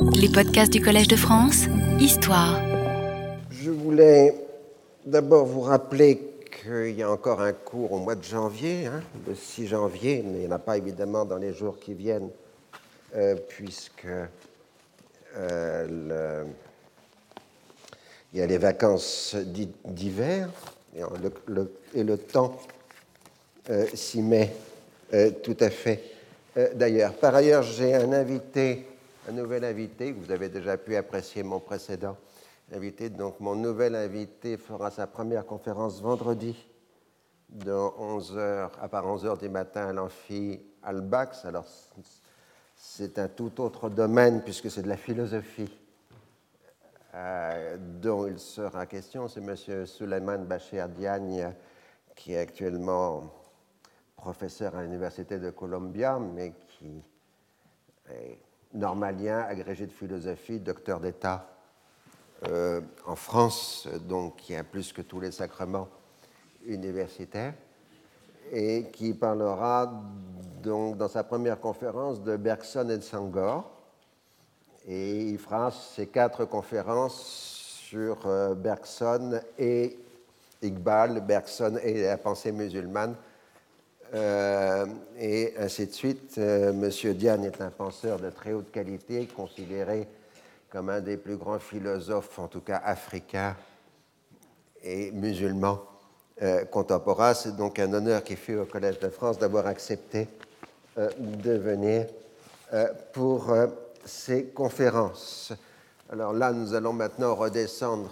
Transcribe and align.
Les 0.00 0.28
podcasts 0.28 0.72
du 0.72 0.80
Collège 0.80 1.08
de 1.08 1.16
France, 1.16 1.64
Histoire. 2.00 2.60
Je 3.50 3.70
voulais 3.70 4.34
d'abord 5.04 5.46
vous 5.46 5.60
rappeler 5.60 6.20
qu'il 6.62 6.90
y 6.96 7.02
a 7.02 7.10
encore 7.10 7.40
un 7.40 7.52
cours 7.52 7.92
au 7.92 7.98
mois 7.98 8.14
de 8.14 8.22
janvier, 8.22 8.86
hein, 8.86 9.02
le 9.26 9.34
6 9.34 9.68
janvier, 9.68 10.22
mais 10.24 10.38
il 10.38 10.40
n'y 10.40 10.46
en 10.46 10.52
a 10.52 10.58
pas 10.58 10.76
évidemment 10.76 11.24
dans 11.24 11.36
les 11.36 11.52
jours 11.52 11.78
qui 11.78 11.94
viennent, 11.94 12.30
euh, 13.16 13.36
puisque 13.48 14.06
euh, 15.36 16.44
il 18.32 18.38
y 18.38 18.42
a 18.42 18.46
les 18.46 18.58
vacances 18.58 19.36
d'hiver 19.36 20.48
et 20.96 21.02
le, 22.02 22.16
temps 22.16 22.56
euh, 23.70 23.86
s'y 23.94 24.22
met 24.22 24.52
tout 25.42 25.56
à 25.60 25.70
fait 25.70 26.02
d'ailleurs. 26.74 27.14
Par 27.14 27.34
ailleurs, 27.34 27.62
j'ai 27.62 27.94
un 27.94 28.12
invité, 28.12 28.87
un 29.28 29.32
nouvel 29.32 29.64
invité, 29.64 30.12
vous 30.12 30.30
avez 30.30 30.48
déjà 30.48 30.78
pu 30.78 30.96
apprécier 30.96 31.42
mon 31.42 31.60
précédent 31.60 32.16
invité. 32.72 33.10
Donc, 33.10 33.40
mon 33.40 33.54
nouvel 33.54 33.94
invité 33.94 34.56
fera 34.56 34.90
sa 34.90 35.06
première 35.06 35.44
conférence 35.44 36.00
vendredi 36.00 36.56
de 37.50 37.72
11h, 37.72 38.70
à 38.80 38.88
part 38.88 39.06
11h 39.06 39.38
du 39.38 39.50
matin 39.50 39.88
à 39.88 39.92
l'amphi 39.92 40.60
Albax. 40.82 41.44
Alors, 41.44 41.66
c'est 42.74 43.18
un 43.18 43.28
tout 43.28 43.60
autre 43.60 43.90
domaine 43.90 44.42
puisque 44.42 44.70
c'est 44.70 44.82
de 44.82 44.88
la 44.88 44.96
philosophie 44.96 45.76
euh, 47.14 47.76
dont 48.00 48.26
il 48.26 48.38
sera 48.38 48.86
question. 48.86 49.28
C'est 49.28 49.40
M. 49.40 49.84
Suleiman 49.86 50.38
Bachir 50.38 50.88
Diagne 50.88 51.52
qui 52.16 52.32
est 52.32 52.38
actuellement 52.38 53.30
professeur 54.16 54.74
à 54.74 54.82
l'Université 54.82 55.38
de 55.38 55.50
Columbia, 55.50 56.18
mais 56.18 56.54
qui 56.66 57.02
est 58.10 58.47
normalien, 58.74 59.40
agrégé 59.40 59.86
de 59.86 59.92
philosophie, 59.92 60.60
docteur 60.60 61.00
d'État 61.00 61.48
euh, 62.48 62.80
en 63.06 63.16
France, 63.16 63.88
donc 64.08 64.36
qui 64.36 64.54
a 64.54 64.64
plus 64.64 64.92
que 64.92 65.02
tous 65.02 65.20
les 65.20 65.32
sacrements 65.32 65.88
universitaires, 66.66 67.54
et 68.52 68.90
qui 68.92 69.14
parlera 69.14 70.02
donc 70.62 70.96
dans 70.96 71.08
sa 71.08 71.24
première 71.24 71.60
conférence 71.60 72.22
de 72.22 72.36
Bergson 72.36 72.88
et 72.90 72.98
de 72.98 73.02
Sangor. 73.02 73.70
Et 74.86 75.22
il 75.22 75.38
fera 75.38 75.70
ces 75.70 76.06
quatre 76.06 76.44
conférences 76.44 77.20
sur 77.88 78.26
euh, 78.26 78.54
Bergson 78.54 79.40
et 79.58 79.98
Iqbal, 80.62 81.20
Bergson 81.20 81.78
et 81.82 82.02
la 82.02 82.18
pensée 82.18 82.52
musulmane 82.52 83.14
euh, 84.14 84.86
et 85.18 85.54
ainsi 85.58 85.86
de 85.86 85.92
suite. 85.92 86.36
Euh, 86.38 86.72
Monsieur 86.72 87.14
Diane 87.14 87.44
est 87.44 87.60
un 87.60 87.70
penseur 87.70 88.18
de 88.18 88.30
très 88.30 88.52
haute 88.52 88.70
qualité, 88.70 89.26
considéré 89.26 90.08
comme 90.70 90.88
un 90.88 91.00
des 91.00 91.16
plus 91.16 91.36
grands 91.36 91.58
philosophes, 91.58 92.38
en 92.38 92.48
tout 92.48 92.60
cas 92.60 92.80
africains 92.84 93.56
et 94.82 95.10
musulmans 95.10 95.82
euh, 96.42 96.64
contemporains. 96.64 97.34
C'est 97.34 97.56
donc 97.56 97.78
un 97.78 97.92
honneur 97.92 98.22
qui 98.22 98.36
fut 98.36 98.56
au 98.56 98.64
Collège 98.64 98.98
de 98.98 99.08
France 99.08 99.38
d'avoir 99.38 99.66
accepté 99.66 100.28
de 100.96 101.52
venir 101.52 102.06
pour 103.12 103.54
ces 104.04 104.46
conférences. 104.46 105.52
Alors 106.10 106.32
là, 106.32 106.52
nous 106.52 106.74
allons 106.74 106.92
maintenant 106.92 107.36
redescendre 107.36 108.10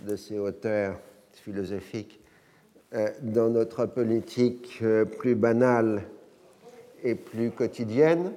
de 0.00 0.16
ces 0.16 0.38
hauteurs 0.38 0.94
philosophiques 1.32 2.18
euh, 2.18 2.27
dans 3.20 3.50
notre 3.50 3.84
politique 3.86 4.78
euh, 4.82 5.04
plus 5.04 5.34
banale 5.34 6.04
et 7.02 7.14
plus 7.14 7.50
quotidienne. 7.50 8.32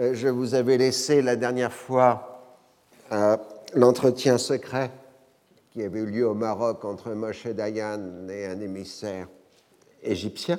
Euh, 0.00 0.12
je 0.14 0.28
vous 0.28 0.54
avais 0.54 0.76
laissé 0.76 1.22
la 1.22 1.36
dernière 1.36 1.72
fois 1.72 2.28
l'entretien 3.74 4.38
secret 4.38 4.90
qui 5.70 5.82
avait 5.82 6.00
eu 6.00 6.06
lieu 6.06 6.26
au 6.26 6.32
Maroc 6.32 6.82
entre 6.86 7.10
Moshe 7.10 7.46
Dayan 7.46 8.26
et 8.30 8.46
un 8.46 8.58
émissaire 8.58 9.28
égyptien. 10.02 10.58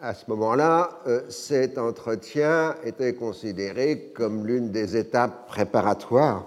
À 0.00 0.14
ce 0.14 0.24
moment-là, 0.30 1.02
cet 1.28 1.76
entretien 1.76 2.74
était 2.84 3.12
considéré 3.12 4.12
comme 4.14 4.46
l'une 4.46 4.70
des 4.70 4.96
étapes 4.96 5.46
préparatoires 5.46 6.46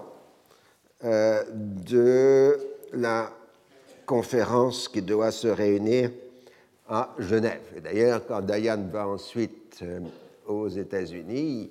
de 1.04 2.58
la 2.92 3.30
conférence 4.06 4.88
qui 4.88 5.02
doit 5.02 5.30
se 5.30 5.48
réunir 5.48 6.10
à 6.88 7.14
Genève. 7.18 7.62
Et 7.76 7.80
d'ailleurs, 7.80 8.26
quand 8.26 8.42
Dayan 8.42 8.88
va 8.92 9.08
ensuite 9.08 9.80
euh, 9.82 10.00
aux 10.46 10.68
États-Unis, 10.68 11.70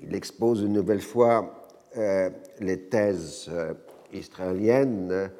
il 0.00 0.14
expose 0.14 0.62
une 0.62 0.74
nouvelle 0.74 1.00
fois 1.00 1.68
euh, 1.96 2.30
les 2.60 2.80
thèses 2.82 3.46
euh, 3.48 3.74
israéliennes 4.12 5.30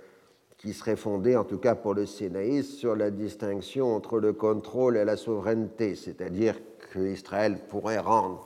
qui 0.57 0.73
seraient 0.73 0.97
fondées, 0.97 1.37
en 1.37 1.45
tout 1.45 1.59
cas 1.59 1.77
pour 1.77 1.95
le 1.95 2.07
sénaïsme, 2.07 2.77
sur 2.77 2.97
la 2.97 3.11
distinction 3.11 3.95
entre 3.95 4.19
le 4.19 4.33
contrôle 4.33 4.97
et 4.97 5.05
la 5.05 5.17
souveraineté, 5.17 5.95
c'est-à-dire 5.95 6.57
qu'Israël 6.93 7.59
pourrait 7.69 7.99
rendre 7.99 8.45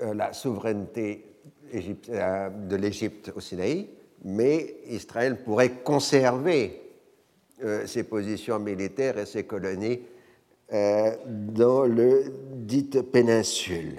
la 0.00 0.32
souveraineté 0.32 1.26
de 1.74 2.76
l'Égypte 2.76 3.32
au 3.36 3.40
Sinaï, 3.40 3.90
mais 4.24 4.76
Israël 4.86 5.42
pourrait 5.42 5.80
conserver 5.82 6.82
euh, 7.64 7.86
ses 7.86 8.04
positions 8.04 8.58
militaires 8.58 9.18
et 9.18 9.26
ses 9.26 9.44
colonies 9.44 10.00
euh, 10.72 11.16
dans 11.26 11.84
le 11.84 12.24
dite 12.52 13.02
péninsule. 13.02 13.98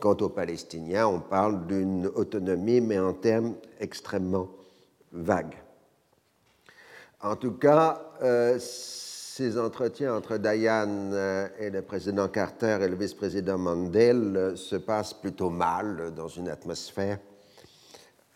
Quant 0.00 0.16
aux 0.16 0.28
Palestiniens, 0.28 1.06
on 1.06 1.20
parle 1.20 1.66
d'une 1.66 2.06
autonomie, 2.06 2.80
mais 2.80 2.98
en 2.98 3.12
termes 3.12 3.54
extrêmement 3.80 4.48
vagues. 5.12 5.56
En 7.22 7.36
tout 7.36 7.52
cas, 7.52 8.02
euh, 8.22 8.58
ces 8.58 9.58
entretiens 9.58 10.14
entre 10.14 10.36
Dayan 10.38 11.12
et 11.58 11.70
le 11.70 11.82
président 11.82 12.28
Carter 12.28 12.78
et 12.82 12.88
le 12.88 12.96
vice-président 12.96 13.58
Mandel 13.58 14.52
se 14.56 14.76
passent 14.76 15.14
plutôt 15.14 15.50
mal 15.50 16.14
dans 16.14 16.28
une 16.28 16.48
atmosphère 16.48 17.18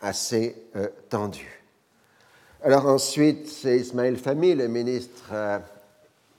assez 0.01 0.67
euh, 0.75 0.87
tendu. 1.09 1.47
Alors 2.63 2.87
ensuite, 2.87 3.47
c'est 3.47 3.77
Ismaël 3.77 4.17
Fahmy, 4.17 4.55
le 4.55 4.67
ministre 4.67 5.29
euh, 5.31 5.59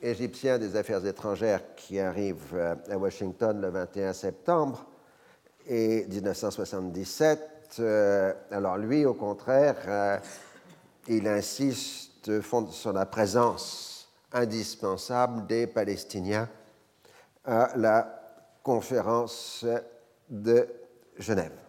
égyptien 0.00 0.58
des 0.58 0.76
Affaires 0.76 1.04
étrangères, 1.06 1.62
qui 1.76 1.98
arrive 1.98 2.42
euh, 2.54 2.74
à 2.90 2.98
Washington 2.98 3.60
le 3.60 3.70
21 3.70 4.12
septembre 4.12 4.84
et 5.68 6.04
1977. 6.06 7.80
alors 8.50 8.76
lui, 8.76 9.06
au 9.06 9.14
contraire, 9.14 10.20
il 11.08 11.26
insiste 11.28 12.42
sur 12.70 12.92
la 12.92 13.06
présence 13.06 14.08
indispensable 14.32 15.46
des 15.46 15.68
Palestiniens 15.68 16.48
à 17.44 17.70
la 17.76 18.22
conférence 18.62 19.64
de 20.28 20.66
Genève 21.16 21.62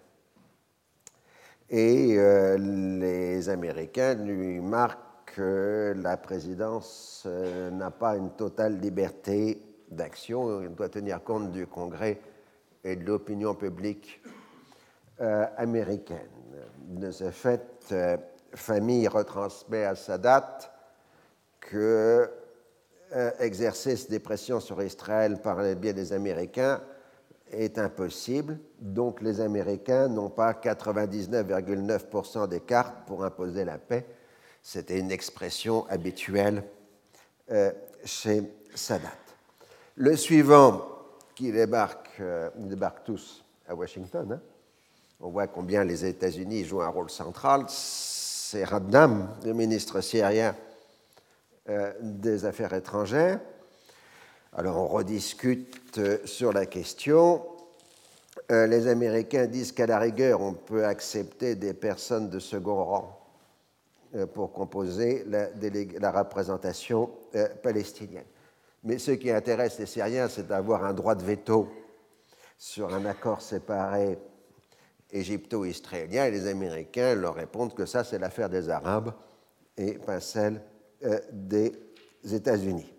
et 1.73 2.19
euh, 2.19 2.55
les 2.59 3.49
Américains 3.49 4.13
lui 4.13 4.59
marquent 4.61 5.33
que 5.35 5.95
la 5.97 6.17
présidence 6.17 7.23
euh, 7.25 7.71
n'a 7.71 7.89
pas 7.89 8.15
une 8.15 8.29
totale 8.29 8.79
liberté 8.79 9.59
d'action, 9.89 10.61
il 10.61 10.69
doit 10.75 10.89
tenir 10.89 11.23
compte 11.23 11.51
du 11.51 11.65
Congrès 11.65 12.21
et 12.83 12.95
de 12.95 13.03
l'opinion 13.03 13.55
publique 13.55 14.21
euh, 15.19 15.47
américaine. 15.57 16.29
De 16.89 17.09
ce 17.09 17.31
fait, 17.31 17.91
Famille 18.53 19.07
retransmet 19.07 19.85
à 19.85 19.95
sa 19.95 20.19
date 20.19 20.71
que 21.59 22.29
exercer 23.39 23.95
des 24.09 24.19
pressions 24.19 24.59
sur 24.59 24.81
Israël 24.81 25.39
par 25.41 25.61
le 25.61 25.75
biais 25.75 25.93
des 25.93 26.13
Américains 26.13 26.81
est 27.53 27.77
impossible, 27.77 28.59
donc 28.79 29.21
les 29.21 29.39
Américains 29.41 30.07
n'ont 30.07 30.29
pas 30.29 30.53
99,9% 30.53 32.47
des 32.47 32.59
cartes 32.59 33.05
pour 33.05 33.23
imposer 33.23 33.63
la 33.65 33.77
paix. 33.77 34.05
C'était 34.61 34.99
une 34.99 35.11
expression 35.11 35.87
habituelle 35.89 36.63
euh, 37.51 37.71
chez 38.05 38.43
Sadat. 38.73 39.13
Le 39.95 40.15
suivant 40.15 40.87
qui 41.35 41.51
débarque, 41.51 42.09
euh, 42.19 42.49
ils 42.57 42.77
tous 43.05 43.43
à 43.67 43.75
Washington, 43.75 44.33
hein. 44.33 44.41
on 45.19 45.29
voit 45.29 45.47
combien 45.47 45.83
les 45.83 46.05
États-Unis 46.05 46.63
jouent 46.65 46.81
un 46.81 46.89
rôle 46.89 47.09
central, 47.09 47.65
c'est 47.67 48.63
Radnam, 48.63 49.29
le 49.43 49.53
ministre 49.53 50.01
syrien 50.01 50.55
euh, 51.69 51.93
des 52.01 52.45
Affaires 52.45 52.73
étrangères. 52.73 53.39
Alors 54.55 54.77
on 54.77 54.87
rediscute 54.87 55.97
euh, 55.97 56.19
sur 56.25 56.53
la 56.53 56.67
question. 56.67 57.43
Euh, 58.51 58.67
les 58.67 58.87
Américains 58.87 59.47
disent 59.47 59.71
qu'à 59.71 59.87
la 59.87 59.97
rigueur, 59.97 60.41
on 60.41 60.53
peut 60.53 60.85
accepter 60.85 61.55
des 61.55 61.73
personnes 61.73 62.29
de 62.29 62.37
second 62.37 62.83
rang 62.83 63.19
euh, 64.13 64.27
pour 64.27 64.53
composer 64.53 65.25
la, 65.25 66.11
représentation 66.11 67.09
palestinienne. 67.63 68.25
Mais 68.83 68.99
ce 68.99 69.11
qui 69.11 69.31
intéresse 69.31 69.79
les 69.79 69.87
Syriens, 69.87 70.27
c'est 70.27 70.47
d'avoir 70.47 70.83
un 70.83 70.93
droit 70.93 71.15
de 71.15 71.23
veto 71.23 71.67
sur 72.59 72.93
un 72.93 73.05
accord 73.05 73.41
séparé 73.41 74.19
égypto-israélien 75.11 76.25
et 76.25 76.31
les 76.31 76.47
Américains 76.47 77.15
leur 77.15 77.35
répondent 77.35 77.73
que 77.73 77.87
ça, 77.87 78.03
c'est 78.03 78.19
l'affaire 78.19 78.49
des 78.49 78.69
Arabes 78.69 79.13
et 79.77 79.93
pas 79.93 80.19
celle 80.19 80.61
des 81.31 81.73
États-Unis. 82.23 82.92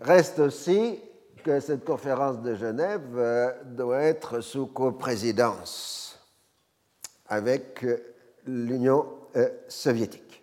Reste 0.00 0.38
aussi 0.40 1.00
que 1.44 1.60
cette 1.60 1.84
conférence 1.84 2.42
de 2.42 2.54
Genève 2.54 3.16
euh, 3.16 3.52
doit 3.64 4.02
être 4.02 4.40
sous 4.40 4.66
coprésidence 4.66 6.18
avec 7.26 7.84
euh, 7.84 7.98
l'Union 8.46 9.06
soviétique. 9.68 10.42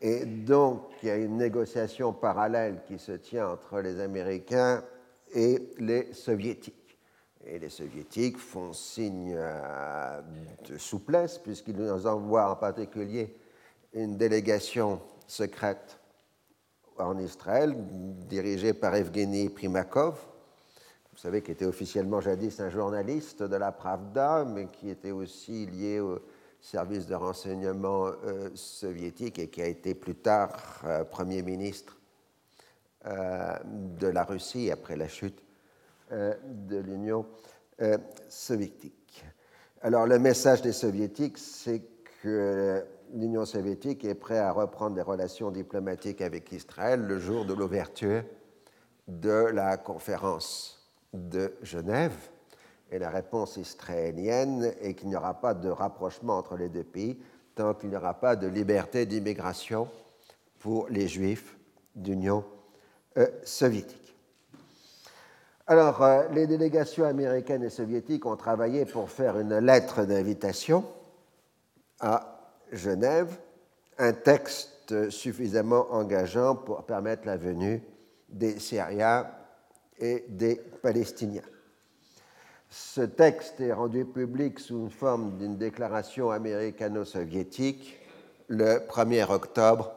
Et 0.00 0.24
donc, 0.24 0.90
il 1.02 1.08
y 1.08 1.10
a 1.10 1.16
une 1.16 1.36
négociation 1.36 2.12
parallèle 2.12 2.82
qui 2.86 2.98
se 2.98 3.12
tient 3.12 3.48
entre 3.48 3.80
les 3.80 4.00
Américains 4.00 4.84
et 5.34 5.70
les 5.78 6.12
Soviétiques. 6.12 6.98
Et 7.44 7.58
les 7.58 7.70
Soviétiques 7.70 8.38
font 8.38 8.72
signe 8.72 9.34
euh, 9.36 10.20
de 10.68 10.76
souplesse, 10.78 11.38
puisqu'ils 11.38 11.76
nous 11.76 12.06
envoient 12.06 12.50
en 12.50 12.56
particulier 12.56 13.36
une 13.94 14.16
délégation 14.16 15.00
secrète 15.26 15.98
en 16.98 17.18
Israël, 17.18 17.74
dirigée 18.28 18.72
par 18.72 18.94
Evgeny 18.94 19.48
Primakov, 19.48 20.18
vous 21.12 21.22
savez, 21.22 21.40
qui 21.42 21.50
était 21.50 21.64
officiellement 21.64 22.20
jadis 22.20 22.60
un 22.60 22.68
journaliste 22.68 23.42
de 23.42 23.56
la 23.56 23.72
Pravda, 23.72 24.44
mais 24.44 24.66
qui 24.66 24.90
était 24.90 25.12
aussi 25.12 25.64
lié 25.64 25.98
au 25.98 26.20
service 26.60 27.06
de 27.06 27.14
renseignement 27.14 28.06
euh, 28.06 28.50
soviétique 28.54 29.38
et 29.38 29.48
qui 29.48 29.62
a 29.62 29.66
été 29.66 29.94
plus 29.94 30.16
tard 30.16 30.82
euh, 30.84 31.04
Premier 31.04 31.40
ministre 31.40 31.96
euh, 33.06 33.56
de 33.64 34.08
la 34.08 34.24
Russie 34.24 34.70
après 34.70 34.96
la 34.96 35.08
chute 35.08 35.42
de 36.10 36.78
l'Union 36.78 37.26
soviétique. 38.28 39.24
Alors 39.82 40.06
le 40.06 40.20
message 40.20 40.62
des 40.62 40.72
soviétiques, 40.72 41.36
c'est 41.36 41.82
que 42.22 42.84
l'Union 43.14 43.44
soviétique 43.44 44.04
est 44.04 44.14
prête 44.14 44.38
à 44.38 44.52
reprendre 44.52 44.96
des 44.96 45.02
relations 45.02 45.50
diplomatiques 45.50 46.20
avec 46.20 46.52
Israël 46.52 47.00
le 47.00 47.18
jour 47.18 47.44
de 47.44 47.54
l'ouverture 47.54 48.22
de 49.08 49.46
la 49.52 49.76
conférence 49.76 50.90
de 51.12 51.54
Genève 51.62 52.16
et 52.90 52.98
la 52.98 53.10
réponse 53.10 53.56
israélienne 53.56 54.72
est 54.80 54.94
qu'il 54.94 55.08
n'y 55.08 55.16
aura 55.16 55.34
pas 55.40 55.54
de 55.54 55.68
rapprochement 55.68 56.38
entre 56.38 56.56
les 56.56 56.68
deux 56.68 56.84
pays 56.84 57.18
tant 57.54 57.74
qu'il 57.74 57.90
n'y 57.90 57.96
aura 57.96 58.14
pas 58.14 58.36
de 58.36 58.46
liberté 58.46 59.06
d'immigration 59.06 59.88
pour 60.58 60.88
les 60.88 61.08
juifs 61.08 61.56
d'Union 61.94 62.44
euh, 63.16 63.26
soviétique. 63.44 64.14
Alors, 65.66 66.02
euh, 66.02 66.28
les 66.32 66.46
délégations 66.46 67.04
américaines 67.04 67.64
et 67.64 67.70
soviétiques 67.70 68.26
ont 68.26 68.36
travaillé 68.36 68.84
pour 68.84 69.10
faire 69.10 69.38
une 69.38 69.58
lettre 69.58 70.04
d'invitation 70.04 70.84
à 71.98 72.35
Genève, 72.72 73.38
un 73.98 74.12
texte 74.12 75.10
suffisamment 75.10 75.86
engageant 75.90 76.54
pour 76.54 76.84
permettre 76.84 77.26
la 77.26 77.36
venue 77.36 77.82
des 78.28 78.58
Syriens 78.58 79.26
et 79.98 80.24
des 80.28 80.56
Palestiniens. 80.82 81.42
Ce 82.68 83.00
texte 83.00 83.60
est 83.60 83.72
rendu 83.72 84.04
public 84.04 84.58
sous 84.58 84.76
une 84.76 84.90
forme 84.90 85.38
d'une 85.38 85.56
déclaration 85.56 86.30
américano-soviétique 86.30 87.98
le 88.48 88.80
1er 88.88 89.30
octobre 89.30 89.92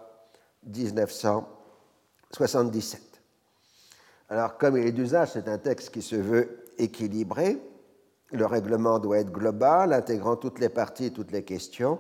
1977. 0.66 3.02
Alors, 4.30 4.58
comme 4.58 4.78
il 4.78 4.88
est 4.88 4.92
d'usage, 4.92 5.32
c'est 5.34 5.48
un 5.48 5.58
texte 5.58 5.92
qui 5.92 6.02
se 6.02 6.16
veut 6.16 6.66
équilibré. 6.78 7.58
Le 8.32 8.46
règlement 8.46 9.00
doit 9.00 9.20
être 9.20 9.32
global, 9.32 9.92
intégrant 9.92 10.36
toutes 10.36 10.60
les 10.60 10.70
parties 10.70 11.06
et 11.06 11.12
toutes 11.12 11.32
les 11.32 11.44
questions. 11.44 12.00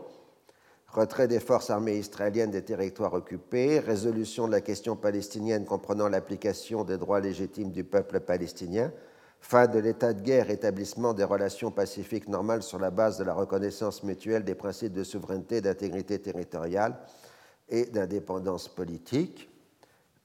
Retrait 0.92 1.28
des 1.28 1.40
forces 1.40 1.70
armées 1.70 1.98
israéliennes 1.98 2.50
des 2.50 2.64
territoires 2.64 3.14
occupés, 3.14 3.80
résolution 3.80 4.48
de 4.48 4.54
la 4.54 4.62
question 4.62 4.96
palestinienne 4.96 5.64
comprenant 5.64 6.10
l'application 6.10 6.84
des 6.84 6.98
droits 6.98 7.20
légitimes 7.20 7.72
du 7.72 7.84
peuple 7.84 8.20
palestinien, 8.22 8.92
fin 9.40 9.68
de 9.68 9.78
l'état 9.78 10.14
de 10.14 10.22
guerre, 10.24 10.50
établissement 10.50 11.14
des 11.14 11.24
relations 11.24 11.70
pacifiques 11.70 12.28
normales 12.28 12.64
sur 12.64 12.80
la 12.80 12.90
base 12.90 13.20
de 13.20 13.24
la 13.24 13.36
reconnaissance 13.36 14.02
mutuelle 14.04 14.44
des 14.44 14.56
principes 14.56 14.94
de 14.94 15.04
souveraineté, 15.04 15.62
d'intégrité 15.62 16.18
territoriale 16.18 16.98
et 17.70 17.86
d'indépendance 17.86 18.68
politique. 18.68 19.48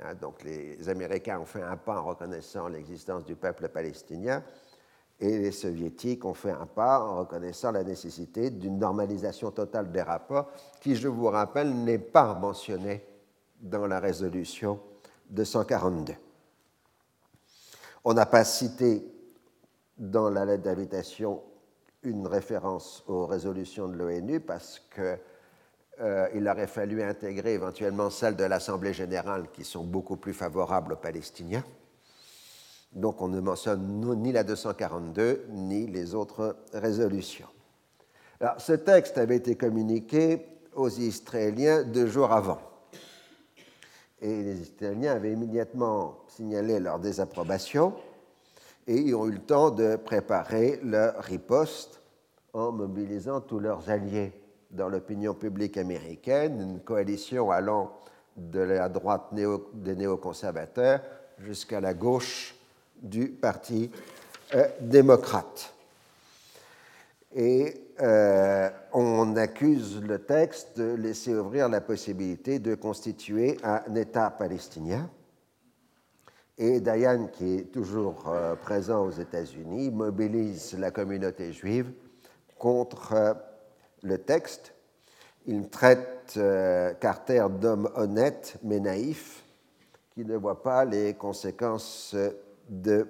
Hein, 0.00 0.14
donc 0.14 0.42
les 0.42 0.88
Américains 0.88 1.38
ont 1.38 1.44
fait 1.44 1.62
un 1.62 1.76
pas 1.76 2.00
en 2.00 2.04
reconnaissant 2.04 2.66
l'existence 2.68 3.26
du 3.26 3.36
peuple 3.36 3.68
palestinien 3.68 4.42
et 5.20 5.38
les 5.38 5.52
Soviétiques 5.52 6.24
ont 6.24 6.34
fait 6.34 6.50
un 6.50 6.66
pas 6.66 6.98
en 6.98 7.18
reconnaissant 7.18 7.72
la 7.72 7.84
nécessité 7.84 8.48
d'une 8.48 8.78
normalisation 8.78 9.50
totale 9.50 9.92
des 9.92 10.02
rapports 10.02 10.50
qui, 10.80 10.96
je 10.96 11.08
vous 11.08 11.26
rappelle, 11.26 11.74
n'est 11.74 11.98
pas 11.98 12.34
mentionnée 12.34 13.04
dans 13.60 13.86
la 13.86 14.00
résolution 14.00 14.80
242. 15.28 16.14
On 18.04 18.14
n'a 18.14 18.26
pas 18.26 18.44
cité 18.44 19.06
dans 19.96 20.28
la 20.30 20.44
lettre 20.44 20.64
d'invitation 20.64 21.42
une 22.02 22.26
référence 22.26 23.04
aux 23.06 23.26
résolutions 23.26 23.88
de 23.88 23.94
l'ONU 23.94 24.40
parce 24.40 24.80
que 24.80 25.16
euh, 26.00 26.50
aurait 26.50 26.66
fallu 26.66 27.02
intégrer 27.02 27.54
éventuellement 27.54 28.10
celles 28.10 28.34
de 28.34 28.44
l'Assemblée 28.44 28.92
générale 28.92 29.50
qui 29.52 29.64
sont 29.64 29.84
beaucoup 29.84 30.16
plus 30.16 30.32
favorables 30.32 30.94
aux 30.94 30.96
Palestiniens. 30.96 31.64
Donc 32.92 33.22
on 33.22 33.28
ne 33.28 33.40
mentionne 33.40 34.00
ni 34.20 34.32
la 34.32 34.42
242 34.42 35.46
ni 35.50 35.86
les 35.86 36.14
autres 36.14 36.56
résolutions. 36.72 37.48
Alors, 38.40 38.60
ce 38.60 38.72
texte 38.72 39.18
avait 39.18 39.36
été 39.36 39.54
communiqué 39.54 40.44
aux 40.74 40.88
Israéliens 40.88 41.84
deux 41.84 42.08
jours 42.08 42.32
avant. 42.32 42.58
Et 44.22 44.42
les 44.42 44.60
Israéliens 44.60 45.12
avaient 45.12 45.32
immédiatement 45.32 46.20
signalé 46.28 46.78
leur 46.80 46.98
désapprobation 47.00 47.92
et 48.86 48.96
ils 48.96 49.14
ont 49.14 49.26
eu 49.26 49.32
le 49.32 49.38
temps 49.38 49.70
de 49.70 49.96
préparer 49.96 50.80
leur 50.82 51.22
riposte 51.22 52.00
en 52.52 52.72
mobilisant 52.72 53.40
tous 53.40 53.58
leurs 53.58 53.88
alliés 53.90 54.32
dans 54.70 54.88
l'opinion 54.88 55.34
publique 55.34 55.76
américaine, 55.76 56.60
une 56.60 56.80
coalition 56.80 57.50
allant 57.50 57.92
de 58.36 58.60
la 58.60 58.88
droite 58.88 59.28
des 59.32 59.96
néoconservateurs 59.96 61.00
jusqu'à 61.38 61.80
la 61.80 61.94
gauche 61.94 62.54
du 63.00 63.28
Parti 63.28 63.90
euh, 64.54 64.66
démocrate. 64.80 65.74
Et 67.34 67.81
euh, 68.00 68.70
on 68.92 69.36
accuse 69.36 70.00
le 70.02 70.18
texte 70.18 70.78
de 70.78 70.94
laisser 70.94 71.34
ouvrir 71.34 71.68
la 71.68 71.80
possibilité 71.80 72.58
de 72.58 72.74
constituer 72.74 73.58
un 73.62 73.94
État 73.94 74.30
palestinien. 74.30 75.10
Et 76.58 76.80
Dayan, 76.80 77.28
qui 77.28 77.58
est 77.58 77.72
toujours 77.72 78.28
euh, 78.28 78.54
présent 78.54 79.04
aux 79.04 79.10
États-Unis, 79.10 79.90
mobilise 79.90 80.76
la 80.78 80.90
communauté 80.90 81.52
juive 81.52 81.92
contre 82.58 83.36
le 84.02 84.18
texte, 84.18 84.74
il 85.46 85.68
traite 85.68 86.34
euh, 86.36 86.94
Carter 86.94 87.46
d'homme 87.50 87.90
honnête 87.96 88.58
mais 88.62 88.78
naïf 88.78 89.42
qui 90.14 90.24
ne 90.24 90.36
voit 90.36 90.62
pas 90.62 90.84
les 90.84 91.14
conséquences 91.14 92.14
de 92.68 93.08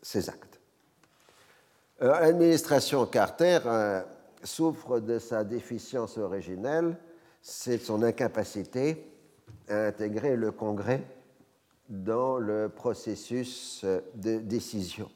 ses 0.00 0.28
actes. 0.28 0.60
L'administration 2.02 3.06
Carter 3.06 3.60
euh, 3.64 4.02
souffre 4.42 5.00
de 5.00 5.18
sa 5.18 5.44
déficience 5.44 6.18
originelle, 6.18 6.96
c'est 7.40 7.78
son 7.78 8.02
incapacité 8.02 9.10
à 9.68 9.86
intégrer 9.86 10.36
le 10.36 10.52
Congrès 10.52 11.02
dans 11.88 12.38
le 12.38 12.68
processus 12.68 13.84
de 14.14 14.38
décision. 14.38 15.10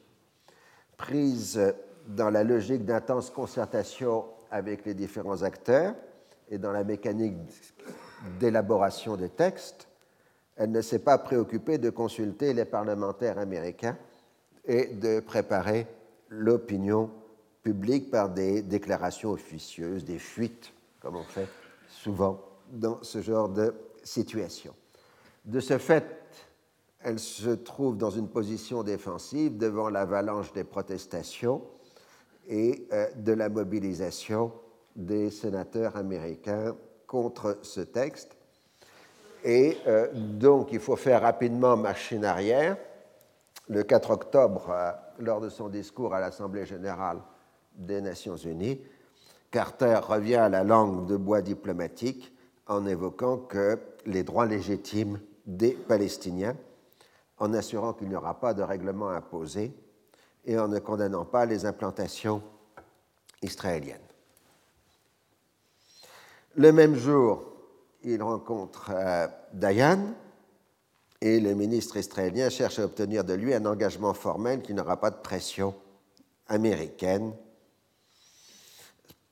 Prise 0.97 1.73
dans 2.07 2.29
la 2.29 2.43
logique 2.43 2.85
d'intense 2.85 3.29
concertation 3.29 4.25
avec 4.51 4.85
les 4.85 4.93
différents 4.93 5.43
acteurs 5.43 5.95
et 6.49 6.57
dans 6.57 6.71
la 6.71 6.83
mécanique 6.83 7.35
d'élaboration 8.39 9.17
des 9.17 9.29
textes, 9.29 9.87
elle 10.55 10.71
ne 10.71 10.81
s'est 10.81 10.99
pas 10.99 11.17
préoccupée 11.17 11.77
de 11.77 11.89
consulter 11.89 12.53
les 12.53 12.65
parlementaires 12.65 13.37
américains 13.37 13.97
et 14.65 14.87
de 14.87 15.19
préparer 15.19 15.87
l'opinion 16.29 17.11
par 18.11 18.29
des 18.29 18.61
déclarations 18.61 19.31
officieuses, 19.31 20.03
des 20.03 20.19
fuites, 20.19 20.73
comme 21.01 21.15
on 21.15 21.23
fait 21.23 21.47
souvent 21.89 22.41
dans 22.69 23.01
ce 23.03 23.21
genre 23.21 23.49
de 23.49 23.73
situation. 24.03 24.73
De 25.45 25.59
ce 25.59 25.77
fait, 25.77 26.05
elle 26.99 27.19
se 27.19 27.49
trouve 27.49 27.97
dans 27.97 28.09
une 28.09 28.27
position 28.27 28.83
défensive 28.83 29.57
devant 29.57 29.89
l'avalanche 29.89 30.51
des 30.53 30.63
protestations 30.63 31.61
et 32.47 32.87
euh, 32.91 33.07
de 33.15 33.33
la 33.33 33.49
mobilisation 33.49 34.51
des 34.95 35.29
sénateurs 35.29 35.95
américains 35.95 36.75
contre 37.05 37.59
ce 37.61 37.81
texte. 37.81 38.35
Et 39.43 39.77
euh, 39.87 40.07
donc, 40.13 40.69
il 40.71 40.79
faut 40.79 40.95
faire 40.95 41.21
rapidement 41.21 41.77
machine 41.77 42.25
arrière. 42.25 42.77
Le 43.69 43.83
4 43.83 44.11
octobre, 44.11 44.67
euh, 44.69 44.91
lors 45.19 45.39
de 45.39 45.49
son 45.49 45.69
discours 45.69 46.13
à 46.13 46.19
l'Assemblée 46.19 46.65
générale 46.65 47.19
des 47.77 48.01
Nations 48.01 48.35
unies, 48.35 48.79
Carter 49.51 49.99
revient 50.03 50.35
à 50.35 50.49
la 50.49 50.63
langue 50.63 51.07
de 51.07 51.15
bois 51.15 51.41
diplomatique 51.41 52.33
en 52.67 52.85
évoquant 52.85 53.37
que 53.37 53.79
les 54.05 54.23
droits 54.23 54.45
légitimes 54.45 55.19
des 55.45 55.71
Palestiniens, 55.71 56.55
en 57.37 57.53
assurant 57.53 57.93
qu'il 57.93 58.09
n'y 58.09 58.15
aura 58.15 58.39
pas 58.39 58.53
de 58.53 58.61
règlement 58.61 59.09
imposé 59.09 59.71
et 60.45 60.57
en 60.59 60.67
ne 60.67 60.79
condamnant 60.79 61.25
pas 61.25 61.45
les 61.45 61.65
implantations 61.65 62.41
israéliennes. 63.41 63.99
Le 66.55 66.71
même 66.71 66.95
jour, 66.95 67.45
il 68.03 68.21
rencontre 68.21 68.91
euh, 68.93 69.27
Dayan 69.53 70.13
et 71.21 71.39
le 71.39 71.53
ministre 71.53 71.97
israélien 71.97 72.49
cherche 72.49 72.79
à 72.79 72.85
obtenir 72.85 73.23
de 73.23 73.33
lui 73.33 73.53
un 73.53 73.65
engagement 73.65 74.13
formel 74.13 74.61
qui 74.61 74.73
n'aura 74.73 74.99
pas 74.99 75.11
de 75.11 75.17
pression 75.17 75.75
américaine 76.47 77.33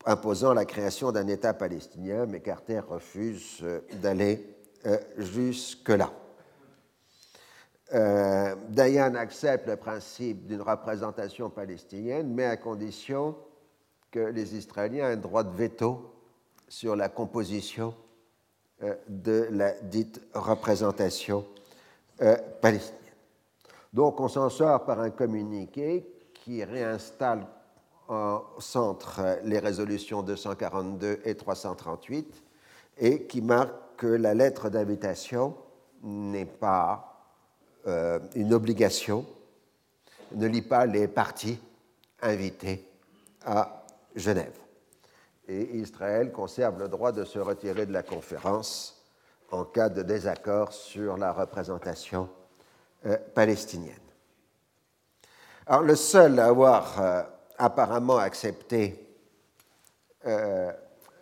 imposant 0.06 0.54
la 0.54 0.66
création 0.66 1.12
d'un 1.12 1.28
État 1.28 1.54
palestinien, 1.54 2.26
mais 2.26 2.40
Carter 2.40 2.80
refuse 2.80 3.60
euh, 3.64 3.82
d'aller 4.02 4.56
euh, 4.86 4.98
jusque-là. 5.18 6.12
Euh, 7.94 8.56
Dayan 8.70 9.16
accepte 9.16 9.68
le 9.68 9.76
principe 9.76 10.48
d'une 10.48 10.62
représentation 10.62 11.50
palestinienne, 11.50 12.34
mais 12.34 12.46
à 12.46 12.58
condition 12.58 13.36
que 14.12 14.20
les 14.20 14.56
Israéliens 14.56 15.10
aient 15.10 15.14
un 15.14 15.18
droit 15.18 15.44
de 15.44 15.56
veto 15.56 16.14
sur 16.68 16.96
la 16.96 17.10
composition 17.10 17.94
de 19.08 19.48
la 19.52 19.72
dite 19.72 20.20
représentation 20.34 21.46
palestinienne. 22.62 23.02
Donc 23.94 24.20
on 24.20 24.28
s'en 24.28 24.50
sort 24.50 24.84
par 24.84 25.00
un 25.00 25.12
communiqué 25.12 26.06
qui 26.34 26.64
réinstalle 26.64 27.48
au 28.08 28.60
centre 28.60 29.40
les 29.44 29.60
résolutions 29.60 30.22
242 30.22 31.22
et 31.26 31.36
338 31.36 32.44
et 32.98 33.24
qui 33.26 33.42
marque 33.42 33.74
que 33.98 34.08
la 34.08 34.34
lettre 34.34 34.70
d'invitation 34.70 35.56
n'est 36.04 36.46
pas 36.46 37.16
euh, 37.88 38.20
une 38.36 38.54
obligation, 38.54 39.26
ne 40.34 40.48
lit 40.48 40.62
pas 40.62 40.86
les 40.86 41.08
parties 41.08 41.60
invitées 42.22 42.88
à 43.46 43.86
Genève. 44.16 44.58
Et 45.48 45.78
Israël 45.78 46.32
conserve 46.32 46.80
le 46.80 46.88
droit 46.88 47.12
de 47.12 47.24
se 47.24 47.40
retirer 47.40 47.86
de 47.86 47.94
la 47.94 48.04
conférence 48.04 49.04
en 49.52 49.64
cas 49.64 49.90
de 49.90 50.02
désaccord 50.02 50.74
sur 50.74 51.18
la 51.18 51.32
représentation 51.32 52.30
euh, 53.06 53.18
palestinienne. 53.34 53.94
Alors 55.68 55.84
le 55.84 55.96
seul 55.96 56.40
à 56.40 56.48
avoir 56.48 57.02
euh, 57.02 57.24
apparemment 57.58 58.18
accepté 58.18 59.08
euh, 60.26 60.72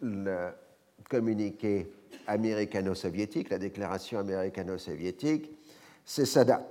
le 0.02 0.50
communiqué 1.10 1.92
américano-soviétique, 2.28 3.50
la 3.50 3.60
déclaration 3.60 4.20
américano-soviétique, 4.20 5.52
c'est 6.06 6.26
Sadat. 6.26 6.66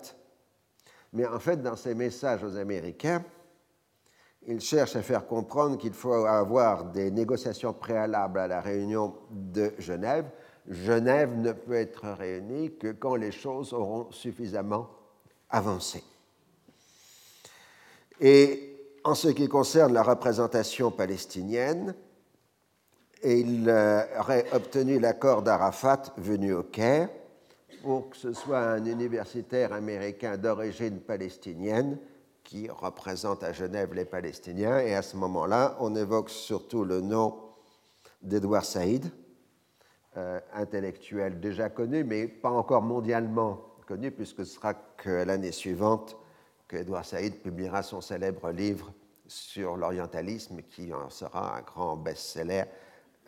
Mais 1.13 1.27
en 1.27 1.39
fait, 1.39 1.63
dans 1.63 1.77
ses 1.77 1.95
messages 1.95 2.43
aux 2.43 2.57
Américains, 2.57 3.25
il 4.47 4.61
cherche 4.61 4.97
à 4.97 5.03
faire 5.03 5.27
comprendre 5.27 5.79
qu'il 5.79 5.93
faut 5.93 6.25
avoir 6.25 6.85
des 6.87 7.11
négociations 7.11 7.73
préalables 7.73 8.39
à 8.41 8.49
la 8.49 8.61
réunion 8.61 9.15
de 9.31 9.73
Genève. 9.79 10.25
Genève 10.69 11.37
ne 11.37 11.53
peut 11.53 11.75
être 11.75 12.09
réunie 12.09 12.77
que 12.77 12.93
quand 12.93 13.15
les 13.15 13.33
choses 13.33 13.73
auront 13.73 14.11
suffisamment 14.11 14.89
avancé. 15.51 16.03
Et 18.21 18.72
en 19.05 19.15
ce 19.15 19.29
qui 19.29 19.49
concerne 19.49 19.93
la 19.93 20.03
représentation 20.03 20.91
palestinienne, 20.91 21.95
il 23.25 23.69
aurait 24.19 24.47
obtenu 24.53 24.99
l'accord 24.99 25.43
d'Arafat 25.43 26.03
venu 26.17 26.55
au 26.55 26.63
Caire 26.63 27.09
pour 27.83 28.11
que 28.11 28.17
ce 28.17 28.33
soit 28.33 28.61
un 28.61 28.85
universitaire 28.85 29.73
américain 29.73 30.37
d'origine 30.37 31.01
palestinienne 31.01 31.99
qui 32.45 32.69
représente 32.69 33.43
à 33.43 33.53
Genève 33.53 33.95
les 33.95 34.05
Palestiniens. 34.05 34.79
Et 34.81 34.95
à 34.95 35.03
ce 35.03 35.17
moment-là, 35.17 35.77
on 35.81 35.95
évoque 35.97 36.31
surtout 36.31 36.85
le 36.85 37.01
nom 37.01 37.35
d'Edouard 38.23 38.65
Saïd, 38.65 39.11
euh, 40.17 40.41
intellectuel 40.55 41.41
déjà 41.41 41.71
connu, 41.71 42.05
mais 42.05 42.29
pas 42.29 42.51
encore 42.51 42.83
mondialement 42.83 43.61
connu, 43.87 44.11
puisque 44.11 44.45
ce 44.45 44.55
sera 44.55 44.75
que 44.75 45.25
l'année 45.25 45.53
suivante 45.53 46.17
Edouard 46.77 47.05
Saïd 47.05 47.41
publiera 47.41 47.83
son 47.83 48.01
célèbre 48.01 48.51
livre 48.51 48.93
sur 49.27 49.77
l'orientalisme 49.77 50.63
qui 50.63 50.93
en 50.93 51.11
sera 51.11 51.57
un 51.57 51.63
grand 51.63 51.97
best-seller 51.97 52.65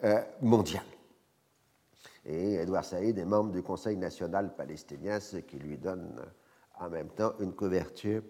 euh, 0.05 0.21
mondial. 0.43 0.85
Et 2.27 2.55
Edouard 2.55 2.85
Saïd 2.85 3.19
est 3.19 3.25
membre 3.25 3.53
du 3.53 3.63
Conseil 3.63 3.97
national 3.97 4.55
palestinien, 4.55 5.21
ce 5.21 5.39
qui 5.39 5.59
lui 5.59 5.77
donne 5.77 6.21
en 6.81 6.89
même 6.89 7.09
temps 7.11 7.35
une 7.39 7.53
couverture 7.53 8.23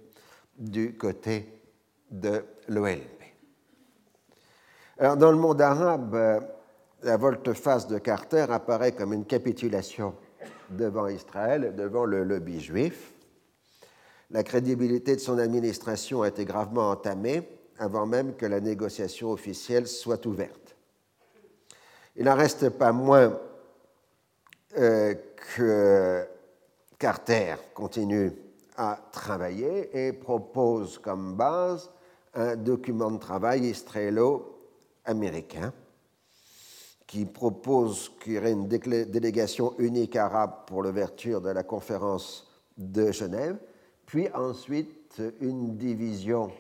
du 0.56 0.97
côté 0.97 1.62
de 2.11 2.44
l'OLP. 2.68 3.23
Alors, 4.99 5.16
dans 5.16 5.33
le 5.33 5.38
monde 5.38 5.61
arabe, 5.61 6.14
euh, 6.14 6.40
la 7.02 7.16
volte-face 7.16 7.88
de 7.88 7.99
Carter 7.99 8.47
apparaît 8.49 8.92
comme 8.92 9.12
une 9.12 9.25
capitulation 9.25 10.14
devant 10.71 11.09
Israël, 11.09 11.75
devant 11.76 12.04
le 12.04 12.25
lobby 12.25 12.61
juif, 12.61 13.13
la 14.34 14.42
crédibilité 14.42 15.14
de 15.14 15.20
son 15.20 15.38
administration 15.38 16.22
a 16.22 16.28
été 16.28 16.44
gravement 16.44 16.90
entamée 16.90 17.48
avant 17.78 18.04
même 18.04 18.34
que 18.34 18.46
la 18.46 18.58
négociation 18.58 19.30
officielle 19.30 19.86
soit 19.86 20.26
ouverte. 20.26 20.74
Il 22.16 22.24
n'en 22.24 22.34
reste 22.34 22.70
pas 22.70 22.90
moins 22.90 23.38
euh, 24.76 25.14
que 25.54 26.26
Carter 26.98 27.54
continue 27.74 28.32
à 28.76 28.98
travailler 29.12 30.08
et 30.08 30.12
propose 30.12 30.98
comme 30.98 31.36
base 31.36 31.92
un 32.34 32.56
document 32.56 33.12
de 33.12 33.18
travail 33.18 33.66
israélo-américain 33.66 35.72
qui 37.06 37.24
propose 37.24 38.10
qu'il 38.20 38.32
y 38.32 38.38
aurait 38.38 38.50
une 38.50 38.66
délégation 38.66 39.76
unique 39.78 40.16
arabe 40.16 40.66
pour 40.66 40.82
l'ouverture 40.82 41.40
de 41.40 41.50
la 41.50 41.62
conférence 41.62 42.50
de 42.76 43.12
Genève 43.12 43.58
puis 44.06 44.28
ensuite 44.34 45.23
une 45.40 45.76
division 45.76 46.50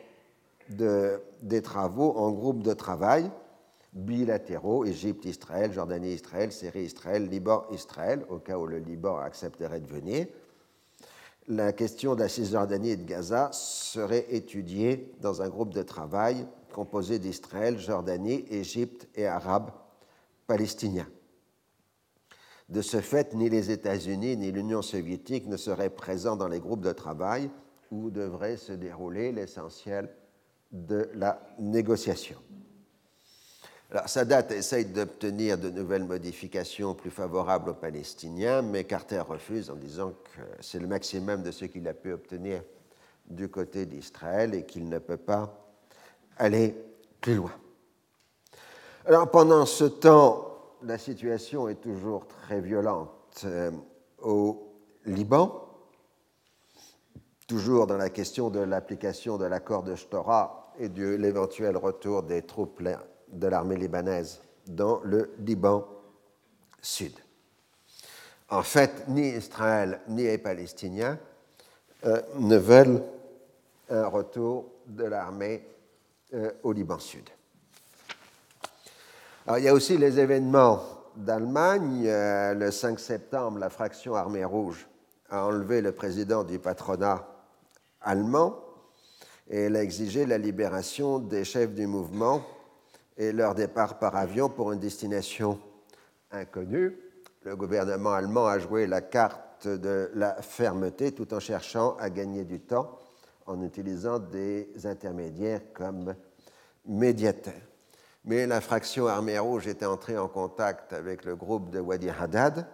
des 0.68 1.62
travaux 1.62 2.16
en 2.16 2.30
groupes 2.32 2.62
de 2.62 2.72
travail 2.72 3.30
bilatéraux, 3.92 4.84
Égypte-Israël, 4.84 5.72
Jordanie-Israël, 5.72 6.50
Syrie-Israël, 6.52 7.28
Liban-Israël, 7.28 8.24
au 8.28 8.38
cas 8.38 8.58
où 8.58 8.66
le 8.66 8.78
Liban 8.78 9.18
accepterait 9.18 9.80
de 9.80 9.86
venir. 9.86 10.26
La 11.46 11.72
question 11.72 12.14
de 12.14 12.20
la 12.20 12.28
Cisjordanie 12.28 12.90
et 12.90 12.96
de 12.96 13.04
Gaza 13.04 13.50
serait 13.52 14.26
étudiée 14.30 15.12
dans 15.20 15.42
un 15.42 15.48
groupe 15.48 15.74
de 15.74 15.82
travail 15.82 16.46
composé 16.72 17.18
d'Israël, 17.18 17.78
Jordanie, 17.78 18.44
Égypte 18.50 19.06
et 19.14 19.26
Arabes 19.26 19.70
palestiniens. 20.46 21.08
De 22.74 22.82
ce 22.82 23.00
fait, 23.00 23.34
ni 23.34 23.48
les 23.48 23.70
États-Unis 23.70 24.36
ni 24.36 24.50
l'Union 24.50 24.82
soviétique 24.82 25.46
ne 25.46 25.56
seraient 25.56 25.90
présents 25.90 26.34
dans 26.34 26.48
les 26.48 26.58
groupes 26.58 26.80
de 26.80 26.90
travail 26.90 27.48
où 27.92 28.10
devrait 28.10 28.56
se 28.56 28.72
dérouler 28.72 29.30
l'essentiel 29.30 30.10
de 30.72 31.08
la 31.14 31.40
négociation. 31.60 32.36
Alors, 33.92 34.08
Sadat 34.08 34.46
essaye 34.50 34.86
d'obtenir 34.86 35.56
de 35.56 35.70
nouvelles 35.70 36.02
modifications 36.02 36.96
plus 36.96 37.12
favorables 37.12 37.70
aux 37.70 37.74
Palestiniens, 37.74 38.62
mais 38.62 38.82
Carter 38.82 39.20
refuse 39.20 39.70
en 39.70 39.76
disant 39.76 40.10
que 40.10 40.40
c'est 40.60 40.80
le 40.80 40.88
maximum 40.88 41.44
de 41.44 41.52
ce 41.52 41.66
qu'il 41.66 41.86
a 41.86 41.94
pu 41.94 42.12
obtenir 42.12 42.60
du 43.30 43.48
côté 43.48 43.86
d'Israël 43.86 44.52
et 44.52 44.64
qu'il 44.64 44.88
ne 44.88 44.98
peut 44.98 45.16
pas 45.16 45.64
aller 46.38 46.74
plus 47.20 47.36
loin. 47.36 47.52
Alors, 49.06 49.30
pendant 49.30 49.64
ce 49.64 49.84
temps, 49.84 50.53
la 50.84 50.98
situation 50.98 51.68
est 51.68 51.80
toujours 51.80 52.26
très 52.26 52.60
violente 52.60 53.42
euh, 53.44 53.70
au 54.22 54.72
Liban 55.06 55.64
toujours 57.46 57.86
dans 57.86 57.96
la 57.96 58.10
question 58.10 58.50
de 58.50 58.60
l'application 58.60 59.36
de 59.36 59.44
l'accord 59.44 59.82
de 59.82 59.94
Shtora 59.94 60.72
et 60.78 60.88
de 60.88 61.14
l'éventuel 61.14 61.76
retour 61.76 62.22
des 62.22 62.42
troupes 62.42 62.82
de 62.82 63.46
l'armée 63.46 63.76
libanaise 63.76 64.40
dans 64.66 65.00
le 65.04 65.34
Liban 65.38 65.86
sud. 66.80 67.12
En 68.48 68.62
fait, 68.62 69.08
ni 69.08 69.28
Israël 69.28 70.00
ni 70.08 70.24
les 70.24 70.38
Palestiniens 70.38 71.18
euh, 72.04 72.20
ne 72.38 72.56
veulent 72.56 73.02
un 73.90 74.06
retour 74.06 74.70
de 74.86 75.04
l'armée 75.04 75.66
euh, 76.34 76.50
au 76.62 76.72
Liban 76.72 76.98
sud. 76.98 77.28
Il 79.46 79.62
y 79.62 79.68
a 79.68 79.74
aussi 79.74 79.98
les 79.98 80.18
événements 80.18 80.80
d'Allemagne. 81.16 82.04
Euh, 82.06 82.54
le 82.54 82.70
5 82.70 82.98
septembre, 82.98 83.58
la 83.58 83.68
fraction 83.68 84.14
Armée 84.14 84.42
Rouge 84.44 84.88
a 85.28 85.44
enlevé 85.44 85.82
le 85.82 85.92
président 85.92 86.44
du 86.44 86.58
patronat 86.58 87.28
allemand 88.00 88.58
et 89.50 89.64
elle 89.64 89.76
a 89.76 89.82
exigé 89.82 90.24
la 90.24 90.38
libération 90.38 91.18
des 91.18 91.44
chefs 91.44 91.74
du 91.74 91.86
mouvement 91.86 92.42
et 93.18 93.32
leur 93.32 93.54
départ 93.54 93.98
par 93.98 94.16
avion 94.16 94.48
pour 94.48 94.72
une 94.72 94.80
destination 94.80 95.60
inconnue. 96.30 96.96
Le 97.42 97.54
gouvernement 97.54 98.14
allemand 98.14 98.46
a 98.46 98.58
joué 98.58 98.86
la 98.86 99.02
carte 99.02 99.68
de 99.68 100.10
la 100.14 100.40
fermeté 100.40 101.12
tout 101.12 101.34
en 101.34 101.40
cherchant 101.40 101.96
à 101.98 102.08
gagner 102.08 102.44
du 102.44 102.60
temps 102.60 102.98
en 103.44 103.62
utilisant 103.62 104.18
des 104.18 104.70
intermédiaires 104.84 105.60
comme 105.74 106.14
médiateurs. 106.86 107.73
Mais 108.24 108.46
la 108.46 108.62
fraction 108.62 109.06
Armée 109.06 109.38
Rouge 109.38 109.66
était 109.66 109.84
entrée 109.84 110.16
en 110.16 110.28
contact 110.28 110.94
avec 110.94 111.26
le 111.26 111.36
groupe 111.36 111.68
de 111.68 111.78
Wadi 111.78 112.08
Haddad, 112.08 112.66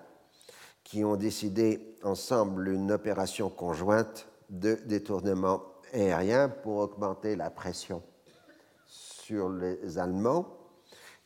qui 0.85 1.04
ont 1.04 1.16
décidé 1.16 1.97
ensemble 2.04 2.69
une 2.69 2.92
opération 2.92 3.50
conjointe 3.50 4.28
de 4.49 4.78
détournement 4.87 5.62
aérien 5.92 6.49
pour 6.49 6.76
augmenter 6.76 7.35
la 7.35 7.50
pression 7.50 8.00
sur 8.87 9.49
les 9.49 9.99
Allemands. 9.99 10.47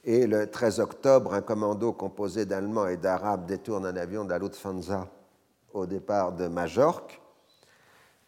Et 0.05 0.27
le 0.27 0.51
13 0.51 0.81
octobre, 0.81 1.35
un 1.35 1.43
commando 1.43 1.93
composé 1.93 2.47
d'Allemands 2.47 2.89
et 2.89 2.97
d'Arabes 2.97 3.47
détourne 3.47 3.85
un 3.85 3.97
avion 3.97 4.25
de 4.25 4.31
la 4.31 4.39
au 5.73 5.87
départ 5.87 6.33
de 6.33 6.47
Majorque. 6.47 7.21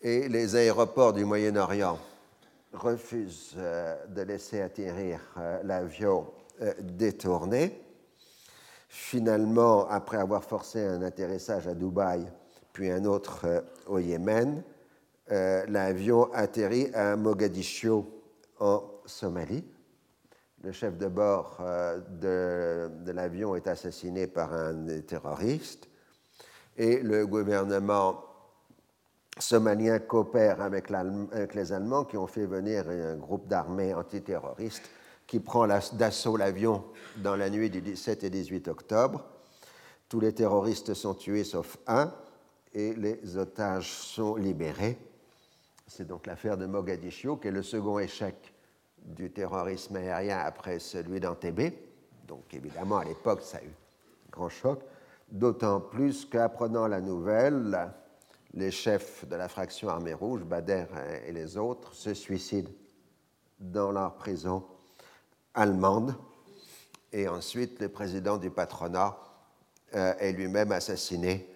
Et 0.02 0.28
les 0.28 0.56
aéroports 0.56 1.14
du 1.14 1.24
Moyen-Orient 1.24 1.98
refusent 2.72 3.54
euh, 3.56 3.96
de 4.06 4.22
laisser 4.22 4.60
atterrir 4.60 5.20
euh, 5.38 5.62
l'avion 5.62 6.26
euh, 6.62 6.72
détourné. 6.80 7.82
Finalement, 8.88 9.88
après 9.88 10.18
avoir 10.18 10.44
forcé 10.44 10.84
un 10.84 11.02
atterrissage 11.02 11.66
à 11.66 11.74
Dubaï, 11.74 12.26
puis 12.72 12.90
un 12.90 13.04
autre 13.04 13.64
au 13.86 13.98
Yémen, 13.98 14.62
l'avion 15.28 16.32
atterrit 16.32 16.90
à 16.94 17.16
Mogadiscio 17.16 18.22
en 18.60 18.82
Somalie. 19.06 19.64
Le 20.66 20.72
chef 20.72 20.98
de 20.98 21.06
bord 21.06 21.58
euh, 21.60 22.88
de, 23.04 23.12
l'avion 23.12 23.54
est 23.54 23.68
assassiné 23.68 24.26
par 24.26 24.52
un 24.52 25.00
terroriste 25.06 25.88
et 26.76 26.98
le 26.98 27.24
gouvernement 27.24 28.24
somalien 29.38 29.98
coopère 29.98 30.60
avec, 30.60 30.90
les 31.54 31.72
Allemands 31.72 32.04
qui 32.04 32.16
ont 32.16 32.26
fait 32.26 32.46
venir 32.46 32.88
un 32.88 33.16
groupe 33.16 33.46
d'armées 33.46 33.94
antiterroristes 33.94 34.88
qui 35.26 35.40
prend 35.40 35.66
d'assaut 35.66 36.36
l'avion 36.36 36.84
dans 37.18 37.36
la 37.36 37.50
nuit 37.50 37.68
du 37.68 37.80
17 37.80 38.24
et 38.24 38.30
18 38.30 38.68
octobre. 38.68 39.24
Tous 40.08 40.20
les 40.20 40.32
terroristes 40.32 40.94
sont 40.94 41.14
tués 41.14 41.44
sauf 41.44 41.78
un 41.86 42.12
et 42.72 42.94
les 42.94 43.36
otages 43.36 43.90
sont 43.90 44.36
libérés. 44.36 44.98
C'est 45.86 46.06
donc 46.06 46.26
l'affaire 46.26 46.56
de 46.56 46.66
Mogadiscio, 46.66 47.36
qui 47.36 47.48
est 47.48 47.52
le 47.52 47.62
second 47.62 47.98
échec 47.98 48.52
du 49.04 49.30
terrorisme 49.30 49.96
aérien 49.96 50.38
après 50.38 50.78
celui 50.78 51.20
d'Antébé. 51.20 51.76
Donc 52.26 52.52
évidemment, 52.54 52.98
à 52.98 53.04
l'époque, 53.04 53.42
ça 53.42 53.58
a 53.58 53.62
eu 53.62 53.68
un 53.68 54.30
grand 54.30 54.48
choc. 54.48 54.80
D'autant 55.30 55.80
plus 55.80 56.24
qu'apprenant 56.24 56.86
la 56.86 57.00
nouvelle, 57.00 57.90
les 58.56 58.70
chefs 58.70 59.28
de 59.28 59.36
la 59.36 59.48
fraction 59.48 59.88
Armée 59.90 60.14
Rouge, 60.14 60.42
Bader 60.42 60.86
et 61.26 61.32
les 61.32 61.58
autres, 61.58 61.94
se 61.94 62.14
suicident 62.14 62.70
dans 63.60 63.92
leur 63.92 64.16
prison 64.16 64.64
allemande. 65.54 66.14
Et 67.12 67.28
ensuite, 67.28 67.80
le 67.80 67.90
président 67.90 68.38
du 68.38 68.50
patronat 68.50 69.16
euh, 69.94 70.14
est 70.18 70.32
lui-même 70.32 70.72
assassiné 70.72 71.48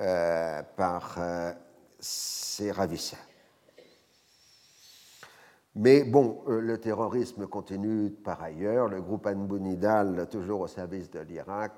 euh, 0.00 0.62
par 0.76 1.16
euh, 1.18 1.52
ses 1.98 2.70
ravisseurs. 2.70 3.18
Mais 5.74 6.04
bon, 6.04 6.42
le 6.46 6.78
terrorisme 6.78 7.46
continue 7.46 8.10
par 8.10 8.42
ailleurs. 8.42 8.88
Le 8.88 9.02
groupe 9.02 9.26
Anbunidal, 9.26 10.26
toujours 10.30 10.60
au 10.60 10.68
service 10.68 11.10
de 11.10 11.20
l'Irak, 11.20 11.72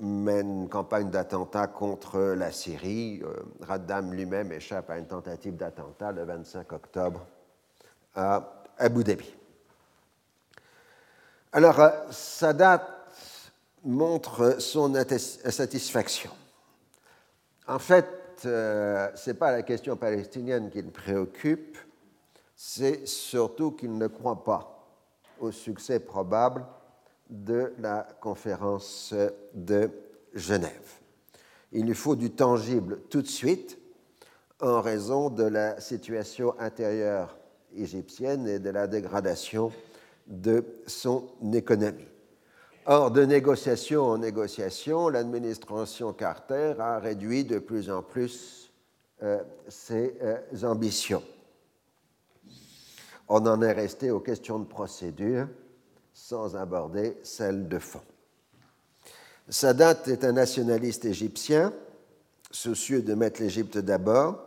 mène 0.00 0.62
une 0.62 0.68
campagne 0.68 1.10
d'attentats 1.10 1.66
contre 1.66 2.20
la 2.20 2.52
Syrie. 2.52 3.20
Euh, 3.22 3.34
Raddam 3.60 4.12
lui-même 4.12 4.52
échappe 4.52 4.90
à 4.90 4.98
une 4.98 5.06
tentative 5.06 5.56
d'attentat 5.56 6.12
le 6.12 6.24
25 6.24 6.72
octobre 6.72 7.26
à 8.14 8.64
Abu 8.78 9.04
Dhabi. 9.04 9.34
Alors, 11.52 11.80
Sadat 12.10 13.06
montre 13.84 14.60
son 14.60 14.92
satisfaction. 15.50 16.30
En 17.68 17.78
fait, 17.78 18.06
ce 18.42 19.30
n'est 19.30 19.34
pas 19.34 19.52
la 19.52 19.62
question 19.62 19.96
palestinienne 19.96 20.70
qui 20.70 20.82
le 20.82 20.90
préoccupe, 20.90 21.78
c'est 22.56 23.06
surtout 23.06 23.72
qu'il 23.72 23.96
ne 23.96 24.06
croit 24.06 24.42
pas 24.44 24.88
au 25.40 25.50
succès 25.50 26.00
probable 26.00 26.64
de 27.30 27.72
la 27.78 28.06
conférence 28.20 29.14
de 29.54 29.90
Genève. 30.34 31.00
Il 31.72 31.86
lui 31.86 31.94
faut 31.94 32.16
du 32.16 32.30
tangible 32.30 33.00
tout 33.10 33.22
de 33.22 33.26
suite 33.26 33.78
en 34.60 34.80
raison 34.80 35.30
de 35.30 35.42
la 35.42 35.80
situation 35.80 36.58
intérieure 36.60 37.36
égyptienne 37.76 38.46
et 38.46 38.58
de 38.58 38.70
la 38.70 38.86
dégradation 38.86 39.72
de 40.26 40.64
son 40.86 41.28
économie. 41.52 42.08
Or, 42.86 43.10
de 43.10 43.24
négociation 43.24 44.04
en 44.04 44.18
négociation, 44.18 45.08
l'administration 45.08 46.12
Carter 46.12 46.74
a 46.78 46.98
réduit 46.98 47.44
de 47.44 47.58
plus 47.58 47.90
en 47.90 48.02
plus 48.02 48.70
euh, 49.22 49.42
ses 49.68 50.16
euh, 50.22 50.38
ambitions 50.62 51.22
on 53.28 53.46
en 53.46 53.62
est 53.62 53.72
resté 53.72 54.10
aux 54.10 54.20
questions 54.20 54.58
de 54.58 54.66
procédure 54.66 55.48
sans 56.14 56.54
aborder 56.54 57.18
celles 57.24 57.68
de 57.68 57.78
fond. 57.80 58.00
Sadat 59.48 60.04
est 60.06 60.24
un 60.24 60.32
nationaliste 60.32 61.04
égyptien, 61.04 61.72
soucieux 62.50 63.02
de 63.02 63.14
mettre 63.14 63.42
l'Égypte 63.42 63.76
d'abord, 63.76 64.38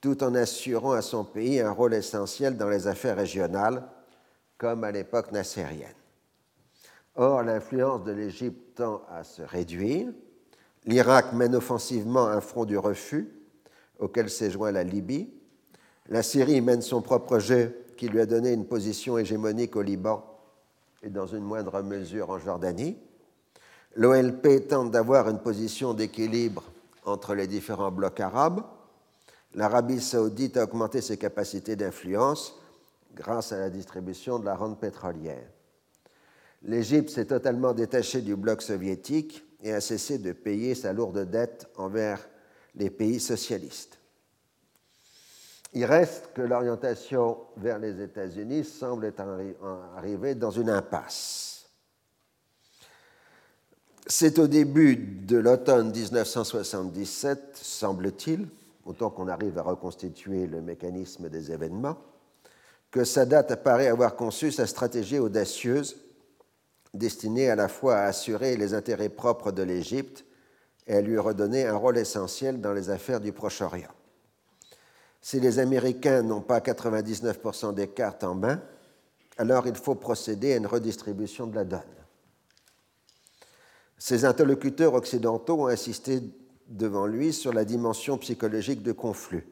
tout 0.00 0.22
en 0.22 0.34
assurant 0.34 0.92
à 0.92 1.02
son 1.02 1.24
pays 1.24 1.60
un 1.60 1.72
rôle 1.72 1.94
essentiel 1.94 2.56
dans 2.56 2.68
les 2.68 2.86
affaires 2.86 3.16
régionales, 3.16 3.88
comme 4.58 4.84
à 4.84 4.92
l'époque 4.92 5.32
nassérienne. 5.32 5.94
Or, 7.16 7.42
l'influence 7.42 8.04
de 8.04 8.12
l'Égypte 8.12 8.76
tend 8.76 9.02
à 9.10 9.24
se 9.24 9.42
réduire. 9.42 10.08
L'Irak 10.84 11.32
mène 11.32 11.56
offensivement 11.56 12.26
un 12.26 12.40
front 12.40 12.64
du 12.64 12.76
refus, 12.78 13.28
auquel 13.98 14.30
s'est 14.30 14.50
joint 14.50 14.72
la 14.72 14.84
Libye. 14.84 15.32
La 16.08 16.22
Syrie 16.22 16.60
mène 16.60 16.82
son 16.82 17.00
propre 17.02 17.38
jeu 17.38 17.76
qui 17.96 18.08
lui 18.08 18.20
a 18.20 18.26
donné 18.26 18.52
une 18.52 18.66
position 18.66 19.18
hégémonique 19.18 19.76
au 19.76 19.82
Liban 19.82 20.31
et 21.02 21.10
dans 21.10 21.26
une 21.26 21.44
moindre 21.44 21.82
mesure 21.82 22.30
en 22.30 22.38
Jordanie. 22.38 22.96
L'OLP 23.96 24.68
tente 24.68 24.90
d'avoir 24.90 25.28
une 25.28 25.40
position 25.40 25.94
d'équilibre 25.94 26.64
entre 27.04 27.34
les 27.34 27.46
différents 27.46 27.90
blocs 27.90 28.20
arabes. 28.20 28.62
L'Arabie 29.54 30.00
saoudite 30.00 30.56
a 30.56 30.64
augmenté 30.64 31.00
ses 31.00 31.18
capacités 31.18 31.76
d'influence 31.76 32.58
grâce 33.14 33.52
à 33.52 33.58
la 33.58 33.68
distribution 33.68 34.38
de 34.38 34.46
la 34.46 34.54
rente 34.54 34.80
pétrolière. 34.80 35.48
L'Égypte 36.62 37.10
s'est 37.10 37.26
totalement 37.26 37.72
détachée 37.72 38.22
du 38.22 38.36
bloc 38.36 38.62
soviétique 38.62 39.44
et 39.62 39.72
a 39.72 39.80
cessé 39.80 40.18
de 40.18 40.32
payer 40.32 40.74
sa 40.74 40.92
lourde 40.92 41.28
dette 41.28 41.68
envers 41.76 42.26
les 42.74 42.88
pays 42.88 43.20
socialistes. 43.20 43.98
Il 45.74 45.84
reste 45.86 46.30
que 46.34 46.42
l'orientation 46.42 47.38
vers 47.56 47.78
les 47.78 48.02
États-Unis 48.02 48.64
semble 48.64 49.06
être 49.06 49.22
arrivée 49.96 50.34
dans 50.34 50.50
une 50.50 50.68
impasse. 50.68 51.52
c'est 54.06 54.38
au 54.38 54.48
début 54.48 54.96
de 54.96 55.38
l'automne 55.38 55.90
1977, 55.90 57.50
semble-t-il, 57.54 58.48
autant 58.84 59.10
qu'on 59.10 59.28
arrive 59.28 59.58
à 59.58 59.62
reconstituer 59.62 60.46
le 60.46 60.60
mécanisme 60.60 61.28
des 61.28 61.52
événements, 61.52 61.96
que 62.90 63.04
Sadat 63.04 63.46
apparaît 63.48 63.88
avoir 63.88 64.16
conçu 64.16 64.50
sa 64.52 64.66
stratégie 64.66 65.18
audacieuse 65.18 65.96
destinée 66.92 67.48
à 67.48 67.56
la 67.56 67.68
fois 67.68 67.96
à 67.96 68.06
assurer 68.06 68.56
les 68.56 68.74
intérêts 68.74 69.08
propres 69.08 69.52
de 69.52 69.62
l'Égypte 69.62 70.26
et 70.86 70.96
à 70.96 71.00
lui 71.00 71.16
redonner 71.16 71.66
un 71.66 71.76
rôle 71.76 71.96
essentiel 71.96 72.60
dans 72.60 72.74
les 72.74 72.90
affaires 72.90 73.20
du 73.20 73.32
Proche-Orient. 73.32 73.94
Si 75.22 75.38
les 75.38 75.60
Américains 75.60 76.22
n'ont 76.22 76.40
pas 76.40 76.58
99% 76.58 77.74
des 77.74 77.88
cartes 77.88 78.24
en 78.24 78.34
main, 78.34 78.60
alors 79.38 79.68
il 79.68 79.76
faut 79.76 79.94
procéder 79.94 80.52
à 80.52 80.56
une 80.56 80.66
redistribution 80.66 81.46
de 81.46 81.54
la 81.54 81.64
donne. 81.64 81.80
Ses 83.96 84.24
interlocuteurs 84.24 84.94
occidentaux 84.94 85.62
ont 85.62 85.68
insisté 85.68 86.20
devant 86.66 87.06
lui 87.06 87.32
sur 87.32 87.52
la 87.52 87.64
dimension 87.64 88.18
psychologique 88.18 88.82
du 88.82 88.94
conflit. 88.94 89.44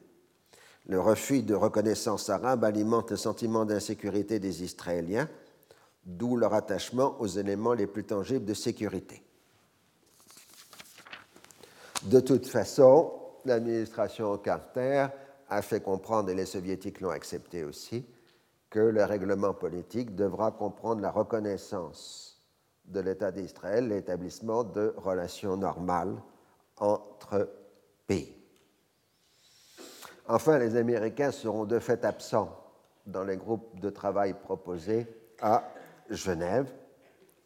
Le 0.87 0.99
refus 0.99 1.41
de 1.41 1.53
reconnaissance 1.53 2.29
arabe 2.29 2.65
alimente 2.65 3.11
le 3.11 3.17
sentiment 3.17 3.63
d'insécurité 3.63 4.39
des 4.39 4.63
Israéliens, 4.63 5.29
d'où 6.05 6.35
leur 6.35 6.53
attachement 6.53 7.15
aux 7.19 7.27
éléments 7.27 7.73
les 7.73 7.87
plus 7.87 8.03
tangibles 8.03 8.45
de 8.45 8.53
sécurité. 8.53 9.23
De 12.03 12.19
toute 12.19 12.47
façon, 12.47 13.13
l'administration 13.45 14.37
Carter 14.39 15.07
a 15.51 15.61
fait 15.61 15.81
comprendre, 15.81 16.29
et 16.29 16.33
les 16.33 16.45
soviétiques 16.45 17.01
l'ont 17.01 17.09
accepté 17.09 17.65
aussi, 17.65 18.05
que 18.69 18.79
le 18.79 19.03
règlement 19.03 19.53
politique 19.53 20.15
devra 20.15 20.51
comprendre 20.51 21.01
la 21.01 21.11
reconnaissance 21.11 22.41
de 22.85 23.01
l'État 23.01 23.31
d'Israël, 23.31 23.89
l'établissement 23.89 24.63
de 24.63 24.93
relations 24.97 25.57
normales 25.57 26.15
entre 26.77 27.49
pays. 28.07 28.33
Enfin, 30.25 30.57
les 30.57 30.77
Américains 30.77 31.31
seront 31.31 31.65
de 31.65 31.79
fait 31.79 32.05
absents 32.05 32.57
dans 33.05 33.25
les 33.25 33.35
groupes 33.35 33.77
de 33.77 33.89
travail 33.89 34.33
proposés 34.33 35.05
à 35.41 35.69
Genève, 36.09 36.71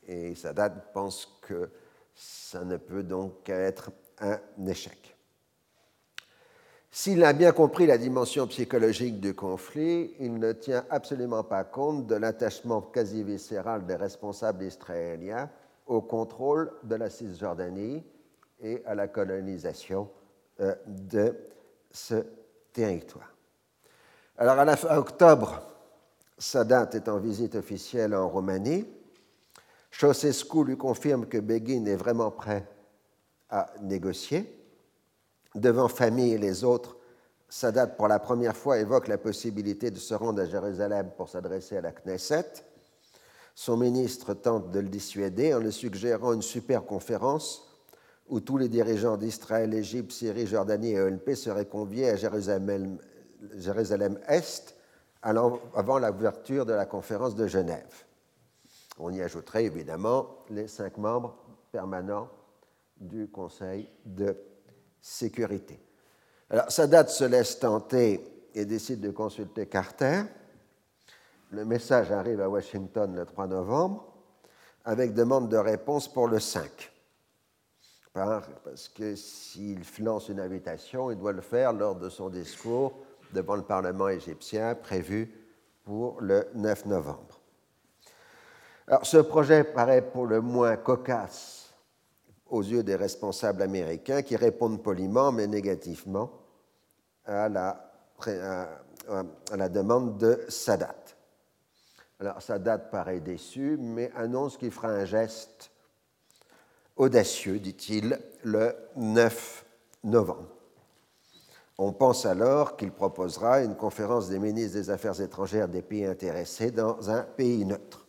et 0.06 0.36
Sadat 0.36 0.70
pense 0.70 1.40
que 1.42 1.72
ça 2.14 2.64
ne 2.64 2.78
peut 2.78 3.02
donc 3.02 3.50
être 3.50 3.90
un 4.20 4.40
échec. 4.68 5.15
S'il 6.98 7.26
a 7.26 7.34
bien 7.34 7.52
compris 7.52 7.88
la 7.88 7.98
dimension 7.98 8.48
psychologique 8.48 9.20
du 9.20 9.34
conflit, 9.36 10.14
il 10.22 10.40
ne 10.40 10.54
tient 10.54 10.86
absolument 10.90 11.44
pas 11.44 11.66
compte 11.66 12.08
de 12.08 12.16
l'attachement 12.16 12.80
quasi 12.82 13.22
viscéral 13.22 13.86
des 13.86 13.98
responsables 13.98 14.64
israéliens 14.64 15.50
au 15.88 16.00
contrôle 16.00 16.72
de 16.84 16.96
la 16.96 17.10
Cisjordanie 17.10 18.02
et 18.62 18.82
à 18.86 18.96
la 18.96 19.10
colonisation 19.10 20.10
euh, 20.62 20.74
de 20.88 21.36
ce 21.92 22.24
territoire. 22.72 23.36
Alors, 24.38 24.58
à 24.58 24.64
la 24.64 24.78
fin 24.78 24.96
octobre, 24.96 25.64
Sadat 26.38 26.92
est 26.94 27.10
en 27.10 27.18
visite 27.18 27.56
officielle 27.56 28.16
en 28.16 28.30
Roumanie. 28.30 28.88
Ceausescu 29.92 30.64
lui 30.64 30.78
confirme 30.78 31.26
que 31.26 31.40
Begin 31.40 31.88
est 31.88 31.98
vraiment 31.98 32.32
prêt 32.32 32.66
à 33.50 33.68
négocier 33.82 34.65
devant 35.56 35.88
famille 35.88 36.34
et 36.34 36.38
les 36.38 36.64
autres, 36.64 36.98
Sadat, 37.48 37.88
pour 37.88 38.08
la 38.08 38.20
première 38.20 38.56
fois, 38.56 38.80
évoque 38.80 39.08
la 39.08 39.18
possibilité 39.18 39.92
de 39.92 39.98
se 39.98 40.14
rendre 40.14 40.42
à 40.42 40.46
Jérusalem 40.46 41.12
pour 41.16 41.30
s'adresser 41.30 41.78
à 41.78 41.82
la 41.82 41.92
Knesset. 41.92 42.66
Son 43.54 43.78
ministre 43.78 44.34
tente 44.34 44.72
de 44.72 44.80
le 44.80 44.90
dissuader 44.90 45.54
en 45.54 45.60
lui 45.60 45.72
suggérant 45.72 46.34
une 46.34 46.42
super 46.42 46.86
conférence 46.86 47.72
où 48.28 48.40
tous 48.40 48.58
les 48.58 48.68
dirigeants 48.68 49.18
d'Israël, 49.18 49.74
Égypte, 49.74 50.12
Syrie, 50.12 50.48
Jordanie 50.48 50.94
et 50.94 51.02
OLP 51.02 51.36
seraient 51.36 51.68
conviés 51.68 52.10
à 52.10 52.16
Jérusalem, 52.16 53.00
Est 54.28 54.76
avant 55.22 56.00
l'ouverture 56.00 56.66
de 56.66 56.74
la 56.74 56.86
conférence 56.86 57.36
de 57.36 57.48
Genève. 57.48 58.04
On 58.98 59.12
y 59.12 59.22
ajouterait 59.22 59.66
évidemment 59.66 60.38
les 60.50 60.68
cinq 60.68 60.98
membres 60.98 61.38
permanents 61.72 62.30
du 62.98 63.28
Conseil 63.28 63.90
de 64.06 64.36
sécurité. 65.06 65.80
Alors, 66.50 66.72
Sadat 66.72 67.08
se 67.08 67.26
laisse 67.26 67.60
tenter 67.60 68.48
et 68.56 68.66
décide 68.66 69.02
de 69.02 69.12
consulter 69.12 69.68
Carter. 69.68 70.24
Le 71.52 71.64
message 71.64 72.12
arrive 72.12 72.42
à 72.42 72.50
Washington 72.50 73.16
le 73.16 73.24
3 73.24 73.48
novembre 73.48 74.12
avec 74.84 75.14
demande 75.14 75.48
de 75.50 75.58
réponse 75.58 76.12
pour 76.12 76.28
le 76.28 76.40
5. 76.40 76.92
Parce 78.14 78.90
que 78.90 79.16
s'il 79.16 79.82
lance 80.00 80.30
une 80.30 80.40
invitation, 80.40 81.12
il 81.12 81.18
doit 81.18 81.34
le 81.34 81.42
faire 81.42 81.74
lors 81.74 81.96
de 81.96 82.10
son 82.10 82.30
discours 82.30 82.98
devant 83.32 83.56
le 83.56 83.64
Parlement 83.64 84.08
égyptien 84.08 84.74
prévu 84.74 85.32
pour 85.84 86.20
le 86.20 86.48
9 86.56 86.86
novembre. 86.88 87.42
Alors, 88.88 89.06
ce 89.06 89.18
projet 89.18 89.64
paraît 89.64 90.02
pour 90.02 90.26
le 90.26 90.42
moins 90.42 90.78
cocasse 90.78 91.65
aux 92.50 92.62
yeux 92.62 92.84
des 92.84 92.96
responsables 92.96 93.62
américains 93.62 94.22
qui 94.22 94.36
répondent 94.36 94.82
poliment 94.82 95.32
mais 95.32 95.48
négativement 95.48 96.32
à 97.26 97.50
la, 97.50 99.70
demande 99.70 100.18
de 100.18 100.46
Sadat. 100.48 100.96
Alors 102.20 102.42
Sadat 102.42 102.78
paraît 102.78 103.20
déçu, 103.20 103.78
mais 103.80 104.12
annonce 104.16 104.58
qu'il 104.58 104.72
fera 104.72 104.90
un 104.90 105.06
geste 105.06 105.72
audacieux, 106.96 107.60
dit-il, 107.60 108.20
le 108.44 108.74
9 108.96 109.66
novembre. 110.04 110.56
On 111.78 111.92
pense 111.92 112.26
alors 112.26 112.78
qu'il 112.78 112.92
proposera 112.92 113.62
une 113.62 113.76
conférence 113.76 114.30
des 114.30 114.40
ministres 114.40 114.78
des 114.78 114.90
Affaires 114.90 115.20
étrangères 115.20 115.68
des 115.68 115.82
pays 115.82 116.06
intéressés 116.06 116.72
dans 116.72 117.10
un 117.10 117.24
pays 117.24 117.66
neutre. 117.66 118.05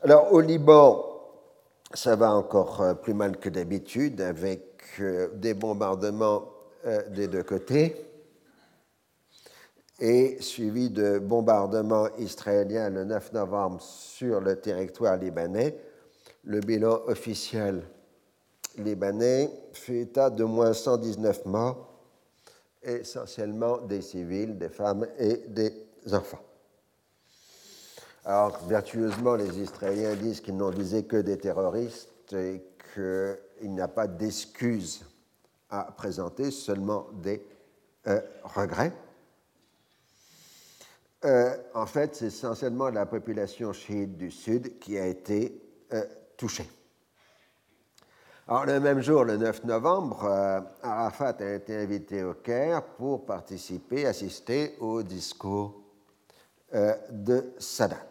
Alors 0.00 0.32
au 0.32 0.40
Liban, 0.40 1.04
ça 1.92 2.14
va 2.14 2.32
encore 2.32 2.80
euh, 2.82 2.94
plus 2.94 3.14
mal 3.14 3.36
que 3.36 3.48
d'habitude 3.48 4.20
avec 4.20 4.84
euh, 5.00 5.28
des 5.34 5.54
bombardements 5.54 6.44
euh, 6.86 7.02
des 7.08 7.26
deux 7.26 7.42
côtés 7.42 7.96
et 9.98 10.40
suivi 10.40 10.90
de 10.90 11.18
bombardements 11.18 12.06
israéliens 12.16 12.90
le 12.90 13.04
9 13.06 13.32
novembre 13.32 13.82
sur 13.82 14.40
le 14.40 14.60
territoire 14.60 15.16
libanais. 15.16 15.76
Le 16.44 16.60
bilan 16.60 17.00
officiel 17.08 17.82
libanais 18.76 19.50
fait 19.72 20.02
état 20.02 20.30
de 20.30 20.44
moins 20.44 20.74
119 20.74 21.44
morts, 21.46 21.92
essentiellement 22.80 23.78
des 23.78 24.00
civils, 24.00 24.56
des 24.56 24.68
femmes 24.68 25.08
et 25.18 25.38
des 25.48 25.72
enfants. 26.12 26.47
Alors, 28.28 28.58
vertueusement, 28.66 29.36
les 29.36 29.58
Israéliens 29.58 30.14
disent 30.14 30.42
qu'ils 30.42 30.54
n'ont 30.54 30.68
visé 30.68 31.04
que 31.04 31.16
des 31.16 31.38
terroristes 31.38 32.34
et 32.34 32.62
qu'il 32.92 33.72
n'y 33.72 33.80
a 33.80 33.88
pas 33.88 34.06
d'excuses 34.06 35.06
à 35.70 35.84
présenter, 35.84 36.50
seulement 36.50 37.06
des 37.14 37.42
euh, 38.06 38.20
regrets. 38.44 38.92
Euh, 41.24 41.56
en 41.72 41.86
fait, 41.86 42.16
c'est 42.16 42.26
essentiellement 42.26 42.90
la 42.90 43.06
population 43.06 43.72
chiite 43.72 44.18
du 44.18 44.30
Sud 44.30 44.78
qui 44.78 44.98
a 44.98 45.06
été 45.06 45.62
euh, 45.94 46.04
touchée. 46.36 46.68
Alors, 48.46 48.66
le 48.66 48.78
même 48.78 49.00
jour, 49.00 49.24
le 49.24 49.38
9 49.38 49.64
novembre, 49.64 50.66
Arafat 50.82 51.36
a 51.40 51.54
été 51.54 51.74
invité 51.74 52.22
au 52.24 52.34
Caire 52.34 52.84
pour 52.98 53.24
participer, 53.24 54.04
assister 54.04 54.76
au 54.80 55.02
discours 55.02 55.80
de 56.70 57.54
Sadat. 57.58 58.07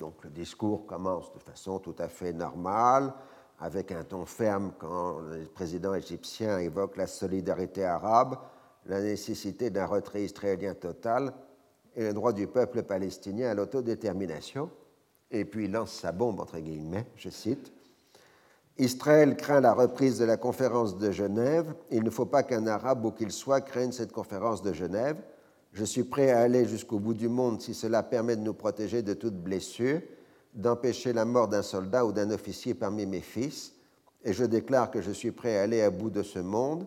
Donc 0.00 0.24
le 0.24 0.30
discours 0.30 0.86
commence 0.86 1.30
de 1.34 1.38
façon 1.38 1.78
tout 1.78 1.94
à 1.98 2.08
fait 2.08 2.32
normale, 2.32 3.12
avec 3.60 3.92
un 3.92 4.02
ton 4.02 4.24
ferme 4.24 4.72
quand 4.78 5.18
le 5.20 5.44
président 5.44 5.94
égyptien 5.94 6.58
évoque 6.58 6.96
la 6.96 7.06
solidarité 7.06 7.84
arabe, 7.84 8.38
la 8.86 9.02
nécessité 9.02 9.68
d'un 9.68 9.84
retrait 9.84 10.24
israélien 10.24 10.72
total 10.72 11.34
et 11.94 12.04
le 12.04 12.14
droit 12.14 12.32
du 12.32 12.46
peuple 12.46 12.82
palestinien 12.82 13.50
à 13.50 13.54
l'autodétermination. 13.54 14.70
Et 15.30 15.44
puis 15.44 15.66
il 15.66 15.72
lance 15.72 15.92
sa 15.92 16.12
bombe, 16.12 16.40
entre 16.40 16.58
guillemets, 16.58 17.06
je 17.16 17.28
cite. 17.28 17.70
Israël 18.78 19.36
craint 19.36 19.60
la 19.60 19.74
reprise 19.74 20.18
de 20.18 20.24
la 20.24 20.38
conférence 20.38 20.96
de 20.96 21.10
Genève. 21.10 21.74
Il 21.90 22.02
ne 22.02 22.10
faut 22.10 22.24
pas 22.24 22.42
qu'un 22.42 22.66
arabe, 22.66 23.04
où 23.04 23.10
qu'il 23.10 23.30
soit, 23.30 23.60
craigne 23.60 23.92
cette 23.92 24.12
conférence 24.12 24.62
de 24.62 24.72
Genève. 24.72 25.18
Je 25.72 25.84
suis 25.84 26.04
prêt 26.04 26.30
à 26.30 26.40
aller 26.40 26.66
jusqu'au 26.66 26.98
bout 26.98 27.14
du 27.14 27.28
monde 27.28 27.60
si 27.60 27.74
cela 27.74 28.02
permet 28.02 28.36
de 28.36 28.42
nous 28.42 28.54
protéger 28.54 29.02
de 29.02 29.14
toute 29.14 29.36
blessure, 29.36 30.00
d'empêcher 30.54 31.12
la 31.12 31.24
mort 31.24 31.48
d'un 31.48 31.62
soldat 31.62 32.04
ou 32.04 32.12
d'un 32.12 32.30
officier 32.30 32.74
parmi 32.74 33.06
mes 33.06 33.20
fils, 33.20 33.74
et 34.24 34.32
je 34.32 34.44
déclare 34.44 34.90
que 34.90 35.00
je 35.00 35.12
suis 35.12 35.30
prêt 35.30 35.58
à 35.58 35.62
aller 35.62 35.80
à 35.80 35.90
bout 35.90 36.10
de 36.10 36.22
ce 36.22 36.40
monde, 36.40 36.86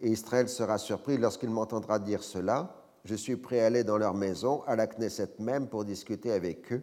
et 0.00 0.08
Israël 0.08 0.48
sera 0.48 0.78
surpris 0.78 1.18
lorsqu'il 1.18 1.50
m'entendra 1.50 1.98
dire 1.98 2.22
cela. 2.22 2.74
Je 3.04 3.14
suis 3.14 3.36
prêt 3.36 3.60
à 3.60 3.66
aller 3.66 3.84
dans 3.84 3.98
leur 3.98 4.14
maison, 4.14 4.62
à 4.66 4.74
la 4.74 4.86
Knesset 4.86 5.34
même, 5.38 5.68
pour 5.68 5.84
discuter 5.84 6.32
avec 6.32 6.72
eux. 6.72 6.82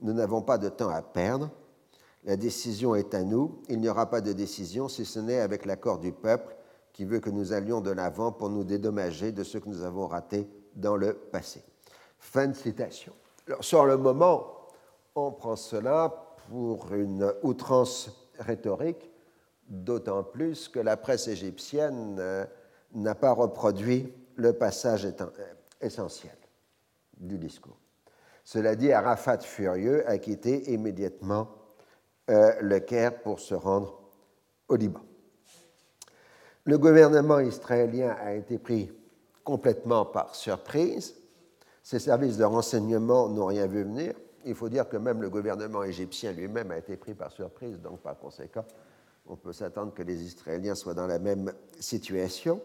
Nous 0.00 0.14
n'avons 0.14 0.40
pas 0.40 0.56
de 0.56 0.70
temps 0.70 0.88
à 0.88 1.02
perdre. 1.02 1.50
La 2.24 2.36
décision 2.36 2.94
est 2.94 3.14
à 3.14 3.22
nous. 3.22 3.60
Il 3.68 3.80
n'y 3.80 3.88
aura 3.88 4.08
pas 4.08 4.22
de 4.22 4.32
décision 4.32 4.88
si 4.88 5.04
ce 5.04 5.20
n'est 5.20 5.40
avec 5.40 5.66
l'accord 5.66 5.98
du 5.98 6.12
peuple 6.12 6.56
qui 6.92 7.04
veut 7.04 7.20
que 7.20 7.30
nous 7.30 7.52
allions 7.52 7.80
de 7.80 7.90
l'avant 7.90 8.32
pour 8.32 8.48
nous 8.48 8.64
dédommager 8.64 9.32
de 9.32 9.44
ce 9.44 9.58
que 9.58 9.68
nous 9.68 9.82
avons 9.82 10.06
raté 10.06 10.48
dans 10.74 10.96
le 10.96 11.14
passé. 11.14 11.62
Fin 12.18 12.48
de 12.48 12.54
citation. 12.54 13.12
Sur 13.60 13.86
le 13.86 13.96
moment, 13.96 14.68
on 15.14 15.32
prend 15.32 15.56
cela 15.56 16.12
pour 16.48 16.92
une 16.94 17.32
outrance 17.42 18.28
rhétorique, 18.38 19.10
d'autant 19.68 20.22
plus 20.22 20.68
que 20.68 20.80
la 20.80 20.96
presse 20.96 21.28
égyptienne 21.28 22.16
euh, 22.18 22.44
n'a 22.94 23.14
pas 23.14 23.32
reproduit 23.32 24.12
le 24.36 24.52
passage 24.52 25.04
euh, 25.04 25.26
essentiel 25.80 26.36
du 27.16 27.38
discours. 27.38 27.78
Cela 28.44 28.74
dit, 28.74 28.92
Arafat 28.92 29.38
furieux 29.38 30.08
a 30.08 30.18
quitté 30.18 30.72
immédiatement 30.72 31.48
euh, 32.30 32.54
le 32.60 32.80
Caire 32.80 33.20
pour 33.22 33.38
se 33.38 33.54
rendre 33.54 34.00
au 34.68 34.76
Liban. 34.76 35.02
Le 36.64 36.78
gouvernement 36.78 37.40
israélien 37.40 38.16
a 38.20 38.34
été 38.34 38.58
pris 38.58 38.90
complètement 39.44 40.04
par 40.04 40.34
surprise. 40.34 41.14
Ses 41.82 41.98
services 41.98 42.36
de 42.36 42.44
renseignement 42.44 43.28
n'ont 43.28 43.46
rien 43.46 43.66
vu 43.66 43.82
venir. 43.82 44.14
Il 44.44 44.54
faut 44.54 44.68
dire 44.68 44.88
que 44.88 44.96
même 44.96 45.20
le 45.20 45.28
gouvernement 45.28 45.82
égyptien 45.82 46.32
lui-même 46.32 46.70
a 46.70 46.78
été 46.78 46.96
pris 46.96 47.14
par 47.14 47.30
surprise, 47.30 47.78
donc 47.80 48.00
par 48.00 48.18
conséquent, 48.18 48.64
on 49.26 49.36
peut 49.36 49.52
s'attendre 49.52 49.92
que 49.92 50.02
les 50.02 50.22
Israéliens 50.22 50.74
soient 50.74 50.94
dans 50.94 51.06
la 51.06 51.18
même 51.18 51.52
situation. 51.78 52.60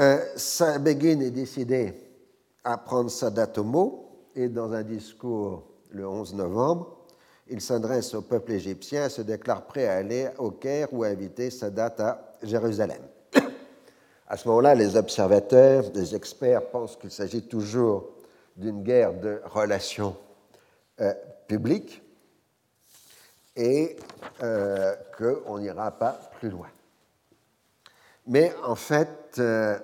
Euh, 0.00 0.18
Begin 0.80 1.20
est 1.20 1.30
décidé 1.30 1.94
à 2.64 2.78
prendre 2.78 3.10
sa 3.10 3.30
date 3.30 3.58
au 3.58 3.64
mot 3.64 4.28
et 4.34 4.48
dans 4.48 4.72
un 4.72 4.82
discours 4.82 5.64
le 5.90 6.08
11 6.08 6.34
novembre, 6.34 7.04
il 7.48 7.60
s'adresse 7.60 8.14
au 8.14 8.22
peuple 8.22 8.52
égyptien 8.52 9.06
et 9.06 9.10
se 9.10 9.22
déclare 9.22 9.66
prêt 9.66 9.86
à 9.86 9.96
aller 9.96 10.28
au 10.38 10.50
Caire 10.50 10.88
ou 10.92 11.04
à 11.04 11.08
inviter 11.08 11.50
date 11.70 12.00
à 12.00 12.32
Jérusalem. 12.42 13.02
À 14.26 14.38
ce 14.38 14.48
moment-là, 14.48 14.74
les 14.74 14.96
observateurs, 14.96 15.84
les 15.94 16.14
experts 16.14 16.70
pensent 16.70 16.96
qu'il 16.96 17.10
s'agit 17.10 17.46
toujours 17.46 18.14
d'une 18.56 18.82
guerre 18.82 19.12
de 19.12 19.42
relations 19.44 20.16
euh, 21.00 21.12
publiques 21.46 22.02
et 23.54 23.96
euh, 24.42 24.94
qu'on 25.18 25.58
n'ira 25.58 25.90
pas 25.90 26.12
plus 26.38 26.48
loin. 26.48 26.68
Mais 28.26 28.54
en 28.64 28.74
fait, 28.74 29.38
euh, 29.38 29.78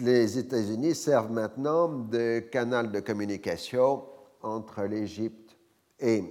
les 0.00 0.38
États-Unis 0.38 0.96
servent 0.96 1.30
maintenant 1.30 1.88
de 1.88 2.40
canal 2.40 2.90
de 2.90 2.98
communication 2.98 4.04
entre 4.42 4.82
l'Égypte 4.82 5.56
et 6.00 6.24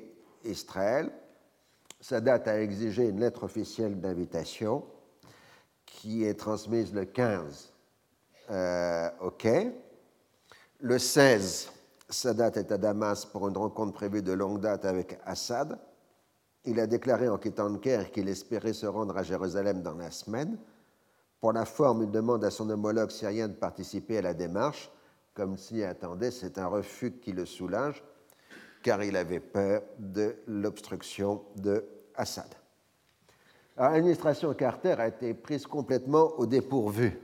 Israël. 0.43 1.09
Date 2.13 2.47
a 2.47 2.61
exigé 2.61 3.07
une 3.07 3.19
lettre 3.19 3.43
officielle 3.43 3.99
d'invitation 3.99 4.85
qui 5.85 6.23
est 6.23 6.35
transmise 6.35 6.93
le 6.93 7.05
15 7.05 7.73
euh, 8.51 9.09
au 9.21 9.31
Caire. 9.31 9.71
Le 10.81 10.99
16, 10.99 11.71
Sadat 12.09 12.51
est 12.55 12.71
à 12.71 12.77
Damas 12.77 13.25
pour 13.25 13.47
une 13.47 13.57
rencontre 13.57 13.93
prévue 13.93 14.21
de 14.21 14.33
longue 14.33 14.59
date 14.59 14.85
avec 14.85 15.19
Assad. 15.25 15.79
Il 16.65 16.79
a 16.79 16.87
déclaré 16.87 17.29
en 17.29 17.37
quittant 17.37 17.69
le 17.69 17.79
Caire 17.79 18.11
qu'il 18.11 18.27
espérait 18.29 18.73
se 18.73 18.85
rendre 18.85 19.17
à 19.17 19.23
Jérusalem 19.23 19.81
dans 19.81 19.95
la 19.95 20.11
semaine. 20.11 20.57
Pour 21.39 21.53
la 21.53 21.65
forme, 21.65 22.03
il 22.03 22.11
demande 22.11 22.43
à 22.43 22.51
son 22.51 22.69
homologue 22.69 23.11
syrien 23.11 23.47
de 23.47 23.53
participer 23.53 24.17
à 24.19 24.21
la 24.21 24.33
démarche, 24.33 24.91
comme 25.33 25.57
s'y 25.57 25.83
attendait. 25.83 26.31
C'est 26.31 26.57
un 26.57 26.67
refus 26.67 27.13
qui 27.13 27.31
le 27.33 27.45
soulage, 27.45 28.03
car 28.83 29.03
il 29.03 29.15
avait 29.15 29.39
peur 29.39 29.81
de 29.97 30.35
l'obstruction 30.47 31.43
de 31.55 31.83
Assad. 32.17 32.47
L'administration 33.77 34.53
Carter 34.53 34.95
a 34.97 35.07
été 35.07 35.33
prise 35.33 35.67
complètement 35.67 36.31
au 36.37 36.45
dépourvu. 36.45 37.19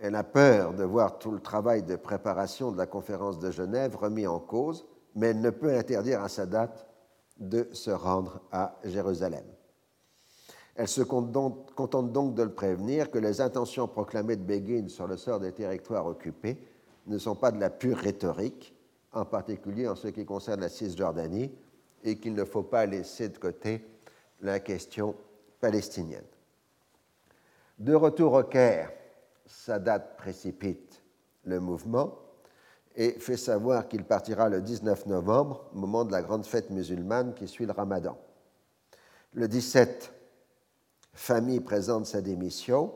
Elle 0.00 0.14
a 0.14 0.24
peur 0.24 0.74
de 0.74 0.82
voir 0.82 1.18
tout 1.18 1.30
le 1.30 1.40
travail 1.40 1.82
de 1.82 1.96
préparation 1.96 2.72
de 2.72 2.78
la 2.78 2.86
conférence 2.86 3.38
de 3.38 3.50
Genève 3.50 3.96
remis 3.96 4.26
en 4.26 4.40
cause, 4.40 4.86
mais 5.14 5.28
elle 5.28 5.40
ne 5.40 5.50
peut 5.50 5.76
interdire 5.76 6.22
à 6.22 6.28
Sadat 6.28 6.72
de 7.38 7.68
se 7.72 7.90
rendre 7.90 8.40
à 8.50 8.76
Jérusalem. 8.84 9.44
Elle 10.74 10.88
se 10.88 11.02
contente 11.02 12.12
donc 12.12 12.34
de 12.34 12.42
le 12.42 12.52
prévenir 12.52 13.10
que 13.10 13.18
les 13.18 13.40
intentions 13.40 13.86
proclamées 13.86 14.36
de 14.36 14.42
Begin 14.42 14.88
sur 14.88 15.06
le 15.06 15.16
sort 15.16 15.38
des 15.40 15.52
territoires 15.52 16.06
occupés 16.06 16.56
ne 17.06 17.18
sont 17.18 17.34
pas 17.34 17.50
de 17.50 17.60
la 17.60 17.70
pure 17.70 17.98
rhétorique, 17.98 18.74
en 19.12 19.24
particulier 19.24 19.88
en 19.88 19.96
ce 19.96 20.08
qui 20.08 20.24
concerne 20.24 20.60
la 20.60 20.68
Cisjordanie, 20.68 21.52
et 22.04 22.18
qu'il 22.18 22.34
ne 22.34 22.44
faut 22.44 22.62
pas 22.62 22.86
laisser 22.86 23.28
de 23.28 23.38
côté 23.38 23.84
la 24.40 24.60
question 24.60 25.14
palestinienne. 25.60 26.24
De 27.78 27.94
retour 27.94 28.34
au 28.34 28.42
Caire, 28.42 28.92
Sadat 29.46 29.98
précipite 29.98 31.02
le 31.44 31.60
mouvement 31.60 32.18
et 32.96 33.12
fait 33.12 33.36
savoir 33.36 33.88
qu'il 33.88 34.04
partira 34.04 34.48
le 34.48 34.60
19 34.60 35.06
novembre, 35.06 35.68
moment 35.72 36.04
de 36.04 36.12
la 36.12 36.22
grande 36.22 36.44
fête 36.44 36.70
musulmane 36.70 37.34
qui 37.34 37.48
suit 37.48 37.66
le 37.66 37.72
ramadan. 37.72 38.18
Le 39.32 39.48
17, 39.48 40.12
Famille 41.12 41.60
présente 41.60 42.06
sa 42.06 42.20
démission, 42.20 42.92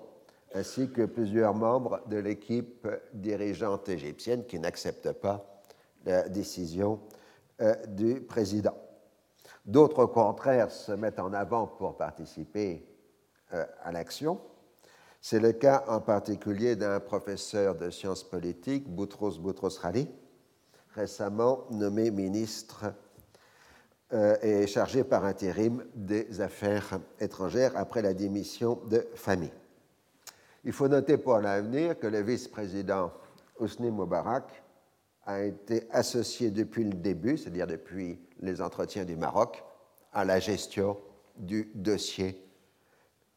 ainsi 0.54 0.90
que 0.90 1.02
plusieurs 1.02 1.54
membres 1.54 2.00
de 2.06 2.16
l'équipe 2.16 2.86
dirigeante 3.12 3.88
égyptienne 3.88 4.46
qui 4.46 4.58
n'acceptent 4.58 5.12
pas 5.12 5.62
la 6.04 6.28
décision 6.28 7.00
euh, 7.60 7.74
du 7.86 8.20
président. 8.20 8.76
D'autres, 9.64 10.04
au 10.04 10.08
contraire, 10.08 10.70
se 10.70 10.92
mettent 10.92 11.20
en 11.20 11.32
avant 11.32 11.66
pour 11.66 11.96
participer 11.96 12.86
euh, 13.52 13.64
à 13.82 13.92
l'action. 13.92 14.40
C'est 15.20 15.40
le 15.40 15.52
cas 15.52 15.84
en 15.88 16.00
particulier 16.00 16.76
d'un 16.76 17.00
professeur 17.00 17.74
de 17.74 17.88
sciences 17.88 18.24
politiques, 18.24 18.88
Boutros 18.88 19.38
Boutros 19.38 19.80
Ghali, 19.82 20.06
récemment 20.94 21.64
nommé 21.70 22.10
ministre 22.10 22.92
euh, 24.12 24.36
et 24.42 24.66
chargé 24.66 25.02
par 25.02 25.24
intérim 25.24 25.82
des 25.94 26.42
affaires 26.42 27.00
étrangères 27.18 27.72
après 27.74 28.02
la 28.02 28.12
démission 28.12 28.80
de 28.90 29.06
famille. 29.14 29.52
Il 30.62 30.72
faut 30.72 30.88
noter 30.88 31.16
pour 31.16 31.38
l'avenir 31.38 31.98
que 31.98 32.06
le 32.06 32.20
vice-président 32.20 33.12
Hosni 33.58 33.90
Moubarak 33.90 34.62
a 35.26 35.42
été 35.42 35.86
associé 35.90 36.50
depuis 36.50 36.84
le 36.84 36.92
début, 36.92 37.38
c'est-à-dire 37.38 37.66
depuis 37.66 38.20
les 38.40 38.60
entretiens 38.60 39.04
du 39.04 39.16
Maroc, 39.16 39.62
à 40.12 40.24
la 40.24 40.38
gestion 40.40 40.98
du 41.36 41.70
dossier 41.74 42.40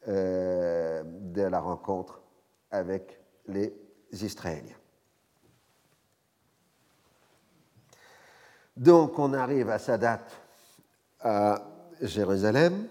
euh, 0.06 1.02
de 1.04 1.42
la 1.42 1.60
rencontre 1.60 2.20
avec 2.70 3.20
les 3.46 3.74
Israéliens. 4.12 4.76
Donc 8.76 9.18
on 9.18 9.32
arrive 9.32 9.70
à 9.70 9.78
sa 9.78 9.98
date 9.98 10.40
à 11.20 11.66
Jérusalem. 12.00 12.86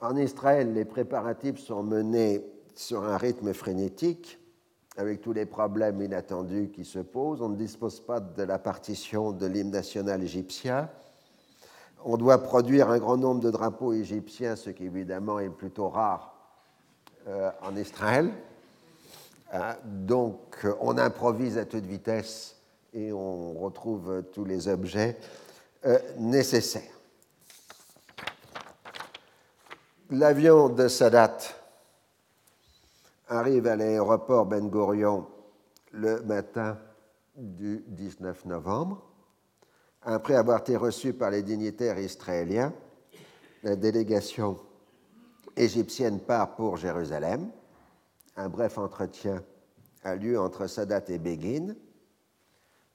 En 0.00 0.16
Israël, 0.16 0.72
les 0.72 0.84
préparatifs 0.84 1.58
sont 1.58 1.82
menés 1.82 2.44
sur 2.76 3.02
un 3.02 3.16
rythme 3.16 3.52
frénétique, 3.52 4.38
avec 4.96 5.20
tous 5.20 5.32
les 5.32 5.46
problèmes 5.46 6.00
inattendus 6.00 6.70
qui 6.74 6.84
se 6.84 6.98
posent. 6.98 7.42
On 7.42 7.50
ne 7.50 7.56
dispose 7.56 8.00
pas 8.00 8.20
de 8.20 8.42
la 8.42 8.58
partition 8.58 9.32
de 9.32 9.46
l'hymne 9.46 9.70
national 9.70 10.22
égyptien. 10.22 10.88
On 12.04 12.16
doit 12.16 12.42
produire 12.42 12.90
un 12.90 12.98
grand 12.98 13.16
nombre 13.16 13.40
de 13.40 13.50
drapeaux 13.50 13.92
égyptiens, 13.92 14.56
ce 14.56 14.70
qui 14.70 14.84
évidemment 14.84 15.38
est 15.38 15.50
plutôt 15.50 15.88
rare 15.88 16.34
euh, 17.28 17.50
en 17.62 17.76
Israël. 17.76 18.32
Hein, 19.52 19.76
donc 19.84 20.66
on 20.80 20.98
improvise 20.98 21.58
à 21.58 21.64
toute 21.64 21.84
vitesse 21.84 22.56
et 22.92 23.12
on 23.12 23.52
retrouve 23.52 24.22
tous 24.32 24.44
les 24.44 24.68
objets 24.68 25.18
euh, 25.84 25.98
nécessaire. 26.18 26.82
L'avion 30.10 30.68
de 30.68 30.88
Sadat 30.88 31.38
arrive 33.28 33.66
à 33.66 33.76
l'aéroport 33.76 34.46
Ben 34.46 34.68
Gurion 34.68 35.26
le 35.92 36.22
matin 36.22 36.78
du 37.36 37.84
19 37.88 38.44
novembre. 38.46 39.02
Après 40.02 40.34
avoir 40.34 40.60
été 40.60 40.76
reçu 40.76 41.12
par 41.12 41.30
les 41.30 41.42
dignitaires 41.42 41.98
israéliens, 41.98 42.72
la 43.62 43.74
délégation 43.74 44.58
égyptienne 45.56 46.20
part 46.20 46.54
pour 46.54 46.76
Jérusalem. 46.76 47.50
Un 48.36 48.48
bref 48.48 48.78
entretien 48.78 49.42
a 50.04 50.14
lieu 50.14 50.38
entre 50.38 50.66
Sadat 50.66 51.04
et 51.08 51.18
Begin. 51.18 51.74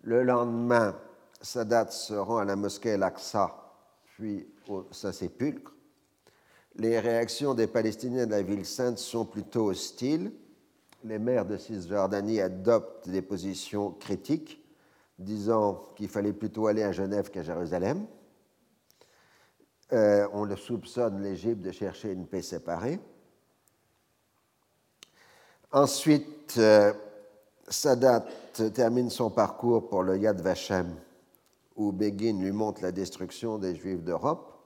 Le 0.04 0.24
lendemain, 0.24 0.96
Sadat 1.41 1.89
se 1.91 2.13
rend 2.13 2.38
à 2.38 2.46
la 2.46 2.56
mosquée 2.56 2.94
Al-Aqsa, 2.94 3.52
puis 4.15 4.48
au 4.70 4.88
Saint-Sépulcre. 4.91 5.74
Les 6.82 7.00
réactions 7.00 7.54
des 7.54 7.67
Palestiniens 7.67 8.26
de 8.26 8.32
la 8.32 8.41
ville 8.41 8.65
sainte 8.65 8.98
sont 8.98 9.24
plutôt 9.24 9.70
hostiles. 9.70 10.32
les 11.04 11.20
maires 11.20 11.46
de 11.46 11.56
Cisjordanie 11.56 12.41
adoptent 12.41 13.08
des 13.08 13.22
positions 13.22 13.91
critiques, 13.91 14.65
disant 15.20 15.89
qu'il 15.96 16.10
fallait 16.10 16.34
plutôt 16.34 16.65
aller 16.65 16.82
à 16.82 16.91
Genève 16.91 17.30
qu'à 17.30 17.44
Jérusalem. 17.44 18.08
Euh, 19.94 20.28
on 20.34 20.44
le 20.44 20.56
soupçonne 20.56 21.22
l'Égypte 21.22 21.62
de 21.62 21.70
chercher 21.70 22.13
une 22.13 22.26
paix 22.26 22.41
séparée. 22.41 23.00
Ensuite, 25.72 26.56
euh, 26.58 26.94
Sadat 27.67 28.26
termine 28.74 29.12
son 29.12 29.30
parcours 29.30 29.88
pour 29.88 30.02
le 30.02 30.17
Yad 30.17 30.41
Vashem, 30.41 30.96
où 31.76 31.91
Begin 31.91 32.39
lui 32.39 32.52
montre 32.52 32.82
la 32.82 32.91
destruction 32.91 33.60
des 33.60 33.76
Juifs 33.76 34.02
d'Europe. 34.02 34.61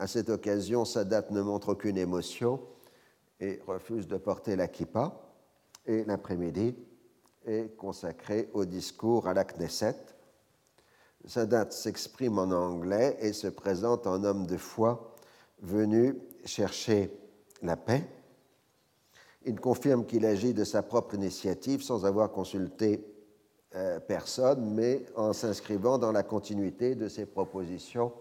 À 0.00 0.06
cette 0.06 0.30
occasion, 0.30 0.86
Sadat 0.86 1.26
ne 1.28 1.42
montre 1.42 1.72
aucune 1.72 1.98
émotion 1.98 2.58
et 3.38 3.60
refuse 3.66 4.08
de 4.08 4.16
porter 4.16 4.56
la 4.56 4.66
kippa. 4.66 5.12
Et 5.84 6.04
l'après-midi 6.04 6.74
est 7.44 7.76
consacré 7.76 8.48
au 8.54 8.64
discours 8.64 9.28
à 9.28 9.34
la 9.34 9.44
Knesset. 9.44 9.96
Sadat 11.26 11.70
s'exprime 11.70 12.38
en 12.38 12.50
anglais 12.50 13.18
et 13.20 13.34
se 13.34 13.48
présente 13.48 14.06
en 14.06 14.24
homme 14.24 14.46
de 14.46 14.56
foi 14.56 15.14
venu 15.60 16.16
chercher 16.46 17.14
la 17.60 17.76
paix. 17.76 18.02
Il 19.44 19.60
confirme 19.60 20.06
qu'il 20.06 20.24
agit 20.24 20.54
de 20.54 20.64
sa 20.64 20.82
propre 20.82 21.14
initiative 21.14 21.82
sans 21.82 22.06
avoir 22.06 22.32
consulté 22.32 23.04
euh, 23.74 24.00
personne, 24.00 24.72
mais 24.72 25.04
en 25.14 25.34
s'inscrivant 25.34 25.98
dans 25.98 26.10
la 26.10 26.22
continuité 26.22 26.94
de 26.94 27.06
ses 27.06 27.26
propositions 27.26 28.14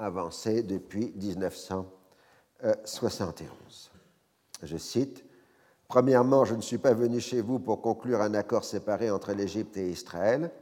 avancées 0.00 0.62
depuis 0.62 1.12
1971. 1.16 3.90
Je 4.62 4.76
cite 4.76 5.24
Premièrement, 5.90 6.44
je 6.44 6.54
ne 6.54 6.60
suis 6.60 6.78
pas 6.78 6.94
venu 6.94 7.18
chez 7.18 7.40
vous 7.40 7.58
pour 7.58 7.82
conclure 7.82 8.20
un 8.20 8.34
accord 8.34 8.62
séparé 8.62 9.10
entre 9.10 9.32
l'Égypte 9.32 9.76
et 9.76 9.90
Israël. 9.90 10.52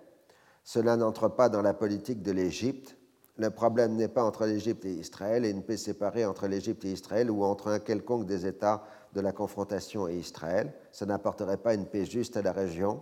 Cela 0.64 0.96
n'entre 0.96 1.28
pas 1.28 1.50
dans 1.50 1.60
la 1.60 1.74
politique 1.74 2.22
de 2.22 2.32
l'Égypte. 2.32 2.96
Le 3.36 3.50
problème 3.50 3.94
n'est 3.94 4.08
pas 4.08 4.24
entre 4.24 4.46
l'Égypte 4.46 4.86
et 4.86 4.92
Israël 4.92 5.44
et 5.44 5.50
une 5.50 5.62
paix 5.62 5.76
séparée 5.76 6.24
entre 6.24 6.48
l'Égypte 6.48 6.82
et 6.86 6.92
Israël 6.92 7.30
ou 7.30 7.44
entre 7.44 7.68
un 7.68 7.78
quelconque 7.78 8.24
des 8.24 8.46
États 8.46 8.82
de 9.12 9.20
la 9.20 9.32
confrontation 9.32 10.08
et 10.08 10.16
Israël. 10.16 10.72
Ça 10.92 11.04
n'apporterait 11.04 11.58
pas 11.58 11.74
une 11.74 11.84
paix 11.84 12.06
juste 12.06 12.38
à 12.38 12.42
la 12.42 12.52
région. 12.52 13.00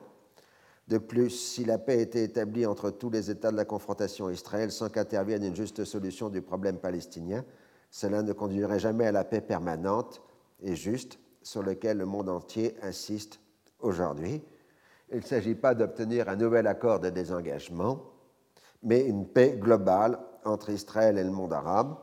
De 0.88 0.98
plus, 0.98 1.30
si 1.30 1.64
la 1.64 1.78
paix 1.78 2.00
était 2.00 2.22
établie 2.22 2.64
entre 2.64 2.90
tous 2.90 3.10
les 3.10 3.30
États 3.30 3.50
de 3.50 3.56
la 3.56 3.64
confrontation 3.64 4.30
Israël 4.30 4.70
sans 4.70 4.88
qu'intervienne 4.88 5.42
une 5.42 5.56
juste 5.56 5.84
solution 5.84 6.28
du 6.28 6.42
problème 6.42 6.78
palestinien, 6.78 7.44
cela 7.90 8.22
ne 8.22 8.32
conduirait 8.32 8.78
jamais 8.78 9.06
à 9.06 9.12
la 9.12 9.24
paix 9.24 9.40
permanente 9.40 10.22
et 10.60 10.76
juste 10.76 11.18
sur 11.42 11.62
laquelle 11.62 11.98
le 11.98 12.06
monde 12.06 12.28
entier 12.28 12.76
insiste 12.82 13.40
aujourd'hui. 13.80 14.42
Il 15.10 15.18
ne 15.18 15.22
s'agit 15.22 15.54
pas 15.54 15.74
d'obtenir 15.74 16.28
un 16.28 16.36
nouvel 16.36 16.66
accord 16.66 17.00
de 17.00 17.10
désengagement, 17.10 18.02
mais 18.82 19.06
une 19.06 19.26
paix 19.26 19.56
globale 19.58 20.18
entre 20.44 20.70
Israël 20.70 21.18
et 21.18 21.24
le 21.24 21.30
monde 21.30 21.52
arabe. 21.52 21.96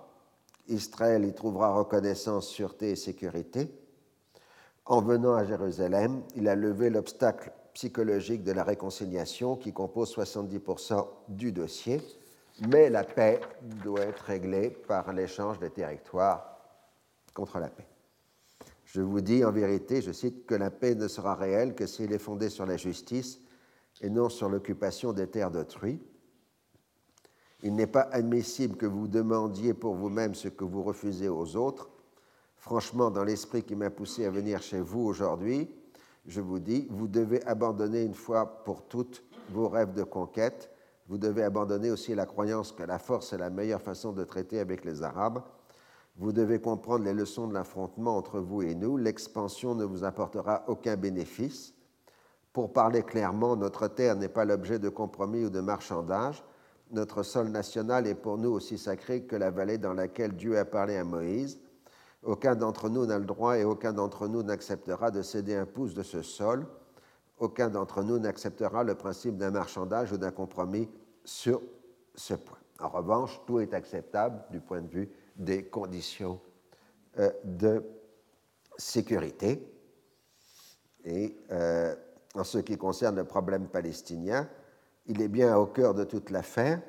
Israël 0.68 1.26
y 1.26 1.34
trouvera 1.34 1.74
reconnaissance, 1.74 2.48
sûreté 2.48 2.92
et 2.92 2.96
sécurité. 2.96 3.74
En 4.86 5.02
venant 5.02 5.36
à 5.36 5.46
Jérusalem, 5.46 6.24
il 6.36 6.48
a 6.50 6.56
levé 6.56 6.90
l'obstacle 6.90 7.52
psychologique 7.74 8.44
de 8.44 8.52
la 8.52 8.64
réconciliation 8.64 9.56
qui 9.56 9.74
compose 9.74 10.16
70% 10.16 11.08
du 11.30 11.52
dossier, 11.52 12.02
mais 12.68 12.90
la 12.90 13.04
paix 13.04 13.42
doit 13.84 14.02
être 14.02 14.24
réglée 14.26 14.70
par 14.70 15.12
l'échange 15.12 15.60
des 15.60 15.72
territoires 15.72 16.58
contre 17.34 17.60
la 17.60 17.70
paix. 17.70 17.88
Je 18.86 19.02
vous 19.02 19.22
dis 19.22 19.44
en 19.44 19.52
vérité, 19.52 20.02
je 20.02 20.12
cite, 20.12 20.46
que 20.46 20.54
la 20.54 20.70
paix 20.70 20.94
ne 20.94 21.08
sera 21.08 21.34
réelle 21.34 21.74
que 21.74 21.88
si 21.88 22.04
elle 22.04 22.14
est 22.14 22.20
fondée 22.20 22.50
sur 22.50 22.66
la 22.66 22.78
justice 22.78 23.40
et 24.02 24.10
non 24.10 24.30
sur 24.30 24.50
l'occupation 24.50 25.14
des 25.14 25.28
terres 25.28 25.50
d'autrui. 25.50 26.00
Il 27.64 27.76
n'est 27.76 27.88
pas 27.88 28.08
admissible 28.12 28.76
que 28.76 28.86
vous 28.86 29.08
demandiez 29.08 29.74
pour 29.74 29.96
vous-même 29.96 30.36
ce 30.36 30.50
que 30.50 30.64
vous 30.64 30.84
refusez 30.84 31.30
aux 31.30 31.56
autres. 31.56 31.90
Franchement, 32.58 33.10
dans 33.10 33.24
l'esprit 33.24 33.64
qui 33.64 33.76
m'a 33.76 33.90
poussé 33.90 34.26
à 34.26 34.30
venir 34.30 34.62
chez 34.62 34.80
vous 34.80 35.02
aujourd'hui, 35.02 35.70
je 36.26 36.42
vous 36.42 36.60
dis, 36.60 36.88
vous 36.90 37.08
devez 37.08 37.46
abandonner 37.46 38.04
une 38.04 38.14
fois 38.14 38.64
pour 38.64 38.84
toutes 38.88 39.24
vos 39.50 39.68
rêves 39.68 39.94
de 39.94 40.04
conquête. 40.04 40.70
Vous 41.08 41.18
devez 41.18 41.44
abandonner 41.44 41.92
aussi 41.92 42.16
la 42.16 42.26
croyance 42.26 42.72
que 42.72 42.84
la 42.84 42.98
force 42.98 43.34
est 43.34 43.38
la 43.38 43.50
meilleure 43.50 43.82
façon 43.82 44.14
de 44.14 44.24
traiter 44.24 44.60
avec 44.60 44.86
les 44.86 45.04
Arabes. 45.04 45.42
Vous 46.16 46.32
devez 46.32 46.62
comprendre 46.62 47.04
les 47.04 47.14
leçons 47.14 47.48
de 47.48 47.54
l'affrontement 47.54 48.16
entre 48.16 48.40
vous 48.40 48.62
et 48.62 48.76
nous. 48.76 48.98
L'expansion 48.98 49.76
ne 49.76 49.84
vous 49.84 50.04
apportera 50.04 50.64
aucun 50.68 50.96
bénéfice. 50.96 51.74
Pour 52.54 52.72
parler 52.72 53.02
clairement, 53.02 53.56
notre 53.56 53.88
terre 53.88 54.16
n'est 54.16 54.30
pas 54.30 54.46
l'objet 54.46 54.80
de 54.80 54.90
compromis 54.90 55.46
ou 55.46 55.50
de 55.50 55.60
marchandage. 55.60 56.44
Notre 56.92 57.24
sol 57.24 57.50
national 57.50 58.06
est 58.06 58.16
pour 58.16 58.38
nous 58.38 58.52
aussi 58.52 58.78
sacré 58.78 59.24
que 59.24 59.36
la 59.36 59.50
vallée 59.50 59.80
dans 59.80 59.94
laquelle 59.94 60.34
Dieu 60.34 60.58
a 60.58 60.64
parlé 60.64 60.96
à 60.96 61.04
Moïse. 61.04 61.60
Aucun 62.24 62.56
d'entre 62.56 62.90
nous 62.90 63.06
n'a 63.06 63.20
le 63.20 63.26
droit 63.26 63.58
et 63.58 63.66
aucun 63.66 63.94
d'entre 63.94 64.28
nous 64.28 64.44
n'acceptera 64.44 65.12
de 65.12 65.22
céder 65.22 65.56
un 65.56 65.66
pouce 65.66 65.94
de 65.94 66.04
ce 66.04 66.22
sol. 66.22 66.66
Aucun 67.40 67.70
d'entre 67.70 68.04
nous 68.04 68.20
n'acceptera 68.20 68.84
le 68.84 68.96
principe 68.96 69.38
d'un 69.38 69.52
marchandage 69.52 70.14
ou 70.14 70.18
d'un 70.18 70.32
compromis 70.32 70.90
sur 71.26 71.62
ce 72.16 72.34
point. 72.34 72.58
En 72.80 72.90
revanche, 72.90 73.42
tout 73.46 73.60
est 73.60 73.74
acceptable 73.74 74.44
du 74.52 74.60
point 74.60 74.82
de 74.82 74.88
vue 74.88 75.10
des 75.36 75.66
conditions 75.66 76.40
euh, 77.20 77.30
de 77.44 77.84
sécurité. 78.78 79.68
Et 81.04 81.36
euh, 81.52 81.96
en 82.36 82.44
ce 82.44 82.60
qui 82.60 82.78
concerne 82.78 83.18
le 83.18 83.26
problème 83.26 83.68
palestinien, 83.68 84.48
il 85.08 85.22
est 85.22 85.28
bien 85.28 85.58
au 85.58 85.66
cœur 85.66 85.94
de 85.94 86.06
toute 86.06 86.30
l'affaire 86.30 86.82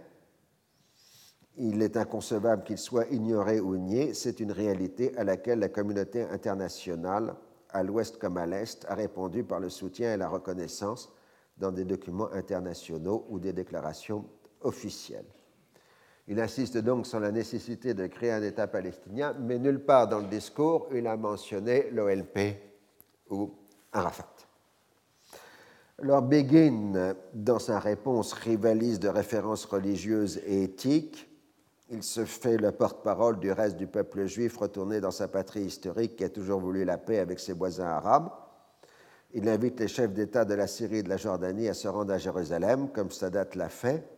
il 1.56 1.82
est 1.82 1.96
inconcevable 1.96 2.64
qu'il 2.64 2.78
soit 2.78 3.06
ignoré 3.10 3.60
ou 3.60 3.76
nié, 3.76 4.14
c'est 4.14 4.40
une 4.40 4.52
réalité 4.52 5.16
à 5.16 5.24
laquelle 5.24 5.60
la 5.60 5.68
communauté 5.68 6.22
internationale, 6.22 7.34
à 7.70 7.82
l'ouest 7.82 8.18
comme 8.18 8.36
à 8.36 8.46
l'est, 8.46 8.84
a 8.88 8.94
répondu 8.94 9.44
par 9.44 9.60
le 9.60 9.70
soutien 9.70 10.14
et 10.14 10.16
la 10.16 10.28
reconnaissance 10.28 11.12
dans 11.56 11.70
des 11.70 11.84
documents 11.84 12.32
internationaux 12.32 13.26
ou 13.28 13.38
des 13.38 13.52
déclarations 13.52 14.24
officielles. 14.62 15.26
Il 16.26 16.40
insiste 16.40 16.78
donc 16.78 17.06
sur 17.06 17.20
la 17.20 17.30
nécessité 17.30 17.94
de 17.94 18.06
créer 18.06 18.32
un 18.32 18.42
État 18.42 18.66
palestinien, 18.66 19.36
mais 19.38 19.58
nulle 19.58 19.84
part 19.84 20.08
dans 20.08 20.20
le 20.20 20.26
discours 20.26 20.88
il 20.92 21.06
a 21.06 21.16
mentionné 21.16 21.90
l'OLP 21.90 22.38
ou 23.30 23.52
Arafat. 23.92 24.34
Alors 26.02 26.22
Begin, 26.22 27.14
dans 27.34 27.60
sa 27.60 27.78
réponse, 27.78 28.32
rivalise 28.32 28.98
de 28.98 29.08
références 29.08 29.64
religieuses 29.64 30.40
et 30.46 30.64
éthiques 30.64 31.28
il 31.90 32.03
se 32.03 32.25
fait 32.25 32.57
le 32.57 32.73
porte-parole 32.73 33.38
du 33.38 33.53
reste 33.53 33.77
du 33.77 33.87
peuple 33.87 34.27
juif 34.27 34.57
retourné 34.57 35.01
dans 35.01 35.11
sa 35.11 35.29
patrie 35.29 35.62
historique 35.62 36.16
qui 36.16 36.25
a 36.25 36.29
toujours 36.29 36.61
voulu 36.61 36.85
la 36.85 36.99
paix 36.99 37.18
avec 37.18 37.38
ses 37.40 37.53
voisins 37.53 37.87
arabes. 37.87 38.31
Il 39.33 39.49
invite 39.49 39.81
les 39.81 39.88
chefs 39.88 40.12
d'État 40.12 40.44
de 40.44 40.55
la 40.55 40.66
Syrie 40.66 40.99
et 40.99 41.03
de 41.03 41.09
la 41.09 41.16
Jordanie 41.16 41.68
à 41.68 41.75
se 41.75 41.88
rendre 41.88 42.12
à 42.12 42.18
Jérusalem, 42.18 42.88
comme 42.90 43.11
Sadat 43.11 43.49
l'a 43.55 43.68
fait, 43.68 44.09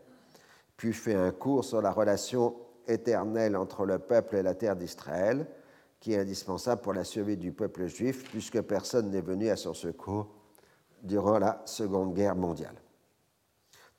puis 0.76 0.92
fait 0.92 1.14
un 1.14 1.32
cours 1.32 1.64
sur 1.64 1.80
la 1.80 1.90
relation 1.90 2.54
éternelle 2.86 3.56
entre 3.56 3.84
le 3.84 3.98
peuple 3.98 4.36
et 4.36 4.42
la 4.42 4.54
terre 4.54 4.76
d'Israël, 4.76 5.46
qui 5.98 6.12
est 6.12 6.20
indispensable 6.20 6.82
pour 6.82 6.92
la 6.92 7.02
survie 7.02 7.38
du 7.38 7.52
peuple 7.52 7.86
juif, 7.86 8.30
puisque 8.30 8.60
personne 8.60 9.10
n'est 9.10 9.22
venu 9.22 9.48
à 9.48 9.56
son 9.56 9.74
secours 9.74 10.28
durant 11.02 11.38
la 11.38 11.62
Seconde 11.64 12.14
Guerre 12.14 12.36
mondiale. 12.36 12.76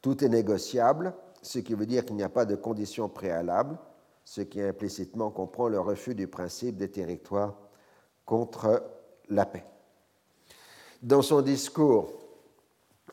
Tout 0.02 0.24
est 0.24 0.30
négociable, 0.30 1.14
ce 1.48 1.60
qui 1.60 1.74
veut 1.76 1.86
dire 1.86 2.04
qu'il 2.04 2.18
n'y 2.18 2.24
a 2.24 2.30
pas 2.30 2.46
de 2.46 2.56
conditions 2.56 3.08
préalables, 3.08 3.78
ce 4.26 4.42
qui 4.42 4.62
implicitement 4.62 5.32
comprend 5.32 5.70
le 5.70 5.80
refus 5.80 6.14
du 6.14 6.28
principe 6.28 6.76
des 6.76 6.92
territoires 6.92 7.56
contre 8.26 8.84
la 9.30 9.46
paix. 9.46 9.64
Dans 11.02 11.22
son 11.22 11.42
discours, 11.42 12.12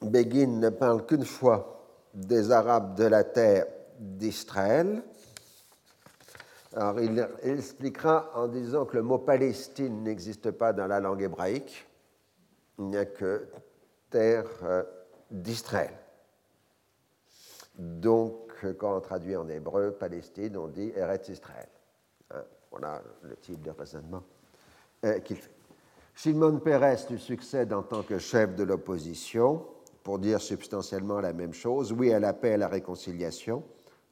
Begin 0.03 0.59
ne 0.59 0.71
parle 0.71 1.07
qu'une 1.07 1.25
fois 1.25 1.87
des 2.13 2.51
Arabes 2.51 2.97
de 2.97 3.05
la 3.05 3.23
terre 3.23 3.67
d'Israël. 4.01 5.05
Alors, 6.75 7.01
il 7.01 7.29
expliquera 7.45 8.33
en 8.35 8.49
disant 8.49 8.85
que 8.85 8.97
le 8.97 9.03
mot 9.05 9.19
Palestine 9.19 10.03
n'existe 10.03 10.51
pas 10.51 10.73
dans 10.73 10.89
la 10.89 10.99
langue 10.99 11.23
hébraïque, 11.23 11.87
il 12.81 12.87
n'y 12.87 12.97
a 12.97 13.05
que 13.05 13.47
terre 14.11 14.49
euh, 14.65 14.83
d'Israël. 15.31 16.04
Donc, 17.77 18.65
quand 18.79 18.97
on 18.97 19.01
traduit 19.01 19.37
en 19.37 19.49
hébreu 19.49 19.93
Palestine, 19.93 20.57
on 20.57 20.69
dit 20.69 20.93
Eretz 20.95 21.29
Israël. 21.29 21.69
Hein, 22.31 22.45
voilà 22.71 23.03
le 23.23 23.37
type 23.37 23.63
de 23.63 23.71
raisonnement 23.71 24.23
euh, 25.05 25.19
qu'il 25.21 25.37
fait. 25.37 25.51
Shimon 26.15 26.61
Peres 26.61 27.11
lui 27.11 27.19
succède 27.19 27.73
en 27.73 27.83
tant 27.83 28.03
que 28.03 28.19
chef 28.19 28.55
de 28.55 28.63
l'opposition 28.63 29.67
pour 30.05 30.19
dire 30.19 30.41
substantiellement 30.41 31.21
la 31.21 31.33
même 31.33 31.53
chose. 31.53 31.93
Oui 31.93 32.13
à 32.13 32.21
la 32.21 32.33
paix 32.33 32.51
et 32.51 32.55
à 32.55 32.59
la 32.59 32.69
réconciliation, 32.69 33.65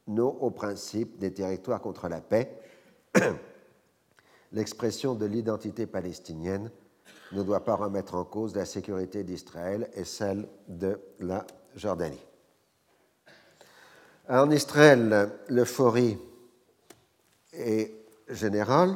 non 0.07 0.37
au 0.41 0.51
principe 0.51 1.17
des 1.17 1.33
territoires 1.33 1.81
contre 1.81 2.09
la 2.09 2.19
paix. 2.19 2.59
L'expression 4.51 5.15
de 5.15 5.25
l'identité 5.25 5.87
palestinienne 5.87 6.69
ne 7.31 7.41
doit 7.41 7.63
pas 7.63 7.75
remettre 7.75 8.15
en 8.15 8.25
cause 8.25 8.55
la 8.55 8.65
sécurité 8.65 9.23
d'Israël 9.23 9.89
et 9.93 10.03
celle 10.03 10.47
de 10.67 10.99
la 11.19 11.45
Jordanie. 11.75 12.32
En 14.29 14.49
Israël, 14.51 15.31
l'euphorie 15.49 16.17
est 17.51 17.91
générale. 18.29 18.95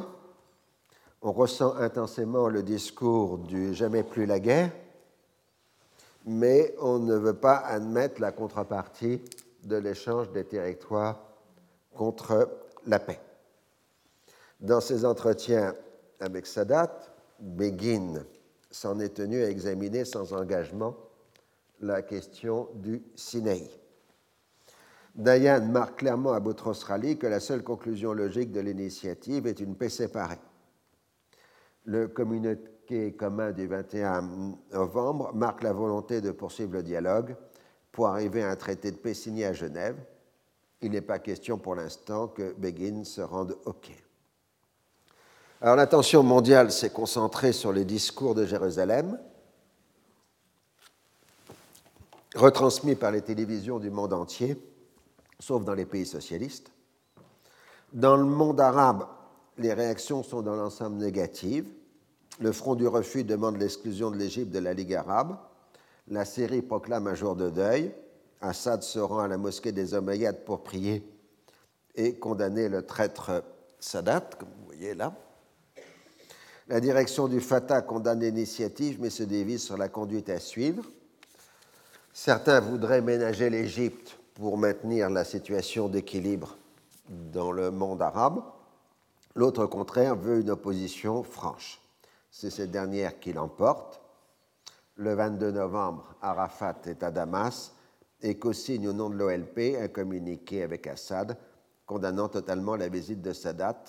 On 1.20 1.32
ressent 1.32 1.74
intensément 1.76 2.48
le 2.48 2.62
discours 2.62 3.36
du 3.36 3.74
jamais 3.74 4.02
plus 4.02 4.24
la 4.24 4.40
guerre, 4.40 4.70
mais 6.24 6.74
on 6.80 6.98
ne 6.98 7.14
veut 7.14 7.36
pas 7.36 7.58
admettre 7.58 8.22
la 8.22 8.32
contrepartie 8.32 9.20
de 9.64 9.76
l'échange 9.76 10.30
des 10.30 10.44
territoires 10.44 11.20
contre 11.94 12.48
la 12.86 12.98
paix. 12.98 13.20
Dans 14.60 14.80
ses 14.80 15.04
entretiens 15.04 15.74
avec 16.20 16.46
Sadat, 16.46 16.90
Begin 17.38 18.24
s'en 18.70 18.98
est 18.98 19.14
tenu 19.14 19.42
à 19.42 19.50
examiner 19.50 20.06
sans 20.06 20.32
engagement 20.32 20.96
la 21.80 22.00
question 22.00 22.68
du 22.74 23.02
Sinaï. 23.14 23.70
Dayan 25.18 25.66
marque 25.66 25.98
clairement 25.98 26.32
à 26.32 26.38
Boutros 26.38 26.86
Ghali 26.86 27.18
que 27.18 27.26
la 27.26 27.40
seule 27.40 27.64
conclusion 27.64 28.12
logique 28.12 28.52
de 28.52 28.60
l'initiative 28.60 29.48
est 29.48 29.58
une 29.58 29.74
paix 29.74 29.88
séparée. 29.88 30.38
Le 31.86 32.06
communiqué 32.06 33.16
commun 33.18 33.50
du 33.50 33.66
21 33.66 34.54
novembre 34.72 35.32
marque 35.34 35.64
la 35.64 35.72
volonté 35.72 36.20
de 36.20 36.30
poursuivre 36.30 36.74
le 36.74 36.84
dialogue 36.84 37.34
pour 37.90 38.06
arriver 38.06 38.44
à 38.44 38.50
un 38.50 38.54
traité 38.54 38.92
de 38.92 38.96
paix 38.96 39.12
signé 39.12 39.44
à 39.44 39.52
Genève. 39.52 39.96
Il 40.82 40.92
n'est 40.92 41.00
pas 41.00 41.18
question 41.18 41.58
pour 41.58 41.74
l'instant 41.74 42.28
que 42.28 42.54
Begin 42.56 43.02
se 43.02 43.20
rende 43.20 43.58
OK. 43.64 43.90
Alors 45.60 45.74
l'attention 45.74 46.22
mondiale 46.22 46.70
s'est 46.70 46.90
concentrée 46.90 47.52
sur 47.52 47.72
les 47.72 47.84
discours 47.84 48.36
de 48.36 48.46
Jérusalem, 48.46 49.18
retransmis 52.36 52.94
par 52.94 53.10
les 53.10 53.22
télévisions 53.22 53.80
du 53.80 53.90
monde 53.90 54.12
entier, 54.12 54.56
sauf 55.40 55.64
dans 55.64 55.74
les 55.74 55.86
pays 55.86 56.06
socialistes. 56.06 56.70
Dans 57.92 58.16
le 58.16 58.24
monde 58.24 58.60
arabe, 58.60 59.06
les 59.56 59.72
réactions 59.72 60.22
sont 60.22 60.42
dans 60.42 60.56
l'ensemble 60.56 60.96
négatives. 60.96 61.66
Le 62.40 62.52
Front 62.52 62.74
du 62.74 62.86
refus 62.86 63.24
demande 63.24 63.58
l'exclusion 63.58 64.10
de 64.10 64.16
l'Égypte 64.16 64.52
de 64.52 64.58
la 64.58 64.74
Ligue 64.74 64.94
arabe. 64.94 65.36
La 66.08 66.24
Syrie 66.24 66.62
proclame 66.62 67.06
un 67.06 67.14
jour 67.14 67.34
de 67.34 67.50
deuil. 67.50 67.92
Assad 68.40 68.82
se 68.82 68.98
rend 68.98 69.20
à 69.20 69.28
la 69.28 69.36
mosquée 69.36 69.72
des 69.72 69.94
Omeyyades 69.94 70.44
pour 70.44 70.62
prier 70.62 71.04
et 71.94 72.18
condamner 72.18 72.68
le 72.68 72.86
traître 72.86 73.42
Sadat, 73.80 74.30
comme 74.38 74.48
vous 74.48 74.66
voyez 74.66 74.94
là. 74.94 75.14
La 76.68 76.80
direction 76.80 77.28
du 77.28 77.40
Fatah 77.40 77.82
condamne 77.82 78.20
l'initiative, 78.20 78.98
mais 79.00 79.10
se 79.10 79.22
divise 79.22 79.62
sur 79.62 79.76
la 79.76 79.88
conduite 79.88 80.28
à 80.28 80.38
suivre. 80.38 80.84
Certains 82.12 82.60
voudraient 82.60 83.00
ménager 83.00 83.48
l'Égypte 83.48 84.17
pour 84.38 84.56
maintenir 84.56 85.10
la 85.10 85.24
situation 85.24 85.88
d'équilibre 85.88 86.56
dans 87.08 87.50
le 87.50 87.72
monde 87.72 88.00
arabe. 88.00 88.40
L'autre, 89.34 89.64
au 89.64 89.68
contraire, 89.68 90.14
veut 90.14 90.40
une 90.40 90.50
opposition 90.50 91.24
franche. 91.24 91.80
C'est 92.30 92.50
cette 92.50 92.70
dernière 92.70 93.18
qui 93.18 93.32
l'emporte. 93.32 94.00
Le 94.94 95.14
22 95.14 95.50
novembre, 95.50 96.14
Arafat 96.22 96.76
est 96.86 97.02
à 97.02 97.10
Damas 97.10 97.74
et 98.22 98.38
co-signe 98.38 98.88
au 98.88 98.92
nom 98.92 99.10
de 99.10 99.16
l'OLP 99.16 99.76
un 99.80 99.88
communiqué 99.88 100.62
avec 100.62 100.86
Assad 100.86 101.36
condamnant 101.84 102.28
totalement 102.28 102.76
la 102.76 102.88
visite 102.88 103.22
de 103.22 103.32
Sadat 103.32 103.82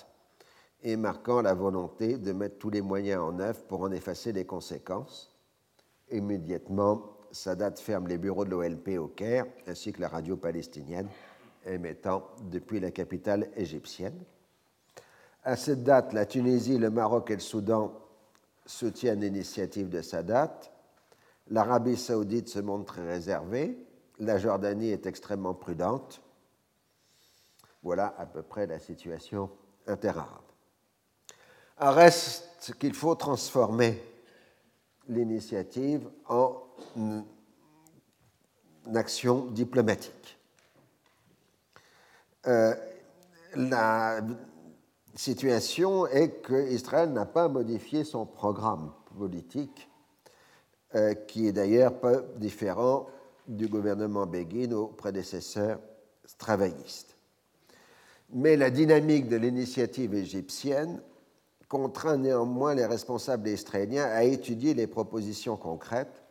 et 0.81 0.95
marquant 0.95 1.41
la 1.41 1.53
volonté 1.53 2.17
de 2.17 2.31
mettre 2.31 2.57
tous 2.57 2.69
les 2.71 2.81
moyens 2.81 3.21
en 3.21 3.39
œuvre 3.39 3.61
pour 3.67 3.81
en 3.81 3.91
effacer 3.91 4.31
les 4.31 4.45
conséquences. 4.45 5.35
Immédiatement, 6.09 7.18
Sadat 7.31 7.75
ferme 7.75 8.07
les 8.07 8.17
bureaux 8.17 8.45
de 8.45 8.51
l'OLP 8.51 8.97
au 8.99 9.07
Caire, 9.07 9.45
ainsi 9.67 9.91
que 9.91 10.01
la 10.01 10.07
radio 10.07 10.35
palestinienne, 10.37 11.07
émettant 11.65 12.27
depuis 12.49 12.79
la 12.79 12.91
capitale 12.91 13.49
égyptienne. 13.55 14.17
À 15.43 15.55
cette 15.55 15.83
date, 15.83 16.13
la 16.13 16.25
Tunisie, 16.25 16.77
le 16.77 16.89
Maroc 16.89 17.31
et 17.31 17.35
le 17.35 17.39
Soudan 17.39 17.93
soutiennent 18.65 19.21
l'initiative 19.21 19.89
de 19.89 20.01
Sadat. 20.01 20.59
L'Arabie 21.49 21.97
saoudite 21.97 22.49
se 22.49 22.59
montre 22.59 22.93
très 22.93 23.07
réservée. 23.07 23.77
La 24.19 24.37
Jordanie 24.37 24.89
est 24.89 25.05
extrêmement 25.05 25.53
prudente. 25.53 26.21
Voilà 27.83 28.13
à 28.17 28.25
peu 28.25 28.41
près 28.41 28.67
la 28.67 28.79
situation 28.79 29.49
interarabe. 29.87 30.27
Reste 31.77 32.75
qu'il 32.77 32.93
faut 32.93 33.15
transformer 33.15 34.03
l'initiative 35.09 36.07
en 36.27 36.63
action 38.95 39.45
diplomatique. 39.47 40.37
Euh, 42.47 42.73
la 43.55 44.21
situation 45.15 46.07
est 46.07 46.41
qu'Israël 46.45 47.11
n'a 47.11 47.25
pas 47.25 47.49
modifié 47.49 48.03
son 48.03 48.25
programme 48.25 48.91
politique, 49.17 49.89
euh, 50.95 51.13
qui 51.13 51.47
est 51.47 51.51
d'ailleurs 51.51 51.99
peu 51.99 52.23
différent 52.37 53.07
du 53.47 53.67
gouvernement 53.67 54.25
Begin 54.25 54.71
au 54.71 54.87
prédécesseur 54.87 55.79
travailliste. 56.37 57.15
Mais 58.31 58.55
la 58.55 58.69
dynamique 58.69 59.27
de 59.27 59.37
l'initiative 59.37 60.13
égyptienne 60.13 61.01
contraint 61.69 62.17
néanmoins 62.17 62.73
les 62.73 62.85
responsables 62.85 63.47
israéliens 63.47 64.05
à 64.05 64.23
étudier 64.23 64.73
les 64.73 64.87
propositions 64.87 65.55
concrètes, 65.55 66.23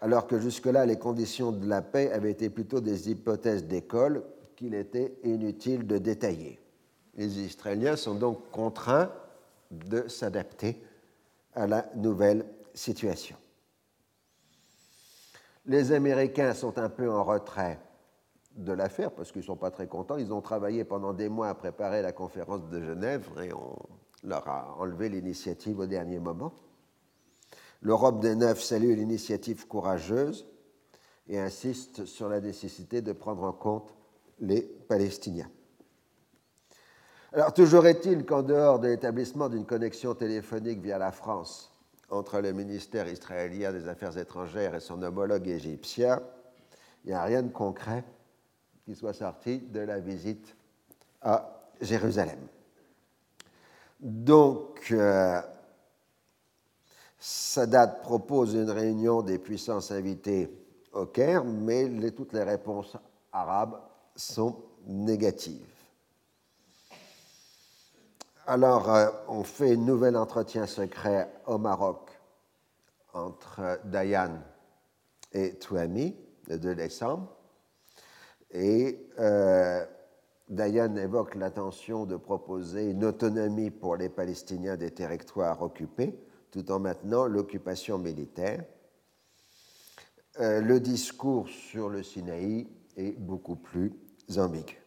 alors 0.00 0.26
que 0.26 0.38
jusque-là 0.38 0.84
les 0.84 0.98
conditions 0.98 1.52
de 1.52 1.66
la 1.66 1.80
paix 1.80 2.10
avaient 2.12 2.32
été 2.32 2.50
plutôt 2.50 2.80
des 2.80 3.10
hypothèses 3.10 3.64
d'école 3.64 4.24
qu'il 4.56 4.74
était 4.74 5.16
inutile 5.22 5.86
de 5.86 5.96
détailler. 5.96 6.58
Les 7.14 7.38
Israéliens 7.38 7.96
sont 7.96 8.16
donc 8.16 8.50
contraints 8.50 9.10
de 9.70 10.08
s'adapter 10.08 10.82
à 11.54 11.66
la 11.66 11.88
nouvelle 11.94 12.44
situation. 12.74 13.36
Les 15.64 15.92
Américains 15.92 16.52
sont 16.52 16.78
un 16.78 16.88
peu 16.88 17.10
en 17.10 17.24
retrait 17.24 17.78
de 18.56 18.72
l'affaire 18.72 19.12
parce 19.12 19.32
qu'ils 19.32 19.42
ne 19.42 19.46
sont 19.46 19.56
pas 19.56 19.70
très 19.70 19.86
contents. 19.86 20.16
Ils 20.16 20.32
ont 20.32 20.40
travaillé 20.40 20.84
pendant 20.84 21.12
des 21.12 21.28
mois 21.28 21.48
à 21.48 21.54
préparer 21.54 22.02
la 22.02 22.12
conférence 22.12 22.68
de 22.68 22.80
Genève 22.80 23.28
et 23.42 23.52
on 23.52 23.76
leur 24.24 24.48
a 24.48 24.76
enlevé 24.78 25.08
l'initiative 25.08 25.78
au 25.78 25.86
dernier 25.86 26.18
moment. 26.18 26.52
L'Europe 27.82 28.20
des 28.20 28.34
Neuf 28.34 28.62
salue 28.62 28.94
l'initiative 28.94 29.66
courageuse 29.66 30.46
et 31.28 31.38
insiste 31.38 32.04
sur 32.04 32.28
la 32.28 32.40
nécessité 32.40 33.02
de 33.02 33.12
prendre 33.12 33.44
en 33.44 33.52
compte 33.52 33.94
les 34.40 34.62
Palestiniens. 34.62 35.50
Alors, 37.32 37.52
toujours 37.52 37.86
est-il 37.86 38.24
qu'en 38.24 38.42
dehors 38.42 38.78
de 38.78 38.88
l'établissement 38.88 39.48
d'une 39.48 39.66
connexion 39.66 40.14
téléphonique 40.14 40.80
via 40.80 40.98
la 40.98 41.12
France 41.12 41.72
entre 42.08 42.40
le 42.40 42.52
ministère 42.52 43.08
israélien 43.08 43.72
des 43.72 43.88
Affaires 43.88 44.16
étrangères 44.16 44.74
et 44.74 44.80
son 44.80 45.02
homologue 45.02 45.48
égyptien, 45.48 46.22
il 47.04 47.08
n'y 47.08 47.14
a 47.14 47.24
rien 47.24 47.42
de 47.42 47.52
concret 47.52 48.04
qui 48.84 48.94
soit 48.94 49.12
sorti 49.12 49.58
de 49.58 49.80
la 49.80 49.98
visite 49.98 50.56
à 51.20 51.70
Jérusalem. 51.80 52.38
Donc, 54.00 54.88
euh, 54.92 55.40
Sadat 57.18 57.86
propose 57.86 58.54
une 58.54 58.70
réunion 58.70 59.22
des 59.22 59.38
puissances 59.38 59.90
invitées 59.90 60.50
au 60.92 61.06
Caire, 61.06 61.44
mais 61.44 61.88
toutes 62.12 62.32
les 62.32 62.42
réponses 62.42 62.96
arabes 63.32 63.80
sont 64.14 64.56
négatives. 64.86 65.66
Alors, 68.46 68.94
euh, 68.94 69.10
on 69.28 69.42
fait 69.42 69.72
un 69.72 69.76
nouvel 69.76 70.16
entretien 70.16 70.66
secret 70.66 71.28
au 71.46 71.58
Maroc 71.58 72.10
entre 73.12 73.80
Dayan 73.84 74.38
et 75.32 75.54
Touami 75.54 76.14
le 76.48 76.58
2 76.58 76.74
décembre. 76.74 77.34
Et 78.52 79.08
euh, 79.18 79.84
Dayan 80.48 80.94
évoque 80.96 81.34
l'intention 81.34 82.06
de 82.06 82.16
proposer 82.16 82.90
une 82.90 83.04
autonomie 83.04 83.70
pour 83.70 83.96
les 83.96 84.08
Palestiniens 84.08 84.76
des 84.76 84.92
territoires 84.92 85.60
occupés, 85.60 86.16
tout 86.52 86.70
en 86.70 86.78
maintenant 86.78 87.26
l'occupation 87.26 87.98
militaire. 87.98 88.64
Euh, 90.38 90.60
le 90.60 90.78
discours 90.78 91.48
sur 91.48 91.88
le 91.88 92.02
Sinaï 92.02 92.68
est 92.96 93.18
beaucoup 93.18 93.56
plus 93.56 93.92
ambigu. 94.36 94.80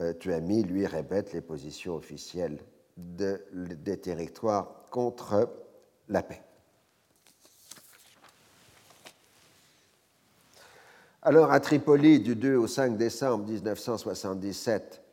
Euh, 0.00 0.14
Tuami, 0.14 0.62
lui, 0.62 0.86
répète 0.86 1.34
les 1.34 1.42
positions 1.42 1.96
officielles 1.96 2.64
des 2.96 4.00
territoires 4.00 4.86
contre 4.90 5.50
la 6.08 6.22
paix. 6.22 6.42
Alors, 11.24 11.52
à 11.52 11.60
Tripoli, 11.60 12.18
du 12.18 12.34
2 12.34 12.56
au 12.56 12.66
5 12.66 12.96
décembre 12.96 13.46
1977, 13.46 15.04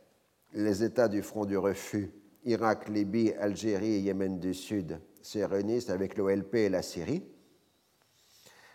les 0.55 0.84
États 0.84 1.07
du 1.07 1.22
Front 1.22 1.45
du 1.45 1.55
Refus, 1.55 2.10
Irak, 2.45 2.89
Libye, 2.89 3.32
Algérie 3.34 3.93
et 3.93 3.99
Yémen 3.99 4.39
du 4.39 4.55
Sud, 4.55 4.99
sioniste 5.22 5.91
avec 5.91 6.18
l'OLP 6.18 6.55
et 6.55 6.70
la 6.70 6.82
Syrie. 6.82 7.22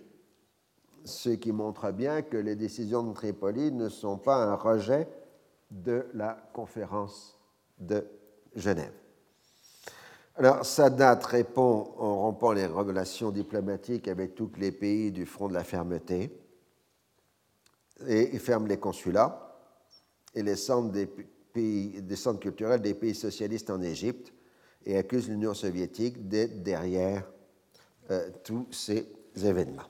ce 1.05 1.31
qui 1.31 1.53
montre 1.53 1.91
bien 1.91 2.23
que 2.23 2.37
les 2.37 2.55
décisions 2.55 3.03
de 3.03 3.13
Tripoli 3.13 3.73
ne 3.73 3.89
sont 3.89 4.19
pas 4.19 4.45
un 4.45 4.55
rejet 4.55 5.09
de 5.71 6.07
la 6.15 6.35
conférence 6.53 7.39
de 7.79 8.07
Genève. 8.55 8.93
Alors, 10.37 10.65
Sadat 10.65 11.21
répond 11.27 11.93
en 11.99 12.23
rompant 12.23 12.53
les 12.53 12.67
relations 12.67 13.31
diplomatiques 13.31 14.09
avec 14.09 14.35
tous 14.35 14.51
les 14.57 14.73
pays 14.73 15.13
du 15.13 15.27
front 15.27 15.49
de 15.49 15.55
la 15.55 15.65
fermeté 15.65 16.39
et 18.07 18.39
ferme 18.39 18.67
les 18.67 18.79
consulats 18.79 19.61
et 20.35 20.43
les 20.43 20.57
centres, 20.57 20.91
des 20.91 21.09
pays, 21.53 22.03
des 22.03 22.17
centres 22.17 22.41
culturels 22.41 22.81
des 22.81 22.95
pays 22.95 23.15
socialistes 23.15 23.71
en 23.71 23.83
Égypte 23.83 24.33
et 24.85 24.97
accuse 24.97 25.29
l'Union 25.29 25.55
soviétique 25.55 26.29
d'être 26.29 26.63
derrière 26.63 27.25
euh, 28.11 28.29
tous 28.43 28.67
ces 28.73 29.07
événements. 29.37 29.87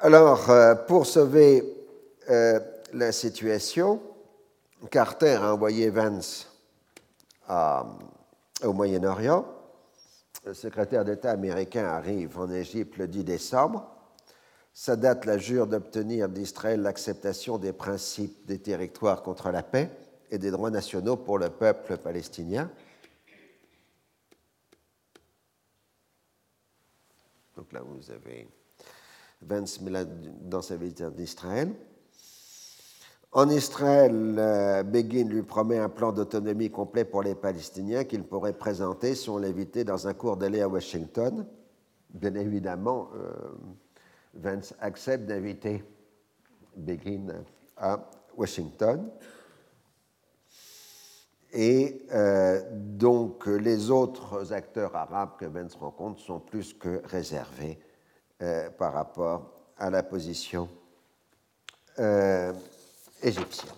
Alors, 0.00 0.50
euh, 0.50 0.74
pour 0.74 1.06
sauver 1.06 1.62
euh, 2.28 2.58
la 2.92 3.12
situation, 3.12 4.02
Carter 4.90 5.36
a 5.36 5.54
envoyé 5.54 5.90
Vance 5.90 6.50
au 7.48 8.72
Moyen-Orient. 8.72 9.46
Le 10.44 10.54
secrétaire 10.54 11.04
d'État 11.04 11.30
américain 11.30 11.86
arrive 11.86 12.38
en 12.38 12.50
Égypte 12.50 12.96
le 12.98 13.08
10 13.08 13.24
décembre. 13.24 13.93
Sadat 14.76 15.20
la 15.24 15.38
jure 15.38 15.68
d'obtenir 15.68 16.28
d'Israël 16.28 16.82
l'acceptation 16.82 17.58
des 17.58 17.72
principes 17.72 18.44
des 18.44 18.58
territoires 18.58 19.22
contre 19.22 19.50
la 19.52 19.62
paix 19.62 19.88
et 20.32 20.38
des 20.38 20.50
droits 20.50 20.70
nationaux 20.70 21.16
pour 21.16 21.38
le 21.38 21.48
peuple 21.48 21.96
palestinien. 21.96 22.68
Donc 27.56 27.72
là, 27.72 27.82
vous 27.82 28.10
avez 28.10 28.48
Vance 29.42 29.80
dans 30.40 30.62
sa 30.62 30.76
visite 30.76 31.02
d'Israël. 31.14 31.72
En 33.30 33.48
Israël, 33.50 34.36
euh, 34.38 34.82
Begin 34.82 35.28
lui 35.28 35.42
promet 35.42 35.78
un 35.78 35.88
plan 35.88 36.12
d'autonomie 36.12 36.70
complet 36.70 37.04
pour 37.04 37.22
les 37.22 37.34
Palestiniens 37.34 38.04
qu'il 38.04 38.24
pourrait 38.24 38.54
présenter 38.54 39.14
si 39.14 39.28
on 39.28 39.38
l'invitait 39.38 39.84
dans 39.84 40.08
un 40.08 40.14
cours 40.14 40.36
d'aller 40.36 40.62
à 40.62 40.68
Washington. 40.68 41.46
Bien 42.10 42.34
évidemment, 42.36 43.10
euh, 43.16 43.32
Vance 44.34 44.74
accepte 44.80 45.26
d'inviter 45.26 45.84
Begin 46.76 47.44
à 47.76 47.98
Washington. 48.36 49.10
Et 51.52 52.04
euh, 52.12 52.62
donc 52.72 53.46
les 53.46 53.90
autres 53.90 54.52
acteurs 54.52 54.96
arabes 54.96 55.36
que 55.38 55.44
Vance 55.44 55.76
rencontre 55.76 56.20
sont 56.20 56.40
plus 56.40 56.74
que 56.74 57.00
réservés 57.04 57.78
euh, 58.42 58.70
par 58.70 58.92
rapport 58.92 59.52
à 59.78 59.88
la 59.88 60.02
position 60.02 60.68
euh, 62.00 62.52
égyptienne. 63.22 63.70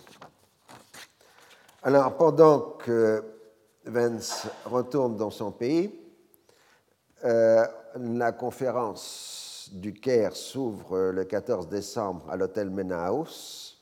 Alors 1.83 2.17
pendant 2.17 2.59
que 2.71 3.23
Vance 3.85 4.47
retourne 4.65 5.15
dans 5.15 5.31
son 5.31 5.51
pays, 5.51 5.93
la 7.23 8.31
conférence 8.31 9.46
du 9.73 9.93
Caire 9.93 10.35
s'ouvre 10.35 11.11
le 11.11 11.23
14 11.23 11.67
décembre 11.67 12.29
à 12.29 12.37
l'hôtel 12.37 12.69
Menaous, 12.69 13.75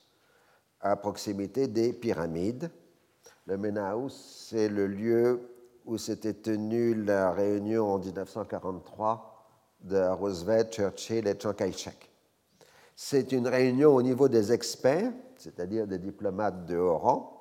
à 0.82 0.96
proximité 0.96 1.68
des 1.68 1.94
pyramides 1.94 2.70
le 3.48 3.58
Menaus, 3.58 4.10
c'est 4.50 4.70
le 4.70 4.88
lieu 4.88 5.40
où 5.86 6.00
s'était 6.00 6.34
tenue 6.34 6.96
la 6.96 7.32
réunion 7.32 7.94
en 7.94 8.00
1943 8.00 9.32
de 9.82 10.02
Roosevelt, 10.14 10.74
Churchill 10.74 11.28
et 11.28 11.40
Chiang 11.40 11.54
Kai-shek. 11.54 12.10
C'est 12.96 13.32
une 13.32 13.48
réunion 13.48 13.94
au 13.94 14.02
niveau 14.02 14.28
des 14.28 14.52
experts, 14.52 15.12
c'est-à-dire 15.38 15.86
des 15.86 16.00
diplomates 16.00 16.66
de 16.66 16.76
haut 16.76 16.98
rang, 16.98 17.32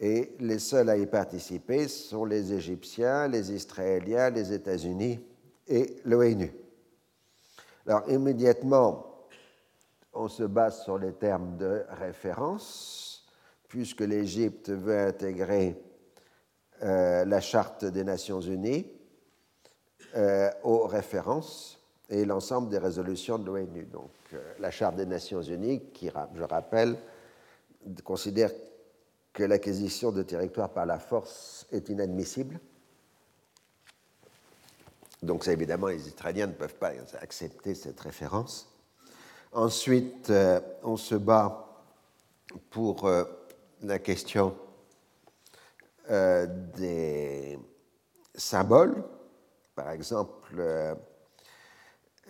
et 0.00 0.34
les 0.40 0.58
seuls 0.58 0.90
à 0.90 0.96
y 0.96 1.06
participer 1.06 1.86
sont 1.86 2.24
les 2.24 2.52
Égyptiens, 2.52 3.28
les 3.28 3.52
Israéliens, 3.52 4.30
les 4.30 4.52
États-Unis 4.52 5.20
et 5.68 5.96
l'ONU. 6.04 6.52
Alors 7.86 8.08
immédiatement, 8.10 9.06
on 10.12 10.28
se 10.28 10.42
base 10.42 10.82
sur 10.82 10.98
les 10.98 11.12
termes 11.12 11.56
de 11.56 11.84
référence 11.90 13.24
puisque 13.68 14.00
l'Égypte 14.00 14.70
veut 14.70 14.98
intégrer 14.98 15.80
euh, 16.82 17.24
la 17.24 17.40
Charte 17.40 17.84
des 17.84 18.02
Nations 18.02 18.40
Unies 18.40 18.86
euh, 20.16 20.50
aux 20.64 20.86
références 20.86 21.80
et 22.10 22.24
l'ensemble 22.24 22.70
des 22.70 22.78
résolutions 22.78 23.38
de 23.38 23.46
l'ONU. 23.46 23.84
Donc, 23.84 24.10
euh, 24.32 24.54
la 24.58 24.72
Charte 24.72 24.96
des 24.96 25.06
Nations 25.06 25.42
Unies, 25.42 25.90
qui, 25.92 26.10
je 26.34 26.42
rappelle, 26.42 26.96
considère 28.02 28.50
que 29.32 29.44
l'acquisition 29.44 30.10
de 30.10 30.22
territoire 30.22 30.70
par 30.70 30.86
la 30.86 30.98
force 30.98 31.66
est 31.70 31.88
inadmissible. 31.88 32.58
Donc, 35.22 35.46
évidemment, 35.48 35.88
les 35.88 36.08
Israéliens 36.08 36.46
ne 36.46 36.52
peuvent 36.52 36.76
pas 36.76 36.92
accepter 37.20 37.74
cette 37.74 38.00
référence. 38.00 38.68
Ensuite, 39.52 40.32
on 40.82 40.96
se 40.96 41.14
bat 41.14 41.66
pour 42.70 43.08
la 43.82 43.98
question 43.98 44.54
euh, 46.10 46.46
des 46.76 47.58
symboles. 48.32 49.02
Par 49.74 49.90
exemple, 49.90 50.54
euh, 50.56 50.94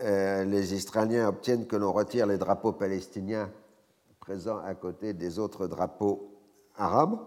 euh, 0.01 0.45
les 0.45 0.72
Israéliens 0.72 1.28
obtiennent 1.28 1.66
que 1.66 1.76
l'on 1.76 1.93
retire 1.93 2.26
les 2.26 2.39
drapeaux 2.39 2.72
palestiniens 2.72 3.51
présents 4.18 4.59
à 4.64 4.74
côté 4.74 5.12
des 5.12 5.39
autres 5.39 5.66
drapeaux 5.66 6.41
arabes. 6.74 7.18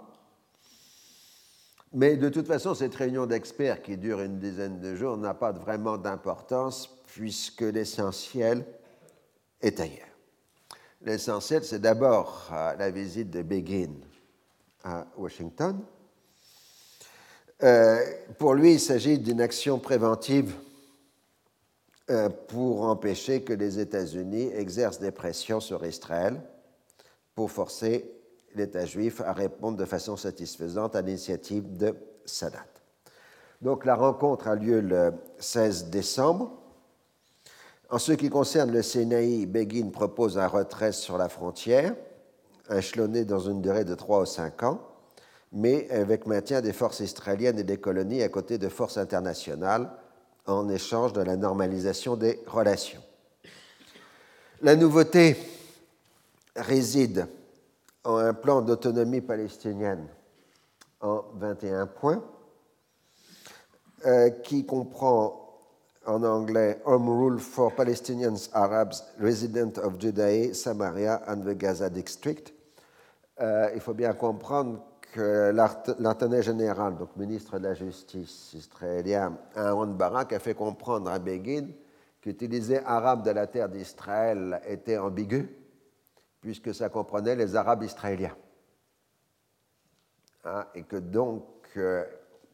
Mais 1.94 2.18
de 2.18 2.30
toute 2.30 2.46
façon, 2.46 2.76
cette 2.76 2.94
réunion 2.94 3.26
d'experts 3.26 3.82
qui 3.82 3.98
dure 3.98 4.22
une 4.22 4.38
dizaine 4.38 4.80
de 4.80 4.96
jours 4.96 5.18
n'a 5.18 5.34
pas 5.34 5.52
vraiment 5.52 5.98
d'importance 5.98 6.88
puisque 7.08 7.62
l'essentiel 7.62 8.64
est 9.62 9.80
ailleurs. 9.80 10.06
L'essentiel, 11.02 11.64
c'est 11.64 11.80
d'abord 11.80 12.50
la 12.52 12.92
visite 12.92 13.32
de 13.32 13.42
Begin 13.42 13.94
à 14.84 15.08
Washington. 15.18 15.80
Euh, 17.64 18.00
pour 18.38 18.54
lui, 18.54 18.74
il 18.74 18.80
s'agit 18.80 19.18
d'une 19.18 19.42
action 19.42 19.80
préventive 19.80 20.54
euh, 22.10 22.30
pour 22.30 22.84
empêcher 22.84 23.44
que 23.44 23.54
les 23.54 23.80
États-Unis 23.80 24.52
exercent 24.54 25.00
des 25.00 25.12
pressions 25.12 25.60
sur 25.60 25.86
Israël 25.86 26.42
pour 27.34 27.52
forcer 27.52 28.19
l'État 28.56 28.86
juif 28.86 29.22
à 29.22 29.34
répondre 29.34 29.78
de 29.78 29.86
façon 29.86 30.18
satisfaisante 30.18 30.96
à 30.96 31.02
l'initiative 31.02 31.78
de 31.78 31.96
Sadat. 32.26 32.66
Donc 33.62 33.86
la 33.86 33.96
rencontre 33.96 34.48
a 34.48 34.56
lieu 34.56 34.80
le 34.80 35.14
16 35.40 35.90
décembre. 35.90 36.52
En 37.90 37.98
ce 37.98 38.12
qui 38.14 38.30
concerne 38.30 38.72
le 38.72 38.82
Sinaï, 38.82 39.46
Begin 39.46 39.90
propose 39.90 40.38
un 40.38 40.48
retrait 40.48 40.92
sur 40.92 41.18
la 41.18 41.28
frontière, 41.28 41.96
échelonné 42.72 43.26
dans 43.26 43.40
une 43.40 43.62
durée 43.62 43.84
de 43.84 43.96
3 43.96 44.22
ou 44.22 44.26
5 44.26 44.64
ans, 44.64 44.80
mais 45.52 45.90
avec 45.90 46.28
maintien 46.28 46.62
des 46.62 46.74
forces 46.74 47.00
israéliennes 47.00 47.60
et 47.60 47.64
des 47.64 47.78
colonies 47.78 48.22
à 48.22 48.30
côté 48.30 48.58
de 48.58 48.70
forces 48.70 48.98
internationales 48.98 49.90
en 50.46 50.70
échange 50.70 51.14
de 51.14 51.22
la 51.22 51.36
normalisation 51.36 52.16
des 52.16 52.40
relations. 52.48 53.02
La 54.62 54.76
nouveauté 54.76 55.36
réside 56.56 57.28
en 58.04 58.18
un 58.18 58.34
plan 58.34 58.62
d'autonomie 58.62 59.22
palestinienne 59.22 60.08
en 61.02 61.24
21 61.36 61.88
points, 61.88 62.24
euh, 64.06 64.30
qui 64.30 64.66
comprend 64.66 65.50
en 66.06 66.24
anglais 66.24 66.82
Home 66.86 67.10
Rule 67.10 67.40
for 67.40 67.74
Palestinians 67.76 68.50
Arabs 68.54 69.04
Resident 69.20 69.78
of 69.78 70.00
Judea, 70.00 70.54
Samaria 70.54 71.22
and 71.28 71.42
the 71.42 71.56
Gaza 71.56 71.90
District. 71.90 72.54
Euh, 73.42 73.70
il 73.74 73.82
faut 73.82 73.94
bien 73.94 74.14
comprendre 74.14 74.80
que 75.14 75.52
l'intendant 76.00 76.42
général, 76.42 76.98
donc 76.98 77.16
ministre 77.18 77.58
de 77.58 77.64
la 77.64 77.74
Justice 77.74 78.54
israélien, 78.54 79.38
Aaron 79.56 79.88
Barak, 79.88 80.34
a 80.34 80.40
fait 80.40 80.54
comprendre 80.54 81.10
à 81.10 81.20
Begin 81.20 81.68
qu'utiliser 82.22 82.80
arabe 82.86 83.24
de 83.24 83.32
la 83.32 83.48
terre 83.48 83.70
d'Israël 83.70 84.62
était 84.68 84.98
ambigu, 84.98 85.50
puisque 86.42 86.74
ça 86.74 86.90
comprenait 86.90 87.36
les 87.36 87.56
Arabes 87.56 87.84
israéliens. 87.84 88.36
Hein, 90.46 90.66
et 90.74 90.84
que 90.84 90.96
donc 90.96 91.46
euh, 91.78 92.06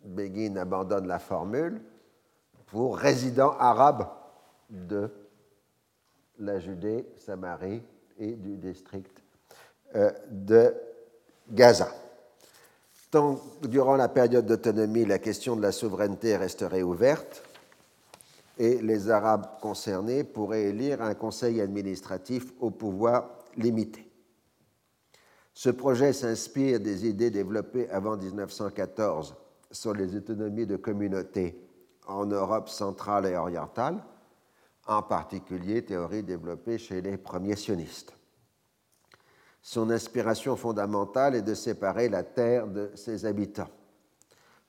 Begin 0.03 0.55
abandonne 0.57 1.07
la 1.07 1.19
formule 1.19 1.81
pour 2.67 2.97
résidents 2.97 3.55
arabes 3.59 4.07
de 4.69 5.09
la 6.39 6.59
Judée, 6.59 7.05
Samarie 7.17 7.83
et 8.17 8.33
du 8.33 8.57
district 8.57 9.23
euh, 9.95 10.11
de 10.29 10.73
Gaza. 11.49 11.89
Tant 13.11 13.39
durant 13.61 13.95
la 13.95 14.09
période 14.09 14.45
d'autonomie, 14.45 15.05
la 15.05 15.19
question 15.19 15.55
de 15.55 15.61
la 15.61 15.71
souveraineté 15.71 16.35
resterait 16.35 16.81
ouverte 16.81 17.43
et 18.57 18.81
les 18.81 19.09
Arabes 19.09 19.47
concernés 19.61 20.23
pourraient 20.23 20.63
élire 20.63 21.01
un 21.01 21.13
conseil 21.13 21.61
administratif 21.61 22.51
au 22.59 22.71
pouvoir 22.71 23.29
limité. 23.57 24.11
Ce 25.53 25.69
projet 25.69 26.11
s'inspire 26.13 26.79
des 26.79 27.07
idées 27.07 27.31
développées 27.31 27.89
avant 27.89 28.17
1914 28.17 29.35
sur 29.71 29.93
les 29.93 30.15
autonomies 30.15 30.65
de 30.65 30.75
communautés 30.75 31.57
en 32.07 32.25
Europe 32.25 32.69
centrale 32.69 33.25
et 33.25 33.35
orientale, 33.35 34.03
en 34.87 35.01
particulier 35.01 35.83
théorie 35.83 36.23
développée 36.23 36.77
chez 36.77 37.01
les 37.01 37.17
premiers 37.17 37.55
sionistes. 37.55 38.15
Son 39.61 39.89
inspiration 39.89 40.55
fondamentale 40.55 41.35
est 41.35 41.41
de 41.41 41.55
séparer 41.55 42.07
la 42.07 42.23
terre 42.23 42.67
de 42.67 42.91
ses 42.93 43.25
habitants. 43.25 43.69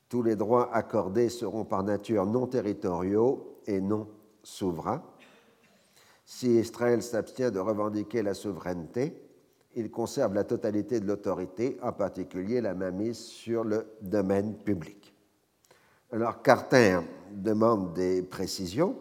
Tous 0.09 0.23
les 0.23 0.37
droits 0.37 0.75
accordés 0.75 1.29
seront 1.29 1.65
par 1.65 1.83
nature 1.83 2.25
non 2.25 2.47
territoriaux 2.47 3.61
et 3.67 3.81
non 3.81 4.09
souverains. 4.43 5.03
Si 6.29 6.59
Israël 6.59 7.05
s'abstient 7.05 7.53
de 7.53 7.61
revendiquer 7.61 8.21
la 8.23 8.35
souveraineté, 8.35 9.15
il 9.77 9.93
conserve 9.93 10.35
la 10.35 10.43
totalité 10.43 10.99
de 10.99 11.07
l'autorité, 11.07 11.79
en 11.83 11.93
particulier 11.93 12.61
la 12.61 12.75
mainmise 12.75 13.19
sur 13.19 13.63
le 13.63 13.87
domaine 14.03 14.57
public. 14.57 15.15
Alors 16.11 16.43
Carter 16.43 16.99
demande 17.31 17.95
des 17.95 18.23
précisions. 18.23 18.97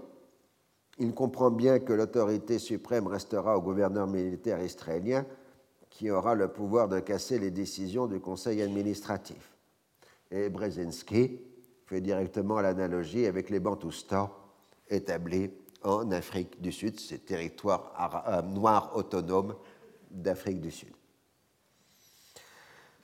Il 1.00 1.16
comprend 1.16 1.50
bien 1.50 1.80
que 1.80 1.94
l'autorité 1.94 2.60
suprême 2.60 3.08
restera 3.08 3.58
au 3.58 3.62
gouverneur 3.62 4.06
militaire 4.06 4.62
israélien 4.64 5.26
qui 5.90 6.12
aura 6.12 6.36
le 6.36 6.50
pouvoir 6.50 6.90
de 6.90 7.00
casser 7.00 7.40
les 7.40 7.52
décisions 7.52 8.06
du 8.06 8.20
conseil 8.20 8.62
administratif. 8.62 9.52
Et 10.30 10.50
Brzezinski 10.50 11.40
fait 11.86 12.02
directement 12.02 12.62
l'analogie 12.62 13.26
avec 13.26 13.50
les 13.50 13.60
Bantoustans 13.60 14.30
établis 14.90 15.50
en 15.86 16.12
Afrique 16.12 16.62
du 16.62 16.72
Sud, 16.72 17.00
ces 17.00 17.20
territoires 17.20 18.26
euh, 18.28 18.42
noirs 18.42 18.92
autonomes 18.96 19.56
d'Afrique 20.10 20.60
du 20.60 20.72
Sud. 20.72 20.94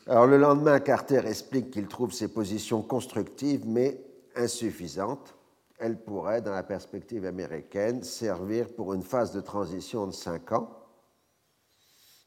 Alors 0.08 0.26
le 0.26 0.38
lendemain, 0.38 0.80
Carter 0.80 1.22
explique 1.26 1.72
qu'il 1.72 1.88
trouve 1.88 2.12
ces 2.12 2.28
positions 2.28 2.82
constructives 2.82 3.68
mais 3.68 4.04
insuffisantes. 4.36 5.36
Elles 5.78 6.00
pourraient, 6.00 6.42
dans 6.42 6.54
la 6.54 6.64
perspective 6.64 7.26
américaine, 7.26 8.04
servir 8.04 8.68
pour 8.74 8.94
une 8.94 9.04
phase 9.04 9.32
de 9.32 9.42
transition 9.42 10.08
de 10.08 10.12
cinq 10.12 10.52
ans. 10.52 10.70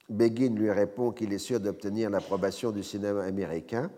Begin 0.09 0.55
lui 0.55 0.71
répond 0.71 1.13
qu'il 1.13 1.33
est 1.33 1.39
sûr 1.39 1.61
d'obtenir 1.61 2.11
l'approbation 2.11 2.71
du 2.71 2.83
cinéma 2.83 3.25
américain, 3.25 3.91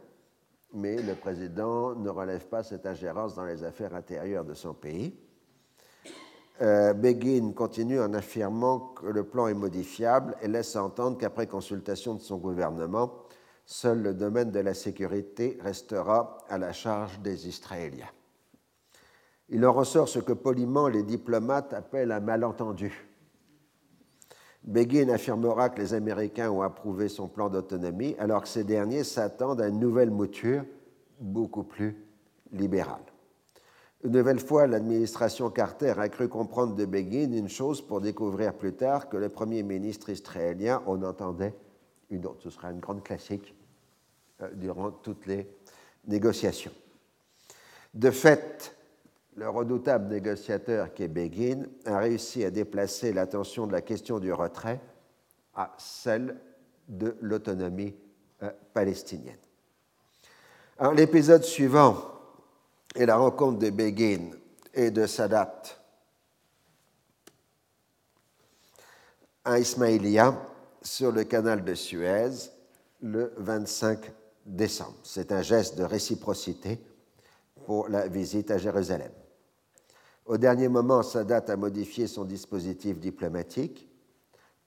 mais 0.73 0.97
le 1.03 1.15
président 1.15 1.95
ne 1.95 2.09
relève 2.09 2.47
pas 2.47 2.63
cette 2.63 2.87
ingérence 2.87 3.35
dans 3.35 3.45
les 3.45 3.65
affaires 3.65 3.95
intérieures 3.95 4.45
de 4.45 4.55
son 4.55 4.73
pays. 4.73 5.15
Euh, 6.63 6.95
Begin 6.95 7.53
continue 7.53 8.01
en 8.01 8.15
affirmant 8.15 8.79
que 8.79 9.07
le 9.07 9.25
plan 9.25 9.47
est 9.47 9.55
modifiable 9.55 10.35
et 10.41 10.49
laisse 10.49 10.75
entendre 10.75 11.19
qu'après 11.19 11.47
consultation 11.47 12.15
de 12.15 12.21
son 12.21 12.39
gouvernement, 12.39 13.13
seul 13.67 14.03
le 14.03 14.15
domaine 14.15 14.51
de 14.51 14.61
la 14.61 14.73
sécurité 14.73 15.59
restera 15.61 16.39
à 16.49 16.57
la 16.57 16.73
charge 16.73 17.21
des 17.21 17.47
Israéliens. 17.47 18.09
Il 19.51 19.67
en 19.67 19.73
ressort 19.73 20.09
ce 20.09 20.19
que 20.19 20.33
poliment 20.33 20.89
les 20.89 21.03
diplomates 21.03 21.75
appellent 21.75 22.13
un 22.13 22.21
malentendu. 22.21 23.07
Begin 24.65 25.11
affirmera 25.11 25.69
que 25.69 25.81
les 25.81 25.95
Américains 25.95 26.51
ont 26.51 26.63
approuvé 26.63 27.09
son 27.09 27.29
plan 27.29 27.51
d'autonomie, 27.51 28.17
alors 28.19 28.43
que 28.43 28.49
ces 28.49 28.65
derniers 28.65 29.05
s'attendent 29.05 29.61
à 29.61 29.69
une 29.69 29.79
nouvelle 29.79 30.11
mouture 30.11 30.65
beaucoup 31.21 31.63
plus 31.63 32.03
libérale. 32.51 33.05
Une 34.05 34.13
nouvelle 34.13 34.41
fois, 34.41 34.67
l'administration 34.67 35.51
Carter 35.51 35.95
a 35.97 36.09
cru 36.09 36.29
comprendre 36.29 36.75
de 36.75 36.85
Begin 36.85 37.33
une 37.33 37.49
chose 37.49 37.81
pour 37.81 38.01
découvrir 38.01 38.55
plus 38.55 38.75
tard 38.75 39.09
que 39.09 39.17
le 39.17 39.29
premier 39.29 39.63
ministre 39.63 40.11
israélien 40.11 40.83
en 40.87 41.03
entendait 41.03 41.55
une 42.11 42.27
autre. 42.27 42.43
Ce 42.43 42.51
sera 42.51 42.71
une 42.71 42.81
grande 42.81 43.03
classique 43.03 43.55
euh, 44.43 44.51
durant 44.53 44.91
toutes 44.91 45.27
les 45.27 45.49
négociations. 46.07 46.73
De 47.95 48.11
fait, 48.11 48.77
le 49.35 49.49
redoutable 49.49 50.13
négociateur 50.13 50.93
qui 50.93 51.03
est 51.05 51.09
Begin 51.09 51.65
a 51.87 51.99
réussi 51.99 52.45
à 52.45 52.51
déplacer 52.51 53.13
l'attention 53.13 53.67
de 53.67 53.73
la 53.73 53.81
question 53.81 54.19
du 54.19 54.33
retrait 54.33 54.81
à 55.55 55.75
celle 55.79 56.37
de 56.87 57.17
l'autonomie 57.23 57.95
euh, 58.43 58.51
palestinienne. 58.75 59.39
l'épisode 60.95 61.43
suivant 61.43 62.16
et 62.97 63.07
la 63.07 63.17
rencontre 63.17 63.59
de 63.59 63.71
Begin 63.71 64.31
et 64.75 64.91
de 64.91 65.07
Sadat 65.07 65.63
à 69.45 69.59
Ismaïlia 69.59 70.35
sur 70.83 71.13
le 71.13 71.25
canal 71.25 71.63
de 71.63 71.75
Suez 71.75 72.31
le 73.03 73.33
25 73.37 74.13
décembre. 74.47 74.97
C'est 75.03 75.31
un 75.31 75.43
geste 75.43 75.77
de 75.79 75.85
réciprocité 75.85 76.81
pour 77.67 77.89
la 77.89 78.09
visite 78.09 78.51
à 78.51 78.59
Jérusalem. 78.59 79.13
Au 80.25 80.39
dernier 80.39 80.69
moment, 80.69 81.03
Sadat 81.03 81.45
a 81.49 81.57
modifié 81.57 82.07
son 82.07 82.25
dispositif 82.25 82.99
diplomatique. 82.99 83.89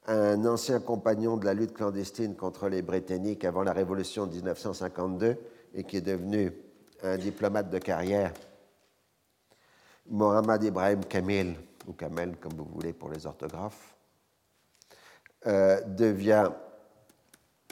Un 0.08 0.46
ancien 0.46 0.80
compagnon 0.80 1.36
de 1.36 1.46
la 1.46 1.54
lutte 1.54 1.74
clandestine 1.74 2.36
contre 2.36 2.70
les 2.70 2.82
Britanniques 2.82 3.44
avant 3.44 3.64
la 3.64 3.74
Révolution 3.74 4.28
de 4.28 4.36
1952 4.36 5.36
et 5.74 5.84
qui 5.84 5.98
est 5.98 6.02
devenu 6.02 6.54
un 7.04 7.18
diplomate 7.18 7.70
de 7.70 7.80
carrière, 7.80 8.34
Mohamed 10.08 10.64
Ibrahim 10.64 11.06
Kamil, 11.06 11.56
ou 11.88 11.94
Kamel 11.94 12.38
comme 12.38 12.54
vous 12.54 12.66
voulez 12.66 12.94
pour 12.94 13.10
les 13.10 13.26
orthographes, 13.26 13.96
euh, 15.48 15.82
devient 15.82 16.50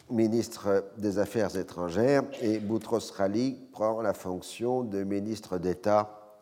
ministre 0.10 0.92
des 0.98 1.20
Affaires 1.20 1.56
étrangères 1.58 2.24
et 2.42 2.60
Boutros 2.60 3.12
Ghali 3.18 3.58
prend 3.72 4.02
la 4.02 4.14
fonction 4.14 4.84
de 4.84 5.04
ministre 5.04 5.58
d'État 5.58 6.38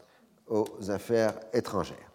aux 0.48 0.68
Affaires 0.90 1.34
étrangères. 1.54 2.12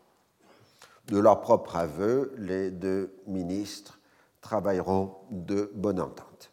De 1.06 1.18
leur 1.18 1.40
propre 1.40 1.76
aveu, 1.76 2.32
les 2.38 2.70
deux 2.70 3.12
ministres 3.26 3.98
travailleront 4.40 5.16
de 5.30 5.70
bonne 5.74 6.00
entente. 6.00 6.49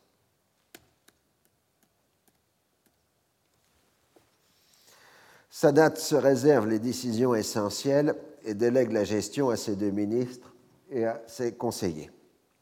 Sadat 5.59 5.95
se 5.95 6.13
réserve 6.13 6.67
les 6.67 6.77
décisions 6.77 7.33
essentielles 7.33 8.13
et 8.43 8.53
délègue 8.53 8.91
la 8.91 9.03
gestion 9.03 9.49
à 9.49 9.55
ses 9.55 9.75
deux 9.75 9.89
ministres 9.89 10.53
et 10.91 11.03
à 11.03 11.23
ses 11.25 11.53
conseillers. 11.53 12.11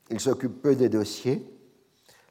Il 0.10 0.22
s'occupe 0.22 0.62
peu 0.62 0.78
des 0.78 0.88
dossiers 0.88 1.46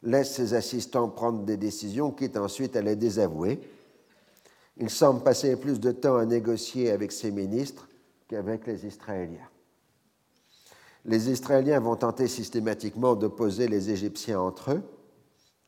laisse 0.03 0.33
ses 0.33 0.55
assistants 0.55 1.11
prendre 1.11 1.43
des 1.43 1.59
décisions, 1.59 2.13
quitte 2.13 2.39
ensuite 2.39 2.77
à 2.77 2.81
les 2.81 2.97
désavouer. 2.97 3.61
Il 4.79 4.89
semble 4.89 5.23
passer 5.23 5.55
plus 5.57 5.81
de 5.81 5.93
temps 5.93 6.17
à 6.17 6.25
négocier 6.25 6.91
avec 6.91 7.13
ses 7.13 7.31
ministres 7.31 7.87
qu'avec 8.27 8.67
les 8.67 8.87
Israéliens. 8.87 9.51
Les 11.05 11.29
Israéliens 11.29 11.81
vont 11.81 11.97
tenter 11.97 12.27
systématiquement 12.27 13.17
d'opposer 13.17 13.69
les 13.69 13.91
Égyptiens 13.91 14.41
entre 14.41 14.73
eux, 14.73 14.83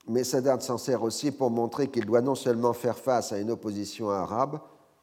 mais 0.09 0.25
Sadat 0.25 0.61
s'en 0.61 0.79
sert 0.79 1.03
aussi 1.03 1.33
pour 1.33 1.51
montrer 1.51 1.89
qu'il 1.89 2.07
doit 2.07 2.23
non 2.23 2.35
seulement 2.35 2.73
faire 2.73 2.97
face 2.97 3.33
à 3.33 3.39
une 3.39 3.51
opposition 3.51 4.09
arabe, 4.09 4.59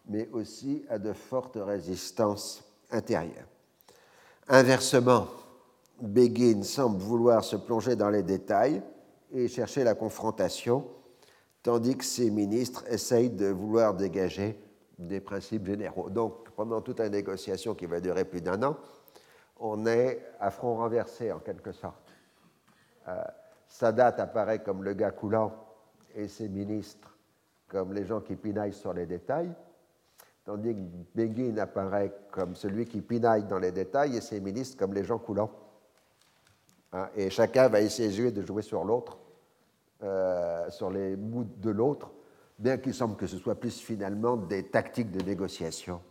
mais 0.07 0.29
aussi 0.31 0.85
à 0.89 0.99
de 0.99 1.13
fortes 1.13 1.57
résistances 1.59 2.63
intérieures. 2.91 3.47
Inversement, 4.47 5.27
Begin 6.01 6.63
semble 6.63 6.99
vouloir 6.99 7.43
se 7.43 7.55
plonger 7.55 7.95
dans 7.95 8.09
les 8.09 8.23
détails 8.23 8.81
et 9.31 9.47
chercher 9.47 9.83
la 9.83 9.95
confrontation, 9.95 10.85
tandis 11.61 11.95
que 11.95 12.03
ses 12.03 12.29
ministres 12.29 12.83
essayent 12.89 13.29
de 13.29 13.47
vouloir 13.47 13.93
dégager 13.93 14.59
des 14.99 15.21
principes 15.21 15.65
généraux. 15.65 16.09
Donc, 16.09 16.49
pendant 16.51 16.81
toute 16.81 16.99
la 16.99 17.09
négociation 17.09 17.73
qui 17.73 17.85
va 17.85 17.99
durer 17.99 18.25
plus 18.25 18.41
d'un 18.41 18.61
an, 18.63 18.77
on 19.59 19.85
est 19.85 20.21
à 20.39 20.51
front 20.51 20.75
renversé 20.75 21.31
en 21.31 21.39
quelque 21.39 21.71
sorte. 21.71 22.11
Euh, 23.07 23.23
Sadat 23.67 24.15
apparaît 24.17 24.61
comme 24.61 24.83
le 24.83 24.93
gars 24.93 25.11
coulant 25.11 25.53
et 26.15 26.27
ses 26.27 26.49
ministres 26.49 27.13
comme 27.67 27.93
les 27.93 28.05
gens 28.05 28.21
qui 28.21 28.35
pinaillent 28.35 28.73
sur 28.73 28.93
les 28.93 29.07
détails, 29.07 29.51
tandis 30.45 30.73
que 30.73 30.79
Begin 31.15 31.57
apparaît 31.57 32.13
comme 32.31 32.55
celui 32.55 32.85
qui 32.85 33.01
pinaille 33.01 33.43
dans 33.43 33.59
les 33.59 33.71
détails 33.71 34.17
et 34.17 34.21
ses 34.21 34.39
ministres 34.39 34.77
comme 34.77 34.93
les 34.93 35.03
gens 35.03 35.19
coulants. 35.19 35.51
Hein, 36.91 37.09
et 37.15 37.29
chacun 37.29 37.69
va 37.69 37.81
essayer 37.81 38.31
de 38.31 38.45
jouer 38.45 38.61
sur 38.61 38.83
l'autre, 38.83 39.17
euh, 40.03 40.69
sur 40.69 40.91
les 40.91 41.15
bouts 41.15 41.47
de 41.57 41.71
l'autre, 41.71 42.11
bien 42.59 42.77
qu'il 42.77 42.93
semble 42.93 43.15
que 43.15 43.27
ce 43.27 43.37
soit 43.37 43.55
plus 43.55 43.79
finalement 43.79 44.37
des 44.37 44.67
tactiques 44.67 45.11
de 45.11 45.23
négociation 45.23 46.01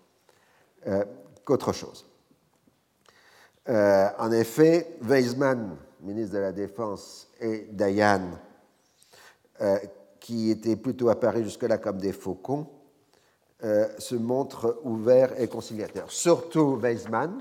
euh, 0.86 1.04
qu'autre 1.44 1.72
chose. 1.72 2.06
Euh, 3.68 4.08
en 4.18 4.32
effet, 4.32 4.96
Weizmann, 5.02 5.76
ministre 6.00 6.34
de 6.34 6.40
la 6.40 6.52
Défense, 6.52 7.28
et 7.40 7.68
Dayan, 7.70 8.30
qui 10.18 10.50
étaient 10.50 10.74
plutôt 10.74 11.08
apparus 11.08 11.44
jusque-là 11.44 11.78
comme 11.78 11.98
des 11.98 12.12
faucons, 12.12 12.66
se 13.62 14.16
montrent 14.16 14.80
ouverts 14.82 15.40
et 15.40 15.46
conciliateurs. 15.46 16.10
Surtout 16.10 16.76
Weizmann, 16.76 17.40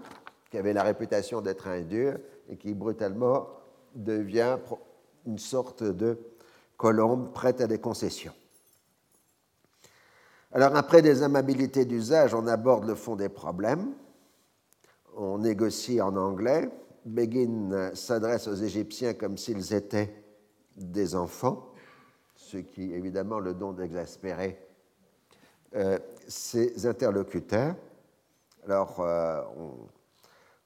qui 0.51 0.57
avait 0.57 0.73
la 0.73 0.83
réputation 0.83 1.41
d'être 1.41 1.67
un 1.67 1.81
dur, 1.81 2.17
et 2.49 2.57
qui 2.57 2.73
brutalement 2.73 3.47
devient 3.95 4.57
une 5.25 5.39
sorte 5.39 5.83
de 5.83 6.19
colombe 6.77 7.31
prête 7.33 7.61
à 7.61 7.67
des 7.67 7.79
concessions. 7.79 8.33
Alors 10.51 10.75
après 10.75 11.01
des 11.01 11.23
amabilités 11.23 11.85
d'usage, 11.85 12.33
on 12.33 12.45
aborde 12.47 12.85
le 12.85 12.95
fond 12.95 13.15
des 13.15 13.29
problèmes. 13.29 13.93
On 15.15 15.37
négocie 15.37 16.01
en 16.01 16.15
anglais. 16.17 16.69
Begin 17.05 17.91
s'adresse 17.93 18.47
aux 18.47 18.55
Égyptiens 18.55 19.13
comme 19.13 19.37
s'ils 19.37 19.73
étaient 19.73 20.13
des 20.75 21.15
enfants, 21.15 21.71
ce 22.35 22.57
qui 22.57 22.93
évidemment 22.93 23.39
le 23.39 23.53
don 23.53 23.71
d'exaspérer 23.71 24.59
euh, 25.75 25.97
ses 26.27 26.85
interlocuteurs. 26.85 27.75
Alors, 28.65 28.99
euh, 28.99 29.41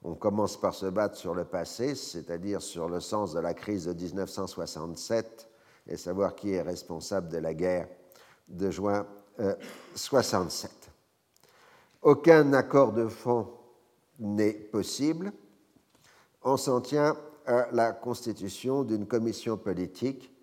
on, 0.02 0.14
commence 0.14 0.56
par 0.60 0.74
se 0.74 0.86
battre 0.86 1.16
sur 1.16 1.34
le 1.34 1.44
passé, 1.44 1.94
c'est-à-dire 1.94 2.62
sur 2.62 2.88
le 2.88 3.00
sens 3.00 3.32
de 3.32 3.40
la 3.40 3.54
crise 3.54 3.86
de 3.86 3.92
1967 3.92 5.48
et 5.88 5.96
savoir 5.96 6.34
qui 6.34 6.52
est 6.52 6.62
responsable 6.62 7.28
de 7.28 7.38
la 7.38 7.54
guerre 7.54 7.88
de 8.48 8.70
juin 8.70 9.06
1967. 9.38 10.70
Euh, 10.70 10.76
Aucun 12.02 12.52
accord 12.52 12.92
de 12.92 13.08
fond 13.08 13.48
n'est 14.18 14.52
possible. 14.52 15.32
On 16.42 16.56
s'en 16.56 16.80
tient 16.80 17.16
à 17.46 17.68
la 17.72 17.92
constitution 17.92 18.84
d'une 18.84 19.06
commission 19.06 19.56
politique 19.56 20.35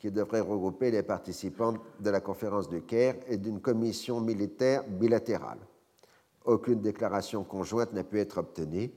qui 0.00 0.10
devrait 0.10 0.40
regrouper 0.40 0.90
les 0.90 1.02
participants 1.02 1.74
de 2.00 2.10
la 2.10 2.20
conférence 2.20 2.68
de 2.68 2.78
Caire 2.78 3.16
et 3.28 3.36
d'une 3.36 3.60
commission 3.60 4.20
militaire 4.20 4.82
bilatérale. 4.88 5.58
Aucune 6.44 6.80
déclaration 6.80 7.44
conjointe 7.44 7.92
n'a 7.92 8.02
pu 8.02 8.18
être 8.18 8.38
obtenue 8.38 8.90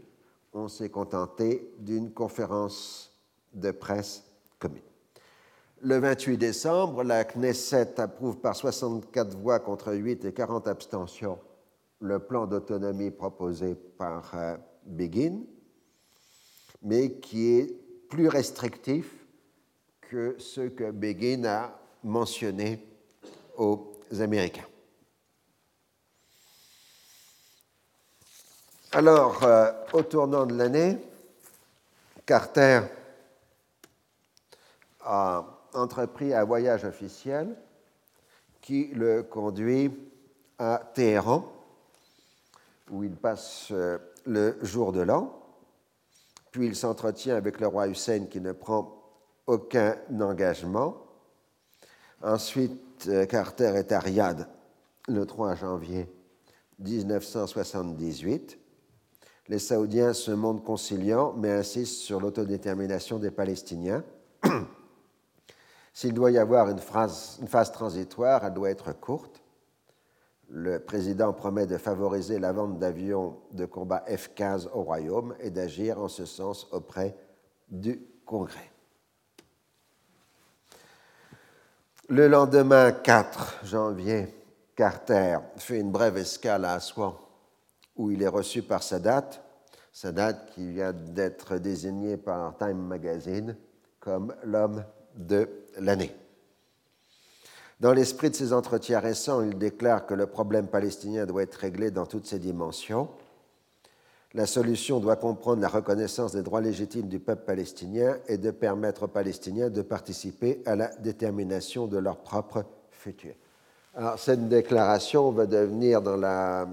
on 0.53 0.67
s'est 0.67 0.89
contenté 0.89 1.73
d'une 1.79 2.11
conférence 2.11 3.11
de 3.53 3.71
presse 3.71 4.23
commune. 4.59 4.81
Le 5.81 5.97
28 5.97 6.37
décembre, 6.37 7.03
la 7.03 7.25
Knesset 7.25 7.99
approuve 7.99 8.37
par 8.37 8.55
64 8.55 9.35
voix 9.37 9.59
contre 9.59 9.93
8 9.93 10.25
et 10.25 10.33
40 10.33 10.67
abstentions 10.67 11.39
le 11.99 12.19
plan 12.19 12.45
d'autonomie 12.45 13.11
proposé 13.11 13.75
par 13.75 14.31
euh, 14.35 14.57
Begin, 14.85 15.41
mais 16.81 17.13
qui 17.19 17.47
est 17.57 17.79
plus 18.09 18.27
restrictif 18.27 19.22
que 20.13 20.35
ce 20.37 20.61
que 20.61 20.91
Begin 20.91 21.43
a 21.45 21.75
mentionné 22.03 22.85
aux 23.57 23.95
Américains. 24.19 24.67
Alors, 28.91 29.43
euh, 29.43 29.71
au 29.91 30.03
tournant 30.03 30.45
de 30.45 30.53
l'année, 30.53 30.99
Carter 32.27 32.81
a 35.01 35.45
entrepris 35.73 36.31
un 36.31 36.43
voyage 36.43 36.85
officiel 36.85 37.55
qui 38.61 38.89
le 38.93 39.23
conduit 39.23 39.91
à 40.59 40.91
Téhéran, 40.93 41.51
où 42.91 43.03
il 43.03 43.15
passe 43.15 43.69
euh, 43.71 43.97
le 44.27 44.59
jour 44.61 44.91
de 44.91 45.01
l'an. 45.01 45.43
Puis 46.51 46.67
il 46.67 46.75
s'entretient 46.75 47.35
avec 47.35 47.59
le 47.59 47.65
roi 47.65 47.87
Hussein 47.87 48.27
qui 48.29 48.39
ne 48.39 48.51
prend 48.51 49.02
aucun 49.47 49.97
engagement. 50.19 50.97
Ensuite, 52.21 53.07
euh, 53.07 53.25
Carter 53.25 53.73
est 53.75 53.91
à 53.91 53.99
Riyad 53.99 54.47
le 55.07 55.25
3 55.25 55.55
janvier 55.55 56.09
1978 56.79 58.57
les 59.49 59.59
Saoudiens 59.59 60.13
se 60.13 60.31
montrent 60.31 60.63
conciliants, 60.63 61.33
mais 61.37 61.51
insistent 61.51 62.01
sur 62.01 62.19
l'autodétermination 62.21 63.19
des 63.19 63.31
Palestiniens. 63.31 64.03
S'il 65.93 66.13
doit 66.13 66.31
y 66.31 66.37
avoir 66.37 66.69
une, 66.69 66.79
une 66.79 67.47
phase 67.47 67.71
transitoire, 67.71 68.45
elle 68.45 68.53
doit 68.53 68.69
être 68.69 68.93
courte. 68.93 69.43
Le 70.49 70.79
président 70.79 71.33
promet 71.33 71.67
de 71.67 71.77
favoriser 71.77 72.39
la 72.39 72.51
vente 72.51 72.79
d'avions 72.79 73.37
de 73.51 73.65
combat 73.65 74.03
F-15 74.07 74.69
au 74.73 74.83
Royaume 74.83 75.35
et 75.39 75.49
d'agir 75.49 75.99
en 75.99 76.07
ce 76.07 76.25
sens 76.25 76.67
auprès 76.71 77.15
du 77.69 78.01
Congrès. 78.25 78.72
Le 82.09 82.27
lendemain 82.27 82.91
4 82.91 83.61
janvier, 83.63 84.27
Carter 84.75 85.37
fait 85.55 85.79
une 85.79 85.89
brève 85.89 86.17
escale 86.17 86.65
à 86.65 86.73
Assouan 86.73 87.17
où 87.95 88.11
il 88.11 88.21
est 88.21 88.27
reçu 88.27 88.61
par 88.61 88.83
Sadat, 88.83 89.29
Sadat 89.93 90.33
qui 90.33 90.69
vient 90.69 90.91
d'être 90.91 91.59
désigné 91.59 92.17
par 92.17 92.57
Time 92.57 92.85
Magazine 92.85 93.55
comme 94.01 94.35
l'homme 94.43 94.83
de 95.15 95.47
l'année. 95.79 96.13
Dans 97.79 97.93
l'esprit 97.93 98.29
de 98.29 98.35
ses 98.35 98.51
entretiens 98.51 98.99
récents, 98.99 99.41
il 99.41 99.57
déclare 99.57 100.05
que 100.05 100.13
le 100.13 100.27
problème 100.27 100.67
palestinien 100.67 101.25
doit 101.25 101.43
être 101.43 101.55
réglé 101.55 101.89
dans 101.89 102.05
toutes 102.05 102.25
ses 102.25 102.39
dimensions. 102.39 103.07
La 104.35 104.47
solution 104.47 104.99
doit 104.99 105.15
comprendre 105.15 105.61
la 105.61 105.67
reconnaissance 105.67 106.33
des 106.33 106.41
droits 106.41 106.61
légitimes 106.61 107.07
du 107.07 107.19
peuple 107.19 107.43
palestinien 107.45 108.17
et 108.27 108.39
de 108.39 108.49
permettre 108.49 109.03
aux 109.03 109.07
Palestiniens 109.07 109.69
de 109.69 109.83
participer 109.83 110.63
à 110.65 110.75
la 110.75 110.87
détermination 110.87 111.85
de 111.85 111.99
leur 111.99 112.17
propre 112.17 112.65
futur. 112.89 113.35
Alors, 113.93 114.17
cette 114.17 114.49
déclaration 114.49 115.31
va 115.31 115.45
devenir 115.45 116.01
dans 116.01 116.17
la 116.17 116.67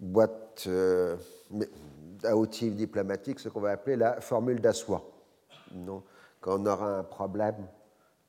boîte 0.00 0.64
euh, 0.66 1.16
à 2.22 2.34
outils 2.34 2.70
diplomatiques, 2.70 3.38
ce 3.40 3.50
qu'on 3.50 3.60
va 3.60 3.72
appeler 3.72 3.96
la 3.96 4.18
formule 4.22 4.62
d'assois. 4.62 5.04
Quand 6.40 6.58
on 6.58 6.64
aura 6.64 7.00
un 7.00 7.04
problème 7.04 7.66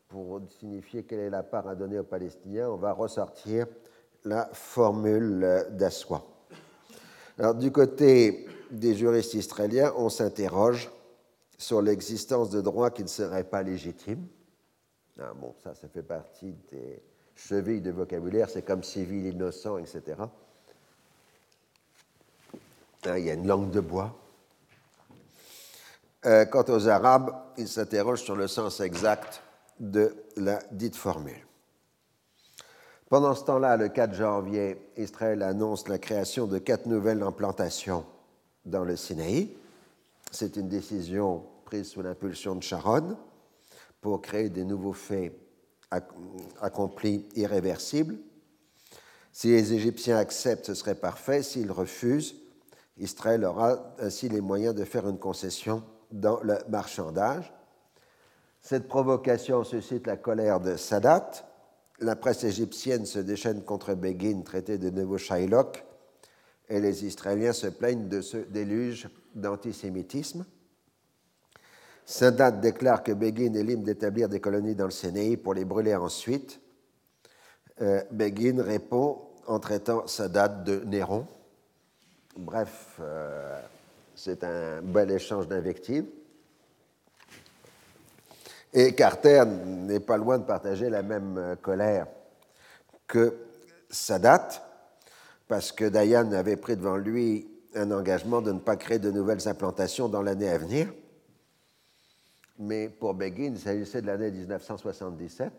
pour 0.10 0.42
signifier 0.60 1.04
quelle 1.04 1.20
est 1.20 1.30
la 1.30 1.44
part 1.44 1.66
à 1.70 1.76
donner 1.76 2.00
aux 2.00 2.04
Palestiniens, 2.04 2.70
on 2.70 2.76
va 2.76 2.92
ressortir 2.92 3.68
la 4.26 4.50
formule 4.52 5.66
d'assois. 5.72 6.35
Alors, 7.38 7.56
du 7.56 7.72
côté 7.72 8.48
des 8.72 8.96
juristes 8.96 9.34
israéliens, 9.34 9.94
on 9.98 10.10
s'interroge 10.10 10.90
sur 11.58 11.82
l'existence 11.82 12.50
de 12.50 12.62
droits 12.62 12.92
qui 12.92 13.04
ne 13.04 13.08
seraient 13.08 13.44
pas 13.44 13.64
légitimes. 13.64 14.26
Ah, 15.20 15.34
bon, 15.34 15.54
ça, 15.64 15.76
ça 15.76 15.88
fait 15.88 16.04
partie 16.04 16.54
des 16.72 17.02
chevilles 17.36 17.82
de 17.82 17.92
vocabulaire, 17.92 18.50
c'est 18.50 18.62
comme 18.62 18.84
civil 18.84 19.26
innocent, 19.28 19.78
etc. 19.78 20.02
Hein, 23.06 23.18
il 23.18 23.26
y 23.26 23.30
a 23.30 23.34
une 23.34 23.48
langue 23.48 23.72
de 23.72 23.82
bois. 23.82 24.18
Euh, 26.26 26.46
quant 26.46 26.66
aux 26.70 26.88
Arabes, 26.88 27.36
ils 27.58 27.68
s'interrogent 27.68 28.24
sur 28.24 28.36
le 28.36 28.48
sens 28.48 28.80
exact 28.80 29.44
de 29.80 30.16
la 30.38 30.60
dite 30.72 30.96
formule. 30.96 31.46
Pendant 33.08 33.36
ce 33.36 33.44
temps-là, 33.44 33.78
le 33.78 33.90
4 33.90 34.16
janvier, 34.16 34.90
Israël 34.98 35.44
annonce 35.44 35.88
la 35.88 36.00
création 36.00 36.48
de 36.48 36.58
quatre 36.58 36.88
nouvelles 36.88 37.22
implantations 37.22 38.04
dans 38.66 38.84
le 38.84 38.96
Sinaï. 38.96 39.56
C'est 40.32 40.56
une 40.56 40.68
décision 40.68 41.44
prise 41.66 41.90
sous 41.90 42.02
l'impulsion 42.02 42.56
de 42.56 42.64
Sharon 42.64 43.16
pour 44.02 44.22
créer 44.22 44.50
des 44.50 44.66
nouveaux 44.66 44.94
faits 44.94 45.34
accomplis 46.60 47.28
irréversibles. 47.36 48.18
Si 49.32 49.50
les 49.50 49.74
Égyptiens 49.74 50.18
acceptent, 50.18 50.66
ce 50.66 50.74
serait 50.74 50.96
parfait. 50.96 51.44
S'ils 51.44 51.72
refusent, 51.72 52.36
Israël 52.98 53.46
aura 53.46 53.94
ainsi 54.00 54.30
les 54.30 54.42
moyens 54.42 54.74
de 54.74 54.84
faire 54.84 55.08
une 55.08 55.20
concession 55.20 55.84
dans 56.12 56.40
le 56.42 56.58
marchandage. 56.70 57.54
Cette 58.62 58.88
provocation 58.88 59.64
suscite 59.64 60.08
la 60.08 60.18
colère 60.18 60.60
de 60.60 60.76
Sadat. 60.76 61.30
La 62.00 62.16
presse 62.16 62.44
égyptienne 62.44 63.06
se 63.06 63.20
déchaîne 63.20 63.64
contre 63.64 63.94
Begin, 63.94 64.42
traité 64.42 64.78
de 64.78 64.90
nouveau 64.90 65.18
Shylock, 65.18 65.86
et 66.68 66.82
les 66.82 67.06
Israéliens 67.06 67.54
se 67.54 67.68
plaignent 67.68 68.10
de 68.10 68.22
ce 68.22 68.38
déluge 68.38 69.08
d'antisémitisme. 69.34 70.46
Sadat 72.06 72.52
déclare 72.52 73.02
que 73.02 73.14
Begin 73.14 73.54
est 73.54 73.64
libre 73.64 73.84
d'établir 73.84 74.28
des 74.28 74.40
colonies 74.40 74.76
dans 74.76 74.86
le 74.86 74.92
Sénéi 74.92 75.38
pour 75.38 75.54
les 75.54 75.66
brûler 75.66 75.96
ensuite. 75.96 76.60
Euh, 77.82 78.04
Begin 78.12 78.62
répond 78.62 79.22
en 79.48 79.60
traitant 79.60 80.06
Sadat 80.06 80.50
de 80.50 80.84
Néron. 80.86 81.26
Bref, 82.38 82.98
euh, 83.00 83.62
c'est 84.16 84.44
un 84.44 84.82
bel 84.82 85.12
échange 85.12 85.48
d'invectives. 85.48 86.06
Et 88.78 88.94
Carter 88.94 89.46
n'est 89.46 90.02
pas 90.02 90.18
loin 90.18 90.38
de 90.38 90.44
partager 90.44 90.90
la 90.90 91.02
même 91.02 91.38
euh, 91.38 91.56
colère 91.56 92.08
que 93.08 93.34
Sadat, 93.90 94.50
parce 95.48 95.72
que 95.72 95.86
Dayan 95.86 96.34
avait 96.34 96.58
pris 96.58 96.76
devant 96.76 96.98
lui 96.98 97.48
un 97.74 97.90
engagement 97.92 98.42
de 98.42 98.52
ne 98.52 98.60
pas 98.60 98.76
créer 98.76 99.00
de 99.00 99.12
nouvelles 99.12 99.48
implantations 99.48 100.10
dans 100.10 100.22
l'année 100.22 100.50
à 100.50 100.58
venir. 100.58 100.94
Mais 102.60 102.90
pour 102.90 103.14
Begin, 103.14 103.54
il 103.54 103.60
s'agissait 103.60 104.02
de 104.02 104.08
l'année 104.08 104.30
1977. 104.30 105.54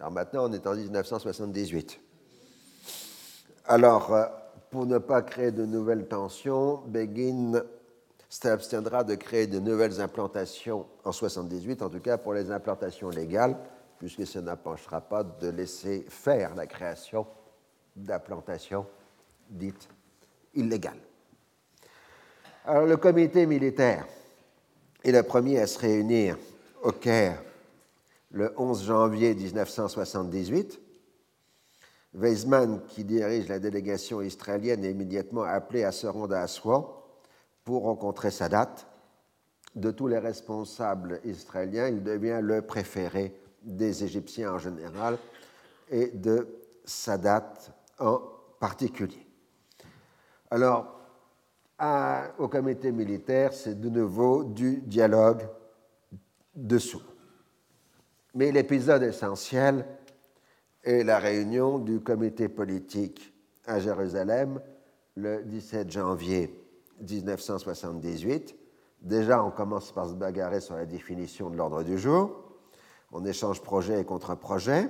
Alors 0.00 0.12
maintenant, 0.12 0.48
on 0.48 0.52
est 0.54 0.66
en 0.66 0.74
1978. 0.74 2.00
Alors, 3.66 4.14
euh, 4.14 4.24
pour 4.70 4.86
ne 4.86 4.96
pas 4.96 5.20
créer 5.20 5.52
de 5.52 5.66
nouvelles 5.66 6.08
tensions, 6.08 6.82
Begin 6.86 7.62
s'abstiendra 8.34 9.04
de 9.04 9.14
créer 9.14 9.46
de 9.46 9.60
nouvelles 9.60 10.00
implantations 10.00 10.86
en 11.04 11.12
78, 11.12 11.82
en 11.82 11.88
tout 11.88 12.00
cas 12.00 12.18
pour 12.18 12.34
les 12.34 12.50
implantations 12.50 13.08
légales, 13.08 13.56
puisque 13.98 14.26
ça 14.26 14.40
n'empêchera 14.40 15.00
pas 15.00 15.22
de 15.22 15.48
laisser 15.50 16.04
faire 16.08 16.54
la 16.56 16.66
création 16.66 17.26
d'implantations 17.94 18.86
dites 19.48 19.88
illégales. 20.52 20.98
Alors 22.64 22.86
le 22.86 22.96
comité 22.96 23.46
militaire 23.46 24.04
est 25.04 25.12
le 25.12 25.22
premier 25.22 25.60
à 25.60 25.68
se 25.68 25.78
réunir 25.78 26.36
au 26.82 26.90
Caire 26.90 27.40
le 28.32 28.52
11 28.56 28.84
janvier 28.84 29.34
1978. 29.34 30.80
Weizmann, 32.14 32.80
qui 32.88 33.04
dirige 33.04 33.48
la 33.48 33.60
délégation 33.60 34.20
israélienne, 34.22 34.84
est 34.84 34.90
immédiatement 34.90 35.44
appelé 35.44 35.84
à 35.84 35.92
se 35.92 36.08
rendre 36.08 36.34
à 36.34 36.40
Aswan 36.40 36.84
pour 37.64 37.84
rencontrer 37.84 38.30
Sadat. 38.30 38.74
De 39.74 39.90
tous 39.90 40.06
les 40.06 40.18
responsables 40.18 41.20
israéliens, 41.24 41.88
il 41.88 42.02
devient 42.02 42.40
le 42.40 42.62
préféré 42.62 43.34
des 43.62 44.04
Égyptiens 44.04 44.52
en 44.52 44.58
général 44.58 45.18
et 45.90 46.08
de 46.08 46.46
Sadat 46.84 47.54
en 47.98 48.20
particulier. 48.60 49.26
Alors, 50.50 51.00
au 52.38 52.46
comité 52.46 52.92
militaire, 52.92 53.52
c'est 53.52 53.80
de 53.80 53.88
nouveau 53.88 54.44
du 54.44 54.76
dialogue 54.76 55.48
dessous. 56.54 57.02
Mais 58.34 58.52
l'épisode 58.52 59.02
essentiel 59.02 59.84
est 60.84 61.02
la 61.02 61.18
réunion 61.18 61.78
du 61.78 62.00
comité 62.00 62.48
politique 62.48 63.34
à 63.66 63.80
Jérusalem 63.80 64.60
le 65.16 65.42
17 65.42 65.90
janvier 65.90 66.63
1978. 67.00 68.56
Déjà, 69.00 69.44
on 69.44 69.50
commence 69.50 69.92
par 69.92 70.08
se 70.08 70.14
bagarrer 70.14 70.60
sur 70.60 70.76
la 70.76 70.86
définition 70.86 71.50
de 71.50 71.56
l'ordre 71.56 71.82
du 71.82 71.98
jour. 71.98 72.42
On 73.12 73.24
échange 73.24 73.60
projet 73.62 74.00
et 74.00 74.04
contre-projet. 74.04 74.88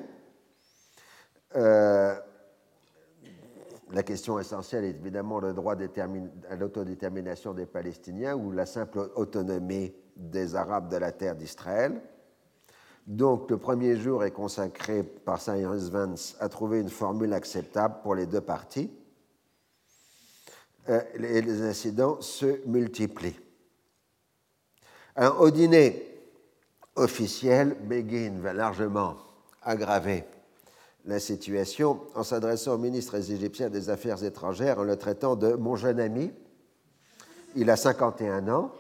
Euh, 1.57 2.15
la 3.93 4.03
question 4.03 4.39
essentielle 4.39 4.85
est 4.85 4.97
évidemment 4.97 5.41
le 5.41 5.53
droit 5.53 5.75
à 5.77 6.57
l'autodétermination 6.57 7.55
des 7.55 7.67
Palestiniens 7.67 8.35
ou 8.35 8.51
la 8.51 8.67
simple 8.67 9.11
autonomie 9.15 9.93
des 10.17 10.55
Arabes 10.57 10.89
de 10.91 10.97
la 10.97 11.13
terre 11.13 11.37
d'Israël. 11.37 12.01
Donc, 13.07 13.51
le 13.51 13.59
premier 13.59 13.97
jour 13.97 14.25
est 14.25 14.31
consacré 14.31 15.03
par 15.03 15.41
Cyrus 15.41 15.91
Vance 15.91 16.37
à 16.41 16.49
trouver 16.49 16.81
une 16.81 16.89
formule 16.89 17.35
acceptable 17.35 17.97
pour 18.03 18.15
les 18.15 18.27
deux 18.27 18.41
parties. 18.41 18.91
Euh, 20.89 21.01
les 21.17 21.63
incidents 21.63 22.21
se 22.21 22.67
multiplient. 22.67 23.41
au 25.39 25.51
dîner 25.51 26.15
officiel, 26.97 27.77
Begin 27.81 28.39
va 28.41 28.53
largement 28.53 29.17
aggraver 29.63 30.25
la 31.07 31.21
situation 31.21 32.01
en 32.15 32.23
s'adressant 32.23 32.75
au 32.75 32.79
ministre 32.79 33.15
égyptien 33.17 33.69
des 33.69 33.91
Affaires 33.91 34.23
étrangères 34.25 34.79
en 34.79 34.85
le 34.85 34.97
traitant 34.97 35.37
de 35.37 35.55
mon 35.55 35.77
jeune 35.77 36.01
ami. 36.01 36.33
Il 37.57 37.71
a 37.71 37.77
51 37.77 38.49
ans, 38.49 38.73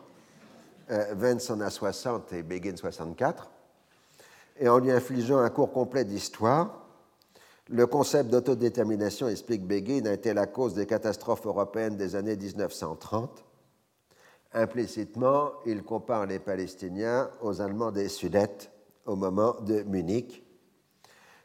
euh, 0.91 1.15
Vance 1.15 1.51
en 1.51 1.61
a 1.61 1.71
60 1.71 2.33
et 2.33 2.43
Begin 2.43 2.77
64, 2.77 3.51
et 4.59 4.69
en 4.69 4.79
lui 4.79 4.91
infligeant 4.91 5.39
un 5.39 5.51
cours 5.51 5.73
complet 5.73 6.05
d'histoire 6.05 6.84
le 7.71 7.87
concept 7.87 8.31
d'autodétermination, 8.31 9.29
explique 9.29 9.67
Begin, 9.67 10.05
a 10.07 10.12
été 10.12 10.35
la 10.35 10.47
cause 10.47 10.75
des 10.75 10.87
catastrophes 10.87 11.47
européennes 11.47 11.97
des 11.97 12.15
années 12.15 12.37
1930. 12.37 13.43
Implicitement, 14.53 15.51
il 15.65 15.83
compare 15.83 16.27
les 16.27 16.39
Palestiniens 16.39 17.31
aux 17.41 17.62
Allemands 17.62 17.91
des 17.91 18.09
Sudètes 18.09 18.71
au 19.07 19.17
moment 19.17 19.57
de 19.62 19.83
Munich. 19.83 20.45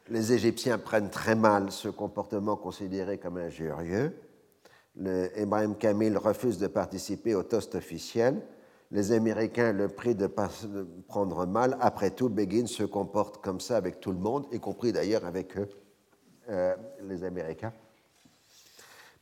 Les 0.08 0.32
Égyptiens 0.32 0.78
prennent 0.78 1.10
très 1.10 1.34
mal 1.34 1.72
ce 1.72 1.88
comportement 1.88 2.56
considéré 2.56 3.18
comme 3.18 3.38
injurieux. 3.38 4.14
Le 4.96 5.30
Ibrahim 5.40 5.74
Kamil 5.74 6.18
refuse 6.18 6.58
de 6.58 6.66
participer 6.66 7.34
au 7.34 7.42
toast 7.42 7.74
officiel. 7.76 8.42
Les 8.90 9.12
Américains 9.12 9.72
le 9.72 9.88
prient 9.88 10.16
de 10.16 10.26
prendre 10.26 11.46
mal. 11.46 11.78
Après 11.80 12.10
tout, 12.10 12.28
Begin 12.28 12.66
se 12.66 12.82
comporte 12.82 13.42
comme 13.42 13.60
ça 13.60 13.76
avec 13.76 14.00
tout 14.00 14.12
le 14.12 14.18
monde, 14.18 14.46
y 14.52 14.58
compris 14.60 14.92
d'ailleurs 14.92 15.24
avec 15.24 15.56
eux. 15.56 15.68
Euh, 16.50 16.74
les 17.02 17.22
Américains. 17.22 17.72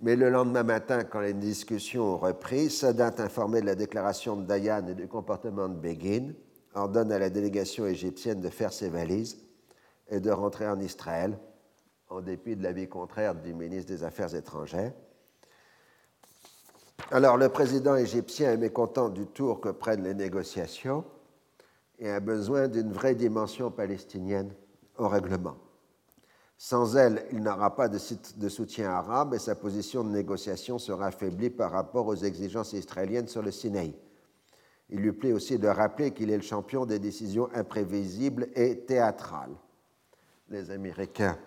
Mais 0.00 0.16
le 0.16 0.30
lendemain 0.30 0.62
matin, 0.62 1.04
quand 1.04 1.20
les 1.20 1.34
discussions 1.34 2.14
ont 2.14 2.16
repris, 2.16 2.70
Sadat, 2.70 3.16
informé 3.18 3.60
de 3.60 3.66
la 3.66 3.74
déclaration 3.74 4.34
de 4.34 4.46
Dayan 4.46 4.86
et 4.86 4.94
du 4.94 5.08
comportement 5.08 5.68
de 5.68 5.74
Begin, 5.74 6.32
ordonne 6.74 7.12
à 7.12 7.18
la 7.18 7.28
délégation 7.28 7.86
égyptienne 7.86 8.40
de 8.40 8.48
faire 8.48 8.72
ses 8.72 8.88
valises 8.88 9.36
et 10.08 10.20
de 10.20 10.30
rentrer 10.30 10.66
en 10.66 10.80
Israël, 10.80 11.38
en 12.08 12.22
dépit 12.22 12.56
de 12.56 12.62
l'avis 12.62 12.88
contraire 12.88 13.34
du 13.34 13.52
ministre 13.52 13.92
des 13.92 14.04
Affaires 14.04 14.34
étrangères. 14.34 14.94
Alors, 17.10 17.36
le 17.36 17.50
président 17.50 17.96
égyptien 17.96 18.52
est 18.52 18.56
mécontent 18.56 19.10
du 19.10 19.26
tour 19.26 19.60
que 19.60 19.68
prennent 19.68 20.04
les 20.04 20.14
négociations 20.14 21.04
et 21.98 22.08
a 22.08 22.20
besoin 22.20 22.68
d'une 22.68 22.90
vraie 22.90 23.14
dimension 23.14 23.70
palestinienne 23.70 24.54
au 24.96 25.08
règlement. 25.08 25.56
Sans 26.60 26.96
elle, 26.96 27.24
il 27.30 27.40
n'aura 27.40 27.76
pas 27.76 27.88
de, 27.88 27.98
soutien 28.48 28.90
arabe 28.90 29.32
et 29.32 29.38
sa 29.38 29.54
position 29.54 30.02
de 30.02 30.10
négociation 30.10 30.80
sera 30.80 31.06
affaiblie 31.06 31.50
par 31.50 31.70
rapport 31.70 32.08
aux 32.08 32.16
exigences 32.16 32.72
israéliennes 32.72 33.28
sur 33.28 33.42
le 33.42 33.52
Sinaï. 33.52 33.94
Il 34.90 34.98
lui 34.98 35.12
plaît 35.12 35.32
aussi 35.32 35.56
de 35.56 35.68
rappeler 35.68 36.10
qu'il 36.10 36.30
est 36.30 36.36
le 36.36 36.42
champion 36.42 36.84
des 36.84 36.98
décisions 36.98 37.48
imprévisibles 37.54 38.48
et 38.56 38.80
théâtrales. 38.80 39.54
Les 40.48 40.72
Américains 40.72 41.38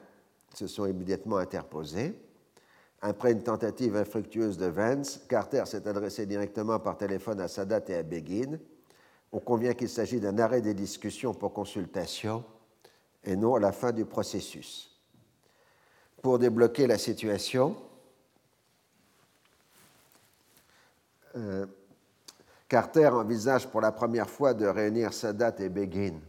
se 0.56 0.68
sont 0.68 0.86
immédiatement 0.86 1.38
interposés. 1.38 2.18
Après 3.02 3.34
une 3.34 3.44
tentative 3.44 3.98
infructueuse 3.98 4.58
de 4.58 4.68
Vance, 4.68 5.20
Carter 5.28 5.64
s'est 5.66 5.88
adressé 5.90 6.26
directement 6.26 6.80
par 6.80 6.98
téléphone 6.98 7.42
à 7.42 7.50
Sadat 7.50 7.82
et 7.90 7.96
à 7.96 8.04
Begin. 8.04 8.60
On 9.34 9.40
convient 9.40 9.74
qu'il 9.74 9.90
s'agit 9.90 10.22
d'un 10.22 10.38
arrêt 10.40 10.62
des 10.62 10.76
discussions 10.76 11.34
pour 11.34 11.52
consultation 11.52 12.46
et 13.26 13.36
non 13.36 13.56
à 13.56 13.60
la 13.60 13.74
fin 13.74 13.92
du 13.92 14.06
processus 14.06 14.91
pour 16.22 16.40
débloquer 16.40 16.88
la 16.88 16.98
situation. 16.98 17.76
Euh, 21.36 21.66
Carter 22.68 23.08
envisage 23.08 23.68
pour 23.68 23.82
la 23.82 23.92
première 23.92 24.30
fois 24.30 24.54
de 24.54 24.66
réunir 24.66 25.14
Sadat 25.14 25.56
et 25.60 25.70
Begin 25.70 26.20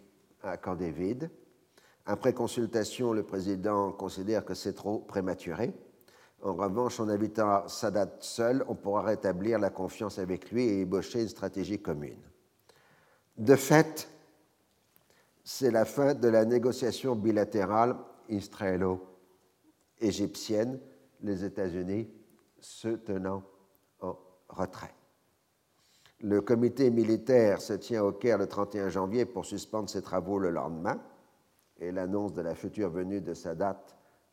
à 0.42 0.56
Camp 0.56 0.74
David. 0.74 1.30
Après 2.06 2.32
consultation, 2.32 3.12
le 3.12 3.22
président 3.22 3.92
considère 3.92 4.44
que 4.44 4.54
c'est 4.54 4.72
trop 4.72 4.98
prématuré. 4.98 5.72
En 6.42 6.54
revanche, 6.54 6.98
en 6.98 7.08
invitant 7.08 7.68
Sadat 7.68 8.16
seul, 8.20 8.64
on 8.66 8.74
pourra 8.74 9.02
rétablir 9.02 9.60
la 9.60 9.70
confiance 9.70 10.18
avec 10.18 10.50
lui 10.50 10.64
et 10.64 10.80
ébaucher 10.80 11.22
une 11.22 11.28
stratégie 11.28 11.80
commune. 11.80 12.18
De 13.36 13.54
fait, 13.54 14.08
c'est 15.44 15.70
la 15.70 15.84
fin 15.84 16.14
de 16.14 16.28
la 16.28 16.44
négociation 16.44 17.14
bilatérale 17.14 17.96
israélo-égyptienne, 20.02 20.78
les 21.22 21.44
États-Unis 21.44 22.08
se 22.60 22.88
tenant 22.88 23.42
en 24.00 24.16
retrait. 24.48 24.94
Le 26.20 26.40
comité 26.40 26.90
militaire 26.90 27.60
se 27.60 27.72
tient 27.72 28.04
au 28.04 28.12
Caire 28.12 28.38
le 28.38 28.46
31 28.46 28.88
janvier 28.88 29.24
pour 29.24 29.44
suspendre 29.44 29.90
ses 29.90 30.02
travaux 30.02 30.38
le 30.38 30.50
lendemain 30.50 31.00
et 31.80 31.90
l'annonce 31.90 32.32
de 32.32 32.42
la 32.42 32.54
future 32.54 32.90
venue 32.90 33.20
de 33.20 33.34
Sadat 33.34 33.82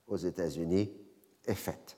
aux 0.07 0.17
États-Unis 0.17 0.91
est 1.45 1.55
faite. 1.55 1.97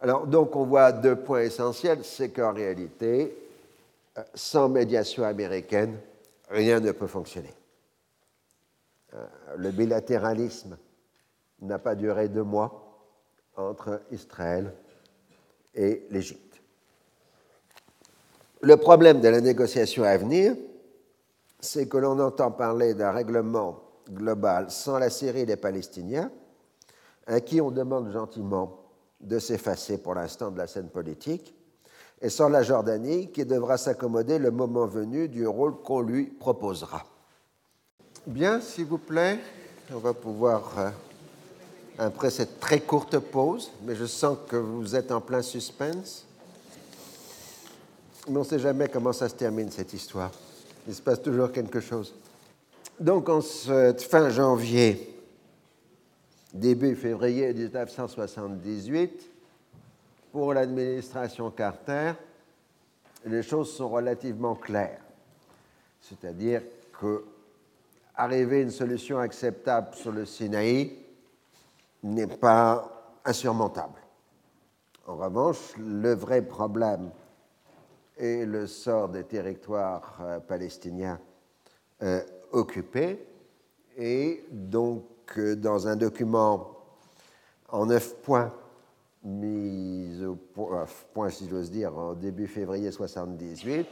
Alors, 0.00 0.26
donc, 0.26 0.56
on 0.56 0.64
voit 0.64 0.92
deux 0.92 1.16
points 1.16 1.42
essentiels 1.42 2.04
c'est 2.04 2.30
qu'en 2.30 2.52
réalité, 2.52 3.36
sans 4.34 4.68
médiation 4.68 5.24
américaine, 5.24 5.96
rien 6.48 6.80
ne 6.80 6.90
peut 6.90 7.06
fonctionner. 7.06 7.54
Euh, 9.14 9.26
le 9.56 9.70
bilatéralisme 9.70 10.76
n'a 11.62 11.78
pas 11.78 11.94
duré 11.94 12.28
deux 12.28 12.42
mois 12.42 13.08
entre 13.56 14.02
Israël 14.10 14.72
et 15.74 16.06
l'Égypte. 16.10 16.60
Le 18.62 18.76
problème 18.76 19.20
de 19.20 19.28
la 19.28 19.40
négociation 19.40 20.04
à 20.04 20.16
venir, 20.16 20.54
c'est 21.60 21.88
que 21.88 21.96
l'on 21.96 22.18
entend 22.18 22.50
parler 22.50 22.94
d'un 22.94 23.10
règlement 23.10 23.80
global 24.10 24.70
sans 24.70 24.98
la 24.98 25.10
Syrie 25.10 25.40
et 25.40 25.46
les 25.46 25.56
Palestiniens, 25.56 26.30
à 27.26 27.40
qui 27.40 27.60
on 27.60 27.70
demande 27.70 28.10
gentiment 28.10 28.80
de 29.20 29.38
s'effacer 29.38 29.98
pour 29.98 30.14
l'instant 30.14 30.50
de 30.50 30.58
la 30.58 30.66
scène 30.66 30.88
politique, 30.88 31.54
et 32.22 32.28
sans 32.28 32.48
la 32.48 32.62
Jordanie, 32.62 33.30
qui 33.30 33.44
devra 33.44 33.78
s'accommoder 33.78 34.38
le 34.38 34.50
moment 34.50 34.86
venu 34.86 35.28
du 35.28 35.46
rôle 35.46 35.80
qu'on 35.82 36.00
lui 36.00 36.26
proposera. 36.26 37.04
Bien, 38.26 38.60
s'il 38.60 38.84
vous 38.84 38.98
plaît, 38.98 39.38
on 39.92 39.98
va 39.98 40.12
pouvoir, 40.12 40.78
euh, 40.78 40.90
après 42.00 42.30
cette 42.30 42.60
très 42.60 42.80
courte 42.80 43.18
pause, 43.18 43.70
mais 43.84 43.94
je 43.94 44.06
sens 44.06 44.38
que 44.48 44.56
vous 44.56 44.96
êtes 44.96 45.12
en 45.12 45.20
plein 45.20 45.42
suspense, 45.42 46.24
mais 48.26 48.36
on 48.36 48.40
ne 48.40 48.44
sait 48.44 48.58
jamais 48.58 48.88
comment 48.88 49.12
ça 49.12 49.28
se 49.28 49.34
termine, 49.34 49.70
cette 49.70 49.92
histoire. 49.92 50.30
Il 50.88 50.94
se 50.94 51.02
passe 51.02 51.20
toujours 51.20 51.52
quelque 51.52 51.80
chose. 51.80 52.14
Donc, 52.98 53.28
en 53.28 53.42
cette 53.42 54.02
fin 54.02 54.30
janvier, 54.30 55.14
début 56.54 56.96
février 56.96 57.52
1978, 57.52 59.30
pour 60.32 60.54
l'administration 60.54 61.50
Carter, 61.50 62.12
les 63.26 63.42
choses 63.42 63.74
sont 63.74 63.90
relativement 63.90 64.54
claires. 64.54 65.02
C'est-à-dire 66.00 66.62
que 66.98 67.24
arriver 68.16 68.58
à 68.58 68.62
une 68.62 68.70
solution 68.70 69.18
acceptable 69.18 69.94
sur 69.94 70.12
le 70.12 70.24
Sinaï 70.24 70.99
n'est 72.02 72.26
pas 72.26 73.18
insurmontable. 73.24 74.00
En 75.06 75.16
revanche, 75.16 75.74
le 75.78 76.14
vrai 76.14 76.42
problème 76.42 77.10
est 78.16 78.44
le 78.44 78.66
sort 78.66 79.08
des 79.08 79.24
territoires 79.24 80.18
euh, 80.20 80.40
palestiniens 80.40 81.18
euh, 82.02 82.22
occupés. 82.52 83.26
Et 83.96 84.44
donc, 84.50 85.04
euh, 85.38 85.56
dans 85.56 85.88
un 85.88 85.96
document 85.96 86.76
en 87.68 87.86
neuf 87.86 88.16
points, 88.22 88.52
mis 89.22 90.24
au 90.24 90.36
point, 90.36 91.30
si 91.30 91.48
j'ose 91.48 91.70
dire, 91.70 91.96
en 91.96 92.14
début 92.14 92.46
février 92.46 92.88
1978, 92.88 93.86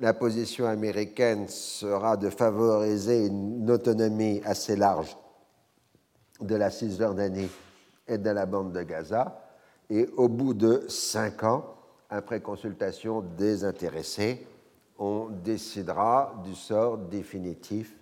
la 0.00 0.12
position 0.12 0.66
américaine 0.66 1.48
sera 1.48 2.16
de 2.16 2.28
favoriser 2.28 3.26
une 3.26 3.70
autonomie 3.70 4.42
assez 4.44 4.76
large 4.76 5.16
de 6.40 6.54
la 6.54 6.70
Cisjordanie 6.70 7.50
et 8.06 8.18
de 8.18 8.30
la 8.30 8.46
bande 8.46 8.72
de 8.72 8.82
Gaza. 8.82 9.42
Et 9.88 10.08
au 10.16 10.28
bout 10.28 10.54
de 10.54 10.84
cinq 10.88 11.44
ans, 11.44 11.74
après 12.10 12.40
consultation 12.40 13.20
des 13.20 13.64
intéressés, 13.64 14.46
on 14.98 15.28
décidera 15.28 16.34
du 16.44 16.54
sort 16.54 16.98
définitif 16.98 17.96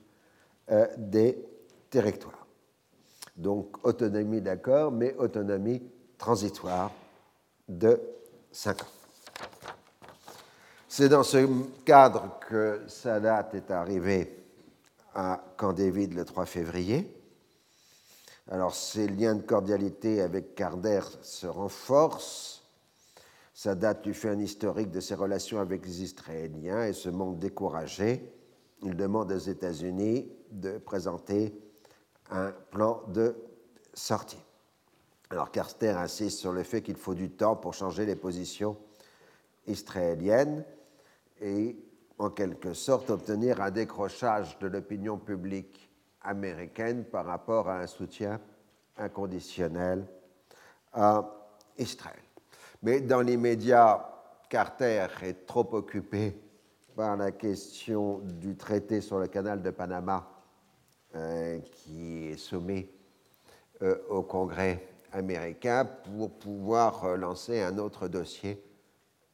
euh, 0.70 0.86
des 0.96 1.44
territoires. 1.90 2.46
Donc 3.36 3.84
autonomie 3.84 4.40
d'accord, 4.40 4.92
mais 4.92 5.14
autonomie 5.16 5.82
transitoire 6.16 6.92
de 7.68 8.00
cinq 8.52 8.82
ans. 8.82 8.94
C'est 10.88 11.08
dans 11.08 11.24
ce 11.24 11.44
cadre 11.84 12.38
que 12.48 12.82
Sadat 12.86 13.48
est 13.54 13.70
arrivé 13.72 14.44
à 15.12 15.42
Camp 15.56 15.72
David 15.72 16.14
le 16.14 16.24
3 16.24 16.46
février. 16.46 17.23
Alors, 18.50 18.74
ses 18.74 19.06
liens 19.06 19.36
de 19.36 19.42
cordialité 19.42 20.20
avec 20.20 20.54
Carter 20.54 21.00
se 21.22 21.46
renforcent. 21.46 22.62
Sadat 23.54 24.00
lui 24.04 24.14
fait 24.14 24.28
un 24.28 24.38
historique 24.38 24.90
de 24.90 25.00
ses 25.00 25.14
relations 25.14 25.60
avec 25.60 25.86
les 25.86 26.02
Israéliens 26.02 26.86
et 26.86 26.92
se 26.92 27.08
montre 27.08 27.38
découragé. 27.38 28.32
Il 28.82 28.96
demande 28.96 29.32
aux 29.32 29.38
États-Unis 29.38 30.30
de 30.50 30.76
présenter 30.78 31.58
un 32.30 32.52
plan 32.70 33.02
de 33.08 33.36
sortie. 33.94 34.42
Alors 35.30 35.50
Carter 35.50 35.90
insiste 35.90 36.38
sur 36.38 36.52
le 36.52 36.62
fait 36.64 36.82
qu'il 36.82 36.96
faut 36.96 37.14
du 37.14 37.30
temps 37.30 37.56
pour 37.56 37.74
changer 37.74 38.04
les 38.04 38.16
positions 38.16 38.76
israéliennes 39.66 40.64
et 41.40 41.76
en 42.18 42.30
quelque 42.30 42.74
sorte 42.74 43.10
obtenir 43.10 43.60
un 43.60 43.70
décrochage 43.70 44.58
de 44.58 44.66
l'opinion 44.66 45.18
publique 45.18 45.83
américaine 46.24 47.04
par 47.04 47.26
rapport 47.26 47.68
à 47.68 47.80
un 47.80 47.86
soutien 47.86 48.40
inconditionnel 48.96 50.04
à 50.92 51.24
Israël. 51.78 52.22
Mais 52.82 53.00
dans 53.00 53.20
l'immédiat, 53.20 54.10
Carter 54.48 55.06
est 55.22 55.46
trop 55.46 55.68
occupé 55.72 56.36
par 56.96 57.16
la 57.16 57.32
question 57.32 58.18
du 58.18 58.56
traité 58.56 59.00
sur 59.00 59.18
le 59.18 59.26
canal 59.26 59.62
de 59.62 59.70
Panama 59.70 60.28
euh, 61.14 61.58
qui 61.58 62.28
est 62.28 62.36
soumis 62.36 62.88
euh, 63.82 63.96
au 64.08 64.22
Congrès 64.22 64.86
américain 65.12 65.84
pour 65.84 66.30
pouvoir 66.38 67.16
lancer 67.16 67.60
un 67.60 67.78
autre 67.78 68.08
dossier 68.08 68.62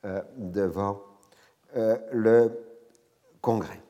euh, 0.07 0.23
devant 0.37 1.03
euh, 1.77 1.99
le 2.13 2.59
Congrès. 3.43 3.83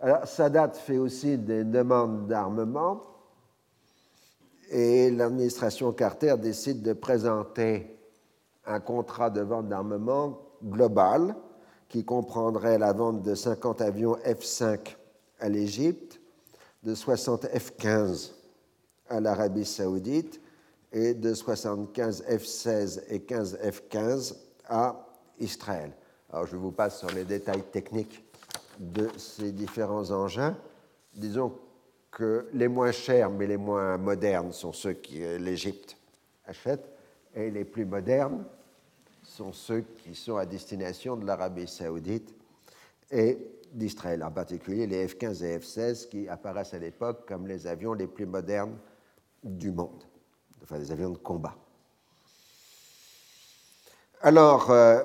Alors, 0.00 0.28
Sadat 0.28 0.70
fait 0.70 0.98
aussi 0.98 1.36
des 1.36 1.64
demandes 1.64 2.28
d'armement 2.28 3.02
et 4.70 5.10
l'administration 5.10 5.92
Carter 5.92 6.36
décide 6.38 6.82
de 6.82 6.92
présenter 6.92 7.98
un 8.64 8.78
contrat 8.78 9.28
de 9.28 9.40
vente 9.40 9.68
d'armement 9.68 10.38
global 10.62 11.34
qui 11.88 12.04
comprendrait 12.04 12.78
la 12.78 12.92
vente 12.92 13.22
de 13.22 13.34
50 13.34 13.80
avions 13.80 14.16
F-5 14.24 14.96
à 15.40 15.48
l'Égypte, 15.48 16.20
de 16.84 16.94
60 16.94 17.46
F-15 17.46 18.32
à 19.08 19.20
l'Arabie 19.20 19.64
saoudite 19.64 20.40
et 20.92 21.14
de 21.14 21.34
75 21.34 22.22
F-16 22.28 23.02
et 23.08 23.20
15 23.22 23.58
F-15 23.64 24.36
à 24.68 25.08
Israël. 25.40 25.92
Alors 26.30 26.46
je 26.46 26.54
vous 26.54 26.70
passe 26.70 27.00
sur 27.00 27.10
les 27.10 27.24
détails 27.24 27.64
techniques 27.72 28.27
de 28.78 29.08
ces 29.16 29.52
différents 29.52 30.10
engins. 30.10 30.56
Disons 31.14 31.52
que 32.10 32.48
les 32.52 32.68
moins 32.68 32.92
chers 32.92 33.30
mais 33.30 33.46
les 33.46 33.56
moins 33.56 33.98
modernes 33.98 34.52
sont 34.52 34.72
ceux 34.72 34.94
que 34.94 35.36
l'Égypte 35.36 35.96
achète 36.46 36.84
et 37.34 37.50
les 37.50 37.64
plus 37.64 37.84
modernes 37.84 38.44
sont 39.22 39.52
ceux 39.52 39.82
qui 40.02 40.14
sont 40.14 40.36
à 40.36 40.46
destination 40.46 41.16
de 41.16 41.26
l'Arabie 41.26 41.68
saoudite 41.68 42.34
et 43.10 43.38
d'Israël, 43.72 44.24
en 44.24 44.30
particulier 44.30 44.86
les 44.86 45.06
F-15 45.06 45.44
et 45.44 45.58
F-16 45.58 46.08
qui 46.08 46.28
apparaissent 46.28 46.74
à 46.74 46.78
l'époque 46.78 47.28
comme 47.28 47.46
les 47.46 47.66
avions 47.66 47.92
les 47.92 48.06
plus 48.06 48.26
modernes 48.26 48.76
du 49.44 49.70
monde, 49.70 50.02
enfin 50.62 50.78
des 50.78 50.90
avions 50.90 51.10
de 51.10 51.18
combat. 51.18 51.54
Alors, 54.20 54.70
euh, 54.70 55.02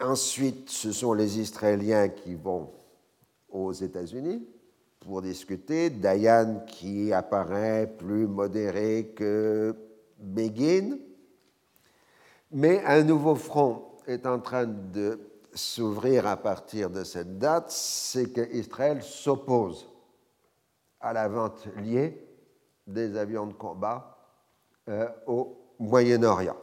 Ensuite, 0.00 0.70
ce 0.70 0.92
sont 0.92 1.12
les 1.12 1.38
Israéliens 1.38 2.08
qui 2.08 2.34
vont 2.34 2.70
aux 3.50 3.72
États-Unis 3.72 4.46
pour 4.98 5.20
discuter. 5.20 5.90
Dayan 5.90 6.64
qui 6.66 7.12
apparaît 7.12 7.92
plus 7.98 8.26
modéré 8.26 9.12
que 9.14 9.74
Begin. 10.18 10.98
Mais 12.52 12.82
un 12.84 13.02
nouveau 13.02 13.34
front 13.34 13.90
est 14.06 14.26
en 14.26 14.40
train 14.40 14.66
de 14.66 15.18
s'ouvrir 15.52 16.26
à 16.26 16.36
partir 16.36 16.90
de 16.90 17.04
cette 17.04 17.38
date, 17.38 17.70
c'est 17.70 18.32
qu'Israël 18.32 19.02
s'oppose 19.02 19.88
à 21.00 21.12
la 21.12 21.28
vente 21.28 21.66
liée 21.76 22.26
des 22.86 23.16
avions 23.16 23.46
de 23.46 23.52
combat 23.52 24.18
euh, 24.88 25.08
au 25.26 25.56
Moyen-Orient. 25.78 26.56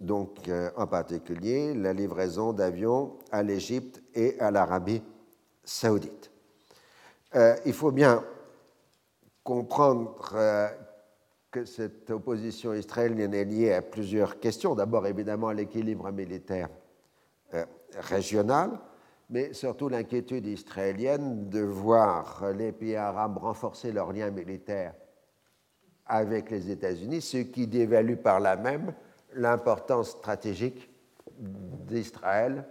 Donc, 0.00 0.48
euh, 0.48 0.70
en 0.76 0.86
particulier, 0.86 1.74
la 1.74 1.92
livraison 1.92 2.52
d'avions 2.52 3.16
à 3.30 3.42
l'Égypte 3.42 4.02
et 4.14 4.38
à 4.40 4.50
l'Arabie 4.50 5.02
saoudite. 5.62 6.30
Euh, 7.34 7.56
il 7.64 7.72
faut 7.72 7.92
bien 7.92 8.22
comprendre 9.42 10.34
que 11.50 11.64
cette 11.64 12.10
opposition 12.10 12.72
israélienne 12.72 13.34
est 13.34 13.44
liée 13.44 13.72
à 13.72 13.82
plusieurs 13.82 14.40
questions. 14.40 14.74
D'abord, 14.74 15.06
évidemment, 15.06 15.50
l'équilibre 15.50 16.10
militaire 16.10 16.70
régional, 17.98 18.70
mais 19.30 19.52
surtout 19.52 19.88
l'inquiétude 19.88 20.46
israélienne 20.46 21.48
de 21.48 21.60
voir 21.60 22.52
les 22.56 22.72
pays 22.72 22.96
arabes 22.96 23.38
renforcer 23.38 23.92
leurs 23.92 24.12
liens 24.12 24.30
militaires 24.30 24.94
avec 26.06 26.50
les 26.50 26.70
États-Unis, 26.70 27.20
ce 27.20 27.38
qui 27.38 27.66
dévalue 27.66 28.16
par 28.16 28.40
là 28.40 28.56
même 28.56 28.94
l'importance 29.34 30.10
stratégique 30.10 30.90
d'Israël 31.38 32.64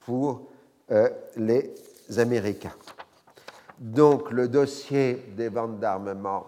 pour 0.00 0.50
euh, 0.90 1.08
les 1.36 1.74
Américains. 2.18 2.74
Donc 3.78 4.30
le 4.30 4.48
dossier 4.48 5.14
des 5.36 5.48
ventes 5.48 5.80
d'armement 5.80 6.46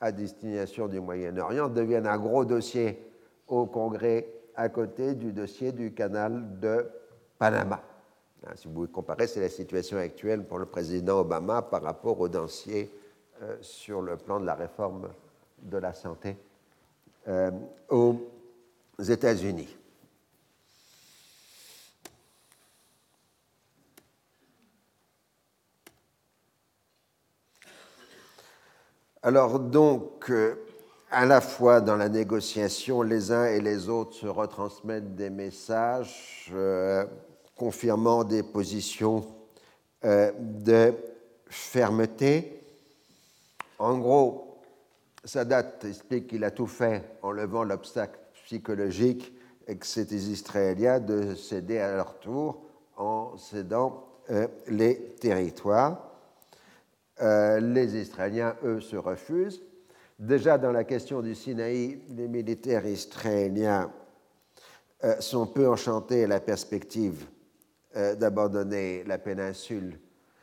à 0.00 0.10
destination 0.12 0.88
du 0.88 1.00
Moyen-Orient 1.00 1.68
devient 1.68 2.02
un 2.04 2.18
gros 2.18 2.44
dossier 2.44 3.10
au 3.46 3.66
Congrès 3.66 4.28
à 4.56 4.68
côté 4.68 5.14
du 5.14 5.32
dossier 5.32 5.72
du 5.72 5.92
canal 5.92 6.58
de 6.60 6.86
Panama. 7.38 7.80
Hein, 8.46 8.52
si 8.54 8.68
vous 8.68 8.86
comparez, 8.88 9.26
c'est 9.26 9.40
la 9.40 9.48
situation 9.48 9.98
actuelle 9.98 10.44
pour 10.44 10.58
le 10.58 10.66
président 10.66 11.20
Obama 11.20 11.62
par 11.62 11.82
rapport 11.82 12.20
au 12.20 12.28
dossier 12.28 12.90
euh, 13.42 13.56
sur 13.60 14.02
le 14.02 14.16
plan 14.16 14.40
de 14.40 14.46
la 14.46 14.54
réforme 14.54 15.08
de 15.62 15.78
la 15.78 15.92
santé 15.92 16.36
euh, 17.28 17.50
États-Unis. 19.02 19.76
Alors 29.22 29.58
donc, 29.58 30.30
euh, 30.30 30.54
à 31.10 31.24
la 31.24 31.40
fois 31.40 31.80
dans 31.80 31.96
la 31.96 32.08
négociation, 32.08 33.02
les 33.02 33.32
uns 33.32 33.46
et 33.46 33.60
les 33.60 33.88
autres 33.88 34.14
se 34.14 34.26
retransmettent 34.26 35.14
des 35.14 35.30
messages 35.30 36.52
confirmant 37.56 38.24
des 38.24 38.42
positions 38.42 39.26
euh, 40.04 40.32
de 40.38 40.94
fermeté. 41.46 42.60
En 43.78 43.98
gros, 43.98 44.60
Sadat 45.24 45.72
explique 45.84 46.26
qu'il 46.28 46.44
a 46.44 46.50
tout 46.50 46.66
fait 46.66 47.02
en 47.22 47.30
levant 47.30 47.64
l'obstacle 47.64 48.18
psychologique 48.44 49.34
que 49.66 49.86
c'était 49.86 50.14
Israéliens 50.14 51.00
de 51.00 51.34
céder 51.34 51.78
à 51.78 51.96
leur 51.96 52.18
tour 52.20 52.62
en 52.96 53.36
cédant 53.36 54.06
euh, 54.30 54.46
les 54.68 55.16
territoires. 55.20 56.10
Euh, 57.20 57.60
les 57.60 57.96
Israéliens, 57.96 58.56
eux, 58.64 58.80
se 58.80 58.96
refusent. 58.96 59.62
Déjà 60.18 60.58
dans 60.58 60.72
la 60.72 60.84
question 60.84 61.22
du 61.22 61.34
Sinaï, 61.34 62.00
les 62.10 62.28
militaires 62.28 62.86
israéliens 62.86 63.90
sont 65.20 65.46
peu 65.46 65.68
enchantés 65.68 66.24
à 66.24 66.28
la 66.28 66.40
perspective 66.40 67.26
euh, 67.96 68.16
d'abandonner 68.16 69.04
la 69.04 69.18
péninsule 69.18 70.00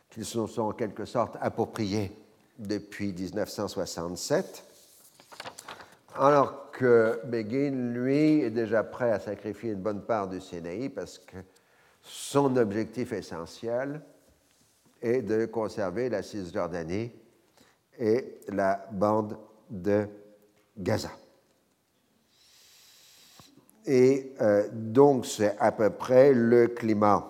qu'ils 0.10 0.24
se 0.24 0.48
sont 0.48 0.62
en 0.62 0.72
quelque 0.72 1.04
sorte 1.04 1.36
appropriés 1.42 2.10
depuis 2.58 3.12
1967, 3.12 4.64
alors 6.16 6.61
que 6.82 7.22
lui, 7.70 8.42
est 8.42 8.50
déjà 8.50 8.84
prêt 8.84 9.12
à 9.12 9.20
sacrifier 9.20 9.74
une 9.74 9.82
bonne 9.82 10.02
part 10.02 10.28
du 10.28 10.42
Sinaï 10.42 10.90
parce 10.90 11.20
que 11.20 11.38
son 12.02 12.58
objectif 12.58 13.14
essentiel 13.14 14.02
est 15.00 15.22
de 15.22 15.46
conserver 15.46 16.10
la 16.10 16.24
Cisjordanie 16.24 17.12
et 18.00 18.40
la 18.48 18.84
bande 18.92 19.38
de 19.70 20.08
Gaza. 20.76 21.12
Et 23.86 24.34
euh, 24.42 24.68
donc 24.74 25.28
c'est 25.28 25.56
à 25.60 25.72
peu 25.72 25.92
près 25.92 26.34
le 26.34 26.68
climat 26.68 27.28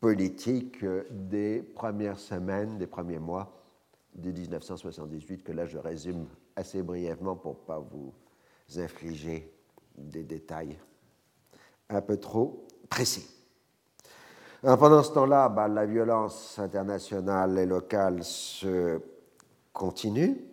politique 0.00 0.82
euh, 0.82 1.04
des 1.10 1.62
premières 1.62 2.18
semaines, 2.18 2.76
des 2.76 2.88
premiers 2.88 3.20
mois 3.20 3.52
de 4.16 4.32
1978, 4.32 5.44
que 5.44 5.52
là 5.52 5.64
je 5.64 5.78
résume 5.78 6.26
assez 6.56 6.82
brièvement 6.82 7.36
pour 7.36 7.52
ne 7.52 7.66
pas 7.66 7.78
vous 7.78 8.12
infliger 8.76 9.52
des 9.96 10.24
détails 10.24 10.78
un 11.88 12.00
peu 12.00 12.18
trop 12.18 12.66
précis. 12.88 13.26
pendant 14.62 15.02
ce 15.02 15.12
temps-là, 15.12 15.48
bah, 15.48 15.68
la 15.68 15.86
violence 15.86 16.58
internationale 16.58 17.58
et 17.58 17.66
locale 17.66 18.22
se 18.22 19.00
continue. 19.72 20.44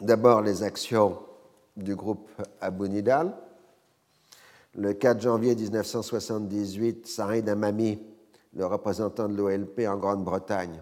D'abord, 0.00 0.42
les 0.42 0.62
actions 0.62 1.18
du 1.76 1.96
groupe 1.96 2.30
Abu 2.60 2.88
Nidal. 2.88 3.34
Le 4.74 4.92
4 4.92 5.20
janvier 5.20 5.54
1978, 5.54 7.06
Saïd 7.06 7.48
Amami 7.48 7.98
le 8.56 8.66
représentant 8.66 9.28
de 9.28 9.36
l'OLP 9.36 9.80
en 9.88 9.96
Grande-Bretagne, 9.96 10.80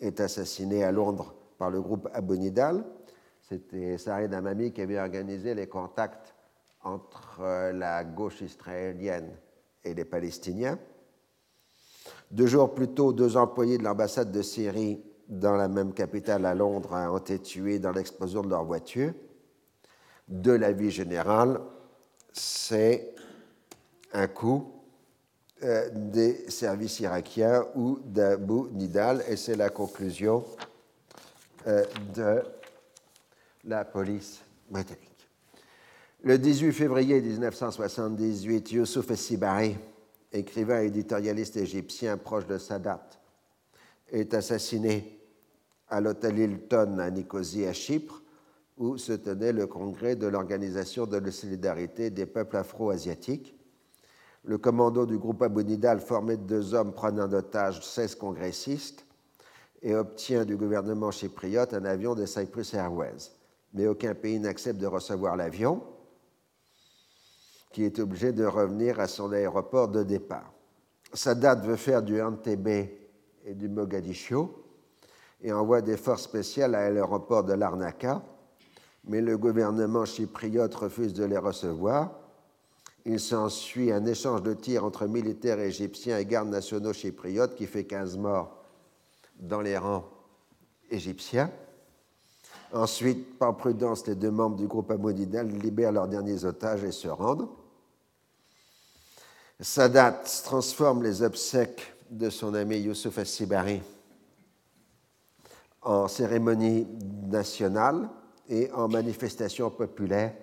est 0.00 0.20
assassiné 0.20 0.84
à 0.84 0.92
Londres 0.92 1.34
par 1.58 1.70
le 1.70 1.80
groupe 1.80 2.08
Abonidal. 2.12 2.84
C'était 3.48 3.96
Saïd 3.96 4.34
Amami 4.34 4.72
qui 4.72 4.80
avait 4.80 4.98
organisé 4.98 5.54
les 5.54 5.68
contacts 5.68 6.34
entre 6.82 7.40
euh, 7.40 7.72
la 7.72 8.02
gauche 8.02 8.40
israélienne 8.40 9.36
et 9.84 9.94
les 9.94 10.04
Palestiniens. 10.04 10.76
Deux 12.28 12.48
jours 12.48 12.74
plus 12.74 12.88
tôt, 12.88 13.12
deux 13.12 13.36
employés 13.36 13.78
de 13.78 13.84
l'ambassade 13.84 14.32
de 14.32 14.42
Syrie 14.42 15.00
dans 15.28 15.54
la 15.54 15.68
même 15.68 15.92
capitale 15.92 16.44
à 16.44 16.56
Londres 16.56 16.92
ont 16.92 17.18
été 17.18 17.38
tués 17.38 17.78
dans 17.78 17.92
l'explosion 17.92 18.42
de 18.42 18.48
leur 18.48 18.64
voiture. 18.64 19.12
De 20.26 20.50
la 20.50 20.72
vie 20.72 20.90
générale, 20.90 21.60
c'est 22.32 23.14
un 24.12 24.26
coup 24.26 24.72
euh, 25.62 25.88
des 25.92 26.50
services 26.50 26.98
irakiens 26.98 27.64
ou 27.76 28.00
d'Abu 28.04 28.70
Nidal, 28.72 29.22
et 29.28 29.36
c'est 29.36 29.56
la 29.56 29.70
conclusion 29.70 30.44
euh, 31.68 31.84
de 32.14 32.42
la 33.66 33.84
police 33.84 34.40
britannique. 34.70 35.28
Le 36.22 36.38
18 36.38 36.72
février 36.72 37.20
1978, 37.20 38.72
Youssouf 38.72 39.10
Essibari, 39.10 39.76
écrivain 40.32 40.82
et 40.82 40.86
éditorialiste 40.86 41.56
égyptien 41.56 42.16
proche 42.16 42.46
de 42.46 42.58
Sadat, 42.58 43.06
est 44.10 44.32
assassiné 44.34 45.20
à 45.88 46.00
l'hôtel 46.00 46.38
Hilton 46.38 46.98
à 46.98 47.10
Nicosie, 47.10 47.66
à 47.66 47.72
Chypre, 47.72 48.22
où 48.76 48.98
se 48.98 49.12
tenait 49.12 49.52
le 49.52 49.66
congrès 49.66 50.16
de 50.16 50.26
l'Organisation 50.26 51.06
de 51.06 51.16
la 51.16 51.30
solidarité 51.30 52.10
des 52.10 52.26
peuples 52.26 52.56
afro-asiatiques 52.56 53.56
le 54.46 54.58
commando 54.58 55.06
du 55.06 55.18
groupe 55.18 55.42
Abonidal, 55.42 56.00
formé 56.00 56.36
de 56.36 56.42
deux 56.44 56.72
hommes, 56.72 56.92
prend 56.92 57.08
en 57.18 57.32
otage 57.32 57.84
16 57.84 58.14
congressistes 58.14 59.04
et 59.82 59.94
obtient 59.94 60.44
du 60.44 60.56
gouvernement 60.56 61.10
chypriote 61.10 61.74
un 61.74 61.84
avion 61.84 62.14
de 62.14 62.24
Cyprus 62.26 62.72
Airways. 62.74 63.32
Mais 63.74 63.86
aucun 63.86 64.14
pays 64.14 64.38
n'accepte 64.38 64.80
de 64.80 64.86
recevoir 64.86 65.36
l'avion, 65.36 65.82
qui 67.72 67.84
est 67.84 67.98
obligé 67.98 68.32
de 68.32 68.44
revenir 68.44 69.00
à 69.00 69.06
son 69.06 69.32
aéroport 69.32 69.88
de 69.88 70.02
départ. 70.02 70.52
Sadat 71.12 71.56
veut 71.56 71.76
faire 71.76 72.02
du 72.02 72.20
Entebbe 72.20 72.88
et 73.44 73.54
du 73.54 73.68
Mogadiscio 73.68 74.64
et 75.42 75.52
envoie 75.52 75.82
des 75.82 75.96
forces 75.96 76.22
spéciales 76.22 76.74
à 76.74 76.90
l'aéroport 76.90 77.44
de 77.44 77.52
Larnaca, 77.52 78.22
mais 79.04 79.20
le 79.20 79.36
gouvernement 79.36 80.04
chypriote 80.04 80.74
refuse 80.74 81.12
de 81.12 81.24
les 81.24 81.38
recevoir 81.38 82.26
il 83.08 83.20
s'ensuit 83.20 83.92
un 83.92 84.04
échange 84.04 84.42
de 84.42 84.52
tirs 84.52 84.84
entre 84.84 85.06
militaires 85.06 85.60
égyptiens 85.60 86.18
et 86.18 86.26
gardes 86.26 86.48
nationaux 86.48 86.92
chypriotes 86.92 87.54
qui 87.54 87.66
fait 87.66 87.84
15 87.84 88.16
morts 88.16 88.64
dans 89.38 89.60
les 89.60 89.78
rangs 89.78 90.10
égyptiens. 90.90 91.52
Ensuite, 92.72 93.38
par 93.38 93.56
prudence, 93.56 94.06
les 94.06 94.14
deux 94.14 94.30
membres 94.30 94.56
du 94.56 94.66
groupe 94.66 94.90
Amonidal 94.90 95.48
libèrent 95.48 95.92
leurs 95.92 96.08
derniers 96.08 96.44
otages 96.44 96.84
et 96.84 96.92
se 96.92 97.08
rendent. 97.08 97.48
Sadat 99.60 100.22
transforme 100.44 101.02
les 101.02 101.22
obsèques 101.22 101.94
de 102.10 102.28
son 102.28 102.54
ami 102.54 102.78
Youssouf 102.78 103.18
Assibari 103.18 103.80
en 105.82 106.08
cérémonie 106.08 106.86
nationale 107.28 108.08
et 108.48 108.70
en 108.72 108.88
manifestation 108.88 109.70
populaire 109.70 110.34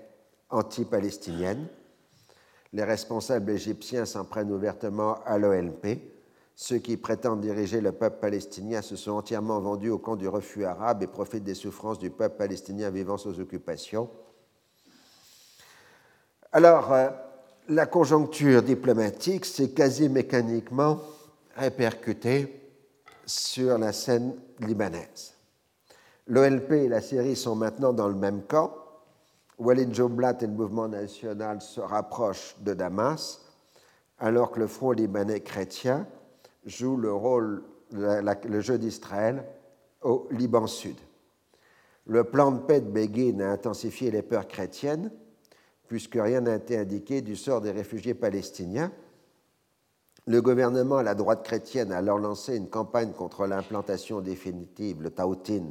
anti-palestinienne 0.50 1.68
les 2.74 2.84
responsables 2.84 3.52
égyptiens 3.52 4.06
s'en 4.06 4.26
prennent 4.26 4.52
ouvertement 4.52 5.24
à 5.26 5.38
l'OLP. 5.38 6.00
Ceux 6.56 6.78
qui 6.78 6.98
prétendent 6.98 7.42
diriger 7.42 7.82
le 7.82 7.92
peuple 7.92 8.20
palestinien 8.20 8.82
se 8.82 8.96
sont 8.96 9.12
entièrement 9.12 9.60
vendus 9.60 9.90
au 9.90 9.98
camp 9.98 10.16
du 10.16 10.28
refus 10.28 10.66
arabe 10.66 11.02
et 11.02 11.08
profitent 11.08 11.44
des 11.44 11.56
souffrances 11.56 11.98
du 11.98 12.12
peuple 12.12 12.38
palestinien 12.38 12.92
vivant 12.92 13.18
sous 13.18 13.40
occupation. 13.40 14.10
Alors, 16.52 16.94
euh, 16.94 17.10
la 17.70 17.88
conjoncture 17.88 18.62
diplomatique 18.62 19.46
s'est 19.46 19.72
quasi 19.72 20.10
mécaniquement 20.10 21.00
répercutée 21.56 22.62
sur 23.26 23.78
la 23.80 23.92
scène 23.92 24.36
libanaise. 24.60 25.34
L'OLP 26.28 26.72
et 26.74 26.88
la 26.88 27.02
Syrie 27.02 27.36
sont 27.36 27.56
maintenant 27.56 27.94
dans 27.94 28.08
le 28.08 28.16
même 28.16 28.44
camp. 28.44 28.76
Walid 29.58 29.94
Joblat 29.94 30.38
et 30.42 30.48
le 30.48 30.54
mouvement 30.54 30.88
national 30.88 31.62
se 31.62 31.80
rapprochent 31.80 32.56
de 32.60 32.74
Damas, 32.74 33.42
alors 34.20 34.52
que 34.52 34.60
le 34.60 34.68
Front 34.68 34.92
libanais 34.92 35.42
chrétien 35.42 36.08
joue 36.66 36.98
le 36.98 37.14
rôle, 37.14 37.64
le 37.92 38.62
jeu 38.62 38.78
d'Israël 38.78 39.46
au 40.02 40.28
Liban 40.32 40.68
Sud. 40.68 40.96
Le 42.06 42.24
plan 42.26 42.52
de 42.52 42.60
paix 42.60 42.82
de 42.82 42.90
Begin 42.90 43.40
a 43.40 43.52
intensifié 43.52 44.12
les 44.12 44.22
peurs 44.22 44.48
chrétiennes, 44.48 45.12
puisque 45.88 46.16
rien 46.16 46.42
n'a 46.42 46.56
été 46.56 46.78
indiqué 46.78 47.22
du 47.22 47.36
sort 47.36 47.62
des 47.62 47.72
réfugiés 47.72 48.14
palestiniens. 48.14 48.92
Le 50.26 50.42
gouvernement 50.42 50.98
à 50.98 51.04
la 51.04 51.16
droite 51.16 51.44
chrétienne 51.44 51.92
a 51.92 51.98
alors 51.98 52.18
lancé 52.18 52.56
une 52.56 52.70
campagne 52.70 53.12
contre 53.12 53.46
l'implantation 53.46 54.22
définitive, 54.22 55.02
le 55.02 55.12
Tautin, 55.12 55.66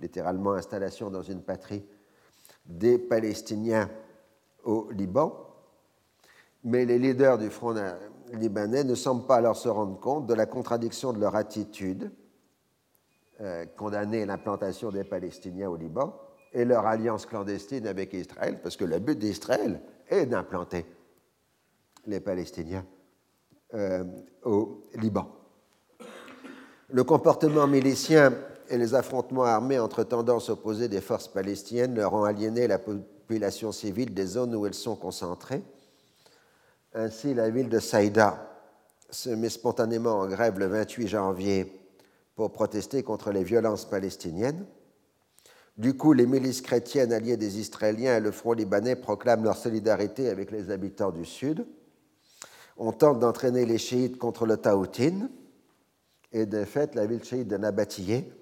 littéralement 0.00 0.52
installation 0.52 1.10
dans 1.10 1.22
une 1.22 1.42
patrie, 1.42 1.84
des 2.66 2.98
Palestiniens 2.98 3.90
au 4.64 4.90
Liban. 4.90 5.42
Mais 6.64 6.84
les 6.84 6.98
leaders 6.98 7.38
du 7.38 7.50
Front 7.50 7.76
libanais 8.32 8.84
ne 8.84 8.94
semblent 8.94 9.26
pas 9.26 9.36
alors 9.36 9.56
se 9.56 9.68
rendre 9.68 9.98
compte 10.00 10.26
de 10.26 10.34
la 10.34 10.46
contradiction 10.46 11.12
de 11.12 11.20
leur 11.20 11.36
attitude, 11.36 12.10
euh, 13.40 13.66
condamner 13.76 14.24
l'implantation 14.24 14.90
des 14.90 15.04
Palestiniens 15.04 15.68
au 15.68 15.76
Liban, 15.76 16.14
et 16.52 16.64
leur 16.64 16.86
alliance 16.86 17.26
clandestine 17.26 17.86
avec 17.86 18.14
Israël, 18.14 18.60
parce 18.62 18.76
que 18.76 18.84
le 18.84 18.98
but 18.98 19.18
d'Israël 19.18 19.80
est 20.08 20.26
d'implanter 20.26 20.86
les 22.06 22.20
Palestiniens 22.20 22.84
euh, 23.74 24.04
au 24.44 24.82
Liban. 24.94 25.28
Le 26.88 27.04
comportement 27.04 27.66
milicien 27.66 28.32
et 28.68 28.78
les 28.78 28.94
affrontements 28.94 29.44
armés 29.44 29.78
entre 29.78 30.04
tendances 30.04 30.48
opposées 30.48 30.88
des 30.88 31.00
forces 31.00 31.28
palestiniennes 31.28 31.94
leur 31.94 32.14
ont 32.14 32.24
aliéné 32.24 32.66
la 32.66 32.78
population 32.78 33.72
civile 33.72 34.14
des 34.14 34.26
zones 34.26 34.54
où 34.54 34.66
elles 34.66 34.74
sont 34.74 34.96
concentrées. 34.96 35.62
Ainsi, 36.98 37.34
la 37.34 37.50
ville 37.50 37.68
de 37.68 37.78
Saïda 37.78 38.50
se 39.10 39.28
met 39.28 39.50
spontanément 39.50 40.18
en 40.18 40.26
grève 40.26 40.58
le 40.58 40.66
28 40.66 41.08
janvier 41.08 41.78
pour 42.34 42.52
protester 42.52 43.02
contre 43.02 43.32
les 43.32 43.44
violences 43.44 43.84
palestiniennes. 43.84 44.64
Du 45.76 45.94
coup, 45.94 46.14
les 46.14 46.24
milices 46.24 46.62
chrétiennes 46.62 47.12
alliées 47.12 47.36
des 47.36 47.58
Israéliens 47.58 48.16
et 48.16 48.20
le 48.20 48.30
Front 48.30 48.54
libanais 48.54 48.96
proclament 48.96 49.44
leur 49.44 49.58
solidarité 49.58 50.30
avec 50.30 50.50
les 50.50 50.70
habitants 50.70 51.10
du 51.10 51.26
Sud. 51.26 51.66
On 52.78 52.92
tente 52.92 53.18
d'entraîner 53.18 53.66
les 53.66 53.76
chiites 53.76 54.16
contre 54.16 54.46
le 54.46 54.56
Taoutin, 54.56 55.28
et 56.32 56.46
de 56.46 56.64
fait, 56.64 56.94
la 56.94 57.04
ville 57.04 57.22
chiite 57.22 57.46
de 57.46 57.58
Nabatiyé 57.58 58.32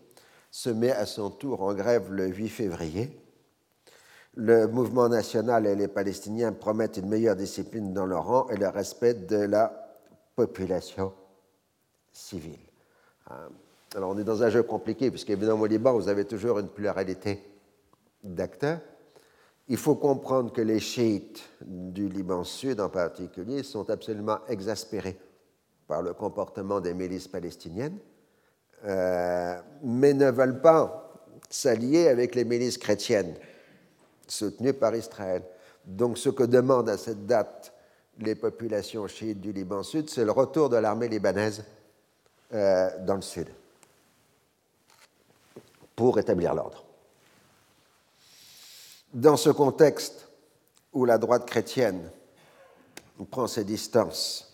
se 0.52 0.70
met 0.70 0.92
à 0.92 1.06
son 1.06 1.28
tour 1.28 1.60
en 1.62 1.74
grève 1.74 2.12
le 2.12 2.28
8 2.28 2.48
février. 2.50 3.23
Le 4.36 4.66
mouvement 4.66 5.08
national 5.08 5.66
et 5.66 5.76
les 5.76 5.86
Palestiniens 5.86 6.52
promettent 6.52 6.96
une 6.96 7.08
meilleure 7.08 7.36
discipline 7.36 7.92
dans 7.92 8.06
leur 8.06 8.26
rang 8.26 8.48
et 8.48 8.56
le 8.56 8.68
respect 8.68 9.14
de 9.14 9.36
la 9.36 9.72
population 10.34 11.12
civile. 12.12 12.58
Euh, 13.30 13.48
alors 13.94 14.10
on 14.10 14.18
est 14.18 14.24
dans 14.24 14.42
un 14.42 14.50
jeu 14.50 14.64
compliqué, 14.64 15.10
puisqu'évidemment 15.10 15.62
au 15.62 15.66
Liban, 15.66 15.92
vous 15.92 16.08
avez 16.08 16.24
toujours 16.24 16.58
une 16.58 16.68
pluralité 16.68 17.40
d'acteurs. 18.24 18.80
Il 19.68 19.76
faut 19.76 19.94
comprendre 19.94 20.52
que 20.52 20.60
les 20.60 20.80
chiites 20.80 21.48
du 21.64 22.08
Liban 22.08 22.42
Sud 22.42 22.80
en 22.80 22.88
particulier 22.88 23.62
sont 23.62 23.88
absolument 23.88 24.38
exaspérés 24.48 25.16
par 25.86 26.02
le 26.02 26.12
comportement 26.12 26.80
des 26.80 26.92
milices 26.92 27.28
palestiniennes, 27.28 27.98
euh, 28.84 29.56
mais 29.84 30.12
ne 30.12 30.30
veulent 30.30 30.60
pas 30.60 31.12
s'allier 31.48 32.08
avec 32.08 32.34
les 32.34 32.44
milices 32.44 32.78
chrétiennes 32.78 33.36
soutenues 34.28 34.74
par 34.74 34.94
Israël. 34.94 35.42
Donc 35.84 36.18
ce 36.18 36.28
que 36.28 36.44
demandent 36.44 36.88
à 36.88 36.96
cette 36.96 37.26
date 37.26 37.72
les 38.18 38.34
populations 38.34 39.06
chiites 39.06 39.40
du 39.40 39.52
Liban 39.52 39.82
Sud, 39.82 40.08
c'est 40.08 40.24
le 40.24 40.30
retour 40.30 40.68
de 40.68 40.76
l'armée 40.76 41.08
libanaise 41.08 41.64
euh, 42.52 42.90
dans 43.04 43.16
le 43.16 43.22
Sud 43.22 43.48
pour 45.96 46.18
établir 46.18 46.54
l'ordre. 46.54 46.84
Dans 49.12 49.36
ce 49.36 49.50
contexte 49.50 50.28
où 50.92 51.04
la 51.04 51.18
droite 51.18 51.46
chrétienne 51.46 52.10
prend 53.30 53.46
ses 53.46 53.64
distances 53.64 54.50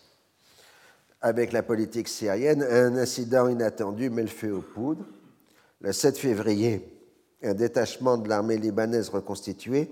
avec 1.21 1.51
la 1.51 1.63
politique 1.63 2.07
syrienne, 2.07 2.63
un 2.63 2.95
incident 2.97 3.47
inattendu 3.47 4.09
met 4.09 4.23
le 4.23 4.27
feu 4.27 4.53
aux 4.53 4.61
poudres. 4.61 5.05
Le 5.81 5.93
7 5.93 6.17
février, 6.17 7.00
un 7.43 7.53
détachement 7.53 8.17
de 8.17 8.29
l'armée 8.29 8.57
libanaise 8.57 9.09
reconstituée 9.09 9.89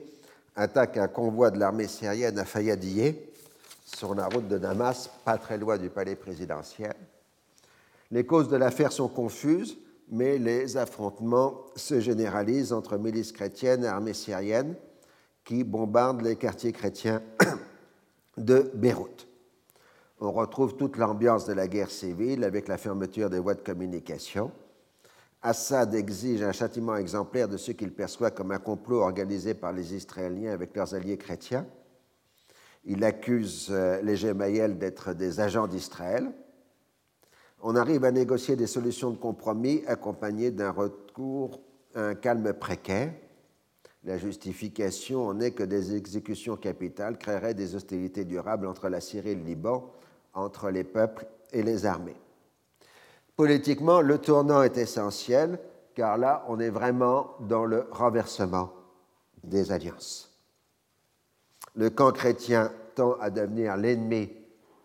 attaque 0.55 0.97
un 0.97 1.07
convoi 1.07 1.51
de 1.51 1.59
l'armée 1.59 1.87
syrienne 1.87 2.37
à 2.37 2.45
Fayadiyeh, 2.45 3.15
sur 3.85 4.13
la 4.13 4.27
route 4.27 4.47
de 4.47 4.57
Damas, 4.57 5.09
pas 5.25 5.37
très 5.37 5.57
loin 5.57 5.77
du 5.77 5.89
palais 5.89 6.15
présidentiel. 6.15 6.93
Les 8.11 8.25
causes 8.25 8.49
de 8.49 8.57
l'affaire 8.57 8.91
sont 8.91 9.07
confuses 9.07 9.77
mais 10.09 10.37
les 10.37 10.77
affrontements 10.77 11.65
se 11.75 11.99
généralisent 11.99 12.73
entre 12.73 12.97
milices 12.97 13.31
chrétiennes 13.31 13.83
et 13.83 13.87
armées 13.87 14.13
syriennes 14.13 14.75
qui 15.45 15.63
bombardent 15.63 16.21
les 16.21 16.35
quartiers 16.35 16.71
chrétiens 16.71 17.21
de 18.37 18.71
Beyrouth. 18.73 19.27
On 20.19 20.31
retrouve 20.31 20.75
toute 20.75 20.97
l'ambiance 20.97 21.45
de 21.45 21.53
la 21.53 21.67
guerre 21.67 21.91
civile 21.91 22.43
avec 22.43 22.67
la 22.67 22.77
fermeture 22.77 23.29
des 23.29 23.39
voies 23.39 23.53
de 23.53 23.61
communication. 23.61 24.51
Assad 25.41 25.93
exige 25.95 26.41
un 26.41 26.51
châtiment 26.51 26.95
exemplaire 26.95 27.47
de 27.47 27.57
ce 27.57 27.71
qu'il 27.71 27.93
perçoit 27.93 28.31
comme 28.31 28.51
un 28.51 28.59
complot 28.59 29.01
organisé 29.01 29.53
par 29.53 29.71
les 29.71 29.95
Israéliens 29.95 30.51
avec 30.51 30.75
leurs 30.75 30.93
alliés 30.93 31.17
chrétiens. 31.17 31.65
Il 32.85 33.03
accuse 33.03 33.67
euh, 33.71 34.01
les 34.01 34.15
Gemayel 34.15 34.77
d'être 34.77 35.13
des 35.13 35.39
agents 35.39 35.67
d'Israël 35.67 36.31
on 37.61 37.75
arrive 37.75 38.05
à 38.05 38.11
négocier 38.11 38.55
des 38.55 38.67
solutions 38.67 39.11
de 39.11 39.17
compromis 39.17 39.83
accompagnées 39.85 40.51
d'un 40.51 40.71
recours 40.71 41.59
à 41.93 42.01
un 42.01 42.15
calme 42.15 42.53
précaire. 42.53 43.13
La 44.05 44.17
justification 44.17 45.27
en 45.27 45.41
est 45.41 45.51
que 45.51 45.63
des 45.63 45.95
exécutions 45.95 46.55
capitales 46.55 47.17
créeraient 47.17 47.53
des 47.53 47.75
hostilités 47.75 48.23
durables 48.23 48.65
entre 48.65 48.87
la 48.87 49.01
Syrie 49.01 49.31
et 49.31 49.35
le 49.35 49.43
Liban, 49.43 49.91
entre 50.33 50.69
les 50.69 50.85
peuples 50.85 51.25
et 51.51 51.63
les 51.63 51.85
armées. 51.85 52.15
Politiquement, 53.39 54.01
le 54.01 54.17
tournant 54.17 54.63
est 54.63 54.75
essentiel, 54.77 55.61
car 55.95 56.17
là, 56.17 56.43
on 56.49 56.59
est 56.59 56.69
vraiment 56.69 57.37
dans 57.39 57.63
le 57.63 57.87
renversement 57.89 58.73
des 59.45 59.71
alliances. 59.71 60.37
Le 61.73 61.89
camp 61.89 62.11
chrétien 62.11 62.69
tend 62.95 63.13
à 63.13 63.29
devenir 63.29 63.77
l'ennemi 63.77 64.29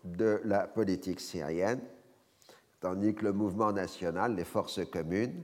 de 0.05 0.39
la 0.45 0.67
politique 0.67 1.19
syrienne 1.19 1.81
tandis 2.79 3.13
que 3.13 3.25
le 3.25 3.33
mouvement 3.33 3.73
national, 3.73 4.35
les 4.35 4.45
forces 4.45 4.89
communes, 4.89 5.43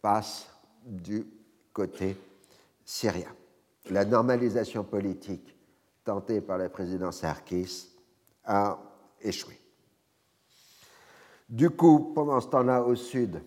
passent 0.00 0.46
du 0.84 1.26
côté 1.72 2.16
syrien. 2.84 3.34
La 3.90 4.04
normalisation 4.04 4.84
politique 4.84 5.58
tentée 6.04 6.40
par 6.40 6.58
le 6.58 6.68
président 6.68 7.10
Sarkis 7.10 7.88
a 8.44 8.78
échoué. 9.20 9.61
Du 11.52 11.68
coup, 11.68 12.12
pendant 12.14 12.40
ce 12.40 12.48
temps-là, 12.48 12.82
au 12.82 12.94
sud, 12.94 13.42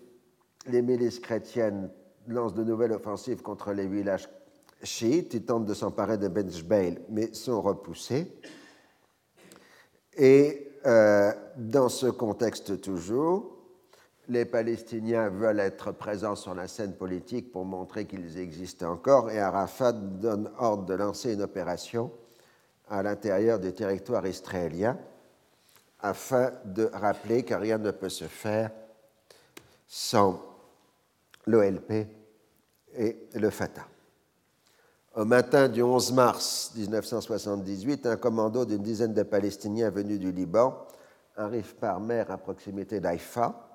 les 0.67 0.83
milices 0.83 1.19
chrétiennes 1.19 1.89
lancent 2.27 2.53
de 2.53 2.63
nouvelles 2.63 2.91
offensives 2.91 3.41
contre 3.41 3.73
les 3.73 3.87
villages 3.87 4.29
chiites. 4.83 5.33
Ils 5.33 5.43
tentent 5.43 5.65
de 5.65 5.73
s'emparer 5.73 6.19
de 6.19 6.27
Benjbeil, 6.27 6.99
mais 7.09 7.33
sont 7.33 7.63
repoussés. 7.63 8.31
Et 10.15 10.71
euh, 10.85 11.31
dans 11.57 11.89
ce 11.89 12.05
contexte 12.05 12.79
toujours, 12.79 13.57
les 14.27 14.45
Palestiniens 14.45 15.29
veulent 15.29 15.59
être 15.59 15.91
présents 15.91 16.35
sur 16.35 16.53
la 16.53 16.67
scène 16.67 16.93
politique 16.93 17.51
pour 17.51 17.65
montrer 17.65 18.05
qu'ils 18.05 18.37
existent 18.37 18.91
encore 18.91 19.31
et 19.31 19.39
Arafat 19.39 19.93
donne 19.93 20.51
ordre 20.59 20.85
de 20.85 20.93
lancer 20.93 21.33
une 21.33 21.41
opération 21.41 22.11
à 22.87 23.01
l'intérieur 23.01 23.59
du 23.59 23.73
territoire 23.73 24.27
israélien 24.27 24.95
afin 26.05 26.51
de 26.65 26.87
rappeler 26.93 27.43
que 27.43 27.55
rien 27.55 27.79
ne 27.79 27.89
peut 27.89 28.09
se 28.09 28.25
faire 28.25 28.69
sans 29.87 30.39
l'OLP 31.47 32.07
et 32.95 33.17
le 33.33 33.49
Fatah. 33.49 33.87
Au 35.15 35.25
matin 35.25 35.67
du 35.67 35.81
11 35.81 36.13
mars 36.13 36.73
1978, 36.75 38.05
un 38.05 38.17
commando 38.17 38.65
d'une 38.65 38.83
dizaine 38.83 39.13
de 39.13 39.23
Palestiniens 39.23 39.89
venus 39.89 40.19
du 40.19 40.31
Liban 40.31 40.77
arrive 41.37 41.73
par 41.75 41.99
mer 41.99 42.29
à 42.29 42.37
proximité 42.37 42.99
d'Haïfa. 42.99 43.67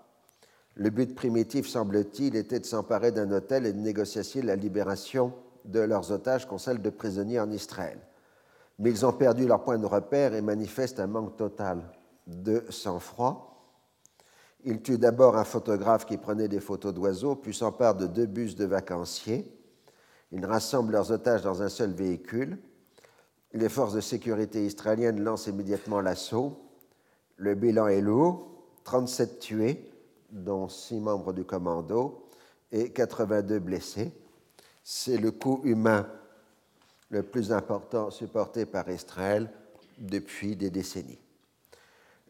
Le 0.76 0.90
but 0.90 1.16
primitif, 1.16 1.68
semble-t-il, 1.68 2.36
était 2.36 2.60
de 2.60 2.64
s'emparer 2.64 3.10
d'un 3.10 3.30
hôtel 3.32 3.66
et 3.66 3.72
de 3.72 3.78
négocier 3.78 4.42
la 4.42 4.54
libération 4.54 5.32
de 5.64 5.80
leurs 5.80 6.12
otages 6.12 6.46
contre 6.46 6.62
celle 6.62 6.80
de 6.80 6.90
prisonniers 6.90 7.40
en 7.40 7.50
Israël. 7.50 7.98
Mais 8.78 8.90
ils 8.90 9.04
ont 9.04 9.12
perdu 9.12 9.48
leur 9.48 9.64
point 9.64 9.78
de 9.78 9.86
repère 9.86 10.32
et 10.32 10.42
manifestent 10.42 11.00
un 11.00 11.08
manque 11.08 11.36
total 11.36 11.82
de 12.30 12.64
sang-froid. 12.70 13.46
Ils 14.64 14.82
tuent 14.82 14.98
d'abord 14.98 15.36
un 15.36 15.44
photographe 15.44 16.06
qui 16.06 16.16
prenait 16.16 16.48
des 16.48 16.60
photos 16.60 16.92
d'oiseaux, 16.92 17.36
puis 17.36 17.54
s'emparent 17.54 17.96
de 17.96 18.06
deux 18.06 18.26
bus 18.26 18.56
de 18.56 18.64
vacanciers 18.64 19.60
ils 20.32 20.46
rassemblent 20.46 20.92
leurs 20.92 21.10
otages 21.10 21.42
dans 21.42 21.62
un 21.62 21.68
seul 21.68 21.92
véhicule. 21.92 22.58
Les 23.52 23.68
forces 23.68 23.94
de 23.94 24.00
sécurité 24.00 24.64
israéliennes 24.64 25.22
lancent 25.22 25.48
immédiatement 25.48 26.00
l'assaut. 26.00 26.56
Le 27.36 27.54
bilan 27.54 27.88
est 27.88 28.00
lourd 28.00 28.46
37 28.84 29.38
tués, 29.40 29.90
dont 30.30 30.68
6 30.68 31.00
membres 31.00 31.32
du 31.32 31.44
commando, 31.44 32.28
et 32.72 32.90
82 32.90 33.58
blessés. 33.58 34.12
C'est 34.82 35.18
le 35.18 35.32
coût 35.32 35.60
humain 35.64 36.08
le 37.10 37.22
plus 37.22 37.52
important 37.52 38.10
supporté 38.10 38.66
par 38.66 38.88
Israël 38.88 39.50
depuis 39.98 40.54
des 40.54 40.70
décennies. 40.70 41.18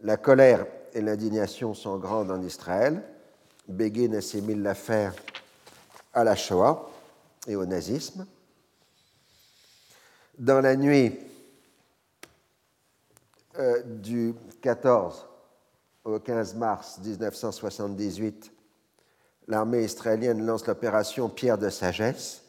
La 0.02 0.16
colère 0.16 0.66
et 0.94 1.02
l'indignation 1.02 1.74
sont 1.74 1.98
grandes 1.98 2.30
en 2.30 2.40
Israël. 2.42 3.02
Begin 3.68 4.14
assimile 4.14 4.62
l'affaire 4.62 5.14
à 6.14 6.24
la 6.24 6.34
Shoah 6.34 6.90
et 7.46 7.54
au 7.54 7.66
nazisme. 7.66 8.26
Dans 10.38 10.62
la 10.62 10.74
nuit 10.74 11.18
euh, 13.58 13.82
du 13.82 14.34
14 14.62 15.26
au 16.04 16.18
15 16.18 16.54
mars 16.54 16.98
1978, 17.04 18.50
l'armée 19.48 19.84
israélienne 19.84 20.46
lance 20.46 20.66
l'opération 20.66 21.28
Pierre 21.28 21.58
de 21.58 21.68
Sagesse. 21.68 22.42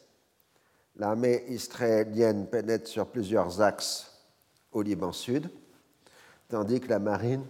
L'armée 0.96 1.44
israélienne 1.48 2.46
pénètre 2.46 2.88
sur 2.88 3.06
plusieurs 3.06 3.60
axes 3.60 4.10
au 4.72 4.80
Liban 4.80 5.12
Sud, 5.12 5.50
tandis 6.52 6.80
que 6.80 6.88
la 6.90 6.98
marine 6.98 7.44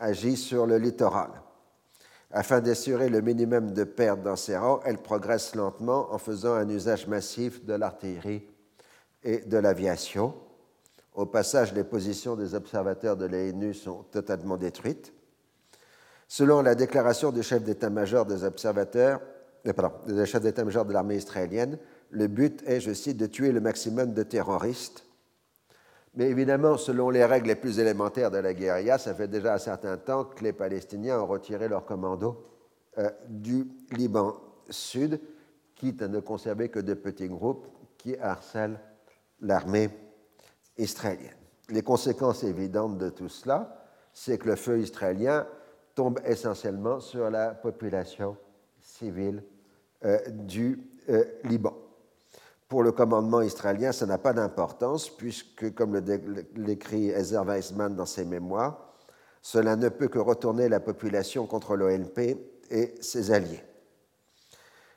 agit 0.00 0.36
sur 0.36 0.66
le 0.66 0.76
littoral. 0.76 1.30
Afin 2.32 2.60
d'assurer 2.60 3.08
le 3.08 3.20
minimum 3.20 3.72
de 3.72 3.84
pertes 3.84 4.22
dans 4.22 4.34
ses 4.34 4.56
rangs, 4.56 4.80
elle 4.84 4.98
progresse 4.98 5.54
lentement 5.54 6.12
en 6.12 6.18
faisant 6.18 6.54
un 6.54 6.68
usage 6.68 7.06
massif 7.06 7.64
de 7.64 7.74
l'artillerie 7.74 8.42
et 9.22 9.38
de 9.38 9.56
l'aviation. 9.56 10.34
Au 11.14 11.26
passage, 11.26 11.72
les 11.74 11.84
positions 11.84 12.34
des 12.34 12.56
observateurs 12.56 13.16
de 13.16 13.26
l'ANU 13.26 13.72
sont 13.72 14.02
totalement 14.10 14.56
détruites. 14.56 15.12
Selon 16.26 16.60
la 16.60 16.74
déclaration 16.74 17.30
du 17.30 17.44
chef 17.44 17.62
d'état-major 17.62 18.26
des 18.26 18.42
observateurs, 18.42 19.20
euh, 19.64 19.72
pardon, 19.72 19.94
du 20.12 20.26
chef 20.26 20.42
d'état-major 20.42 20.84
de 20.84 20.92
l'armée 20.92 21.16
israélienne, 21.18 21.78
le 22.10 22.26
but 22.26 22.64
est, 22.66 22.80
je 22.80 22.92
cite, 22.94 23.16
de 23.16 23.26
tuer 23.26 23.52
le 23.52 23.60
maximum 23.60 24.12
de 24.12 24.24
terroristes 24.24 25.03
mais 26.16 26.30
évidemment, 26.30 26.76
selon 26.76 27.10
les 27.10 27.24
règles 27.24 27.48
les 27.48 27.56
plus 27.56 27.80
élémentaires 27.80 28.30
de 28.30 28.38
la 28.38 28.54
guérilla, 28.54 28.98
ça 28.98 29.14
fait 29.14 29.28
déjà 29.28 29.54
un 29.54 29.58
certain 29.58 29.96
temps 29.96 30.24
que 30.24 30.44
les 30.44 30.52
Palestiniens 30.52 31.20
ont 31.20 31.26
retiré 31.26 31.68
leurs 31.68 31.84
commandos 31.84 32.36
euh, 32.98 33.10
du 33.28 33.66
Liban 33.90 34.34
Sud, 34.70 35.20
quitte 35.74 36.02
à 36.02 36.08
ne 36.08 36.20
conserver 36.20 36.68
que 36.68 36.78
de 36.78 36.94
petits 36.94 37.28
groupes 37.28 37.66
qui 37.98 38.16
harcèlent 38.16 38.78
l'armée 39.40 39.90
israélienne. 40.78 41.34
Les 41.70 41.82
conséquences 41.82 42.44
évidentes 42.44 42.98
de 42.98 43.10
tout 43.10 43.28
cela, 43.28 43.84
c'est 44.12 44.38
que 44.38 44.46
le 44.46 44.56
feu 44.56 44.78
israélien 44.78 45.46
tombe 45.96 46.20
essentiellement 46.24 47.00
sur 47.00 47.30
la 47.30 47.50
population 47.50 48.36
civile 48.78 49.42
euh, 50.04 50.18
du 50.28 50.88
euh, 51.08 51.24
Liban. 51.44 51.74
Pour 52.74 52.82
le 52.82 52.90
commandement 52.90 53.40
israélien, 53.40 53.92
ça 53.92 54.04
n'a 54.04 54.18
pas 54.18 54.32
d'importance, 54.32 55.08
puisque, 55.08 55.72
comme 55.74 56.02
l'écrit 56.56 57.10
Ezer 57.10 57.44
Weizmann 57.44 57.94
dans 57.94 58.04
ses 58.04 58.24
mémoires, 58.24 58.92
cela 59.42 59.76
ne 59.76 59.88
peut 59.88 60.08
que 60.08 60.18
retourner 60.18 60.68
la 60.68 60.80
population 60.80 61.46
contre 61.46 61.76
l'OLP 61.76 62.36
et 62.70 62.96
ses 63.00 63.30
alliés. 63.30 63.62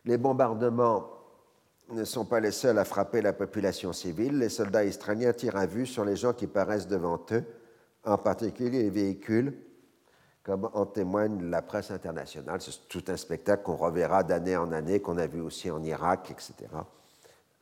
Les 0.06 0.18
bombardements 0.18 1.08
ne 1.92 2.04
sont 2.04 2.26
pas 2.26 2.40
les 2.40 2.50
seuls 2.50 2.80
à 2.80 2.84
frapper 2.84 3.22
la 3.22 3.34
population 3.34 3.94
civile. 3.94 4.40
Les 4.40 4.50
soldats 4.50 4.84
israéliens 4.84 5.34
tirent 5.34 5.58
à 5.58 5.68
vue 5.68 5.86
sur 5.86 6.04
les 6.04 6.16
gens 6.16 6.34
qui 6.34 6.48
paraissent 6.48 6.88
devant 6.88 7.24
eux, 7.32 7.44
en 8.04 8.18
particulier 8.18 8.82
les 8.82 8.90
véhicules, 8.90 9.56
comme 10.42 10.68
en 10.74 10.88
témoigne 10.88 11.48
la 11.48 11.62
presse 11.62 11.92
internationale. 11.92 12.60
C'est 12.60 12.90
tout 12.90 13.04
un 13.10 13.18
spectacle 13.18 13.62
qu'on 13.62 13.76
reverra 13.76 14.24
d'année 14.24 14.58
en 14.58 14.72
année, 14.72 15.00
qu'on 15.00 15.20
a 15.20 15.28
vu 15.28 15.42
aussi 15.42 15.70
en 15.70 15.84
Irak, 15.84 16.32
etc. 16.32 16.70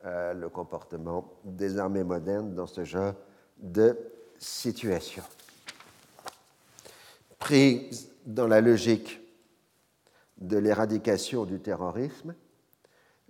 Euh, 0.04 0.34
le 0.34 0.50
comportement 0.50 1.32
des 1.42 1.78
armées 1.78 2.04
modernes 2.04 2.54
dans 2.54 2.66
ce 2.66 2.84
genre 2.84 3.14
de 3.56 3.96
situation. 4.38 5.22
Pris 7.38 8.10
dans 8.26 8.46
la 8.46 8.60
logique 8.60 9.18
de 10.36 10.58
l'éradication 10.58 11.46
du 11.46 11.60
terrorisme, 11.60 12.34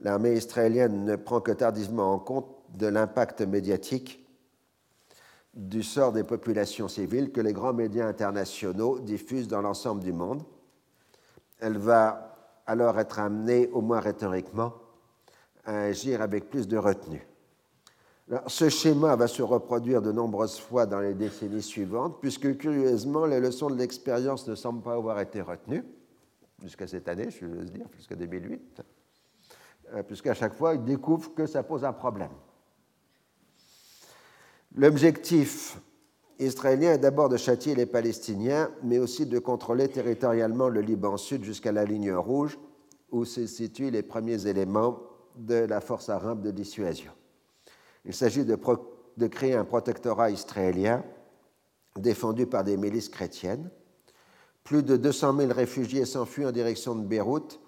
l'armée 0.00 0.34
israélienne 0.34 1.04
ne 1.04 1.14
prend 1.14 1.40
que 1.40 1.52
tardivement 1.52 2.12
en 2.12 2.18
compte 2.18 2.48
de 2.74 2.88
l'impact 2.88 3.42
médiatique 3.42 4.26
du 5.54 5.84
sort 5.84 6.12
des 6.12 6.24
populations 6.24 6.88
civiles 6.88 7.30
que 7.30 7.40
les 7.40 7.52
grands 7.52 7.74
médias 7.74 8.08
internationaux 8.08 8.98
diffusent 8.98 9.48
dans 9.48 9.62
l'ensemble 9.62 10.02
du 10.02 10.12
monde. 10.12 10.42
Elle 11.60 11.78
va 11.78 12.36
alors 12.66 12.98
être 12.98 13.20
amenée, 13.20 13.68
au 13.68 13.82
moins 13.82 14.00
rhétoriquement, 14.00 14.74
à 15.66 15.82
agir 15.82 16.22
avec 16.22 16.48
plus 16.48 16.66
de 16.68 16.78
retenue. 16.78 17.26
ce 18.46 18.68
schéma 18.68 19.14
va 19.16 19.26
se 19.26 19.42
reproduire 19.42 20.00
de 20.00 20.12
nombreuses 20.12 20.58
fois 20.58 20.86
dans 20.86 21.00
les 21.00 21.14
décennies 21.14 21.62
suivantes, 21.62 22.18
puisque 22.20 22.56
curieusement, 22.56 23.26
les 23.26 23.40
leçons 23.40 23.68
de 23.68 23.76
l'expérience 23.76 24.46
ne 24.48 24.54
semblent 24.54 24.82
pas 24.82 24.94
avoir 24.94 25.20
été 25.20 25.40
retenues, 25.42 25.84
jusqu'à 26.62 26.86
cette 26.86 27.08
année, 27.08 27.30
je 27.30 27.44
veux 27.46 27.64
dire, 27.64 27.86
jusqu'à 27.96 28.14
2008, 28.14 28.82
euh, 29.94 30.02
puisqu'à 30.04 30.34
chaque 30.34 30.54
fois, 30.54 30.74
ils 30.74 30.84
découvrent 30.84 31.34
que 31.34 31.46
ça 31.46 31.62
pose 31.62 31.84
un 31.84 31.92
problème. 31.92 32.32
L'objectif 34.74 35.80
israélien 36.38 36.92
est 36.92 36.98
d'abord 36.98 37.28
de 37.28 37.36
châtier 37.36 37.74
les 37.74 37.86
Palestiniens, 37.86 38.70
mais 38.82 38.98
aussi 38.98 39.26
de 39.26 39.38
contrôler 39.38 39.88
territorialement 39.88 40.68
le 40.68 40.80
Liban 40.80 41.16
Sud 41.16 41.44
jusqu'à 41.44 41.72
la 41.72 41.84
ligne 41.84 42.12
rouge, 42.12 42.58
où 43.10 43.24
se 43.24 43.46
situent 43.46 43.90
les 43.90 44.02
premiers 44.02 44.46
éléments 44.46 44.98
de 45.36 45.54
la 45.54 45.80
force 45.80 46.08
arabe 46.08 46.42
de 46.42 46.50
dissuasion. 46.50 47.12
Il 48.04 48.14
s'agit 48.14 48.44
de, 48.44 48.56
créer 49.26 49.54
un 49.54 49.64
protectorat 49.64 50.30
israélien 50.30 51.04
défendu 51.96 52.46
par 52.46 52.64
des 52.64 52.76
milices 52.76 53.08
chrétiennes. 53.08 53.70
Plus 54.64 54.82
de 54.82 54.96
200 54.96 55.36
000 55.38 55.52
réfugiés 55.52 56.04
s'enfuient 56.04 56.46
en 56.46 56.52
direction 56.52 56.94
de 56.94 57.04
Beyrouth, 57.04 57.60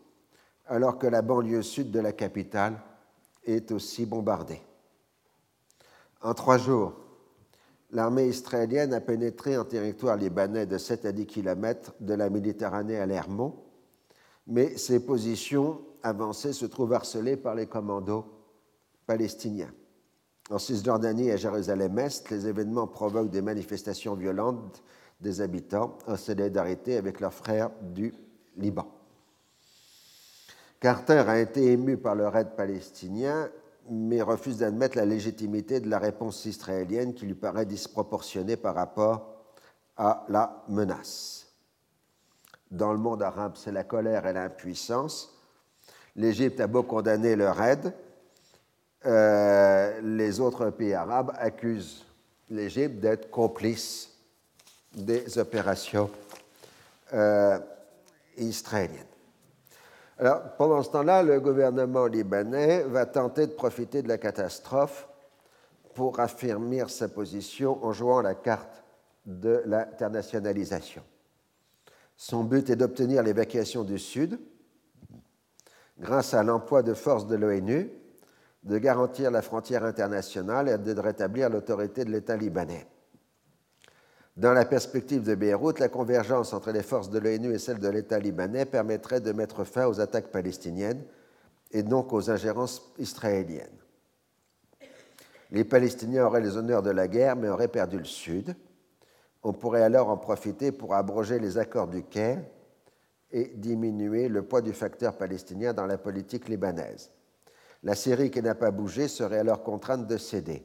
alors 0.67 0.99
que 0.99 1.07
la 1.07 1.23
banlieue 1.23 1.63
sud 1.63 1.91
de 1.91 2.01
la 2.01 2.13
capitale 2.13 2.81
est 3.45 3.73
aussi 3.73 4.07
bombardée. 4.07 4.61
En 6.21 6.35
trois 6.35 6.59
jours, 6.59 6.95
l'armée 7.91 8.27
israélienne 8.27 8.93
a 8.93 9.01
pénétré 9.01 9.57
en 9.57 9.65
territoire 9.65 10.17
libanais 10.17 10.67
de 10.67 10.77
7 10.77 11.07
à 11.07 11.13
10 11.13 11.27
km 11.27 11.95
de 12.01 12.15
la 12.15 12.29
Méditerranée 12.29 12.99
à 12.99 13.07
l'Hermont, 13.07 13.55
mais 14.47 14.77
ses 14.77 15.05
positions 15.05 15.81
avancée 16.03 16.53
se 16.53 16.67
trouve 16.67 16.93
harcelée 16.93 17.37
par 17.37 17.55
les 17.55 17.67
commandos 17.67 18.25
palestiniens. 19.07 19.73
En 20.51 20.59
Cisjordanie 20.59 21.29
et 21.29 21.33
à 21.33 21.37
Jérusalem-Est, 21.37 22.31
les 22.31 22.47
événements 22.47 22.87
provoquent 22.87 23.31
des 23.31 23.43
manifestations 23.43 24.15
violentes 24.15 24.83
des 25.21 25.41
habitants 25.41 25.99
en 26.07 26.17
solidarité 26.17 26.97
avec 26.97 27.21
leurs 27.21 27.35
frères 27.35 27.71
du 27.83 28.15
Liban. 28.57 28.87
Carter 30.81 31.25
a 31.27 31.41
été 31.41 31.73
ému 31.73 31.97
par 31.97 32.15
le 32.15 32.29
raid 32.29 32.55
palestinien, 32.57 33.51
mais 33.91 34.23
refuse 34.23 34.59
d'admettre 34.59 34.97
la 34.97 35.07
légitimité 35.07 35.81
de 35.81 35.91
la 35.91 35.99
réponse 35.99 36.45
israélienne 36.45 37.15
qui 37.15 37.27
lui 37.27 37.35
paraît 37.35 37.67
disproportionnée 37.67 38.57
par 38.57 38.75
rapport 38.75 39.35
à 39.97 40.25
la 40.29 40.65
menace. 40.69 41.53
Dans 42.71 42.93
le 42.93 42.99
monde 42.99 43.23
arabe, 43.23 43.57
c'est 43.57 43.73
la 43.73 43.85
colère 43.85 44.27
et 44.27 44.33
l'impuissance 44.33 45.38
L'Égypte 46.19 46.59
a 46.59 46.67
beau 46.67 46.83
condamner 46.83 47.37
leur 47.37 47.63
aide, 47.63 47.93
euh, 49.07 50.01
les 50.03 50.41
autres 50.41 50.71
pays 50.71 50.93
arabes 50.93 51.33
accusent 51.39 52.05
l'Égypte 52.51 52.99
d'être 52.99 53.31
complice 53.31 54.11
des 54.93 55.39
opérations 55.39 56.11
euh, 57.15 57.61
israéliennes. 58.37 59.07
Alors, 60.19 60.43
pendant 60.57 60.83
ce 60.83 60.91
temps-là, 60.91 61.23
le 61.23 61.39
gouvernement 61.39 62.07
libanais 62.07 62.83
va 62.83 63.07
tenter 63.07 63.47
de 63.47 63.53
profiter 63.53 64.03
de 64.03 64.09
la 64.09 64.19
catastrophe 64.19 65.07
pour 65.95 66.19
affirmer 66.19 66.83
sa 66.89 67.09
position 67.09 67.85
en 67.85 67.93
jouant 67.93 68.23
la 68.23 68.35
carte 68.35 68.83
de 69.25 69.63
l'internationalisation. 69.67 71.03
Son 72.17 72.43
but 72.43 72.71
est 72.71 72.77
d'obtenir 72.77 73.23
l'évacuation 73.23 73.85
du 73.85 74.01
Sud 74.01 74.41
grâce 75.99 76.35
à 76.35 76.43
l'emploi 76.43 76.83
de 76.83 76.95
forces 76.95 77.27
de 77.27 77.37
l'ONU, 77.37 77.91
de 78.63 78.79
garantir 78.79 79.31
la 79.31 79.43
frontière 79.43 79.85
internationale 79.85 80.69
et 80.69 80.79
de 80.79 81.01
rétablir 81.01 81.51
l'autorité 81.51 82.05
de 82.05 82.11
l'État 82.11 82.37
libanais. 82.37 82.87
Dans 84.37 84.53
la 84.53 84.65
perspective 84.65 85.23
de 85.23 85.35
Beyrouth, 85.35 85.81
la 85.81 85.89
convergence 85.89 86.53
entre 86.53 86.71
les 86.71 86.83
forces 86.83 87.11
de 87.11 87.19
l'ONU 87.19 87.53
et 87.53 87.59
celles 87.59 87.81
de 87.81 87.89
l'État 87.89 88.19
libanais 88.19 88.67
permettrait 88.67 89.21
de 89.21 89.33
mettre 89.33 89.65
fin 89.65 89.87
aux 89.87 90.01
attaques 90.01 90.31
palestiniennes 90.31 91.03
et 91.73 91.83
donc 91.83 92.13
aux 92.13 92.31
ingérences 92.31 92.93
israéliennes. 92.99 93.67
Les 95.51 95.65
Palestiniens 95.65 96.27
auraient 96.27 96.41
les 96.41 96.57
honneurs 96.57 96.83
de 96.83 96.91
la 96.91 97.09
guerre, 97.09 97.35
mais 97.35 97.49
auraient 97.49 97.69
perdu 97.69 97.99
le 97.99 98.05
Sud. 98.05 98.55
On 99.43 99.53
pourrait 99.53 99.83
alors 99.83 100.09
en 100.09 100.17
profiter 100.17 100.73
pour 100.73 100.95
abroger 100.95 101.39
les 101.39 101.59
accords 101.59 101.89
du 101.89 102.03
Caire 102.05 102.43
et 103.31 103.53
diminuer 103.55 104.29
le 104.29 104.43
poids 104.43 104.63
du 104.63 104.73
facteur 104.73 105.17
palestinien 105.17 105.73
dans 105.73 105.87
la 105.87 105.99
politique 105.99 106.49
libanaise. 106.49 107.11
La 107.83 107.95
Syrie, 107.95 108.31
qui 108.31 108.43
n'a 108.43 108.55
pas 108.55 108.71
bougé, 108.71 109.09
serait 109.09 109.39
alors 109.39 109.63
contrainte 109.63 110.07
de 110.07 110.17
céder. 110.17 110.65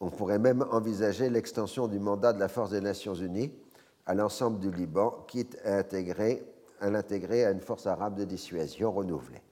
On 0.00 0.10
pourrait 0.10 0.38
même 0.38 0.64
envisager 0.70 1.28
l'extension 1.28 1.88
du 1.88 1.98
mandat 1.98 2.32
de 2.32 2.38
la 2.38 2.48
Force 2.48 2.70
des 2.70 2.80
Nations 2.80 3.14
Unies 3.14 3.52
à 4.06 4.14
l'ensemble 4.14 4.60
du 4.60 4.70
Liban, 4.70 5.24
quitte 5.26 5.58
à, 5.64 5.78
à 5.78 6.90
l'intégrer 6.90 7.44
à 7.44 7.50
une 7.50 7.60
force 7.60 7.86
arabe 7.86 8.16
de 8.16 8.24
dissuasion 8.24 8.92
renouvelée. 8.92 9.42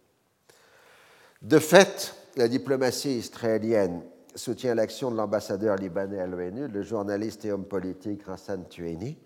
De 1.42 1.58
fait, 1.58 2.14
la 2.36 2.48
diplomatie 2.48 3.18
israélienne 3.18 4.02
soutient 4.34 4.74
l'action 4.74 5.10
de 5.10 5.16
l'ambassadeur 5.16 5.76
libanais 5.76 6.20
à 6.20 6.26
l'ONU, 6.26 6.68
le 6.68 6.82
journaliste 6.82 7.44
et 7.44 7.52
homme 7.52 7.64
politique 7.64 8.22
Hassan 8.28 8.66
Tueni. 8.68 9.18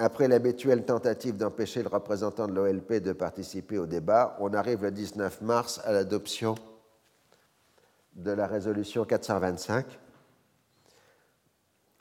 Après 0.00 0.28
l'habituelle 0.28 0.84
tentative 0.84 1.36
d'empêcher 1.36 1.82
le 1.82 1.88
représentant 1.88 2.46
de 2.46 2.52
l'OLP 2.52 3.02
de 3.02 3.12
participer 3.12 3.78
au 3.78 3.86
débat, 3.86 4.36
on 4.38 4.54
arrive 4.54 4.84
le 4.84 4.92
19 4.92 5.40
mars 5.40 5.80
à 5.84 5.90
l'adoption 5.90 6.54
de 8.14 8.30
la 8.30 8.46
résolution 8.46 9.04
425, 9.04 9.84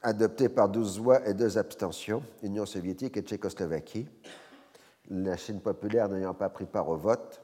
adoptée 0.03 0.47
par 0.47 0.69
12 0.69 0.99
voix 0.99 1.27
et 1.27 1.33
2 1.33 1.57
abstentions, 1.57 2.21
Union 2.43 2.67
soviétique 2.67 3.17
et 3.17 3.21
Tchécoslovaquie, 3.21 4.07
la 5.09 5.35
Chine 5.35 5.59
populaire 5.59 6.07
n'ayant 6.07 6.35
pas 6.35 6.49
pris 6.49 6.65
part 6.65 6.89
au 6.89 6.97
vote. 6.97 7.41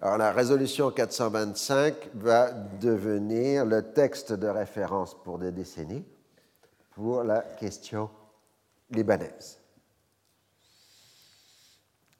Alors 0.00 0.18
la 0.18 0.32
résolution 0.32 0.90
425 0.90 1.94
va 2.14 2.50
devenir 2.50 3.64
le 3.64 3.92
texte 3.92 4.32
de 4.32 4.48
référence 4.48 5.14
pour 5.22 5.38
des 5.38 5.52
décennies 5.52 6.04
pour 6.96 7.22
la 7.22 7.42
question 7.42 8.10
libanaise. 8.90 9.58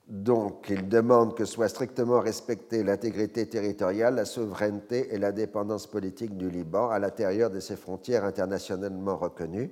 Donc, 0.08 0.66
il 0.68 0.88
demande 0.88 1.36
que 1.36 1.44
soit 1.44 1.68
strictement 1.68 2.20
respectée 2.20 2.84
l'intégrité 2.84 3.48
territoriale, 3.48 4.14
la 4.14 4.24
souveraineté 4.24 5.12
et 5.12 5.18
l'indépendance 5.18 5.88
politique 5.88 6.36
du 6.36 6.48
Liban 6.48 6.90
à 6.90 7.00
l'intérieur 7.00 7.50
de 7.50 7.58
ses 7.58 7.74
frontières 7.74 8.24
internationalement 8.24 9.16
reconnues, 9.16 9.70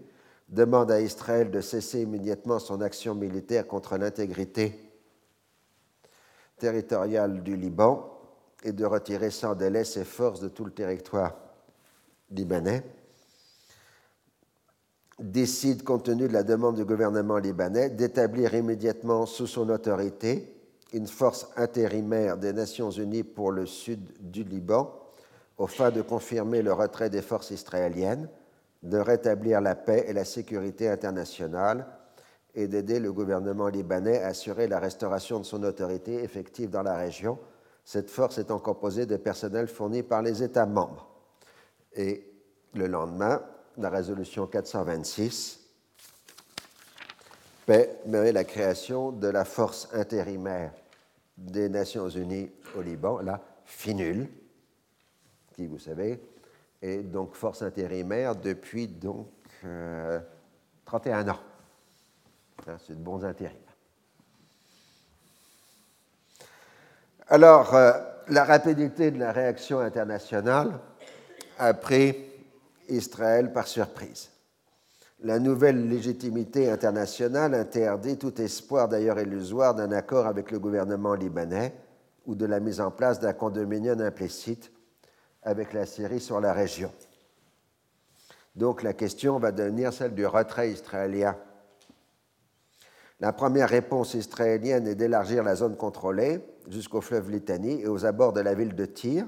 demande 0.48 0.90
à 0.90 1.00
Israël 1.00 1.50
de 1.52 1.60
cesser 1.60 2.02
immédiatement 2.02 2.58
son 2.58 2.80
action 2.80 3.14
militaire 3.14 3.66
contre 3.68 3.96
l'intégrité 3.96 4.78
territoriale 6.58 7.42
du 7.44 7.56
Liban 7.56 8.10
et 8.64 8.72
de 8.72 8.84
retirer 8.84 9.30
sans 9.30 9.54
délai 9.54 9.84
ses 9.84 10.04
forces 10.04 10.40
de 10.40 10.48
tout 10.48 10.64
le 10.64 10.72
territoire 10.72 11.36
libanais, 12.30 12.82
décide, 15.30 15.82
compte 15.84 16.04
tenu 16.04 16.28
de 16.28 16.32
la 16.32 16.42
demande 16.42 16.76
du 16.76 16.84
gouvernement 16.84 17.38
libanais, 17.38 17.88
d'établir 17.88 18.54
immédiatement 18.54 19.26
sous 19.26 19.46
son 19.46 19.68
autorité 19.70 20.50
une 20.92 21.06
force 21.06 21.48
intérimaire 21.56 22.36
des 22.36 22.52
Nations 22.52 22.90
Unies 22.90 23.24
pour 23.24 23.50
le 23.50 23.66
sud 23.66 24.00
du 24.20 24.44
Liban, 24.44 24.94
au 25.56 25.66
fin 25.66 25.90
de 25.90 26.02
confirmer 26.02 26.62
le 26.62 26.72
retrait 26.72 27.10
des 27.10 27.22
forces 27.22 27.50
israéliennes, 27.50 28.28
de 28.82 28.98
rétablir 28.98 29.60
la 29.60 29.74
paix 29.74 30.04
et 30.06 30.12
la 30.12 30.24
sécurité 30.24 30.88
internationale 30.88 31.86
et 32.54 32.68
d'aider 32.68 33.00
le 33.00 33.12
gouvernement 33.12 33.68
libanais 33.68 34.22
à 34.22 34.28
assurer 34.28 34.68
la 34.68 34.78
restauration 34.78 35.40
de 35.40 35.44
son 35.44 35.62
autorité 35.64 36.22
effective 36.22 36.70
dans 36.70 36.82
la 36.82 36.96
région, 36.96 37.38
cette 37.84 38.10
force 38.10 38.38
étant 38.38 38.58
composée 38.58 39.06
de 39.06 39.16
personnel 39.16 39.66
fourni 39.68 40.02
par 40.02 40.22
les 40.22 40.42
États 40.42 40.66
membres. 40.66 41.08
Et 41.94 42.30
le 42.74 42.86
lendemain, 42.86 43.42
la 43.78 43.90
résolution 43.90 44.46
426 44.46 45.60
permet 47.66 48.32
la 48.32 48.44
création 48.44 49.10
de 49.12 49.28
la 49.28 49.44
force 49.44 49.88
intérimaire 49.92 50.72
des 51.36 51.68
Nations 51.68 52.08
Unies 52.08 52.50
au 52.76 52.82
Liban, 52.82 53.20
la 53.20 53.40
FINUL, 53.64 54.28
qui, 55.54 55.66
vous 55.66 55.78
savez, 55.78 56.20
est 56.82 56.98
donc 56.98 57.34
force 57.34 57.62
intérimaire 57.62 58.36
depuis 58.36 58.86
donc 58.86 59.28
31 60.84 61.28
euh, 61.28 61.32
ans. 61.32 61.38
Hein, 62.66 62.76
c'est 62.86 62.94
de 62.94 63.02
bons 63.02 63.24
intérims. 63.24 63.56
Alors, 67.28 67.74
euh, 67.74 67.92
la 68.28 68.44
rapidité 68.44 69.10
de 69.10 69.18
la 69.18 69.32
réaction 69.32 69.80
internationale 69.80 70.78
a 71.58 71.72
pris 71.72 72.33
Israël 72.88 73.52
par 73.52 73.66
surprise. 73.66 74.30
La 75.20 75.38
nouvelle 75.38 75.88
légitimité 75.88 76.70
internationale 76.70 77.54
interdit 77.54 78.18
tout 78.18 78.40
espoir 78.40 78.88
d'ailleurs 78.88 79.18
illusoire 79.18 79.74
d'un 79.74 79.92
accord 79.92 80.26
avec 80.26 80.50
le 80.50 80.58
gouvernement 80.58 81.14
libanais 81.14 81.74
ou 82.26 82.34
de 82.34 82.46
la 82.46 82.60
mise 82.60 82.80
en 82.80 82.90
place 82.90 83.20
d'un 83.20 83.32
condominium 83.32 84.00
implicite 84.00 84.70
avec 85.42 85.72
la 85.72 85.86
Syrie 85.86 86.20
sur 86.20 86.40
la 86.40 86.52
région. 86.52 86.92
Donc 88.54 88.82
la 88.82 88.92
question 88.92 89.38
va 89.38 89.52
devenir 89.52 89.92
celle 89.92 90.14
du 90.14 90.26
retrait 90.26 90.70
israélien. 90.70 91.36
La 93.20 93.32
première 93.32 93.68
réponse 93.68 94.14
israélienne 94.14 94.86
est 94.86 94.94
d'élargir 94.94 95.42
la 95.42 95.54
zone 95.54 95.76
contrôlée 95.76 96.40
jusqu'au 96.68 97.00
fleuve 97.00 97.30
Litanie 97.30 97.80
et 97.80 97.88
aux 97.88 98.04
abords 98.04 98.32
de 98.32 98.40
la 98.40 98.54
ville 98.54 98.74
de 98.74 98.84
Tyr. 98.84 99.26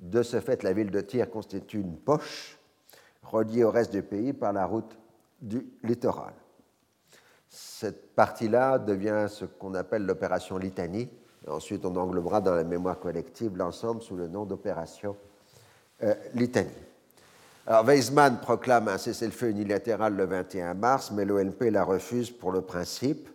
De 0.00 0.22
ce 0.22 0.40
fait, 0.40 0.62
la 0.62 0.72
ville 0.72 0.90
de 0.90 1.00
Tyr 1.00 1.30
constitue 1.30 1.80
une 1.80 1.96
poche 1.96 2.59
reliée 3.30 3.64
au 3.64 3.70
reste 3.70 3.92
du 3.92 4.02
pays 4.02 4.32
par 4.32 4.52
la 4.52 4.66
route 4.66 4.98
du 5.40 5.66
littoral. 5.82 6.34
Cette 7.48 8.14
partie-là 8.14 8.78
devient 8.78 9.26
ce 9.28 9.44
qu'on 9.44 9.74
appelle 9.74 10.06
l'opération 10.06 10.58
Litanie. 10.58 11.08
ensuite, 11.48 11.84
on 11.84 11.96
englobera 11.96 12.40
dans 12.40 12.54
la 12.54 12.64
mémoire 12.64 12.98
collective 12.98 13.56
l'ensemble 13.56 14.02
sous 14.02 14.16
le 14.16 14.28
nom 14.28 14.44
d'opération 14.44 15.16
euh, 16.02 16.14
Litanie. 16.34 16.70
Alors, 17.66 17.84
Weizmann 17.84 18.40
proclame 18.40 18.88
un 18.88 18.98
cessez-le-feu 18.98 19.50
unilatéral 19.50 20.14
le 20.14 20.24
21 20.24 20.74
mars, 20.74 21.10
mais 21.10 21.24
l'OLP 21.24 21.70
la 21.70 21.84
refuse 21.84 22.30
pour 22.30 22.52
le 22.52 22.62
principe, 22.62 23.28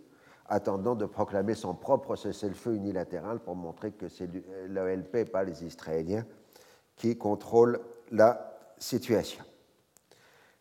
attendant 0.47 0.95
de 0.95 1.05
proclamer 1.05 1.55
son 1.55 1.73
propre 1.73 2.15
cessez-le-feu 2.15 2.75
unilatéral 2.75 3.39
pour 3.39 3.55
montrer 3.55 3.91
que 3.91 4.09
c'est 4.09 4.29
l'OLP 4.67 5.15
et 5.15 5.25
pas 5.25 5.43
les 5.43 5.63
Israéliens 5.63 6.25
qui 6.95 7.17
contrôlent 7.17 7.79
la 8.11 8.57
situation. 8.77 9.43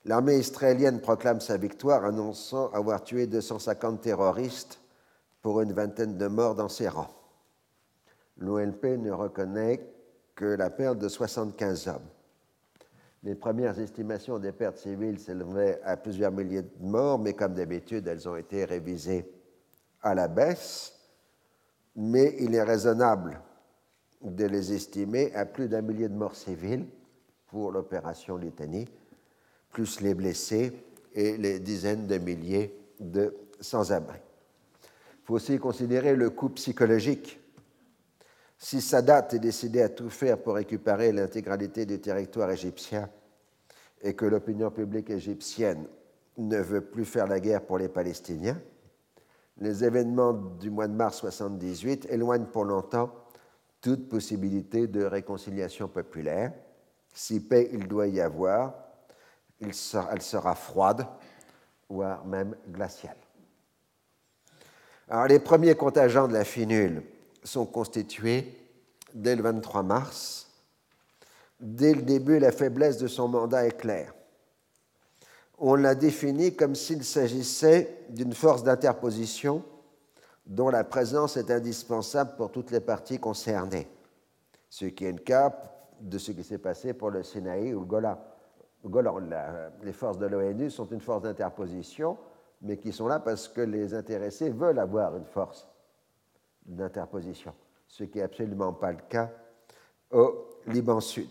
L'armée 0.07 0.37
israélienne 0.37 1.01
proclame 1.01 1.41
sa 1.41 1.57
victoire, 1.57 2.05
annonçant 2.05 2.71
avoir 2.73 3.03
tué 3.03 3.27
250 3.27 4.03
terroristes 4.03 4.81
pour 5.41 5.61
une 5.63 5.73
vingtaine 5.73 6.19
de 6.19 6.27
morts 6.27 6.55
dans 6.55 6.69
ses 6.69 6.89
rangs. 6.89 7.15
L'OLP 8.37 8.85
ne 8.99 9.11
reconnaît 9.11 9.95
que 10.35 10.45
la 10.45 10.69
perte 10.69 10.99
de 10.99 11.09
75 11.09 11.89
hommes. 11.89 12.09
Les 13.23 13.35
premières 13.35 13.79
estimations 13.79 14.39
des 14.39 14.53
pertes 14.53 14.77
civiles 14.77 15.19
s'élevaient 15.19 15.81
à 15.85 15.97
plusieurs 15.97 16.33
milliers 16.33 16.63
de 16.63 16.71
morts, 16.81 17.19
mais 17.19 17.33
comme 17.33 17.55
d'habitude, 17.55 18.07
elles 18.07 18.29
ont 18.29 18.37
été 18.37 18.67
révisées 18.67 19.27
à 20.03 20.15
la 20.15 20.29
baisse. 20.29 20.93
Mais 21.97 22.37
il 22.41 22.55
est 22.55 22.63
raisonnable 22.63 23.41
de 24.21 24.45
les 24.45 24.75
estimer 24.75 25.35
à 25.35 25.47
plus 25.47 25.69
d'un 25.69 25.81
millier 25.81 26.09
de 26.09 26.15
morts 26.15 26.35
civiles 26.35 26.87
pour 27.47 27.73
l'opération 27.73 28.37
Litanie, 28.37 28.89
plus 29.75 30.01
les 30.01 30.15
blessés 30.15 30.73
et 31.13 31.37
les 31.37 31.59
dizaines 31.59 32.07
de 32.07 32.17
milliers 32.17 32.75
de 33.01 33.35
sans-abri. 33.61 34.19
Il 34.81 35.27
faut 35.27 35.35
aussi 35.35 35.59
considérer 35.59 36.15
le 36.15 36.31
coût 36.31 36.51
psychologique. 36.51 37.41
Si 38.57 38.81
Sadat 38.81 39.29
est 39.33 39.39
décidé 39.41 39.83
à 39.83 39.89
tout 39.89 40.09
faire 40.09 40.39
pour 40.39 40.55
récupérer 40.55 41.13
l'intégralité 41.13 41.85
du 41.85 42.01
territoire 42.01 42.51
égyptien 42.51 43.11
et 44.01 44.15
que 44.15 44.25
l'opinion 44.25 44.71
publique 44.71 45.11
égyptienne 45.11 45.87
ne 46.39 46.59
veut 46.59 46.83
plus 46.83 47.05
faire 47.05 47.27
la 47.27 47.41
guerre 47.41 47.67
pour 47.67 47.79
les 47.79 47.89
Palestiniens, 47.89 48.61
les 49.59 49.83
événements 49.83 50.33
du 50.33 50.71
mois 50.71 50.89
de 50.89 50.95
mars 50.95 51.19
78 51.19 52.07
éloignent 52.11 52.47
pour 52.47 52.65
longtemps 52.65 53.13
toute 53.81 54.09
possibilité 54.09 54.87
de 54.87 55.05
réconciliation 55.05 55.89
populaire. 55.89 56.53
Si 57.13 57.41
paix 57.41 57.69
il 57.73 57.89
doit 57.89 58.07
y 58.07 58.21
avoir, 58.21 58.84
elle 60.13 60.23
sera 60.23 60.55
froide, 60.55 61.07
voire 61.89 62.25
même 62.25 62.57
glaciale. 62.69 63.17
Les 65.29 65.39
premiers 65.39 65.75
contingents 65.75 66.29
de 66.29 66.33
la 66.33 66.45
finule 66.45 67.03
sont 67.43 67.67
constitués 67.67 68.55
dès 69.13 69.37
le 69.37 69.43
23 69.43 69.83
mars. 69.83 70.49
Dès 71.61 71.95
le 71.95 72.03
début, 72.03 72.39
la 72.39 72.53
faiblesse 72.53 72.99
de 72.99 73.07
son 73.07 73.29
mandat 73.29 73.67
est 73.67 73.77
claire. 73.77 74.15
On 75.59 75.77
l'a 75.77 75.95
défini 75.95 76.57
comme 76.57 76.75
s'il 76.75 77.05
s'agissait 77.05 78.07
d'une 78.09 78.35
force 78.35 78.65
d'interposition 78.65 79.63
dont 80.47 80.69
la 80.69 80.85
présence 80.85 81.37
est 81.37 81.51
indispensable 81.51 82.37
pour 82.37 82.51
toutes 82.51 82.71
les 82.71 82.81
parties 82.81 83.19
concernées, 83.19 83.89
ce 84.69 84.87
qui 84.87 85.05
est 85.05 85.13
le 85.13 85.19
cas 85.19 85.57
de 86.01 86.19
ce 86.19 86.33
qui 86.33 86.45
s'est 86.45 86.59
passé 86.59 86.93
pour 86.93 87.11
le 87.11 87.23
Sinaï 87.23 87.73
ou 87.73 87.81
le 87.81 87.87
Golan. 87.87 88.19
Les 89.83 89.93
forces 89.93 90.19
de 90.19 90.27
l'ONU 90.27 90.71
sont 90.71 90.87
une 90.87 91.01
force 91.01 91.23
d'interposition, 91.23 92.19
mais 92.61 92.77
qui 92.77 92.93
sont 92.93 93.09
là 93.09 93.19
parce 93.19 93.49
que 93.49 93.63
les 93.63 93.95
intéressés 93.95 94.51
veulent 94.51 94.79
avoir 94.79 95.17
une 95.17 95.25
force 95.25 95.67
d'interposition, 96.67 97.55
ce 97.87 98.05
qui 98.05 98.19
n'est 98.19 98.25
absolument 98.25 98.73
pas 98.73 98.93
le 98.93 99.01
cas 99.09 99.31
au 100.11 100.49
Liban 100.67 101.01
Sud. 101.01 101.29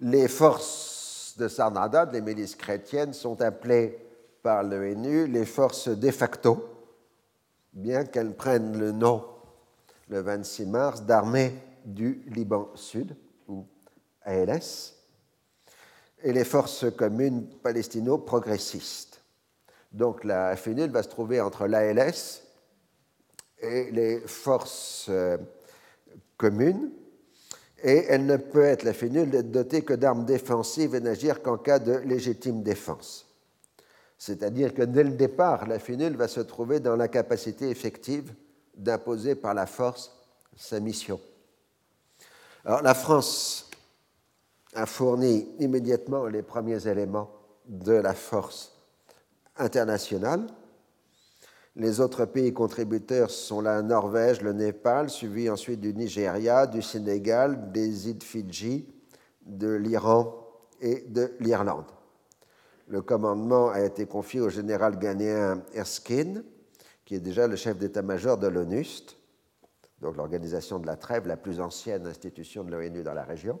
Les 0.00 0.28
forces 0.28 1.34
de 1.38 1.48
Sarnada, 1.48 2.06
les 2.06 2.22
milices 2.22 2.56
chrétiennes, 2.56 3.12
sont 3.12 3.40
appelées 3.42 3.98
par 4.42 4.62
l'ONU 4.62 5.26
les 5.26 5.44
forces 5.44 5.88
de 5.88 6.10
facto, 6.10 6.66
bien 7.74 8.04
qu'elles 8.04 8.34
prennent 8.34 8.78
le 8.78 8.92
nom 8.92 9.24
le 10.08 10.20
26 10.20 10.66
mars 10.66 11.02
d'armée 11.02 11.52
du 11.84 12.22
Liban 12.26 12.70
Sud, 12.74 13.14
ou 13.48 13.66
ALS, 14.22 14.99
et 16.22 16.32
les 16.32 16.44
forces 16.44 16.86
communes 16.96 17.46
palestino-progressistes. 17.62 19.22
Donc 19.92 20.24
la 20.24 20.56
FNUL 20.56 20.90
va 20.90 21.02
se 21.02 21.08
trouver 21.08 21.40
entre 21.40 21.66
l'ALS 21.66 22.42
et 23.60 23.90
les 23.90 24.20
forces 24.20 25.06
euh, 25.08 25.36
communes, 26.36 26.90
et 27.82 28.04
elle 28.08 28.26
ne 28.26 28.36
peut 28.36 28.64
être, 28.64 28.82
la 28.82 28.92
FNUL, 28.92 29.50
dotée 29.50 29.82
que 29.82 29.94
d'armes 29.94 30.24
défensives 30.24 30.94
et 30.94 31.00
n'agir 31.00 31.42
qu'en 31.42 31.56
cas 31.56 31.78
de 31.78 31.92
légitime 31.92 32.62
défense. 32.62 33.26
C'est-à-dire 34.18 34.74
que 34.74 34.82
dès 34.82 35.02
le 35.02 35.12
départ, 35.12 35.66
la 35.66 35.78
FNUL 35.78 36.14
va 36.14 36.28
se 36.28 36.40
trouver 36.40 36.78
dans 36.78 36.96
la 36.96 37.08
capacité 37.08 37.70
effective 37.70 38.34
d'imposer 38.76 39.34
par 39.34 39.54
la 39.54 39.66
force 39.66 40.14
sa 40.56 40.78
mission. 40.78 41.18
Alors 42.64 42.82
la 42.82 42.94
France 42.94 43.69
a 44.74 44.86
fourni 44.86 45.48
immédiatement 45.58 46.26
les 46.26 46.42
premiers 46.42 46.86
éléments 46.86 47.30
de 47.66 47.92
la 47.92 48.14
force 48.14 48.76
internationale. 49.56 50.46
Les 51.76 52.00
autres 52.00 52.24
pays 52.24 52.52
contributeurs 52.52 53.30
sont 53.30 53.60
la 53.60 53.82
Norvège, 53.82 54.42
le 54.42 54.52
Népal, 54.52 55.08
suivi 55.08 55.48
ensuite 55.48 55.80
du 55.80 55.94
Nigeria, 55.94 56.66
du 56.66 56.82
Sénégal, 56.82 57.70
des 57.72 58.08
îles 58.08 58.22
Fidji, 58.22 58.88
de 59.46 59.72
l'Iran 59.72 60.34
et 60.80 61.04
de 61.08 61.32
l'Irlande. 61.40 61.86
Le 62.88 63.02
commandement 63.02 63.70
a 63.70 63.80
été 63.82 64.06
confié 64.06 64.40
au 64.40 64.48
général 64.48 64.98
ghanéen 64.98 65.62
Erskine, 65.74 66.42
qui 67.04 67.14
est 67.14 67.20
déjà 67.20 67.46
le 67.46 67.56
chef 67.56 67.78
d'état-major 67.78 68.36
de 68.36 68.48
l'ONUST, 68.48 69.16
donc 70.00 70.16
l'organisation 70.16 70.78
de 70.78 70.86
la 70.86 70.96
trêve, 70.96 71.26
la 71.26 71.36
plus 71.36 71.60
ancienne 71.60 72.06
institution 72.06 72.64
de 72.64 72.70
l'ONU 72.70 73.02
dans 73.02 73.14
la 73.14 73.24
région. 73.24 73.60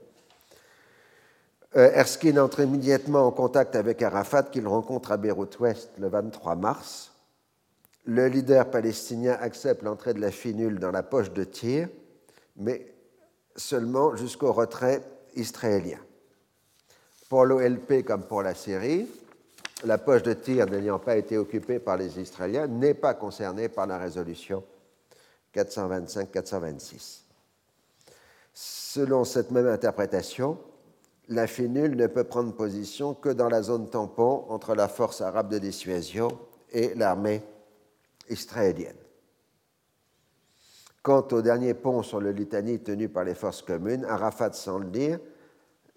Euh, 1.76 1.92
Erskine 1.94 2.40
entre 2.40 2.60
immédiatement 2.60 3.26
en 3.26 3.30
contact 3.30 3.76
avec 3.76 4.02
Arafat, 4.02 4.44
qu'il 4.44 4.66
rencontre 4.66 5.12
à 5.12 5.16
Beyrouth-Ouest 5.16 5.90
le 5.98 6.08
23 6.08 6.56
mars. 6.56 7.12
Le 8.04 8.26
leader 8.26 8.68
palestinien 8.68 9.38
accepte 9.40 9.82
l'entrée 9.82 10.12
de 10.12 10.20
la 10.20 10.32
finule 10.32 10.80
dans 10.80 10.90
la 10.90 11.04
poche 11.04 11.30
de 11.30 11.44
tir, 11.44 11.88
mais 12.56 12.92
seulement 13.54 14.16
jusqu'au 14.16 14.52
retrait 14.52 15.00
israélien. 15.36 15.98
Pour 17.28 17.44
l'OLP 17.44 18.04
comme 18.04 18.24
pour 18.24 18.42
la 18.42 18.54
Syrie, 18.54 19.06
la 19.84 19.96
poche 19.96 20.24
de 20.24 20.32
tir 20.32 20.66
n'ayant 20.66 20.98
pas 20.98 21.16
été 21.16 21.38
occupée 21.38 21.78
par 21.78 21.96
les 21.96 22.18
Israéliens 22.18 22.66
n'est 22.66 22.94
pas 22.94 23.14
concernée 23.14 23.68
par 23.68 23.86
la 23.86 23.98
résolution 23.98 24.64
425-426. 25.54 27.20
Selon 28.52 29.24
cette 29.24 29.52
même 29.52 29.68
interprétation, 29.68 30.58
la 31.30 31.46
finule 31.46 31.94
ne 31.94 32.08
peut 32.08 32.24
prendre 32.24 32.52
position 32.52 33.14
que 33.14 33.28
dans 33.28 33.48
la 33.48 33.62
zone 33.62 33.88
tampon 33.88 34.44
entre 34.48 34.74
la 34.74 34.88
force 34.88 35.20
arabe 35.20 35.48
de 35.48 35.58
dissuasion 35.58 36.28
et 36.72 36.92
l'armée 36.96 37.42
israélienne. 38.28 38.96
Quant 41.02 41.26
au 41.30 41.40
dernier 41.40 41.72
pont 41.72 42.02
sur 42.02 42.20
le 42.20 42.32
Litanie 42.32 42.80
tenu 42.80 43.08
par 43.08 43.24
les 43.24 43.36
forces 43.36 43.62
communes, 43.62 44.04
Arafat, 44.04 44.52
sans 44.52 44.78
le 44.78 44.90
dire, 44.90 45.20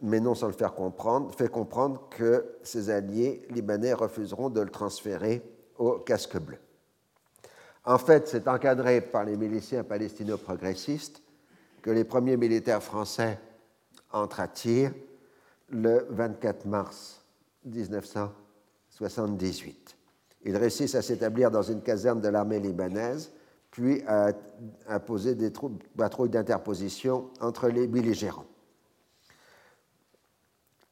mais 0.03 0.19
non 0.19 0.35
sans 0.35 0.47
le 0.47 0.53
faire 0.53 0.75
comprendre, 0.75 1.33
fait 1.33 1.49
comprendre 1.49 2.07
que 2.09 2.45
ses 2.61 2.91
alliés 2.91 3.45
libanais 3.49 3.93
refuseront 3.93 4.51
de 4.51 4.61
le 4.61 4.69
transférer 4.69 5.41
au 5.79 5.93
casque 5.93 6.37
bleu. 6.37 6.59
En 7.85 7.97
fait, 7.97 8.27
c'est 8.27 8.47
encadré 8.47 9.01
par 9.01 9.25
les 9.25 9.35
miliciens 9.35 9.83
palestino-progressistes 9.83 11.21
que 11.81 11.89
les 11.89 12.03
premiers 12.03 12.37
militaires 12.37 12.83
français 12.83 13.39
entrent 14.11 14.39
à 14.39 14.47
tir 14.47 14.91
le 15.73 16.07
24 16.09 16.65
mars 16.65 17.25
1978. 17.65 19.97
Ils 20.45 20.57
réussissent 20.57 20.95
à 20.95 21.01
s'établir 21.01 21.51
dans 21.51 21.61
une 21.61 21.81
caserne 21.81 22.19
de 22.21 22.27
l'armée 22.27 22.59
libanaise, 22.59 23.31
puis 23.71 24.03
à 24.07 24.31
imposer 24.87 25.35
des 25.35 25.53
patrouilles 25.97 26.29
d'interposition 26.29 27.29
entre 27.39 27.69
les 27.69 27.87
belligérants. 27.87 28.45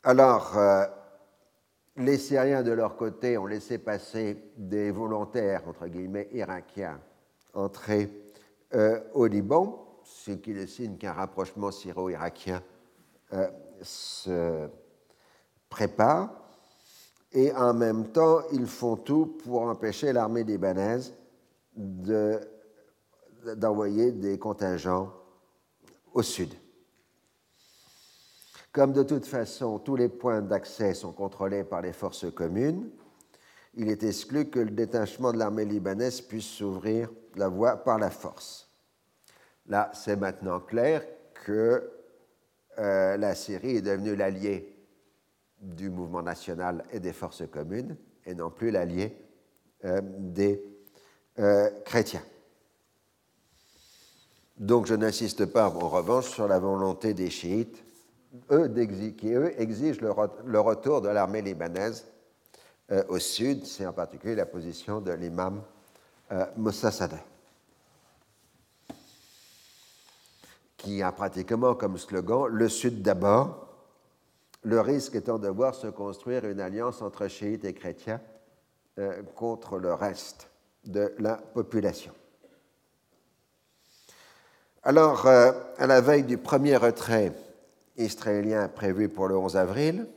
Alors, 0.03 0.57
euh, 0.57 0.85
les 1.97 2.17
Syriens, 2.17 2.63
de 2.63 2.71
leur 2.71 2.95
côté, 2.95 3.37
ont 3.37 3.45
laissé 3.45 3.77
passer 3.77 4.51
des 4.57 4.89
volontaires, 4.89 5.67
entre 5.67 5.85
guillemets, 5.87 6.27
irakiens, 6.31 6.99
entrer 7.53 8.09
euh, 8.73 8.99
au 9.13 9.27
Liban, 9.27 9.99
ce 10.03 10.31
qui 10.31 10.49
est 10.51 10.65
signe 10.65 10.97
qu'un 10.97 11.13
rapprochement 11.13 11.69
syro-irakien 11.69 12.63
euh, 13.33 13.47
se 13.81 14.67
prépare. 15.69 16.29
Et 17.31 17.53
en 17.53 17.73
même 17.73 18.11
temps, 18.11 18.41
ils 18.51 18.67
font 18.67 18.97
tout 18.97 19.37
pour 19.43 19.61
empêcher 19.61 20.11
l'armée 20.11 20.43
libanaise 20.43 21.13
d'envoyer 23.55 24.11
des 24.11 24.37
contingents 24.37 25.11
au 26.13 26.21
sud. 26.21 26.53
Comme 28.73 28.93
de 28.93 29.03
toute 29.03 29.25
façon 29.25 29.79
tous 29.79 29.95
les 29.95 30.09
points 30.09 30.41
d'accès 30.41 30.93
sont 30.93 31.11
contrôlés 31.11 31.63
par 31.63 31.81
les 31.81 31.93
forces 31.93 32.31
communes, 32.33 32.89
il 33.73 33.89
est 33.89 34.03
exclu 34.03 34.49
que 34.49 34.59
le 34.59 34.71
détachement 34.71 35.31
de 35.31 35.37
l'armée 35.37 35.65
libanaise 35.65 36.21
puisse 36.21 36.45
s'ouvrir 36.45 37.09
la 37.35 37.47
voie 37.47 37.77
par 37.77 37.97
la 37.97 38.09
force. 38.09 38.69
Là, 39.67 39.89
c'est 39.93 40.17
maintenant 40.17 40.59
clair 40.59 41.05
que 41.45 41.89
euh, 42.79 43.17
la 43.17 43.35
Syrie 43.35 43.77
est 43.77 43.81
devenue 43.81 44.15
l'allié 44.15 44.75
du 45.59 45.89
mouvement 45.89 46.21
national 46.21 46.83
et 46.91 46.99
des 46.99 47.13
forces 47.13 47.43
communes, 47.51 47.97
et 48.25 48.33
non 48.33 48.49
plus 48.49 48.71
l'allié 48.71 49.15
euh, 49.85 50.01
des 50.01 50.63
euh, 51.39 51.69
chrétiens. 51.85 52.23
Donc 54.57 54.85
je 54.85 54.93
n'insiste 54.93 55.45
pas 55.45 55.69
en 55.69 55.89
revanche 55.89 56.29
sur 56.29 56.47
la 56.47 56.59
volonté 56.59 57.13
des 57.13 57.29
chiites 57.29 57.83
qui 59.17 59.33
eux 59.33 59.59
exigent 59.59 59.99
le, 60.01 60.59
retour 60.61 61.01
de 61.01 61.09
l'armée 61.09 61.41
libanaise 61.41 62.05
au 63.09 63.19
sud, 63.19 63.65
c'est 63.65 63.85
en 63.85 63.91
particulier 63.91 64.35
la 64.35 64.45
position 64.45 65.01
de 65.01 65.11
l'imam 65.11 65.61
Moussa 66.55 66.91
Sadeh, 66.91 67.17
qui 70.81 71.03
a 71.03 71.11
pratiquement 71.11 71.75
comme 71.75 71.97
slogan 71.97 72.47
le 72.47 72.67
sud 72.67 73.03
d'abord, 73.03 73.67
le 74.63 74.81
risque 74.81 75.15
étant 75.15 75.37
de 75.37 75.47
voir 75.47 75.75
se 75.75 75.87
construire 75.87 76.45
une 76.45 76.59
alliance 76.59 77.01
entre 77.03 77.27
chiites 77.27 77.65
et 77.65 77.73
chrétiens 77.73 78.19
euh, 78.97 79.21
contre 79.35 79.77
le 79.77 79.93
reste 79.93 80.49
de 80.83 81.13
la 81.19 81.35
population. 81.35 82.11
Alors, 84.83 85.27
à 85.27 85.85
la 85.85 86.01
veille 86.01 86.23
du 86.23 86.39
premier 86.39 86.75
retrait 86.75 87.31
israélien 87.97 88.67
prévu 88.67 89.09
pour 89.09 89.27
le 89.27 89.37
11 89.37 89.55
avril. 89.55 90.07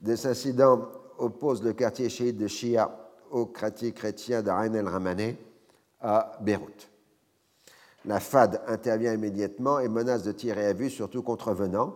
Des 0.00 0.26
incidents 0.28 0.88
opposent 1.18 1.64
le 1.64 1.72
quartier 1.72 2.08
chiite 2.08 2.36
de 2.36 2.46
Shia 2.46 2.88
au 3.32 3.46
quartier 3.46 3.92
chrétien 3.92 4.42
de 4.42 4.50
Ain 4.50 4.74
el 4.74 4.86
Ramané 4.86 5.36
à 6.00 6.38
Beyrouth. 6.40 6.91
La 8.04 8.18
FAD 8.18 8.60
intervient 8.66 9.14
immédiatement 9.14 9.78
et 9.78 9.88
menace 9.88 10.24
de 10.24 10.32
tirer 10.32 10.66
à 10.66 10.72
vue 10.72 10.90
sur 10.90 11.08
tout 11.08 11.22
contrevenant. 11.22 11.94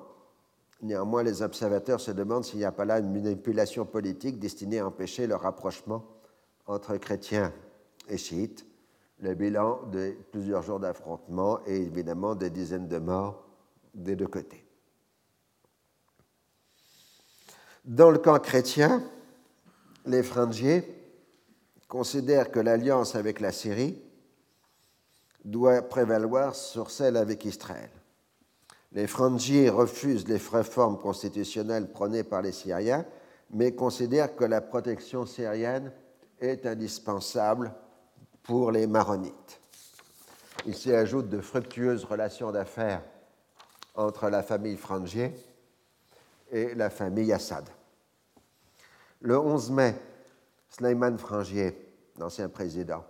Néanmoins, 0.83 1.23
les 1.23 1.43
observateurs 1.43 2.01
se 2.01 2.13
demandent 2.13 2.45
s'il 2.45 2.59
n'y 2.59 2.65
a 2.65 2.73
pas 2.73 2.85
là 2.85 2.99
une 2.99 3.13
manipulation 3.13 3.85
politique 3.85 4.39
destinée 4.39 4.79
à 4.79 4.87
empêcher 4.87 5.27
le 5.27 5.35
rapprochement 5.35 6.05
entre 6.67 6.97
chrétiens 6.97 7.53
et 8.09 8.19
chiites. 8.19 8.67
Le 9.21 9.35
bilan 9.35 9.81
de 9.91 10.15
plusieurs 10.31 10.63
jours 10.63 10.79
d'affrontement 10.79 11.61
et 11.67 11.77
évidemment 11.77 12.35
des 12.35 12.51
dizaines 12.51 12.87
de 12.87 12.99
morts 12.99 13.45
des 13.95 14.15
deux 14.15 14.27
côtés. 14.27 14.65
Dans 17.87 18.11
le 18.11 18.19
camp 18.19 18.39
chrétien, 18.39 19.03
les 20.05 20.23
frangiers 20.23 20.85
considèrent 21.89 22.51
que 22.51 22.61
l'alliance 22.61 23.15
avec 23.15 23.41
la 23.41 23.53
Syrie 23.53 24.03
doit 25.47 25.81
prévaloir 25.81 26.55
sur 26.55 26.91
celle 26.91 27.17
avec 27.17 27.45
Israël. 27.45 27.91
Les 28.93 29.07
frangiers 29.07 29.71
refusent 29.71 30.27
les 30.27 30.39
réformes 30.39 30.99
constitutionnelles 30.99 31.91
prônées 31.91 32.25
par 32.25 32.43
les 32.43 32.53
Syriens, 32.53 33.05
mais 33.51 33.73
considèrent 33.73 34.35
que 34.35 34.45
la 34.45 34.61
protection 34.61 35.25
syrienne 35.25 35.93
est 36.41 36.67
indispensable 36.67 37.73
pour 38.43 38.73
les 38.73 38.87
maronites. 38.87 39.61
Il 40.67 40.75
s'y 40.75 40.93
ajoute 40.93 41.29
de 41.29 41.41
fructueuses 41.41 42.05
relations 42.05 42.51
d'affaires 42.51 43.03
entre 43.95 44.29
la 44.29 44.43
famille 44.43 44.77
Frangier 44.77 45.33
et 46.51 46.75
la 46.75 46.91
famille 46.91 47.33
Assad. 47.33 47.69
Le 49.21 49.39
11 49.39 49.71
mai, 49.71 49.95
Sleiman 50.71 51.17
Frangier, 51.19 51.77
l'ancien 52.19 52.49
président, 52.49 53.05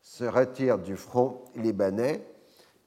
se 0.00 0.24
retire 0.24 0.78
du 0.78 0.96
front 0.96 1.44
libanais 1.56 2.24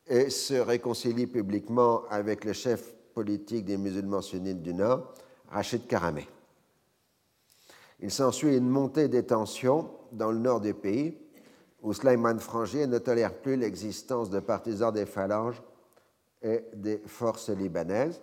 et 0.07 0.29
se 0.29 0.55
réconcilie 0.55 1.27
publiquement 1.27 2.03
avec 2.09 2.43
le 2.45 2.53
chef 2.53 2.93
politique 3.13 3.65
des 3.65 3.77
musulmans 3.77 4.21
sunnites 4.21 4.61
du 4.61 4.73
Nord, 4.73 5.13
Rachid 5.49 5.87
Karameh. 5.87 6.27
Il 7.99 8.11
s'ensuit 8.11 8.57
une 8.57 8.69
montée 8.69 9.07
des 9.07 9.23
tensions 9.23 9.89
dans 10.11 10.31
le 10.31 10.39
nord 10.39 10.59
du 10.59 10.73
pays, 10.73 11.17
où 11.81 11.93
Sleiman 11.93 12.39
Frangier 12.39 12.87
ne 12.87 12.97
tolère 12.97 13.33
plus 13.33 13.55
l'existence 13.55 14.29
de 14.29 14.39
partisans 14.39 14.93
des 14.93 15.05
phalanges 15.05 15.61
et 16.41 16.65
des 16.73 17.01
forces 17.05 17.49
libanaises. 17.49 18.21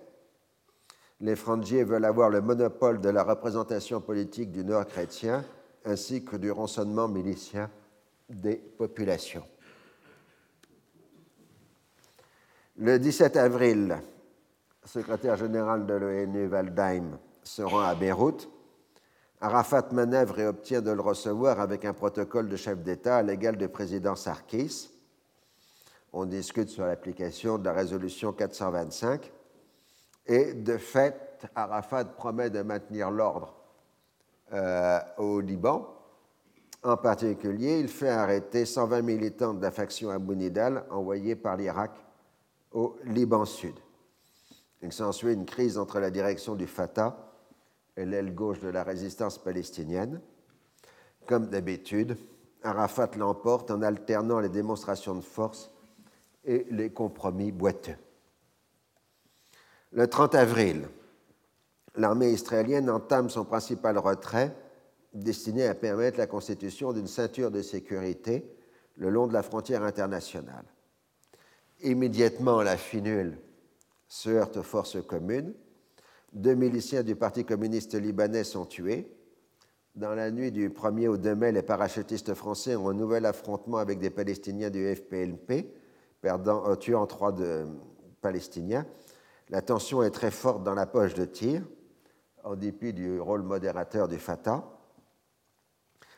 Les 1.20 1.36
Frangiers 1.36 1.84
veulent 1.84 2.04
avoir 2.04 2.30
le 2.30 2.40
monopole 2.40 3.00
de 3.00 3.10
la 3.10 3.22
représentation 3.22 4.00
politique 4.00 4.50
du 4.50 4.64
Nord 4.64 4.86
chrétien 4.86 5.44
ainsi 5.84 6.24
que 6.24 6.36
du 6.36 6.50
rançonnement 6.50 7.08
milicien 7.08 7.70
des 8.30 8.56
populations. 8.56 9.44
Le 12.76 12.98
17 12.98 13.36
avril, 13.36 13.98
le 14.82 14.88
secrétaire 14.88 15.36
général 15.36 15.84
de 15.84 15.94
l'ONU 15.94 16.46
Waldheim 16.46 17.18
se 17.42 17.62
rend 17.62 17.80
à 17.80 17.94
Beyrouth. 17.94 18.48
Arafat 19.42 19.88
manœuvre 19.92 20.38
et 20.38 20.46
obtient 20.46 20.80
de 20.80 20.90
le 20.90 21.00
recevoir 21.00 21.60
avec 21.60 21.84
un 21.84 21.92
protocole 21.92 22.48
de 22.48 22.56
chef 22.56 22.78
d'État 22.78 23.18
à 23.18 23.22
l'égal 23.22 23.56
du 23.56 23.68
président 23.68 24.16
Sarkis. 24.16 24.90
On 26.12 26.24
discute 26.24 26.68
sur 26.68 26.86
l'application 26.86 27.58
de 27.58 27.64
la 27.64 27.72
résolution 27.72 28.32
425. 28.32 29.30
Et 30.26 30.54
de 30.54 30.76
fait, 30.76 31.46
Arafat 31.54 32.04
promet 32.04 32.50
de 32.50 32.62
maintenir 32.62 33.10
l'ordre 33.10 33.54
euh, 34.52 35.00
au 35.18 35.40
Liban. 35.40 35.99
En 36.82 36.96
particulier, 36.96 37.78
il 37.78 37.88
fait 37.88 38.08
arrêter 38.08 38.64
120 38.64 39.02
militants 39.02 39.52
de 39.52 39.60
la 39.60 39.70
faction 39.70 40.08
Abu 40.10 40.34
Nidal 40.34 40.86
envoyés 40.90 41.36
par 41.36 41.56
l'Irak 41.56 41.92
au 42.72 42.96
Liban 43.04 43.44
Sud. 43.44 43.74
Il 44.82 44.92
s'ensuit 44.92 45.34
une 45.34 45.44
crise 45.44 45.76
entre 45.76 46.00
la 46.00 46.10
direction 46.10 46.54
du 46.54 46.66
Fatah 46.66 47.32
et 47.96 48.06
l'aile 48.06 48.34
gauche 48.34 48.60
de 48.60 48.68
la 48.68 48.82
résistance 48.82 49.36
palestinienne. 49.36 50.22
Comme 51.26 51.48
d'habitude, 51.48 52.16
Arafat 52.62 53.10
l'emporte 53.18 53.70
en 53.70 53.82
alternant 53.82 54.40
les 54.40 54.48
démonstrations 54.48 55.14
de 55.14 55.20
force 55.20 55.70
et 56.44 56.66
les 56.70 56.90
compromis 56.90 57.52
boiteux. 57.52 57.96
Le 59.92 60.06
30 60.06 60.34
avril, 60.34 60.88
l'armée 61.94 62.32
israélienne 62.32 62.88
entame 62.88 63.28
son 63.28 63.44
principal 63.44 63.98
retrait 63.98 64.54
destiné 65.12 65.66
à 65.66 65.74
permettre 65.74 66.18
la 66.18 66.26
constitution 66.26 66.92
d'une 66.92 67.06
ceinture 67.06 67.50
de 67.50 67.62
sécurité 67.62 68.44
le 68.96 69.10
long 69.10 69.26
de 69.26 69.32
la 69.32 69.42
frontière 69.42 69.82
internationale. 69.82 70.64
Immédiatement, 71.82 72.62
la 72.62 72.76
finule 72.76 73.38
se 74.08 74.28
heurte 74.28 74.58
aux 74.58 74.62
forces 74.62 75.02
communes. 75.02 75.54
Deux 76.32 76.54
miliciens 76.54 77.02
du 77.02 77.16
Parti 77.16 77.44
communiste 77.44 77.94
libanais 77.94 78.44
sont 78.44 78.66
tués. 78.66 79.10
Dans 79.96 80.14
la 80.14 80.30
nuit 80.30 80.52
du 80.52 80.68
1er 80.68 81.08
au 81.08 81.16
2 81.16 81.34
mai, 81.34 81.52
les 81.52 81.62
parachutistes 81.62 82.34
français 82.34 82.76
ont 82.76 82.90
un 82.90 82.94
nouvel 82.94 83.26
affrontement 83.26 83.78
avec 83.78 83.98
des 83.98 84.10
Palestiniens 84.10 84.70
du 84.70 84.94
FPLP, 84.94 85.72
euh, 86.24 86.76
tuant 86.76 87.06
trois 87.06 87.32
de 87.32 87.66
Palestiniens. 88.20 88.86
La 89.48 89.62
tension 89.62 90.02
est 90.02 90.10
très 90.10 90.30
forte 90.30 90.62
dans 90.62 90.74
la 90.74 90.86
poche 90.86 91.14
de 91.14 91.24
tir 91.24 91.62
en 92.44 92.54
dépit 92.54 92.92
du 92.92 93.18
rôle 93.20 93.42
modérateur 93.42 94.06
du 94.06 94.18
Fatah. 94.18 94.64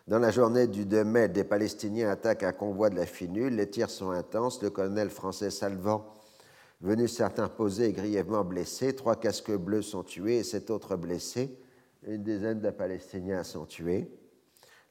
Dans 0.08 0.18
la 0.18 0.32
journée 0.32 0.66
du 0.66 0.84
2 0.84 1.04
mai, 1.04 1.28
des 1.28 1.44
Palestiniens 1.44 2.10
attaquent 2.10 2.42
un 2.42 2.52
convoi 2.52 2.90
de 2.90 2.96
la 2.96 3.06
finule. 3.06 3.54
Les 3.54 3.70
tirs 3.70 3.88
sont 3.88 4.10
intenses. 4.10 4.60
Le 4.60 4.70
colonel 4.70 5.10
français 5.10 5.50
Salvant, 5.50 6.16
venu 6.80 7.06
s'interposer, 7.06 7.90
est 7.90 7.92
grièvement 7.92 8.42
blessé. 8.42 8.96
Trois 8.96 9.14
casques 9.14 9.52
bleus 9.52 9.82
sont 9.82 10.02
tués 10.02 10.38
et 10.38 10.42
sept 10.42 10.70
autres 10.70 10.96
blessés. 10.96 11.56
Une 12.04 12.24
dizaine 12.24 12.60
de 12.60 12.70
Palestiniens 12.70 13.44
sont 13.44 13.64
tués. 13.64 14.10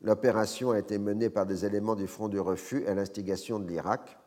L'opération 0.01 0.71
a 0.71 0.79
été 0.79 0.97
menée 0.97 1.29
par 1.29 1.45
des 1.45 1.65
éléments 1.65 1.95
du 1.95 2.07
Front 2.07 2.29
du 2.29 2.39
Refus 2.39 2.87
à 2.87 2.93
l'instigation 2.93 3.59
de 3.59 3.67
l'Irak. 3.67 4.17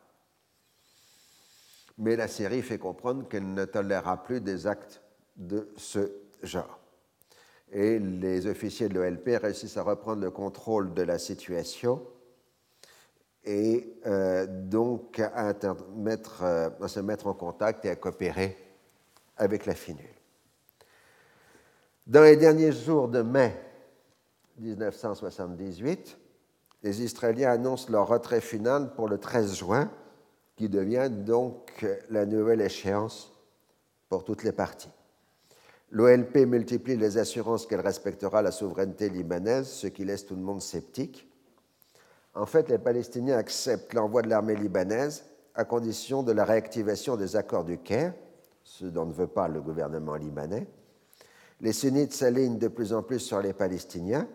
Mais 1.97 2.15
la 2.15 2.29
Syrie 2.29 2.61
fait 2.61 2.79
comprendre 2.79 3.27
qu'elle 3.27 3.55
ne 3.55 3.65
tolérera 3.65 4.23
plus 4.23 4.43
des 4.43 4.67
actes 4.67 5.01
de 5.37 5.73
ce 5.79 6.13
genre 6.43 6.84
et 7.75 7.99
les 7.99 8.47
officiers 8.47 8.89
de 8.89 8.95
l'OLP 8.95 9.43
réussissent 9.43 9.77
à 9.77 9.83
reprendre 9.83 10.23
le 10.23 10.31
contrôle 10.31 10.95
de 10.95 11.03
la 11.03 11.19
situation 11.19 12.07
et 13.45 13.99
euh, 14.07 14.47
donc 14.47 15.19
à, 15.19 15.49
euh, 15.51 16.71
à, 16.81 16.89
se 16.89 17.01
mettre 17.01 17.27
en 17.27 17.35
contact 17.35 17.85
et 17.85 17.91
à 17.91 17.97
coopérer 17.97 18.57
avec 19.37 19.67
la 19.67 19.75
finule. 19.75 20.05
Dans 22.07 22.23
les 22.23 22.37
derniers 22.37 22.73
jours 22.73 23.09
de 23.09 23.23
mai 23.23 23.61
1978, 24.59 26.17
les 26.85 27.03
Israéliens 27.03 27.51
annoncent 27.51 27.91
leur 27.91 28.07
retrait 28.07 28.41
final 28.41 28.95
pour 28.95 29.09
le 29.09 29.19
13 29.19 29.57
juin, 29.57 29.91
qui 30.55 30.69
devient 30.69 31.09
donc 31.11 31.85
la 32.11 32.25
nouvelle 32.25 32.61
échéance 32.61 33.33
pour 34.09 34.23
toutes 34.23 34.45
les 34.45 34.53
parties. 34.53 34.93
L'OLP 35.95 36.39
multiplie 36.45 36.97
les 36.97 37.19
assurances 37.19 37.67
qu'elle 37.67 37.81
respectera 37.81 38.43
la 38.43 38.51
souveraineté 38.51 39.09
libanaise, 39.09 39.69
ce 39.69 39.87
qui 39.87 40.05
laisse 40.05 40.27
tout 40.27 40.35
le 40.35 40.43
monde 40.43 40.61
sceptique. 40.61 41.29
En 42.35 42.47
fait, 42.47 42.69
les 42.69 42.79
Palestiniens 42.79 43.39
acceptent 43.39 43.95
l'envoi 43.95 44.23
de 44.23 44.29
l'armée 44.29 44.57
libanaise 44.57 45.25
à 45.55 45.65
condition 45.65 46.25
de 46.25 46.33
la 46.33 46.45
réactivation 46.45 47.17
des 47.17 47.37
accords 47.37 47.63
du 47.63 47.79
Caire, 47.79 48.13
ce 48.65 48.87
dont 48.87 49.07
ne 49.07 49.13
veut 49.13 49.29
pas 49.29 49.47
le 49.47 49.61
gouvernement 49.61 50.17
libanais. 50.17 50.67
Les 51.61 51.73
sunnites 51.73 52.13
s'alignent 52.13 52.59
de 52.59 52.67
plus 52.67 52.93
en 52.93 53.05
plus 53.05 53.21
sur 53.21 53.41
les 53.41 53.53
Palestiniens, 53.53 54.27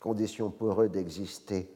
condition 0.00 0.50
pour 0.50 0.80
eux 0.80 0.88
d'exister 0.88 1.70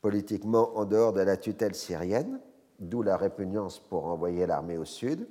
politiquement 0.00 0.76
en 0.76 0.86
dehors 0.86 1.12
de 1.12 1.20
la 1.20 1.36
tutelle 1.36 1.76
syrienne, 1.76 2.40
d'où 2.80 3.02
la 3.02 3.16
répugnance 3.16 3.78
pour 3.78 4.06
envoyer 4.06 4.44
l'armée 4.44 4.76
au 4.76 4.84
sud. 4.84 5.28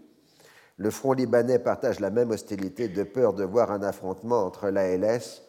Le 0.77 0.91
front 0.91 1.13
libanais 1.13 1.59
partage 1.59 1.99
la 1.99 2.09
même 2.09 2.31
hostilité 2.31 2.89
de 2.89 3.03
peur 3.03 3.33
de 3.33 3.45
voir 3.45 3.71
un 3.71 3.81
affrontement 3.81 4.43
entre 4.43 4.69
l'ALS 4.69 5.41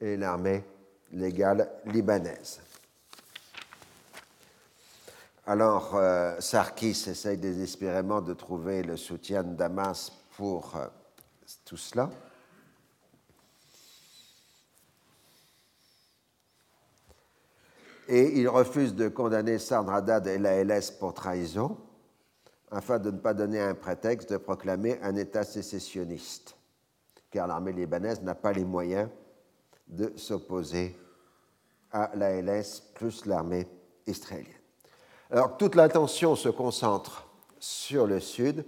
et 0.00 0.16
l'armée 0.16 0.64
légale 1.12 1.70
libanaise. 1.86 2.60
Alors, 5.46 5.94
euh, 5.94 6.38
Sarkis 6.40 7.04
essaye 7.08 7.38
désespérément 7.38 8.20
de 8.20 8.34
trouver 8.34 8.82
le 8.82 8.96
soutien 8.96 9.42
de 9.42 9.54
Damas 9.54 10.12
pour 10.36 10.76
euh, 10.76 10.86
tout 11.64 11.76
cela. 11.76 12.10
Et 18.08 18.40
il 18.40 18.48
refuse 18.48 18.94
de 18.94 19.08
condamner 19.08 19.58
Sardradad 19.58 20.26
et 20.26 20.38
l'ALS 20.38 20.90
pour 20.98 21.14
trahison 21.14 21.78
afin 22.70 22.98
de 22.98 23.10
ne 23.10 23.18
pas 23.18 23.34
donner 23.34 23.60
un 23.60 23.74
prétexte 23.74 24.32
de 24.32 24.36
proclamer 24.36 24.98
un 25.02 25.16
État 25.16 25.44
sécessionniste, 25.44 26.56
car 27.30 27.46
l'armée 27.46 27.72
libanaise 27.72 28.22
n'a 28.22 28.34
pas 28.34 28.52
les 28.52 28.64
moyens 28.64 29.08
de 29.86 30.12
s'opposer 30.16 30.96
à 31.92 32.10
l'ALS 32.14 32.82
plus 32.94 33.24
l'armée 33.26 33.66
israélienne. 34.06 34.52
Alors 35.30 35.56
toute 35.56 35.74
l'attention 35.74 36.36
se 36.36 36.48
concentre 36.48 37.26
sur 37.58 38.06
le 38.06 38.20
sud, 38.20 38.64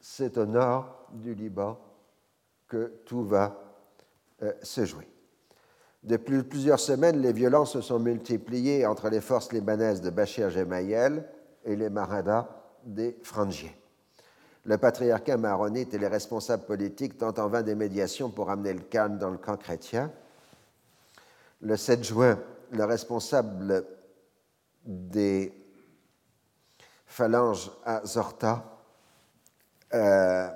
c'est 0.00 0.36
au 0.38 0.46
nord 0.46 1.06
du 1.12 1.34
Liban 1.34 1.78
que 2.68 2.92
tout 3.04 3.24
va 3.24 3.62
euh, 4.42 4.52
se 4.62 4.84
jouer. 4.84 5.08
Depuis 6.02 6.42
plusieurs 6.42 6.80
semaines, 6.80 7.20
les 7.20 7.32
violences 7.32 7.74
se 7.74 7.80
sont 7.80 8.00
multipliées 8.00 8.86
entre 8.86 9.08
les 9.08 9.20
forces 9.20 9.52
libanaises 9.52 10.00
de 10.00 10.10
Bachir 10.10 10.50
Gemayel 10.50 11.28
et 11.64 11.76
les 11.76 11.90
Maradas 11.90 12.61
des 12.84 13.16
Frangiers. 13.22 13.76
Le 14.64 14.78
patriarcat 14.78 15.36
maronite 15.36 15.92
et 15.94 15.98
les 15.98 16.06
responsables 16.06 16.64
politiques 16.64 17.18
tentent 17.18 17.40
en 17.40 17.48
vain 17.48 17.62
des 17.62 17.74
médiations 17.74 18.30
pour 18.30 18.50
amener 18.50 18.72
le 18.72 18.82
calme 18.82 19.18
dans 19.18 19.30
le 19.30 19.38
camp 19.38 19.56
chrétien. 19.56 20.12
Le 21.60 21.76
7 21.76 22.04
juin, 22.04 22.38
le 22.70 22.84
responsable 22.84 23.84
des 24.84 25.52
phalanges 27.06 27.70
à 27.84 28.04
Zorta 28.04 28.64
euh, 29.94 30.48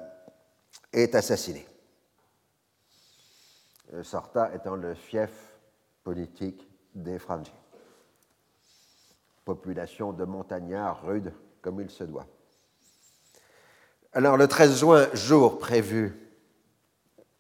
est 0.92 1.14
assassiné. 1.14 1.66
Zorta 4.02 4.54
étant 4.54 4.76
le 4.76 4.94
fief 4.94 5.30
politique 6.02 6.68
des 6.94 7.18
Frangiers. 7.18 7.52
Population 9.44 10.12
de 10.12 10.24
montagnards 10.24 11.04
rudes 11.04 11.32
comme 11.66 11.80
il 11.80 11.90
se 11.90 12.05
doit. 12.05 12.28
Alors 14.12 14.36
le 14.36 14.47
13 14.47 14.78
juin, 14.78 15.09
jour 15.14 15.59
prévu 15.59 16.14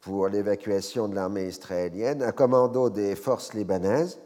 pour 0.00 0.26
l'évacuation 0.26 1.06
de 1.06 1.14
l'armée 1.14 1.46
israélienne, 1.46 2.24
un 2.24 2.32
commando 2.32 2.90
des 2.90 3.14
forces 3.14 3.54
libanaises, 3.54 4.18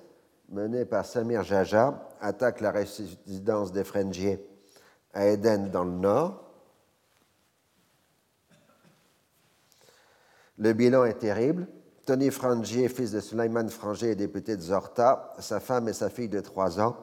mené 0.49 0.87
par 0.87 1.05
Samir 1.05 1.43
Jaja, 1.43 2.09
attaque 2.19 2.63
la 2.63 2.71
résidence 2.71 3.73
des 3.73 3.85
Frangiers 3.85 4.43
à 5.13 5.27
Eden 5.27 5.71
dans 5.71 5.85
le 5.85 5.91
nord. 5.91 6.51
Le 10.57 10.73
bilan 10.73 11.05
est 11.05 11.19
terrible. 11.19 11.69
Tony 12.07 12.31
Frangier, 12.31 12.89
fils 12.89 13.11
de 13.11 13.21
Suleiman 13.21 13.69
Frangier 13.69 14.13
et 14.13 14.17
député 14.17 14.57
de 14.57 14.63
Zorta, 14.63 15.35
sa 15.41 15.61
femme 15.61 15.91
et 15.91 15.93
sa 15.93 16.09
fille 16.09 16.31
de 16.31 16.41
3 16.41 16.81
ans 16.81 16.97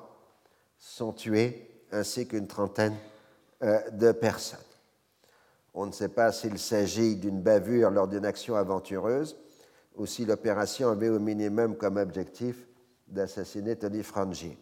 sont 0.80 1.14
tués, 1.14 1.67
ainsi 1.92 2.28
qu'une 2.28 2.48
trentaine 2.48 2.96
euh, 3.64 3.90
de 3.92 4.12
personnes. 4.12 4.60
On 5.74 5.86
ne 5.86 5.92
sait 5.92 6.10
pas 6.10 6.32
s'il 6.32 6.58
s'agit 6.58 7.16
d'une 7.16 7.42
bavure 7.42 7.92
lors 7.92 8.08
d'une 8.08 8.26
action 8.26 8.56
aventureuse 8.56 9.38
ou 9.96 10.06
si 10.06 10.26
l'opération 10.26 10.90
avait 10.90 11.10
au 11.10 11.20
minimum 11.20 11.76
comme 11.76 11.98
objectif 11.98 12.68
d'assassiner 13.08 13.76
Tony 13.76 14.04
Frangier. 14.04 14.58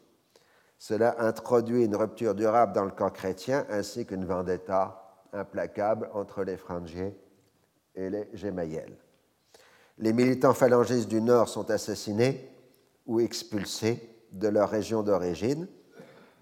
Cela 0.78 1.16
introduit 1.20 1.86
une 1.86 1.96
rupture 1.96 2.36
durable 2.36 2.74
dans 2.74 2.86
le 2.86 2.92
camp 2.92 3.10
chrétien 3.10 3.66
ainsi 3.70 4.06
qu'une 4.06 4.26
vendetta 4.26 5.02
implacable 5.34 6.10
entre 6.14 6.44
les 6.44 6.58
Frangiers 6.58 7.18
et 7.96 8.10
les 8.10 8.30
Gémaïels. 8.34 8.98
Les 9.98 10.14
militants 10.14 10.54
phalangistes 10.54 11.08
du 11.08 11.22
Nord 11.22 11.48
sont 11.48 11.72
assassinés 11.72 12.50
ou 13.06 13.20
expulsés 13.20 14.10
de 14.32 14.48
leur 14.48 14.70
région 14.70 15.04
d'origine. 15.04 15.68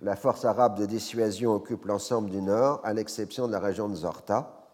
La 0.03 0.17
force 0.17 0.43
arabe 0.43 0.77
de 0.77 0.85
dissuasion 0.85 1.53
occupe 1.53 1.85
l'ensemble 1.85 2.29
du 2.29 2.41
Nord, 2.41 2.81
à 2.83 2.93
l'exception 2.93 3.47
de 3.47 3.53
la 3.53 3.59
région 3.59 3.87
de 3.87 3.95
Zorta. 3.95 4.67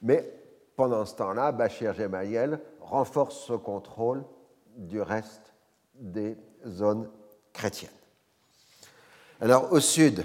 Mais 0.00 0.32
pendant 0.74 1.04
ce 1.04 1.16
temps-là, 1.16 1.52
Bachir 1.52 1.92
Gemayel 1.92 2.58
renforce 2.80 3.36
ce 3.40 3.52
contrôle 3.52 4.24
du 4.74 5.02
reste 5.02 5.52
des 5.94 6.38
zones 6.66 7.10
chrétiennes. 7.52 7.90
Alors 9.42 9.70
au 9.70 9.80
sud, 9.80 10.24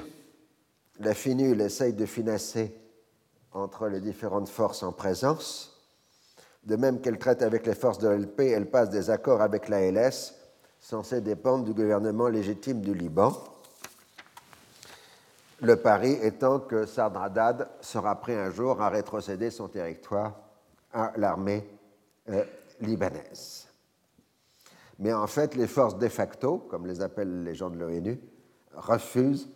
la 0.99 1.13
FINUL 1.13 1.59
essaye 1.59 1.91
de 1.91 2.05
financer 2.05 2.73
entre 3.51 3.89
les 3.89 3.99
différentes 3.99 4.47
forces 4.47 4.83
en 4.83 4.93
présence. 4.93 5.85
De 6.63 6.77
même 6.77 7.01
qu'elle 7.01 7.19
traite 7.19 7.41
avec 7.41 7.65
les 7.65 7.75
forces 7.75 7.99
de 7.99 8.07
l'LP, 8.07 8.39
elle 8.39 8.71
passe 8.71 8.89
des 8.89 9.09
accords 9.09 9.41
avec 9.41 9.67
l'ALS, 9.67 10.33
censés 10.79 11.19
dépendre 11.19 11.65
du 11.65 11.73
gouvernement 11.73 12.29
légitime 12.29 12.79
du 12.79 12.93
Liban. 12.93 13.33
Le 15.63 15.77
pari 15.77 16.11
étant 16.21 16.59
que 16.59 16.85
Sadradad 16.85 17.69
sera 17.79 18.19
prêt 18.19 18.35
un 18.35 18.51
jour 18.51 18.81
à 18.81 18.89
rétrocéder 18.89 19.49
son 19.49 19.69
territoire 19.69 20.37
à 20.91 21.13
l'armée 21.15 21.65
euh, 22.27 22.43
libanaise. 22.81 23.69
Mais 24.99 25.13
en 25.13 25.25
fait, 25.25 25.55
les 25.55 25.67
forces 25.67 25.97
de 25.97 26.09
facto, 26.09 26.57
comme 26.57 26.85
les 26.85 27.01
appellent 27.01 27.45
les 27.45 27.55
gens 27.55 27.69
de 27.69 27.77
l'ONU, 27.77 28.19
refuse 28.73 29.49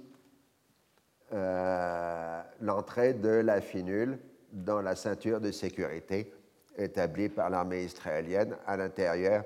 euh, 1.33 2.41
l'entrée 2.61 3.13
de 3.13 3.27
la 3.27 3.59
finule 3.59 4.17
dans 4.53 4.79
la 4.79 4.95
ceinture 4.95 5.41
de 5.41 5.51
sécurité 5.51 6.33
établie 6.77 7.27
par 7.27 7.49
l'armée 7.49 7.83
israélienne 7.83 8.55
à 8.65 8.77
l'intérieur 8.77 9.43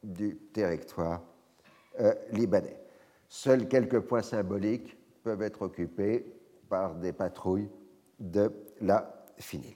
du 0.00 0.36
territoire 0.36 1.22
euh, 1.98 2.14
libanais. 2.30 2.80
Seuls 3.28 3.66
quelques 3.66 3.98
points 3.98 4.22
symboliques 4.22 4.96
peuvent 5.24 5.42
être 5.42 5.62
occupés 5.62 6.24
par 6.68 6.94
des 6.94 7.12
patrouilles 7.12 7.68
de 8.20 8.52
la 8.80 9.26
finule. 9.38 9.74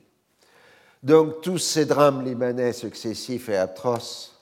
Donc 1.02 1.40
tous 1.40 1.58
ces 1.58 1.86
drames 1.86 2.24
libanais 2.24 2.72
successifs 2.72 3.48
et 3.48 3.56
atroces 3.56 4.38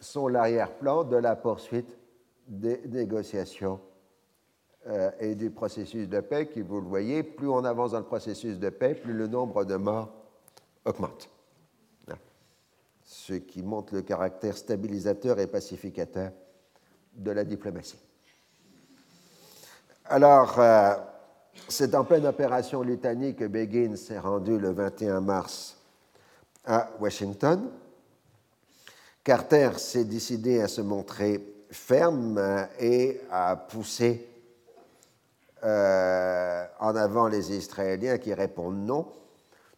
sont 0.00 0.28
l'arrière-plan 0.28 1.04
de 1.04 1.16
la 1.16 1.36
poursuite 1.36 1.96
des 2.46 2.80
négociations 2.88 3.80
euh, 4.86 5.10
et 5.18 5.34
du 5.34 5.50
processus 5.50 6.08
de 6.08 6.20
paix 6.20 6.48
qui, 6.48 6.62
vous 6.62 6.80
le 6.80 6.86
voyez, 6.86 7.22
plus 7.22 7.48
on 7.48 7.64
avance 7.64 7.92
dans 7.92 7.98
le 7.98 8.04
processus 8.04 8.58
de 8.58 8.70
paix, 8.70 8.94
plus 8.94 9.12
le 9.12 9.26
nombre 9.26 9.64
de 9.64 9.76
morts 9.76 10.12
augmente. 10.84 11.28
Ce 13.02 13.34
qui 13.34 13.62
montre 13.62 13.94
le 13.94 14.02
caractère 14.02 14.56
stabilisateur 14.56 15.40
et 15.40 15.48
pacificateur 15.48 16.30
de 17.16 17.30
la 17.32 17.44
diplomatie. 17.44 17.98
Alors, 20.12 20.58
euh, 20.58 20.94
c'est 21.68 21.94
en 21.94 22.02
pleine 22.02 22.26
opération 22.26 22.82
Litanie 22.82 23.36
que 23.36 23.44
Begin 23.44 23.94
s'est 23.94 24.18
rendu 24.18 24.58
le 24.58 24.72
21 24.72 25.20
mars 25.20 25.76
à 26.66 26.90
Washington. 26.98 27.70
Carter 29.22 29.70
s'est 29.76 30.02
décidé 30.02 30.60
à 30.60 30.66
se 30.66 30.80
montrer 30.80 31.54
ferme 31.70 32.66
et 32.80 33.20
à 33.30 33.54
pousser 33.54 34.28
euh, 35.62 36.64
en 36.80 36.96
avant 36.96 37.28
les 37.28 37.56
Israéliens 37.56 38.18
qui 38.18 38.34
répondent 38.34 38.84
non, 38.84 39.12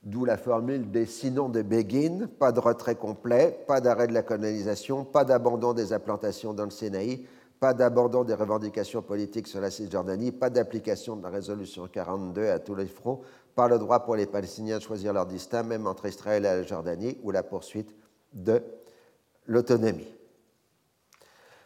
d'où 0.03 0.25
la 0.25 0.39
formule 0.39 0.91
des 0.91 1.05
sinon 1.05 1.51
de 1.51 1.61
Begin, 1.61 2.27
pas 2.39 2.53
de 2.53 2.61
retrait 2.61 2.97
complet, 2.97 3.65
pas 3.67 3.83
d'arrêt 3.83 4.07
de 4.07 4.15
la 4.15 4.23
colonisation, 4.23 5.05
pas 5.05 5.27
d'abandon 5.27 5.75
des 5.75 5.93
implantations 5.93 6.55
dans 6.55 6.65
le 6.65 6.71
Sinaï, 6.71 7.27
pas 7.63 7.75
d'abandon 7.75 8.25
des 8.25 8.35
revendications 8.35 9.03
politiques 9.03 9.47
sur 9.47 9.61
la 9.61 9.71
Cisjordanie, 9.71 10.33
pas 10.33 10.51
d'application 10.51 11.15
de 11.15 11.23
la 11.23 11.29
résolution 11.29 11.87
42 11.87 12.49
à 12.49 12.59
tous 12.59 12.75
les 12.75 12.89
fronts, 12.89 13.21
pas 13.55 13.69
le 13.69 13.79
droit 13.79 14.01
pour 14.01 14.17
les 14.17 14.27
Palestiniens 14.27 14.79
de 14.79 14.83
choisir 14.83 15.13
leur 15.13 15.27
destin, 15.27 15.63
même 15.63 15.87
entre 15.87 16.07
Israël 16.07 16.45
et 16.45 16.49
la 16.49 16.63
Jordanie, 16.65 17.19
ou 17.23 17.31
la 17.31 17.45
poursuite 17.45 17.95
de 18.33 18.61
l'autonomie. 19.47 20.13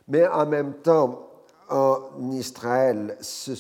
Mais 0.06 0.27
en 0.27 0.44
même 0.44 0.74
temps, 0.82 1.31
en 1.70 2.31
Israël 2.31 3.16
s'est 3.23 3.56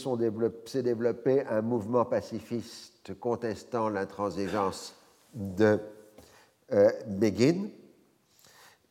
développé, 0.82 1.42
un 1.48 1.62
mouvement 1.62 2.04
pacifiste 2.04 3.14
contestant 3.18 3.88
l'intransigeance 3.88 4.94
de 5.32 5.78
euh, 6.70 6.90
Begin. 7.06 7.70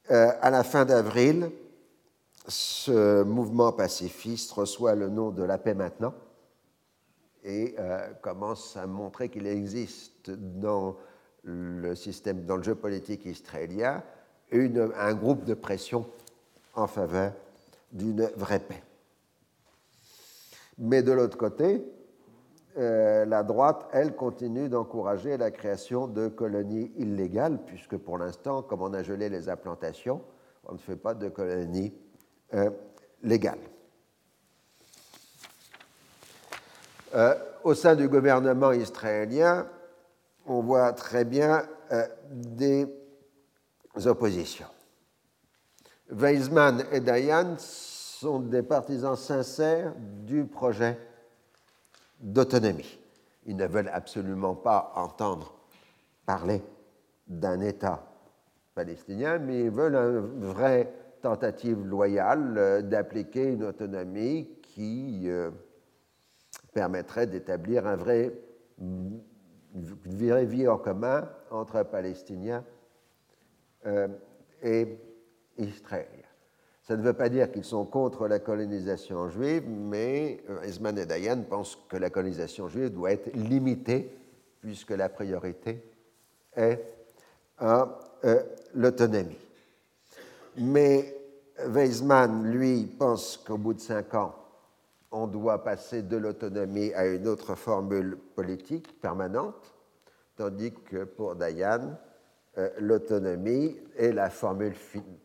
Euh, 0.10 0.32
à 0.42 0.50
la 0.50 0.64
fin 0.64 0.86
d'avril, 0.86 1.52
ce 2.48 3.24
mouvement 3.24 3.72
pacifiste 3.72 4.52
reçoit 4.52 4.96
le 4.96 5.10
nom 5.10 5.32
de 5.32 5.44
la 5.44 5.58
paix 5.58 5.74
maintenant 5.74 6.14
et 7.44 7.76
euh, 7.80 8.10
commence 8.22 8.76
à 8.76 8.88
montrer 8.88 9.30
qu'il 9.30 9.48
existe 9.48 10.32
dans 10.32 10.98
le 11.44 11.96
système, 11.96 12.46
dans 12.46 12.58
le 12.58 12.64
jeu 12.64 12.76
politique 12.76 13.26
israélien, 13.26 14.04
un 14.52 15.14
groupe 15.14 15.44
de 15.44 15.54
pression 15.54 16.06
en 16.74 16.88
faveur 16.88 17.34
d'une 17.92 18.30
vraie 18.36 18.60
paix. 18.60 18.84
Mais 20.78 21.04
de 21.04 21.12
l'autre 21.12 21.38
côté, 21.38 21.86
euh, 22.78 23.26
la 23.26 23.44
droite, 23.44 23.88
elle, 23.94 24.16
continue 24.16 24.68
d'encourager 24.68 25.38
la 25.38 25.52
création 25.52 26.08
de 26.08 26.28
colonies 26.28 26.92
illégales, 26.98 27.60
puisque 27.66 27.98
pour 27.98 28.18
l'instant, 28.18 28.62
comme 28.62 28.82
on 28.82 28.94
a 28.94 29.04
gelé 29.04 29.30
les 29.30 29.48
implantations, 29.50 30.22
on 30.66 30.74
ne 30.74 30.78
fait 30.78 30.98
pas 30.98 31.14
de 31.14 31.30
colonies 31.30 31.94
euh. 32.54 32.70
Euh, 37.14 37.36
au 37.64 37.74
sein 37.74 37.96
du 37.96 38.08
gouvernement 38.08 38.72
israélien, 38.72 39.68
on 40.46 40.62
voit 40.62 40.94
très 40.94 41.26
bien 41.26 41.68
des 42.30 42.88
oppositions. 44.06 44.68
Weizmann 46.10 46.86
et 46.92 47.00
Dayan 47.00 47.56
sont 47.58 48.40
des 48.40 48.62
partisans 48.62 49.16
sincères 49.16 49.94
du 49.98 50.46
projet 50.46 51.00
d'autonomie. 52.20 53.00
Ils 53.46 53.56
ne 53.56 53.68
veulent 53.68 53.92
absolument 53.94 54.56
pas 54.56 54.92
entendre 54.96 55.54
parler 56.26 56.62
d'un 57.28 57.60
État 57.62 58.04
palestinien, 58.74 59.40
mais 59.40 59.62
ils 59.62 59.72
veulent 59.72 59.96
une 59.96 60.46
vraie 60.46 60.92
tentative 61.26 61.84
loyale 61.84 62.56
euh, 62.56 62.82
d'appliquer 62.84 63.46
une 63.46 63.64
autonomie 63.64 64.48
qui 64.62 65.24
euh, 65.26 65.50
permettrait 66.72 67.26
d'établir 67.26 67.88
un 67.88 67.96
vrai, 67.96 68.32
une 68.80 69.22
vraie 70.06 70.46
vie 70.46 70.68
en 70.68 70.78
commun 70.78 71.28
entre 71.50 71.82
Palestiniens 71.82 72.64
euh, 73.88 74.08
et 74.62 75.00
Israéliens. 75.58 76.12
Ça 76.84 76.96
ne 76.96 77.02
veut 77.02 77.14
pas 77.14 77.30
dire 77.30 77.52
qu'ils 77.52 77.64
sont 77.64 77.86
contre 77.86 78.28
la 78.28 78.38
colonisation 78.38 79.28
juive, 79.28 79.68
mais 79.68 80.44
Esman 80.62 80.96
et 81.00 81.08
Dayan 81.08 81.42
pensent 81.42 81.80
que 81.90 81.98
la 81.98 82.12
colonisation 82.12 82.68
juive 82.68 82.92
doit 82.92 83.14
être 83.14 83.36
limitée, 83.36 84.16
puisque 84.62 84.92
la 84.92 85.10
priorité 85.10 85.82
est 86.56 86.86
l'autonomie. 88.76 89.45
Mais 90.58 91.14
Weizmann, 91.68 92.52
lui, 92.52 92.86
pense 92.86 93.38
qu'au 93.38 93.58
bout 93.58 93.74
de 93.74 93.80
cinq 93.80 94.14
ans, 94.14 94.36
on 95.12 95.28
doit 95.28 95.64
passer 95.64 96.02
de 96.02 96.18
l'autonomie 96.18 96.94
à 96.94 97.06
une 97.06 97.28
autre 97.28 97.56
formule 97.56 98.18
politique 98.36 99.00
permanente, 99.00 99.74
tandis 100.36 100.74
que 100.74 101.04
pour 101.04 101.36
Dayan, 101.36 101.98
euh, 102.58 102.70
l'autonomie 102.80 103.78
est 103.98 104.12
la 104.12 104.30
formule 104.30 104.76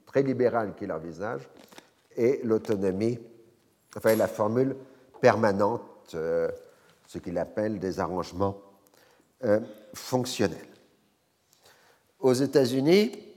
très 0.07 0.23
libérale 0.23 0.75
qu'il 0.75 0.93
envisage, 0.93 1.49
et 2.17 2.41
l'autonomie, 2.43 3.19
enfin 3.97 4.17
la 4.17 4.29
formule 4.29 4.77
permanente, 5.21 6.13
euh, 6.15 6.49
ce 7.07 7.19
qu'il 7.19 7.39
appelle 7.39 7.79
des 7.79 7.99
arrangements 8.01 8.57
fonctionnels. 9.95 10.69
Aux 12.19 12.35
États-Unis, 12.35 13.30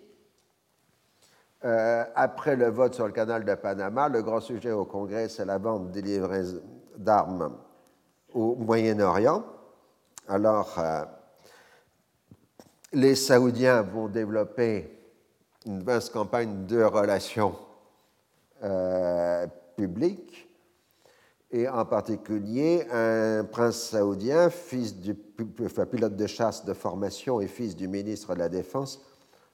euh, 1.65 2.03
après 2.15 2.56
le 2.56 2.69
vote 2.69 2.94
sur 2.94 3.06
le 3.06 3.14
canal 3.14 3.45
de 3.45 3.56
Panama, 3.56 4.10
le 4.10 4.22
grand 4.22 4.41
sujet 4.41 4.72
au 4.72 4.85
Congrès, 4.85 5.30
c'est 5.30 5.45
la 5.45 5.57
vente 5.57 5.91
des 5.91 6.02
livraisons 6.02 6.61
d'armes 6.98 7.56
au 8.34 8.56
Moyen-Orient. 8.56 9.44
Alors, 10.27 10.76
euh, 10.77 11.03
les 12.91 13.15
Saoudiens 13.15 13.81
vont 13.81 14.07
développer 14.07 14.90
une 15.65 15.84
vaste 15.84 16.11
campagne 16.11 16.65
de 16.65 16.84
relations 16.84 17.56
euh, 18.64 19.48
publiques 19.77 20.49
et 21.52 21.69
en 21.69 21.85
particulier 21.85 22.85
un 22.91 23.44
prince 23.45 23.90
saoudien, 23.90 24.49
fils 24.49 24.98
du 24.98 25.14
pilote 25.14 26.15
de 26.15 26.27
chasse 26.27 26.65
de 26.65 26.73
formation 26.73 27.40
et 27.40 27.48
fils 27.48 27.76
du 27.76 27.88
ministre 27.88 28.34
de 28.34 28.40
la 28.40 28.49
Défense, 28.49 29.02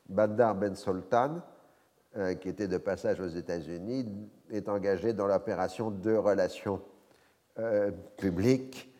Bandar 0.07 0.55
Ben 0.55 0.75
Sultan, 0.75 1.41
euh, 2.17 2.33
qui 2.33 2.49
était 2.49 2.67
de 2.67 2.77
passage 2.77 3.19
aux 3.19 3.27
États-Unis, 3.27 4.05
est 4.51 4.67
engagé 4.67 5.13
dans 5.13 5.27
l'opération 5.27 5.91
de 5.91 6.15
relations 6.15 6.81
euh, 7.59 7.91
publiques. 8.17 8.91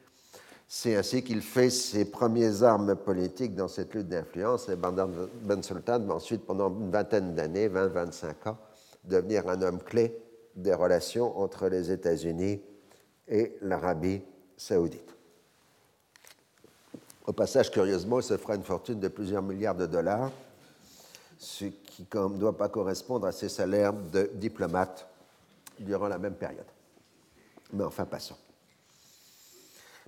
C'est 0.68 0.96
ainsi 0.96 1.24
qu'il 1.24 1.42
fait 1.42 1.72
ses 1.72 2.06
premières 2.06 2.62
armes 2.62 2.96
politiques 2.96 3.56
dans 3.56 3.68
cette 3.68 3.96
lutte 3.96 4.10
d'influence. 4.10 4.70
Et 4.70 4.76
Ben 4.76 5.64
Sultan 5.64 6.00
va 6.02 6.14
ensuite, 6.14 6.46
pendant 6.46 6.70
une 6.70 6.92
vingtaine 6.92 7.34
d'années, 7.34 7.68
20-25 7.68 8.50
ans, 8.50 8.58
devenir 9.04 9.50
un 9.50 9.62
homme 9.64 9.80
clé 9.80 10.16
des 10.56 10.76
relations 10.76 11.40
entre 11.40 11.68
les 11.68 11.92
États-Unis 11.92 12.62
et 13.28 13.58
l'Arabie 13.62 14.22
saoudite. 14.56 15.16
Au 17.26 17.34
passage, 17.34 17.72
curieusement, 17.72 18.20
il 18.20 18.24
se 18.24 18.38
fera 18.38 18.56
une 18.56 18.64
fortune 18.64 19.00
de 19.00 19.08
plusieurs 19.08 19.42
milliards 19.42 19.76
de 19.76 19.86
dollars, 19.86 20.32
ce 21.40 21.66
qui 21.66 22.06
ne 22.14 22.38
doit 22.38 22.58
pas 22.58 22.68
correspondre 22.68 23.26
à 23.26 23.32
ses 23.32 23.48
salaires 23.48 23.94
de 23.94 24.30
diplomate 24.34 25.08
durant 25.80 26.10
la 26.10 26.18
même 26.18 26.36
période. 26.36 26.66
Mais 27.72 27.86
enfin, 27.86 28.06
passons. 28.06 28.36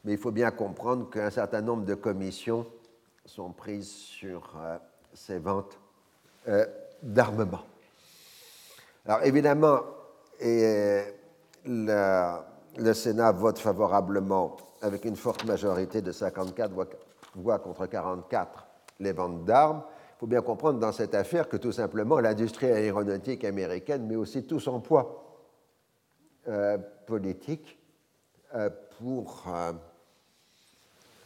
Mais 0.03 0.11
il 0.11 0.17
faut 0.17 0.31
bien 0.31 0.51
comprendre 0.51 1.09
qu'un 1.09 1.29
certain 1.29 1.61
nombre 1.61 1.85
de 1.85 1.95
commissions 1.95 2.67
sont 3.25 3.51
prises 3.51 3.89
sur 3.89 4.51
euh, 4.59 4.77
ces 5.13 5.39
ventes 5.39 5.79
euh, 6.49 6.65
d'armement. 7.01 7.63
Alors 9.05 9.23
évidemment, 9.23 9.79
le 10.41 11.05
Sénat 12.93 13.31
vote 13.31 13.57
favorablement 13.57 14.57
avec 14.81 15.05
une 15.05 15.15
forte 15.15 15.45
majorité 15.45 16.01
de 16.01 16.11
54 16.11 16.73
voix 17.35 17.59
contre 17.59 17.85
44 17.85 18.67
les 18.99 19.13
ventes 19.13 19.45
d'armes. 19.45 19.83
Faut 20.21 20.27
bien 20.27 20.43
comprendre 20.43 20.77
dans 20.77 20.91
cette 20.91 21.15
affaire 21.15 21.49
que 21.49 21.57
tout 21.57 21.71
simplement 21.71 22.19
l'industrie 22.19 22.67
aéronautique 22.67 23.43
américaine 23.43 24.05
met 24.05 24.15
aussi 24.15 24.43
tout 24.43 24.59
son 24.59 24.79
poids 24.79 25.41
euh, 26.47 26.77
politique 27.07 27.79
euh, 28.53 28.69
pour 28.99 29.45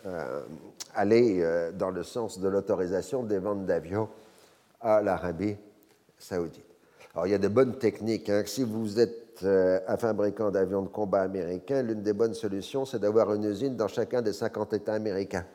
euh, 0.06 0.46
aller 0.94 1.46
dans 1.74 1.90
le 1.90 2.04
sens 2.04 2.40
de 2.40 2.48
l'autorisation 2.48 3.24
des 3.24 3.38
ventes 3.38 3.66
d'avions 3.66 4.08
à 4.80 5.02
l'Arabie 5.02 5.58
saoudite. 6.18 6.64
Alors 7.14 7.28
il 7.28 7.32
y 7.32 7.36
a 7.36 7.38
de 7.38 7.50
bonnes 7.50 7.78
techniques. 7.78 8.30
Hein. 8.30 8.44
Si 8.46 8.64
vous 8.64 8.98
êtes 8.98 9.44
un 9.44 9.98
fabricant 9.98 10.52
d'avions 10.52 10.84
de 10.84 10.88
combat 10.88 11.24
américain, 11.24 11.82
l'une 11.82 12.02
des 12.02 12.14
bonnes 12.14 12.34
solutions, 12.34 12.86
c'est 12.86 13.00
d'avoir 13.00 13.34
une 13.34 13.44
usine 13.44 13.76
dans 13.76 13.90
chacun 13.90 14.22
des 14.22 14.32
50 14.32 14.72
États 14.72 14.94
américains. 14.94 15.46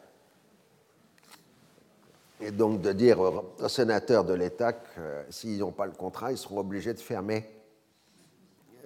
Et 2.40 2.50
donc 2.50 2.80
de 2.80 2.92
dire 2.92 3.20
aux 3.20 3.68
sénateurs 3.68 4.24
de 4.24 4.32
l'État 4.32 4.72
que 4.72 4.98
euh, 4.98 5.22
s'ils 5.30 5.58
n'ont 5.58 5.72
pas 5.72 5.86
le 5.86 5.92
contrat, 5.92 6.32
ils 6.32 6.38
seront 6.38 6.60
obligés 6.60 6.94
de 6.94 7.00
fermer 7.00 7.46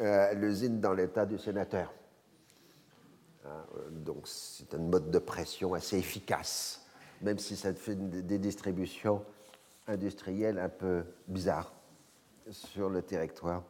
euh, 0.01 0.33
l'usine 0.35 0.81
dans 0.81 0.93
l'État 0.93 1.25
du 1.25 1.39
sénateur. 1.39 1.93
Hein, 3.47 3.65
donc 3.91 4.27
c'est 4.27 4.75
un 4.75 4.79
mode 4.79 5.11
de 5.11 5.19
pression 5.19 5.75
assez 5.75 5.97
efficace, 5.99 6.85
même 7.23 7.39
si 7.39 7.57
ça 7.57 7.73
fait 7.75 7.95
des 7.95 8.39
distributions 8.39 9.23
industrielles 9.87 10.59
un 10.59 10.69
peu 10.69 11.05
bizarres 11.29 11.73
sur 12.51 12.89
le 12.89 13.03
territoire 13.03 13.63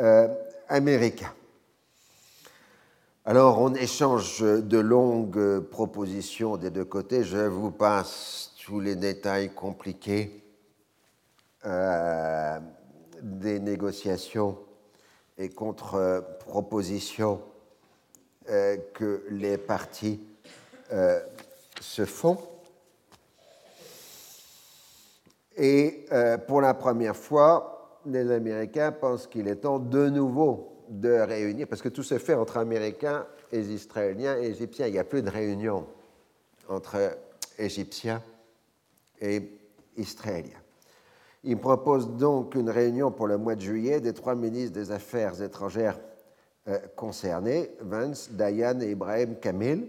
euh, 0.00 0.28
américain. 0.68 1.32
Alors, 3.24 3.60
on 3.60 3.74
échange 3.74 4.40
de 4.40 4.78
longues 4.78 5.60
propositions 5.60 6.56
des 6.56 6.70
deux 6.70 6.84
côtés. 6.84 7.24
Je 7.24 7.36
vous 7.36 7.70
passe 7.70 8.47
tous 8.68 8.80
les 8.80 8.96
détails 8.96 9.48
compliqués 9.54 10.44
euh, 11.64 12.58
des 13.22 13.60
négociations 13.60 14.58
et 15.38 15.48
contre-propositions 15.48 17.40
euh, 18.50 18.76
que 18.92 19.24
les 19.30 19.56
partis 19.56 20.20
se 21.80 22.04
font. 22.04 22.36
Et 25.56 26.06
pour 26.46 26.60
la 26.60 26.74
première 26.74 27.16
fois, 27.16 28.00
les 28.04 28.30
Américains 28.30 28.92
pensent 28.92 29.26
qu'il 29.26 29.48
est 29.48 29.56
temps 29.56 29.78
de 29.78 30.10
nouveau 30.10 30.84
de 30.90 31.12
réunir, 31.12 31.66
parce 31.68 31.80
que 31.80 31.88
tout 31.88 32.02
se 32.02 32.18
fait 32.18 32.34
entre 32.34 32.58
Américains 32.58 33.26
et 33.50 33.60
Israéliens 33.60 34.38
et 34.38 34.48
Égyptiens. 34.48 34.86
Il 34.88 34.92
n'y 34.92 34.98
a 34.98 35.04
plus 35.04 35.22
de 35.22 35.30
réunion 35.30 35.86
entre 36.68 37.16
Égyptiens 37.58 38.22
et 39.20 39.42
Israéliens. 39.96 40.62
Ils 41.44 41.58
proposent 41.58 42.16
donc 42.16 42.54
une 42.54 42.70
réunion 42.70 43.10
pour 43.10 43.26
le 43.26 43.38
mois 43.38 43.54
de 43.54 43.60
juillet 43.60 44.00
des 44.00 44.12
trois 44.12 44.34
ministres 44.34 44.74
des 44.74 44.90
Affaires 44.90 45.40
étrangères 45.40 45.98
euh, 46.66 46.78
concernés, 46.96 47.70
Vance, 47.80 48.30
Dayan 48.30 48.80
et 48.80 48.90
Ibrahim 48.90 49.36
Kamil. 49.36 49.88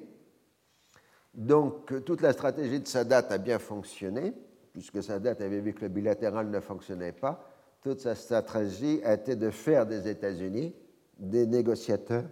Donc 1.34 2.04
toute 2.06 2.22
la 2.22 2.34
stratégie 2.34 2.80
de 2.80 2.88
Sadat 2.88 3.26
a 3.30 3.38
bien 3.38 3.60
fonctionné, 3.60 4.34
puisque 4.72 5.04
Sadat 5.04 5.36
avait 5.40 5.60
vu 5.60 5.74
que 5.74 5.82
le 5.82 5.90
bilatéral 5.90 6.50
ne 6.50 6.60
fonctionnait 6.60 7.12
pas 7.12 7.46
toute 7.82 8.02
sa 8.02 8.16
stratégie 8.16 9.02
a 9.04 9.14
été 9.14 9.36
de 9.36 9.50
faire 9.50 9.86
des 9.86 10.08
États-Unis 10.08 10.76
des 11.18 11.46
négociateurs 11.46 12.26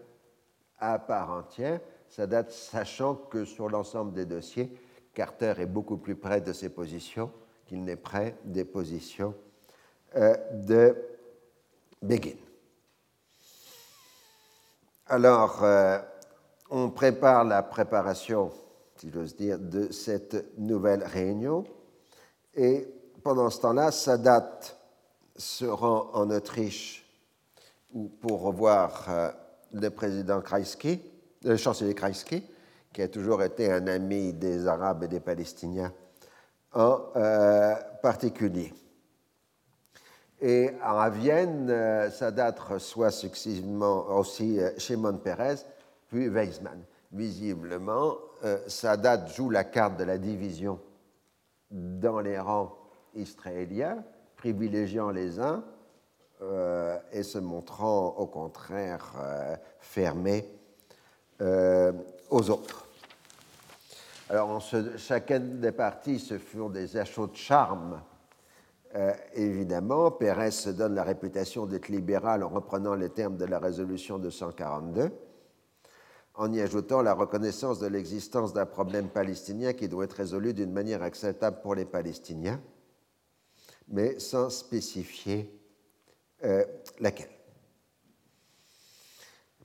à 0.79 0.99
part 0.99 1.31
entière, 1.31 1.79
ça 2.09 2.27
date 2.27 2.51
sachant 2.51 3.15
que 3.15 3.45
sur 3.45 3.69
l'ensemble 3.69 4.13
des 4.13 4.25
dossiers, 4.25 4.71
Carter 5.17 5.55
est 5.57 5.65
beaucoup 5.65 5.97
plus 5.97 6.15
près 6.15 6.41
de 6.41 6.53
ses 6.53 6.69
positions 6.69 7.31
qu'il 7.65 7.83
n'est 7.83 7.95
près 7.95 8.37
des 8.43 8.63
positions 8.63 9.33
euh, 10.15 10.37
de 10.53 10.95
Begin. 12.03 12.35
Alors, 15.07 15.63
euh, 15.63 15.97
on 16.69 16.91
prépare 16.91 17.45
la 17.45 17.63
préparation, 17.63 18.51
si 18.95 19.09
j'ose 19.09 19.35
dire, 19.35 19.57
de 19.57 19.91
cette 19.91 20.55
nouvelle 20.59 21.03
réunion. 21.03 21.63
Et 22.53 22.87
pendant 23.23 23.49
ce 23.49 23.61
temps-là, 23.61 23.89
ça 23.89 24.19
date 24.19 24.77
se 25.35 25.65
rend 25.65 26.11
en 26.13 26.29
Autriche 26.29 27.09
pour 28.21 28.41
revoir 28.41 29.05
euh, 29.09 29.31
le 29.73 29.89
président 29.89 30.41
Kreisky, 30.41 31.01
le 31.43 31.57
chancelier 31.57 31.95
Kreisky, 31.95 32.43
qui 32.93 33.01
a 33.01 33.07
toujours 33.07 33.43
été 33.43 33.71
un 33.71 33.87
ami 33.87 34.33
des 34.33 34.67
Arabes 34.67 35.03
et 35.03 35.07
des 35.07 35.19
Palestiniens 35.19 35.93
en 36.73 37.01
euh, 37.15 37.75
particulier. 38.01 38.73
Et 40.39 40.71
à 40.81 41.09
Vienne, 41.09 41.69
euh, 41.69 42.09
Sadat 42.11 42.55
reçoit 42.69 43.11
successivement 43.11 44.07
aussi 44.17 44.59
Shimon 44.77 45.17
Peres, 45.17 45.65
puis 46.07 46.29
Weizmann. 46.29 46.81
Visiblement, 47.11 48.17
Sadat 48.67 49.27
joue 49.27 49.49
la 49.49 49.63
carte 49.63 49.97
de 49.97 50.03
la 50.03 50.17
division 50.17 50.79
dans 51.71 52.19
les 52.19 52.37
rangs 52.37 52.75
israéliens, 53.15 54.03
privilégiant 54.35 55.09
les 55.09 55.39
uns 55.39 55.63
euh, 56.41 56.99
et 57.11 57.23
se 57.23 57.39
montrant 57.39 58.09
au 58.17 58.27
contraire 58.27 59.11
euh, 59.19 59.55
fermé 59.79 60.47
euh, 61.41 61.91
aux 62.29 62.49
autres. 62.49 62.87
Alors, 64.29 64.49
en 64.49 64.59
chacune 64.59 65.59
des 65.59 65.71
parties 65.71 66.19
se 66.19 66.37
font 66.37 66.69
des 66.69 66.97
achats 66.97 67.27
de 67.27 67.35
charme. 67.35 68.01
évidemment, 69.33 70.11
Pérez 70.11 70.51
se 70.51 70.69
donne 70.69 70.95
la 70.95 71.03
réputation 71.03 71.65
d'être 71.65 71.87
libéral 71.87 72.43
en 72.43 72.49
reprenant 72.49 72.95
les 72.95 73.09
termes 73.09 73.37
de 73.37 73.45
la 73.45 73.59
résolution 73.59 74.17
242, 74.17 75.11
en 76.33 76.51
y 76.51 76.59
ajoutant 76.61 77.01
la 77.01 77.13
reconnaissance 77.13 77.79
de 77.79 77.87
l'existence 77.87 78.53
d'un 78.53 78.65
problème 78.65 79.07
palestinien 79.07 79.73
qui 79.73 79.87
doit 79.87 80.03
être 80.03 80.13
résolu 80.17 80.53
d'une 80.53 80.73
manière 80.73 81.03
acceptable 81.03 81.61
pour 81.61 81.73
les 81.73 81.85
Palestiniens, 81.85 82.59
mais 83.87 84.19
sans 84.19 84.49
spécifier 84.49 85.57
euh, 86.43 86.65
laquelle 86.99 87.36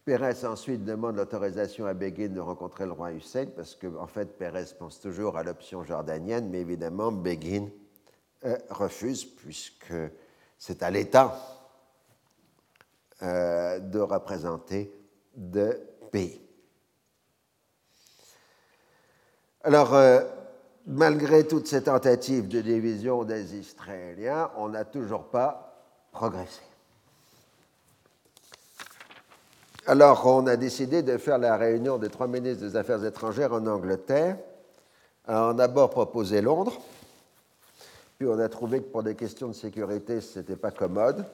Pérez 0.05 0.45
ensuite 0.45 0.85
demande 0.85 1.17
l'autorisation 1.17 1.87
à 1.87 1.95
Begin 1.95 2.29
de 2.29 2.41
rencontrer 2.41 2.87
le 2.87 2.93
roi 2.93 3.13
Hussein, 3.13 3.47
parce 3.55 3.77
que 3.77 3.87
en 3.97 4.09
fait, 4.09 4.37
Pérez 4.37 4.65
pense 4.77 4.99
toujours 4.99 5.37
à 5.37 5.45
l'option 5.45 5.85
jordanienne, 5.85 6.49
mais 6.51 6.61
évidemment, 6.61 7.13
Begin 7.13 7.69
euh, 8.45 8.59
refuse, 8.71 9.25
puisque 9.25 9.95
c'est 10.59 10.83
à 10.83 10.91
l'État 10.91 11.39
euh, 13.23 13.79
de 13.79 14.01
représenter 14.01 14.93
deux 15.37 15.81
pays. 16.11 16.41
Alors, 19.63 19.97
malgré 20.87 21.47
toutes 21.47 21.69
ces 21.69 21.85
tentatives 21.85 22.49
de 22.49 22.61
division 22.61 23.23
des 23.23 23.57
Israéliens, 23.57 24.51
on 24.57 24.71
n'a 24.71 24.85
toujours 24.85 25.31
pas 25.31 25.87
progresser. 26.11 26.72
Alors, 29.85 30.25
on 30.27 30.47
a 30.47 30.57
décidé 30.57 31.03
de 31.03 31.19
faire 31.19 31.39
la 31.39 31.57
réunion 31.57 31.99
des 31.99 32.09
trois 32.09 32.29
ministres 32.29 32.65
des 32.65 32.77
Affaires 32.77 33.05
étrangères 33.05 33.53
en 33.53 33.67
Angleterre. 33.67 34.37
on 35.27 35.33
a 35.33 35.55
d'abord 35.55 35.91
proposé 35.91 36.41
Londres, 36.41 36.81
puis 38.17 38.29
on 38.29 38.39
a 38.39 38.49
trouvé 38.49 38.79
que 38.79 38.87
pour 38.87 39.03
des 39.03 39.17
questions 39.17 39.49
de 39.49 39.55
sécurité, 39.55 40.21
ce 40.21 40.39
n'était 40.39 40.55
pas 40.55 40.71
commode. 40.71 41.25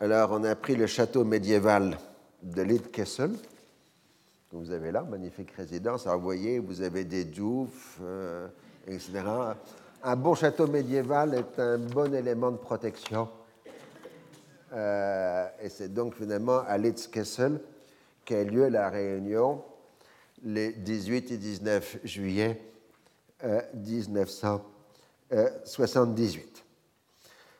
Alors, 0.00 0.32
on 0.32 0.42
a 0.42 0.56
pris 0.56 0.74
le 0.74 0.88
château 0.88 1.22
médiéval 1.22 1.96
de 2.42 2.62
Lidkessel, 2.62 3.30
que 4.50 4.56
vous 4.56 4.72
avez 4.72 4.90
là, 4.90 5.02
magnifique 5.02 5.52
résidence. 5.52 6.08
Alors, 6.08 6.18
vous 6.18 6.24
voyez, 6.24 6.58
vous 6.58 6.82
avez 6.82 7.04
des 7.04 7.24
douves, 7.24 8.00
euh, 8.02 8.48
etc. 8.88 9.22
Un 10.02 10.16
bon 10.16 10.34
château 10.34 10.66
médiéval 10.66 11.34
est 11.34 11.60
un 11.60 11.78
bon 11.78 12.12
élément 12.12 12.50
de 12.50 12.56
protection 12.56 13.28
euh, 14.72 15.46
et 15.62 15.68
c'est 15.68 15.94
donc 15.94 16.16
finalement 16.16 16.62
à 16.66 16.76
Litzkessel 16.76 17.60
qu'a 18.26 18.44
lieu 18.44 18.68
la 18.68 18.90
réunion 18.90 19.64
les 20.42 20.72
18 20.72 21.32
et 21.32 21.38
19 21.38 22.00
juillet 22.04 22.60
1978. 23.74 25.32
Euh, 25.32 25.48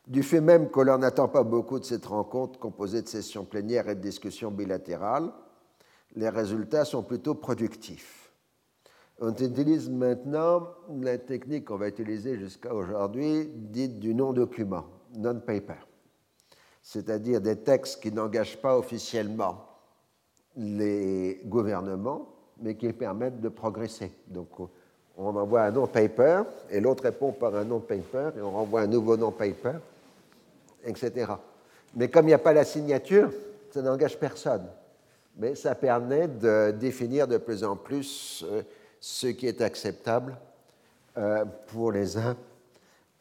du 0.06 0.22
fait 0.22 0.42
même 0.42 0.70
que 0.70 0.80
l'on 0.80 0.98
n'attend 0.98 1.28
pas 1.28 1.42
beaucoup 1.42 1.80
de 1.80 1.84
cette 1.84 2.04
rencontre 2.04 2.58
composée 2.58 3.00
de 3.00 3.08
sessions 3.08 3.46
plénières 3.46 3.88
et 3.88 3.94
de 3.94 4.00
discussions 4.00 4.50
bilatérales, 4.50 5.32
les 6.14 6.28
résultats 6.28 6.84
sont 6.84 7.02
plutôt 7.02 7.34
productifs. 7.34 8.30
On 9.20 9.32
utilise 9.32 9.88
maintenant 9.88 10.68
la 11.00 11.16
technique 11.16 11.64
qu'on 11.64 11.78
va 11.78 11.88
utiliser 11.88 12.38
jusqu'à 12.38 12.74
aujourd'hui, 12.74 13.50
dite 13.54 13.98
du 13.98 14.14
non-document, 14.14 14.84
non-paper 15.16 15.86
c'est-à-dire 16.86 17.40
des 17.40 17.56
textes 17.56 18.00
qui 18.00 18.12
n'engagent 18.12 18.60
pas 18.60 18.78
officiellement 18.78 19.75
les 20.56 21.40
gouvernements, 21.44 22.28
mais 22.60 22.74
qui 22.74 22.92
permettent 22.92 23.40
de 23.40 23.48
progresser. 23.48 24.12
Donc, 24.28 24.48
on 25.16 25.36
envoie 25.36 25.62
un 25.62 25.70
non-paper 25.70 26.42
et 26.70 26.80
l'autre 26.80 27.04
répond 27.04 27.32
par 27.32 27.54
un 27.54 27.64
non-paper 27.64 28.30
et 28.36 28.40
on 28.40 28.50
renvoie 28.50 28.82
un 28.82 28.86
nouveau 28.86 29.16
non-paper, 29.16 29.78
etc. 30.84 31.32
Mais 31.94 32.08
comme 32.08 32.26
il 32.26 32.28
n'y 32.28 32.34
a 32.34 32.38
pas 32.38 32.52
la 32.52 32.64
signature, 32.64 33.30
ça 33.70 33.82
n'engage 33.82 34.18
personne. 34.18 34.66
Mais 35.38 35.54
ça 35.54 35.74
permet 35.74 36.28
de 36.28 36.70
définir 36.70 37.26
de 37.26 37.38
plus 37.38 37.62
en 37.62 37.76
plus 37.76 38.44
euh, 38.46 38.62
ce 39.00 39.26
qui 39.26 39.46
est 39.46 39.60
acceptable 39.60 40.36
euh, 41.18 41.44
pour 41.68 41.92
les 41.92 42.16
uns 42.16 42.36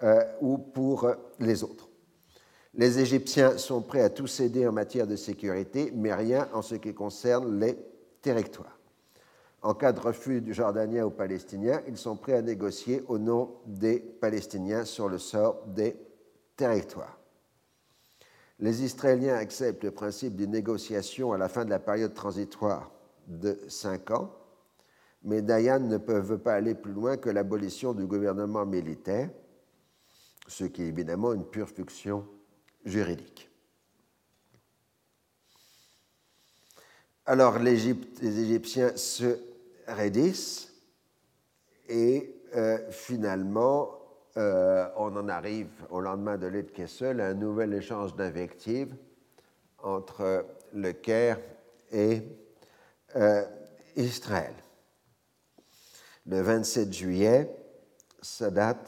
euh, 0.03 0.23
ou 0.41 0.57
pour 0.57 1.09
les 1.39 1.63
autres. 1.63 1.84
Les 2.77 2.99
Égyptiens 2.99 3.57
sont 3.57 3.81
prêts 3.81 4.01
à 4.01 4.09
tout 4.09 4.27
céder 4.27 4.67
en 4.67 4.73
matière 4.73 5.07
de 5.07 5.15
sécurité, 5.15 5.93
mais 5.95 6.13
rien 6.13 6.49
en 6.53 6.61
ce 6.61 6.75
qui 6.75 6.93
concerne 6.93 7.57
les 7.57 7.77
territoires. 8.21 8.77
En 9.61 9.73
cas 9.73 9.93
de 9.93 9.99
refus 10.01 10.41
du 10.41 10.53
Jordanien 10.53 11.05
aux 11.05 11.11
Palestiniens, 11.11 11.81
ils 11.87 11.97
sont 11.97 12.17
prêts 12.17 12.33
à 12.33 12.41
négocier 12.41 13.01
au 13.07 13.17
nom 13.17 13.55
des 13.65 13.99
Palestiniens 13.99 14.83
sur 14.83 15.07
le 15.07 15.17
sort 15.17 15.63
des 15.67 15.95
territoires. 16.57 17.17
Les 18.59 18.83
Israéliens 18.83 19.35
acceptent 19.35 19.85
le 19.85 19.91
principe 19.91 20.35
d'une 20.35 20.51
négociation 20.51 21.31
à 21.31 21.37
la 21.37 21.47
fin 21.47 21.63
de 21.63 21.69
la 21.69 21.79
période 21.79 22.13
transitoire 22.13 22.91
de 23.27 23.57
cinq 23.69 24.11
ans, 24.11 24.31
mais 25.23 25.41
Dayan 25.41 25.79
ne 25.79 25.97
peuvent 25.97 26.39
pas 26.39 26.55
aller 26.55 26.75
plus 26.75 26.93
loin 26.93 27.15
que 27.15 27.29
l'abolition 27.29 27.93
du 27.93 28.05
gouvernement 28.05 28.65
militaire, 28.65 29.29
ce 30.47 30.65
qui 30.65 30.83
est 30.83 30.87
évidemment 30.87 31.33
une 31.33 31.45
pure 31.45 31.69
fiction 31.69 32.25
juridique. 32.85 33.49
Alors 37.25 37.57
les 37.57 37.89
Égyptiens 37.89 38.95
se 38.95 39.39
raidissent 39.87 40.71
et 41.89 42.35
euh, 42.55 42.91
finalement 42.91 43.89
euh, 44.37 44.87
on 44.97 45.15
en 45.15 45.27
arrive 45.27 45.69
au 45.89 46.01
lendemain 46.01 46.37
de 46.37 46.45
l'aide 46.47 46.71
Kessel 46.71 47.21
à 47.21 47.27
un 47.27 47.33
nouvel 47.33 47.73
échange 47.73 48.15
d'invectives 48.15 48.95
entre 49.79 50.45
le 50.73 50.91
Caire 50.91 51.39
et 51.91 52.21
euh, 53.15 53.43
Israël. 53.95 54.53
Le 56.27 56.41
27 56.41 56.91
juillet, 56.91 57.55
Sadat 58.21 58.83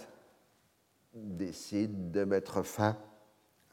décide 1.14 2.12
de 2.12 2.24
mettre 2.24 2.62
fin 2.64 2.98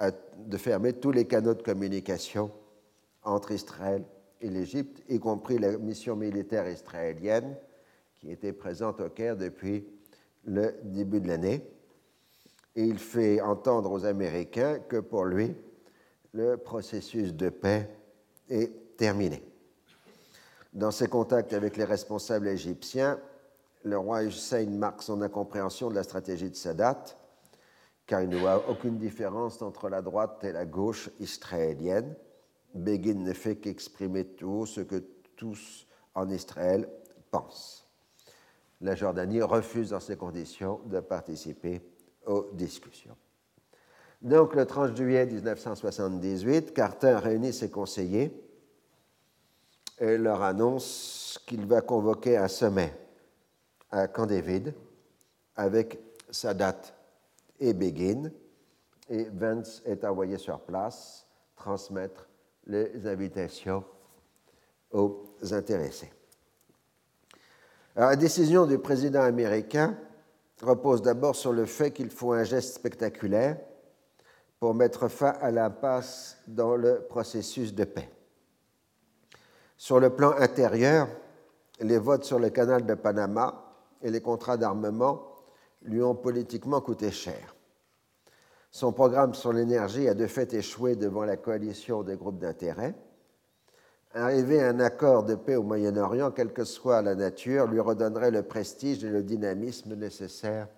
de 0.01 0.57
fermer 0.57 0.95
tous 0.95 1.13
les 1.13 1.27
canaux 1.27 1.55
de 1.55 1.63
communication 1.63 2.51
entre 3.23 3.53
Israël 3.53 4.05
et 4.41 4.51
l'Égypte, 4.51 5.03
y 5.09 5.19
compris 5.19 5.59
la 5.59 5.79
mission 5.79 6.17
militaire 6.17 6.69
israélienne 6.69 7.57
qui 8.21 8.31
était 8.31 8.53
présente 8.53 9.01
au 9.01 9.09
Caire 9.09 9.37
depuis 9.37 9.87
le 10.45 10.75
début 10.83 11.21
de 11.21 11.29
l'année. 11.29 11.63
Et 12.77 12.85
il 12.85 12.99
fait 12.99 13.41
entendre 13.41 13.91
aux 13.91 14.05
Américains 14.05 14.81
que 14.81 14.97
pour 14.97 15.25
lui, 15.25 15.55
le 16.33 16.57
processus 16.57 17.33
de 17.33 17.49
paix 17.49 17.89
est 18.49 18.97
terminé. 18.97 19.43
Dans 20.73 20.91
ses 20.91 21.07
contacts 21.07 21.53
avec 21.53 21.77
les 21.77 21.85
responsables 21.85 22.49
égyptiens, 22.49 23.21
le 23.85 23.97
roi 23.97 24.25
Hussein 24.25 24.67
marque 24.71 25.03
son 25.03 25.23
incompréhension 25.23 25.89
de 25.89 25.95
la 25.95 26.03
stratégie 26.03 26.51
de 26.51 26.57
Sadat 26.57 27.05
car 28.07 28.23
il 28.23 28.29
n'y 28.29 28.47
a 28.47 28.59
aucune 28.69 28.99
différence 28.99 29.63
entre 29.63 29.89
la 29.89 30.03
droite 30.03 30.45
et 30.45 30.53
la 30.53 30.67
gauche 30.67 31.11
israélienne. 31.21 32.15
Begin 32.75 33.15
ne 33.15 33.33
fait 33.33 33.57
qu'exprimer 33.57 34.25
tout 34.25 34.67
ce 34.67 34.81
que 34.81 35.03
tous 35.37 35.87
en 36.15 36.29
Israël 36.29 36.89
pensent. 37.31 37.87
La 38.81 38.95
Jordanie 38.95 39.41
refuse 39.41 39.91
dans 39.91 40.01
ces 40.01 40.17
conditions 40.17 40.81
de 40.87 41.01
participer 41.01 41.81
aux 42.27 42.51
discussions. 42.53 43.17
Donc, 44.21 44.55
le 44.55 44.67
30 44.67 44.97
juillet 44.97 45.27
1978, 45.27 46.73
Carter 46.73 47.19
réunit 47.23 47.53
ses 47.53 47.71
conseillers 47.71 48.33
et 49.99 50.19
leur 50.19 50.43
annonce 50.43 51.41
qu'il 51.47 51.67
va 51.67 51.81
convoquer 51.83 52.37
un 52.37 52.49
sommet 52.49 52.93
à 53.91 54.09
Camp 54.09 54.27
David 54.27 54.75
avec 55.57 56.01
Sadat 56.31 56.81
et 57.61 57.73
Begin 57.73 58.31
et 59.09 59.25
Vance 59.25 59.83
est 59.85 60.05
envoyé 60.05 60.39
sur 60.39 60.61
place 60.61 61.27
transmettre 61.57 62.29
les 62.67 63.07
invitations 63.07 63.85
aux 64.91 65.25
intéressés. 65.53 66.13
la 67.97 68.17
décision 68.17 68.67
du 68.67 68.79
président 68.79 69.23
américain 69.23 69.97
repose 70.63 71.03
d'abord 71.03 71.37
sur 71.37 71.53
le 71.53 71.67
fait 71.67 71.91
qu'il 71.91 72.11
faut 72.11 72.33
un 72.33 72.45
geste 72.45 72.75
spectaculaire 72.75 73.59
pour 74.59 74.75
mettre 74.75 75.09
fin 75.09 75.35
à 75.41 75.51
l'impasse 75.51 76.39
dans 76.47 76.77
le 76.77 77.03
processus 77.03 77.75
de 77.75 77.85
paix. 77.85 78.09
Sur 79.77 80.01
le 80.01 80.11
plan 80.11 80.33
intérieur, 80.39 81.09
les 81.81 81.99
votes 81.99 82.25
sur 82.25 82.39
le 82.39 82.51
canal 82.51 82.87
de 82.87 82.95
Panama 82.95 83.75
et 84.01 84.11
les 84.11 84.21
contrats 84.21 84.57
d'armement 84.57 85.34
lui 85.85 86.03
ont 86.03 86.15
politiquement 86.15 86.81
coûté 86.81 87.11
cher. 87.11 87.55
Son 88.71 88.93
programme 88.93 89.35
sur 89.35 89.53
l'énergie 89.53 90.09
a 90.09 90.15
de 90.15 90.27
fait 90.27 90.53
échoué 90.53 90.97
devant 90.97 91.25
la 91.25 91.37
coalition 91.37 92.03
des 92.03 92.17
groupes 92.17 92.41
d'intérêt. 92.41 92.95
Arriver 94.15 94.61
à 94.61 94.69
un 94.69 94.81
accord 94.81 95.25
de 95.25 95.35
paix 95.35 95.57
au 95.57 95.63
Moyen-Orient, 95.63 96.33
quelle 96.33 96.53
que 96.53 96.65
soit 96.65 97.03
la 97.03 97.15
nature, 97.15 97.67
lui 97.67 97.81
redonnerait 97.81 98.31
le 98.31 98.43
prestige 98.43 99.05
et 99.05 99.11
le 99.11 99.23
dynamisme 99.23 99.95
nécessaires 99.95 100.69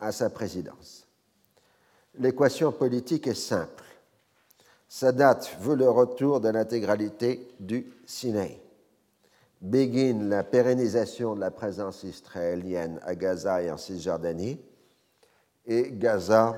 à 0.00 0.10
sa 0.12 0.30
présidence. 0.30 1.06
L'équation 2.18 2.72
politique 2.72 3.26
est 3.26 3.34
simple. 3.34 3.84
Sadat 4.88 5.40
veut 5.60 5.76
le 5.76 5.88
retour 5.88 6.40
de 6.40 6.50
l'intégralité 6.50 7.48
du 7.58 7.92
Sinaï. 8.04 8.61
Begin 9.62 10.28
la 10.28 10.42
pérennisation 10.42 11.34
de 11.34 11.40
la 11.40 11.50
présence 11.50 12.02
israélienne 12.02 12.98
à 13.02 13.14
Gaza 13.14 13.62
et 13.62 13.70
en 13.70 13.76
Cisjordanie, 13.76 14.60
et 15.64 15.92
Gaza 15.92 16.56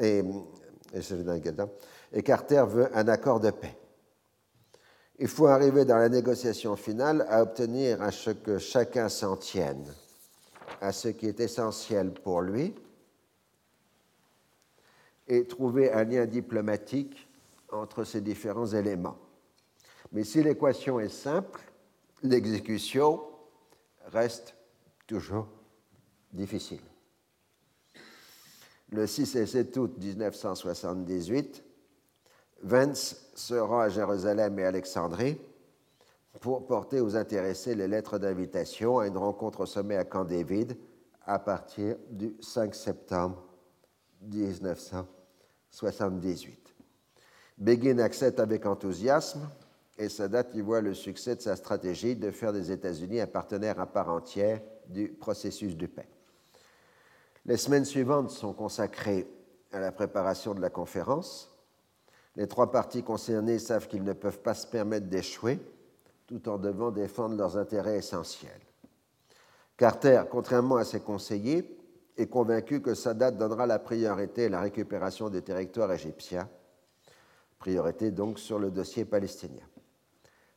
et, 0.00 0.22
et 2.12 2.22
Carter 2.22 2.64
veut 2.66 2.88
un 2.96 3.08
accord 3.08 3.40
de 3.40 3.50
paix. 3.50 3.76
Il 5.18 5.28
faut 5.28 5.46
arriver 5.46 5.84
dans 5.84 5.98
la 5.98 6.08
négociation 6.08 6.74
finale 6.76 7.26
à 7.28 7.42
obtenir 7.42 8.00
à 8.00 8.10
ce 8.10 8.30
que 8.30 8.56
chacun 8.56 9.10
s'en 9.10 9.36
tienne 9.36 9.84
à 10.82 10.92
ce 10.92 11.08
qui 11.08 11.26
est 11.26 11.40
essentiel 11.40 12.12
pour 12.12 12.42
lui 12.42 12.74
et 15.28 15.46
trouver 15.46 15.92
un 15.92 16.04
lien 16.04 16.26
diplomatique 16.26 17.28
entre 17.70 18.04
ces 18.04 18.20
différents 18.20 18.66
éléments. 18.66 19.16
Mais 20.10 20.24
si 20.24 20.42
l'équation 20.42 20.98
est 20.98 21.08
simple, 21.08 21.60
l'exécution 22.22 23.20
reste 24.06 24.54
toujours 25.06 25.46
difficile. 26.32 26.80
Le 28.90 29.06
6 29.06 29.36
et 29.36 29.46
7 29.46 29.76
août 29.78 29.94
1978, 29.98 31.64
Vance 32.62 33.30
se 33.34 33.54
rend 33.54 33.80
à 33.80 33.88
Jérusalem 33.88 34.58
et 34.58 34.64
Alexandrie 34.64 35.40
pour 36.40 36.66
porter 36.66 37.00
aux 37.00 37.16
intéressés 37.16 37.74
les 37.74 37.88
lettres 37.88 38.18
d'invitation 38.18 38.98
à 38.98 39.06
une 39.06 39.16
rencontre 39.16 39.60
au 39.60 39.66
sommet 39.66 39.96
à 39.96 40.04
Camp 40.04 40.24
David 40.24 40.76
à 41.24 41.38
partir 41.38 41.96
du 42.10 42.36
5 42.40 42.74
septembre 42.74 43.42
1978. 44.22 46.74
Begin 47.58 47.98
accepte 47.98 48.40
avec 48.40 48.66
enthousiasme 48.66 49.48
et 50.02 50.08
Sadat 50.08 50.46
y 50.54 50.60
voit 50.60 50.80
le 50.80 50.94
succès 50.94 51.36
de 51.36 51.40
sa 51.40 51.54
stratégie 51.54 52.16
de 52.16 52.32
faire 52.32 52.52
des 52.52 52.72
États-Unis 52.72 53.20
un 53.20 53.26
partenaire 53.28 53.78
à 53.78 53.86
part 53.86 54.08
entière 54.08 54.60
du 54.88 55.08
processus 55.08 55.76
de 55.76 55.86
paix. 55.86 56.08
Les 57.46 57.56
semaines 57.56 57.84
suivantes 57.84 58.30
sont 58.30 58.52
consacrées 58.52 59.28
à 59.70 59.78
la 59.78 59.92
préparation 59.92 60.54
de 60.54 60.60
la 60.60 60.70
conférence. 60.70 61.56
Les 62.34 62.48
trois 62.48 62.72
parties 62.72 63.04
concernées 63.04 63.60
savent 63.60 63.86
qu'ils 63.86 64.02
ne 64.02 64.12
peuvent 64.12 64.40
pas 64.40 64.54
se 64.54 64.66
permettre 64.66 65.06
d'échouer 65.06 65.60
tout 66.26 66.48
en 66.48 66.58
devant 66.58 66.90
défendre 66.90 67.36
leurs 67.36 67.56
intérêts 67.56 67.98
essentiels. 67.98 68.60
Carter, 69.76 70.22
contrairement 70.30 70.76
à 70.76 70.84
ses 70.84 71.00
conseillers, 71.00 71.78
est 72.16 72.26
convaincu 72.26 72.82
que 72.82 72.94
Sadat 72.94 73.30
donnera 73.30 73.66
la 73.66 73.78
priorité 73.78 74.46
à 74.46 74.48
la 74.48 74.60
récupération 74.60 75.30
des 75.30 75.42
territoires 75.42 75.92
égyptiens, 75.92 76.48
priorité 77.58 78.10
donc 78.10 78.38
sur 78.38 78.58
le 78.58 78.70
dossier 78.70 79.04
palestinien. 79.04 79.62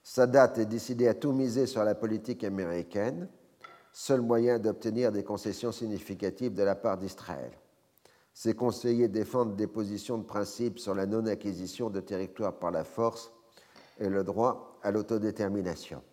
Sadat 0.07 0.53
est 0.57 0.67
décidé 0.67 1.07
à 1.07 1.15
tout 1.15 1.31
miser 1.31 1.65
sur 1.65 1.83
la 1.83 1.95
politique 1.95 2.43
américaine, 2.43 3.27
seul 3.91 4.21
moyen 4.21 4.59
d'obtenir 4.59 5.11
des 5.11 5.23
concessions 5.23 5.71
significatives 5.71 6.53
de 6.53 6.61
la 6.61 6.75
part 6.75 6.99
d'Israël. 6.99 7.51
Ses 8.31 8.53
conseillers 8.53 9.07
défendent 9.07 9.55
des 9.55 9.65
positions 9.65 10.19
de 10.19 10.23
principe 10.23 10.77
sur 10.77 10.93
la 10.93 11.07
non-acquisition 11.07 11.89
de 11.89 12.01
territoires 12.01 12.53
par 12.59 12.69
la 12.69 12.83
force 12.83 13.33
et 13.99 14.07
le 14.07 14.23
droit 14.23 14.77
à 14.83 14.91
l'autodétermination. 14.91 16.03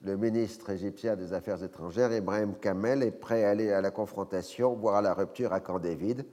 Le 0.00 0.16
ministre 0.16 0.70
égyptien 0.70 1.14
des 1.14 1.32
Affaires 1.32 1.62
étrangères, 1.62 2.12
Ibrahim 2.12 2.56
Kamel, 2.56 3.04
est 3.04 3.12
prêt 3.12 3.44
à 3.44 3.50
aller 3.50 3.70
à 3.70 3.80
la 3.80 3.92
confrontation, 3.92 4.74
voire 4.74 4.96
à 4.96 5.02
la 5.02 5.14
rupture 5.14 5.52
à 5.52 5.60
Camp 5.60 5.78
David, 5.78 6.26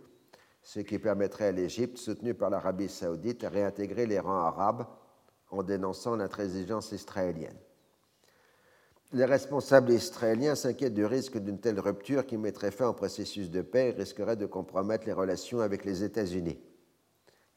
ce 0.64 0.80
qui 0.80 0.98
permettrait 0.98 1.50
à 1.50 1.52
l'Égypte, 1.52 2.00
soutenue 2.00 2.34
par 2.34 2.50
l'Arabie 2.50 2.90
saoudite, 2.90 3.42
de 3.42 3.48
réintégrer 3.48 4.08
les 4.08 4.20
rangs 4.20 4.44
arabes 4.44 4.88
en 5.50 5.64
dénonçant 5.64 6.16
l'intransigeance 6.16 6.92
israélienne. 6.92 7.58
Les 9.14 9.26
responsables 9.26 9.92
israéliens 9.92 10.56
s'inquiètent 10.56 10.94
du 10.94 11.06
risque 11.06 11.38
d'une 11.38 11.60
telle 11.60 11.80
rupture 11.80 12.26
qui 12.26 12.38
mettrait 12.38 12.72
fin 12.72 12.90
au 12.90 12.94
processus 12.94 13.50
de 13.50 13.62
paix 13.62 13.90
et 13.90 13.92
risquerait 13.92 14.36
de 14.36 14.46
compromettre 14.46 15.06
les 15.06 15.14
relations 15.14 15.62
avec 15.62 15.86
les 15.86 16.04
États-Unis. 16.04 16.60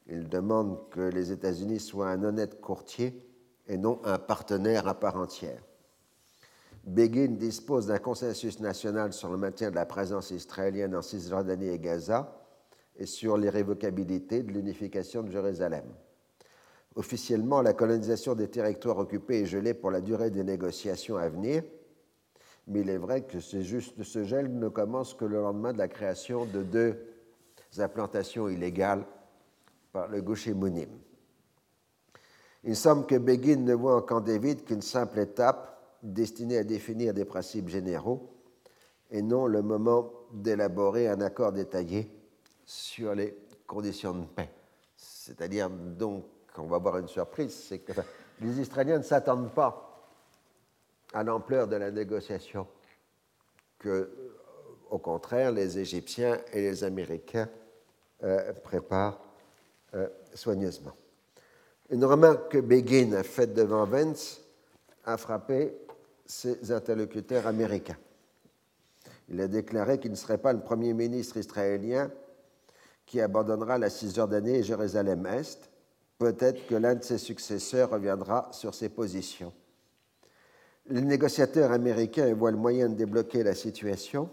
Ils 0.06 0.28
demandent 0.28 0.88
que 0.90 1.00
les 1.00 1.32
États-Unis 1.32 1.80
soient 1.80 2.10
un 2.10 2.22
honnête 2.22 2.60
courtier 2.60 3.26
et 3.66 3.78
non 3.78 4.00
un 4.04 4.18
partenaire 4.18 4.86
à 4.86 4.98
part 4.98 5.16
entière. 5.16 5.62
Begin 6.84 7.36
dispose 7.36 7.86
d'un 7.86 7.98
consensus 7.98 8.60
national 8.60 9.12
sur 9.12 9.28
le 9.28 9.36
maintien 9.36 9.70
de 9.70 9.74
la 9.74 9.86
présence 9.86 10.30
israélienne 10.30 10.94
en 10.94 11.02
Cisjordanie 11.02 11.68
et 11.68 11.78
Gaza 11.78 12.40
et 12.96 13.06
sur 13.06 13.36
l'irrévocabilité 13.36 14.42
de 14.42 14.52
l'unification 14.52 15.22
de 15.22 15.30
Jérusalem. 15.30 15.84
Officiellement, 16.96 17.62
la 17.62 17.72
colonisation 17.72 18.34
des 18.34 18.48
territoires 18.48 18.98
occupés 18.98 19.42
est 19.42 19.46
gelée 19.46 19.74
pour 19.74 19.90
la 19.90 20.00
durée 20.00 20.30
des 20.30 20.42
négociations 20.42 21.16
à 21.16 21.28
venir, 21.28 21.62
mais 22.66 22.80
il 22.80 22.90
est 22.90 22.98
vrai 22.98 23.22
que 23.22 23.38
juste, 23.38 24.02
ce 24.02 24.24
gel 24.24 24.58
ne 24.58 24.68
commence 24.68 25.14
que 25.14 25.24
le 25.24 25.40
lendemain 25.40 25.72
de 25.72 25.78
la 25.78 25.88
création 25.88 26.46
de 26.46 26.62
deux 26.62 26.96
implantations 27.78 28.48
illégales 28.48 29.04
par 29.92 30.08
le 30.08 30.20
Gouchimunim. 30.20 30.88
Il 32.64 32.76
semble 32.76 33.06
que 33.06 33.16
Begin 33.16 33.64
ne 33.64 33.74
voit 33.74 33.96
en 33.96 34.02
Camp 34.02 34.20
David 34.20 34.64
qu'une 34.64 34.82
simple 34.82 35.20
étape 35.20 35.96
destinée 36.02 36.58
à 36.58 36.64
définir 36.64 37.14
des 37.14 37.24
principes 37.24 37.68
généraux 37.68 38.34
et 39.10 39.22
non 39.22 39.46
le 39.46 39.62
moment 39.62 40.12
d'élaborer 40.32 41.08
un 41.08 41.20
accord 41.20 41.52
détaillé 41.52 42.10
sur 42.64 43.14
les 43.14 43.36
conditions 43.66 44.14
de 44.14 44.26
paix. 44.26 44.50
C'est-à-dire 44.96 45.70
donc 45.70 46.24
on 46.58 46.64
va 46.64 46.76
avoir 46.76 46.98
une 46.98 47.08
surprise, 47.08 47.54
c'est 47.68 47.78
que 47.78 47.92
les 48.40 48.60
Israéliens 48.60 48.98
ne 48.98 49.02
s'attendent 49.02 49.52
pas 49.52 50.08
à 51.12 51.22
l'ampleur 51.22 51.68
de 51.68 51.76
la 51.76 51.90
négociation 51.90 52.66
que, 53.78 53.88
euh, 53.88 54.36
au 54.90 54.98
contraire, 54.98 55.52
les 55.52 55.78
Égyptiens 55.78 56.38
et 56.52 56.60
les 56.60 56.84
Américains 56.84 57.48
euh, 58.22 58.52
préparent 58.52 59.20
euh, 59.94 60.08
soigneusement. 60.34 60.92
Une 61.90 62.04
remarque 62.04 62.52
que 62.52 62.58
Begin 62.58 63.12
a 63.14 63.22
faite 63.22 63.54
devant 63.54 63.84
Vance 63.84 64.40
a 65.04 65.16
frappé 65.16 65.74
ses 66.26 66.70
interlocuteurs 66.70 67.46
américains. 67.46 67.96
Il 69.28 69.40
a 69.40 69.48
déclaré 69.48 69.98
qu'il 69.98 70.10
ne 70.10 70.16
serait 70.16 70.38
pas 70.38 70.52
le 70.52 70.60
premier 70.60 70.92
ministre 70.92 71.36
israélien 71.36 72.10
qui 73.06 73.20
abandonnera 73.20 73.78
la 73.78 73.90
Cisjordanie 73.90 74.56
et 74.56 74.62
Jérusalem-Est, 74.62 75.69
peut-être 76.20 76.66
que 76.66 76.74
l'un 76.74 76.96
de 76.96 77.02
ses 77.02 77.16
successeurs 77.16 77.90
reviendra 77.90 78.50
sur 78.52 78.74
ses 78.74 78.90
positions. 78.90 79.54
Les 80.86 81.00
négociateurs 81.00 81.72
américains 81.72 82.32
voient 82.34 82.50
le 82.50 82.58
moyen 82.58 82.90
de 82.90 82.94
débloquer 82.94 83.42
la 83.42 83.54
situation 83.54 84.28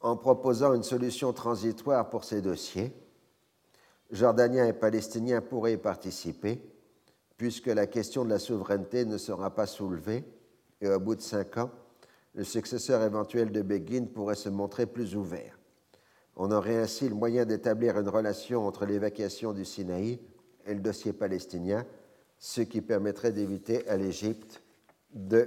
en 0.00 0.16
proposant 0.16 0.74
une 0.74 0.82
solution 0.82 1.32
transitoire 1.32 2.10
pour 2.10 2.24
ces 2.24 2.42
dossiers. 2.42 2.92
Jordaniens 4.10 4.66
et 4.66 4.72
Palestiniens 4.72 5.40
pourraient 5.40 5.74
y 5.74 5.78
participer, 5.78 6.60
puisque 7.36 7.68
la 7.68 7.86
question 7.86 8.24
de 8.24 8.30
la 8.30 8.40
souveraineté 8.40 9.04
ne 9.04 9.18
sera 9.18 9.54
pas 9.54 9.66
soulevée, 9.66 10.24
et 10.80 10.88
au 10.88 10.98
bout 10.98 11.14
de 11.14 11.20
cinq 11.20 11.56
ans, 11.56 11.70
le 12.34 12.42
successeur 12.42 13.00
éventuel 13.02 13.52
de 13.52 13.62
Begin 13.62 14.06
pourrait 14.06 14.34
se 14.34 14.48
montrer 14.48 14.86
plus 14.86 15.14
ouvert. 15.14 15.55
On 16.36 16.50
aurait 16.50 16.76
ainsi 16.76 17.08
le 17.08 17.14
moyen 17.14 17.44
d'établir 17.44 17.98
une 17.98 18.08
relation 18.08 18.66
entre 18.66 18.84
l'évacuation 18.84 19.52
du 19.52 19.64
Sinaï 19.64 20.20
et 20.66 20.74
le 20.74 20.80
dossier 20.80 21.12
palestinien, 21.12 21.86
ce 22.38 22.60
qui 22.60 22.82
permettrait 22.82 23.32
d'éviter 23.32 23.88
à 23.88 23.96
l'Égypte 23.96 24.62
de, 25.14 25.46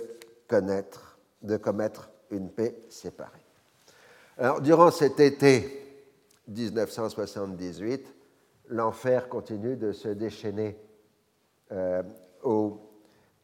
de 1.42 1.58
commettre 1.58 2.10
une 2.32 2.50
paix 2.50 2.76
séparée. 2.90 3.46
Alors, 4.38 4.62
durant 4.62 4.90
cet 4.90 5.20
été 5.20 5.80
1978, 6.48 8.16
l'enfer 8.70 9.30
continue 9.30 9.76
de 9.76 9.92
se 9.92 10.10
déchaîner 10.10 10.78
euh, 11.72 12.02
au 12.44 12.80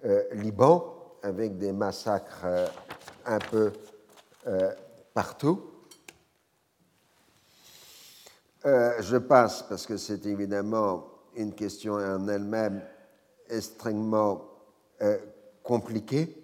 euh, 0.05 0.23
Liban 0.33 1.17
avec 1.21 1.57
des 1.57 1.71
massacres 1.71 2.45
euh, 2.45 2.67
un 3.25 3.39
peu 3.39 3.71
partout. 5.13 5.74
Je 8.65 9.17
passe 9.17 9.63
parce 9.63 9.85
que 9.85 9.97
c'est 9.97 10.25
évidemment 10.25 11.05
une 11.35 11.53
question 11.53 11.93
en 11.93 12.27
elle-même 12.27 12.81
extrêmement 13.49 14.49
compliquée, 15.63 16.35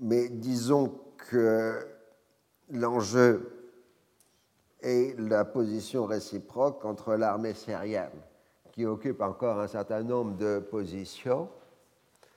mais 0.00 0.28
disons 0.28 0.92
que 1.16 1.86
l'enjeu 2.70 3.72
est 4.82 5.18
la 5.18 5.44
position 5.44 6.06
réciproque 6.06 6.84
entre 6.84 7.14
l'armée 7.14 7.54
syrienne, 7.54 8.10
qui 8.72 8.86
occupe 8.86 9.20
encore 9.20 9.60
un 9.60 9.68
certain 9.68 10.02
nombre 10.02 10.36
de 10.36 10.58
positions 10.58 11.48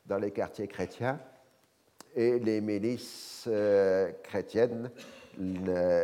dans 0.06 0.18
les 0.18 0.32
quartiers 0.32 0.68
chrétiens, 0.68 1.20
et 2.16 2.40
les 2.40 2.62
milices 2.62 3.46
euh, 3.48 4.12
chrétiennes, 4.24 4.92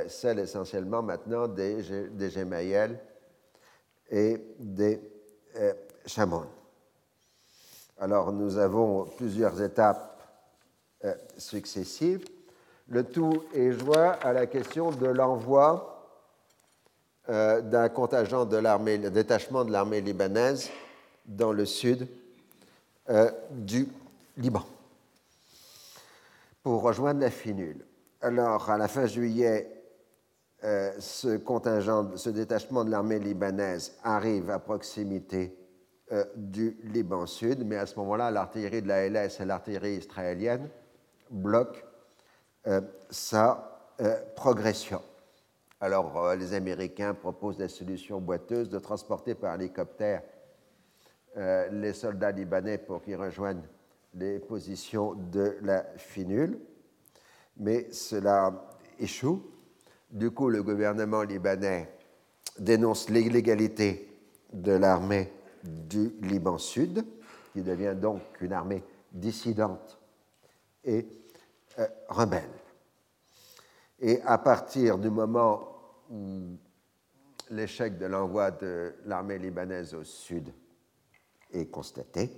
celles 0.08 0.40
essentiellement 0.40 1.02
maintenant 1.02 1.48
des, 1.48 2.10
des 2.10 2.40
et 4.12 4.38
des 4.60 5.00
euh, 5.58 5.74
Alors 8.00 8.32
nous 8.32 8.58
avons 8.58 9.06
plusieurs 9.06 9.62
étapes 9.62 10.22
euh, 11.06 11.14
successives. 11.38 12.26
Le 12.88 13.04
tout 13.04 13.44
est 13.54 13.74
joint 13.74 14.18
à 14.22 14.34
la 14.34 14.48
question 14.48 14.92
de 14.92 15.06
l'envoi 15.06 16.00
euh, 17.30 17.62
d'un 17.62 17.90
contingent 17.90 18.46
de 18.46 18.58
l'armée, 18.58 18.98
détachement 18.98 19.64
de 19.64 19.72
l'armée 19.72 20.02
libanaise 20.02 20.70
dans 21.26 21.52
le 21.52 21.66
sud 21.66 22.08
euh, 23.10 23.30
du 23.52 23.88
Liban 24.38 24.66
pour 26.64 26.82
rejoindre 26.82 27.22
la 27.22 27.30
finule. 27.30 27.86
Alors, 28.22 28.70
à 28.70 28.78
la 28.78 28.88
fin 28.88 29.06
juillet, 29.06 29.72
euh, 30.64 30.92
ce 31.00 32.30
détachement 32.30 32.84
de 32.84 32.92
l'armée 32.92 33.20
libanaise 33.20 33.98
arrive 34.04 34.50
à 34.50 34.60
proximité 34.60 35.56
du 36.36 36.76
Liban 36.86 37.28
Sud, 37.28 37.64
mais 37.68 37.78
à 37.78 37.86
ce 37.86 37.96
moment-là, 38.00 38.32
l'artillerie 38.32 38.82
de 38.82 38.88
la 38.88 39.08
LS 39.08 39.40
et 39.42 39.46
l'artillerie 39.46 39.98
israélienne 39.98 40.68
bloquent 41.30 41.82
sa 43.12 43.94
progression. 44.36 45.04
Alors, 45.82 46.18
euh, 46.18 46.36
les 46.36 46.54
Américains 46.54 47.14
proposent 47.14 47.58
des 47.58 47.70
solutions 47.70 48.20
boiteuses 48.20 48.70
de 48.70 48.80
transporter 48.80 49.34
par 49.34 49.56
hélicoptère 49.56 50.22
euh, 51.38 51.70
les 51.70 51.94
soldats 51.94 52.32
libanais 52.32 52.78
pour 52.78 53.02
qu'ils 53.02 53.16
rejoignent 53.16 53.64
les 54.14 54.40
positions 54.40 55.14
de 55.14 55.58
la 55.62 55.86
finule, 55.96 56.60
mais 57.60 57.92
cela 57.92 58.78
échoue. 58.98 59.46
Du 60.10 60.32
coup, 60.32 60.50
le 60.50 60.64
gouvernement 60.64 61.24
libanais 61.24 61.94
dénonce 62.58 63.10
l'illégalité 63.10 64.10
de 64.52 64.72
l'armée 64.72 65.32
du 65.64 66.14
Liban 66.22 66.58
Sud, 66.58 67.06
qui 67.54 67.62
devient 67.62 67.96
donc 68.00 68.22
une 68.42 68.54
armée 68.54 68.84
dissidente 69.12 70.00
et 70.84 71.06
euh, 71.78 71.88
rebelle. 72.08 72.50
Et 74.00 74.22
à 74.24 74.38
partir 74.38 74.98
du 74.98 75.10
moment 75.10 75.68
où 76.10 76.58
l'échec 77.52 77.98
de 77.98 78.06
l'envoi 78.06 78.52
de 78.52 78.96
l'armée 79.06 79.38
libanaise 79.38 79.94
au 79.94 80.04
sud 80.04 80.54
est 81.52 81.66
constaté, 81.66 82.32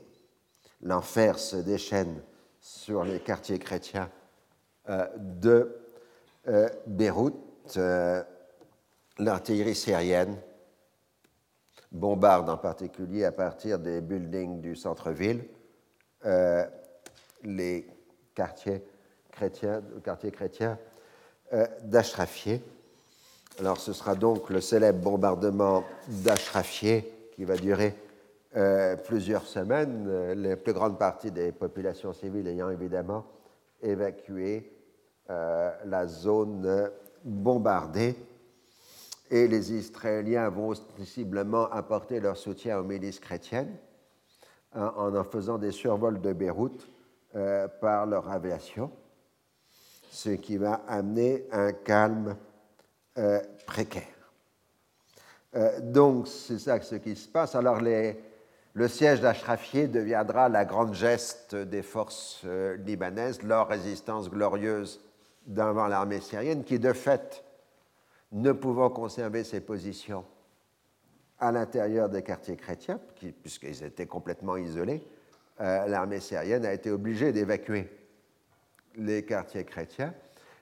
l'enfer 0.81 1.37
se 1.37 1.57
déchaîne 1.57 2.21
sur 2.59 3.03
les 3.03 3.19
quartiers 3.19 3.59
chrétiens 3.59 4.09
de 4.87 5.75
euh, 6.47 6.69
Beyrouth. 6.87 7.35
Euh, 7.77 8.23
l'artillerie 9.17 9.75
syrienne 9.75 10.35
bombarde 11.91 12.49
en 12.49 12.57
particulier 12.57 13.25
à 13.25 13.31
partir 13.31 13.77
des 13.77 14.01
buildings 14.01 14.61
du 14.61 14.75
centre-ville 14.75 15.43
les 17.43 17.87
quartiers 18.33 18.83
chrétiens, 19.31 19.81
d'Ashrafieh 21.83 22.61
alors 23.59 23.79
ce 23.79 23.93
sera 23.93 24.15
donc 24.15 24.49
le 24.49 24.61
célèbre 24.61 24.99
bombardement 24.99 25.83
d'Ashrafieh 26.07 27.05
qui 27.35 27.43
va 27.43 27.57
durer 27.57 27.93
euh, 28.55 28.95
plusieurs 28.95 29.45
semaines, 29.45 30.05
euh, 30.07 30.35
la 30.35 30.55
plus 30.55 30.73
grande 30.73 30.97
partie 30.97 31.31
des 31.31 31.51
populations 31.51 32.13
civiles 32.13 32.47
ayant 32.47 32.69
évidemment 32.69 33.25
évacué 33.81 34.71
euh, 35.29 35.71
la 35.85 36.07
zone 36.07 36.91
bombardée. 37.23 38.15
Et 39.29 39.47
les 39.47 39.73
Israéliens 39.73 40.49
vont 40.49 40.69
ostensiblement 40.69 41.69
apporter 41.71 42.19
leur 42.19 42.35
soutien 42.35 42.79
aux 42.79 42.83
milices 42.83 43.19
chrétiennes 43.19 43.77
hein, 44.73 44.93
en 44.97 45.15
en 45.15 45.23
faisant 45.23 45.57
des 45.57 45.71
survols 45.71 46.19
de 46.19 46.33
Beyrouth 46.33 46.89
par 47.79 48.07
leur 48.07 48.29
aviation, 48.29 48.91
ce 50.09 50.31
qui 50.31 50.57
va 50.57 50.81
amener 50.85 51.47
un 51.53 51.71
calme 51.71 52.35
euh, 53.17 53.41
précaire. 53.67 54.03
Euh, 55.53 55.81
donc, 55.81 56.29
c'est 56.29 56.59
ça 56.59 56.79
ce 56.79 56.95
qui 56.95 57.13
se 57.13 57.27
passe. 57.27 57.55
Alors, 57.55 57.81
le 58.73 58.87
siège 58.87 59.21
d'Ashrafieh 59.21 59.87
deviendra 59.87 60.49
la 60.49 60.65
grande 60.65 60.93
geste 60.93 61.55
des 61.55 61.81
forces 61.81 62.41
euh, 62.45 62.77
libanaises, 62.77 63.41
leur 63.43 63.67
résistance 63.67 64.29
glorieuse 64.29 65.01
devant 65.45 65.87
l'armée 65.87 66.21
syrienne, 66.21 66.63
qui, 66.63 66.79
de 66.79 66.93
fait, 66.93 67.43
ne 68.31 68.51
pouvant 68.51 68.89
conserver 68.89 69.43
ses 69.43 69.59
positions 69.59 70.23
à 71.39 71.51
l'intérieur 71.51 72.07
des 72.07 72.21
quartiers 72.21 72.55
chrétiens, 72.55 72.99
puisqu'ils 73.41 73.83
étaient 73.83 74.05
complètement 74.05 74.57
isolés, 74.57 75.03
l'armée 75.59 76.19
syrienne 76.19 76.65
a 76.65 76.73
été 76.73 76.91
obligée 76.91 77.31
d'évacuer 77.31 77.89
les 78.95 79.25
quartiers 79.25 79.65
chrétiens. 79.65 80.13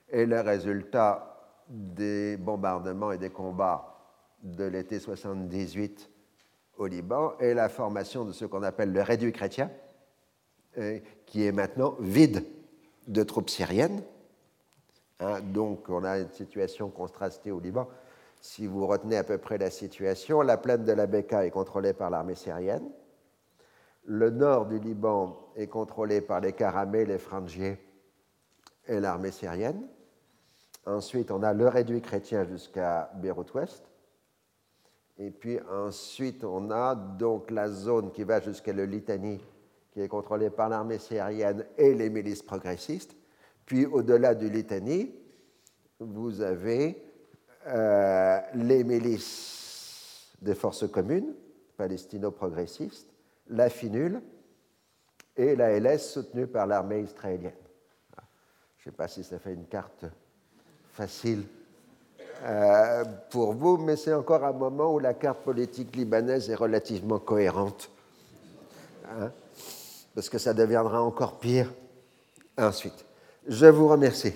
Et 0.10 0.26
le 0.26 0.40
résultat 0.40 1.30
des 1.68 2.38
bombardements 2.38 3.11
et 3.11 3.18
des 3.18 3.30
combats 3.30 3.98
de 4.41 4.64
l'été 4.64 4.99
78 4.99 6.10
au 6.80 6.88
Liban 6.88 7.34
et 7.40 7.54
la 7.54 7.70
formation 7.70 8.26
de 8.26 8.32
ce 8.32 8.46
qu'on 8.46 8.64
appelle 8.64 8.92
le 8.92 9.02
réduit 9.02 9.34
chrétien, 9.34 9.70
euh, 10.78 10.98
qui 11.26 11.46
est 11.46 11.52
maintenant 11.52 11.96
vide 12.00 12.46
de 13.08 13.22
troupes 13.24 13.50
syriennes. 13.50 14.02
Hein, 15.20 15.42
donc 15.42 15.90
on 15.90 16.04
a 16.06 16.18
une 16.20 16.32
situation 16.32 16.90
contrastée 16.90 17.52
au 17.52 17.60
Liban. 17.60 17.88
Si 18.40 18.66
vous 18.66 18.88
retenez 18.88 19.18
à 19.18 19.26
peu 19.26 19.38
près 19.38 19.58
la 19.58 19.70
situation, 19.70 20.42
la 20.42 20.58
plaine 20.58 20.86
de 20.86 20.94
la 20.94 21.06
Beka 21.06 21.46
est 21.46 21.52
contrôlée 21.52 21.94
par 21.94 22.10
l'armée 22.10 22.36
syrienne. 22.36 22.90
Le 24.06 24.30
nord 24.30 24.66
du 24.66 24.80
Liban 24.80 25.52
est 25.58 25.68
contrôlé 25.68 26.22
par 26.22 26.40
les 26.40 26.54
Karamés, 26.54 27.06
les 27.06 27.18
Frangiers 27.18 27.78
et 28.88 29.02
l'armée 29.02 29.32
syrienne. 29.32 29.86
Ensuite, 30.86 31.30
on 31.30 31.44
a 31.44 31.54
le 31.54 31.68
réduit 31.68 32.02
chrétien 32.02 32.46
jusqu'à 32.46 33.12
Beyrouth-Ouest. 33.16 33.89
Et 35.20 35.32
puis 35.32 35.60
ensuite, 35.70 36.46
on 36.46 36.72
a 36.72 36.96
donc 36.96 37.52
la 37.52 37.70
zone 37.70 38.12
qui 38.12 38.24
va 38.24 38.40
jusqu'à 38.40 38.72
le 38.72 38.86
Litanie, 38.86 39.41
qui 39.91 40.00
est 40.00 40.08
contrôlée 40.08 40.50
par 40.50 40.70
l'armée 40.70 40.98
syrienne 40.98 41.66
et 41.78 41.94
les 41.94 42.10
milices 42.10 42.41
progressistes. 42.41 43.18
Puis 43.66 43.86
au-delà 43.86 44.34
du 44.34 44.50
Litanie, 44.50 45.14
vous 46.00 46.40
avez 46.40 47.04
euh, 47.68 48.40
les 48.56 48.86
milices 48.86 50.32
des 50.41 50.56
forces 50.56 50.90
communes, 50.90 51.34
palestino-progressistes, 51.76 53.14
la 53.50 53.70
FINUL 53.70 54.22
et 55.36 55.54
la 55.58 55.78
LS 55.78 56.14
soutenue 56.14 56.48
par 56.48 56.66
l'armée 56.66 57.02
israélienne. 57.02 57.52
Je 58.78 58.88
ne 58.88 58.91
sais 58.94 58.96
pas 58.96 59.10
si 59.10 59.26
ça 59.26 59.38
fait 59.38 59.54
une 59.54 59.68
carte 59.68 60.06
facile 60.94 61.44
euh, 62.44 63.03
pour 63.30 63.53
vous, 63.53 63.78
mais 63.78 63.95
c'est 63.95 64.14
encore 64.14 64.44
un 64.44 64.53
moment 64.53 64.94
où 64.94 64.99
la 64.99 65.14
carte 65.14 65.40
politique 65.40 65.95
libanaise 65.95 66.49
est 66.49 66.56
relativement 66.56 67.20
cohérente. 67.20 67.90
Hein, 69.06 69.32
parce 70.16 70.30
que 70.30 70.38
ça 70.38 70.53
deviendra 70.53 71.02
encore 71.02 71.40
pire 71.40 71.72
ensuite. 72.57 73.06
Je 73.48 73.68
vous 73.68 73.88
remercie. 73.88 74.34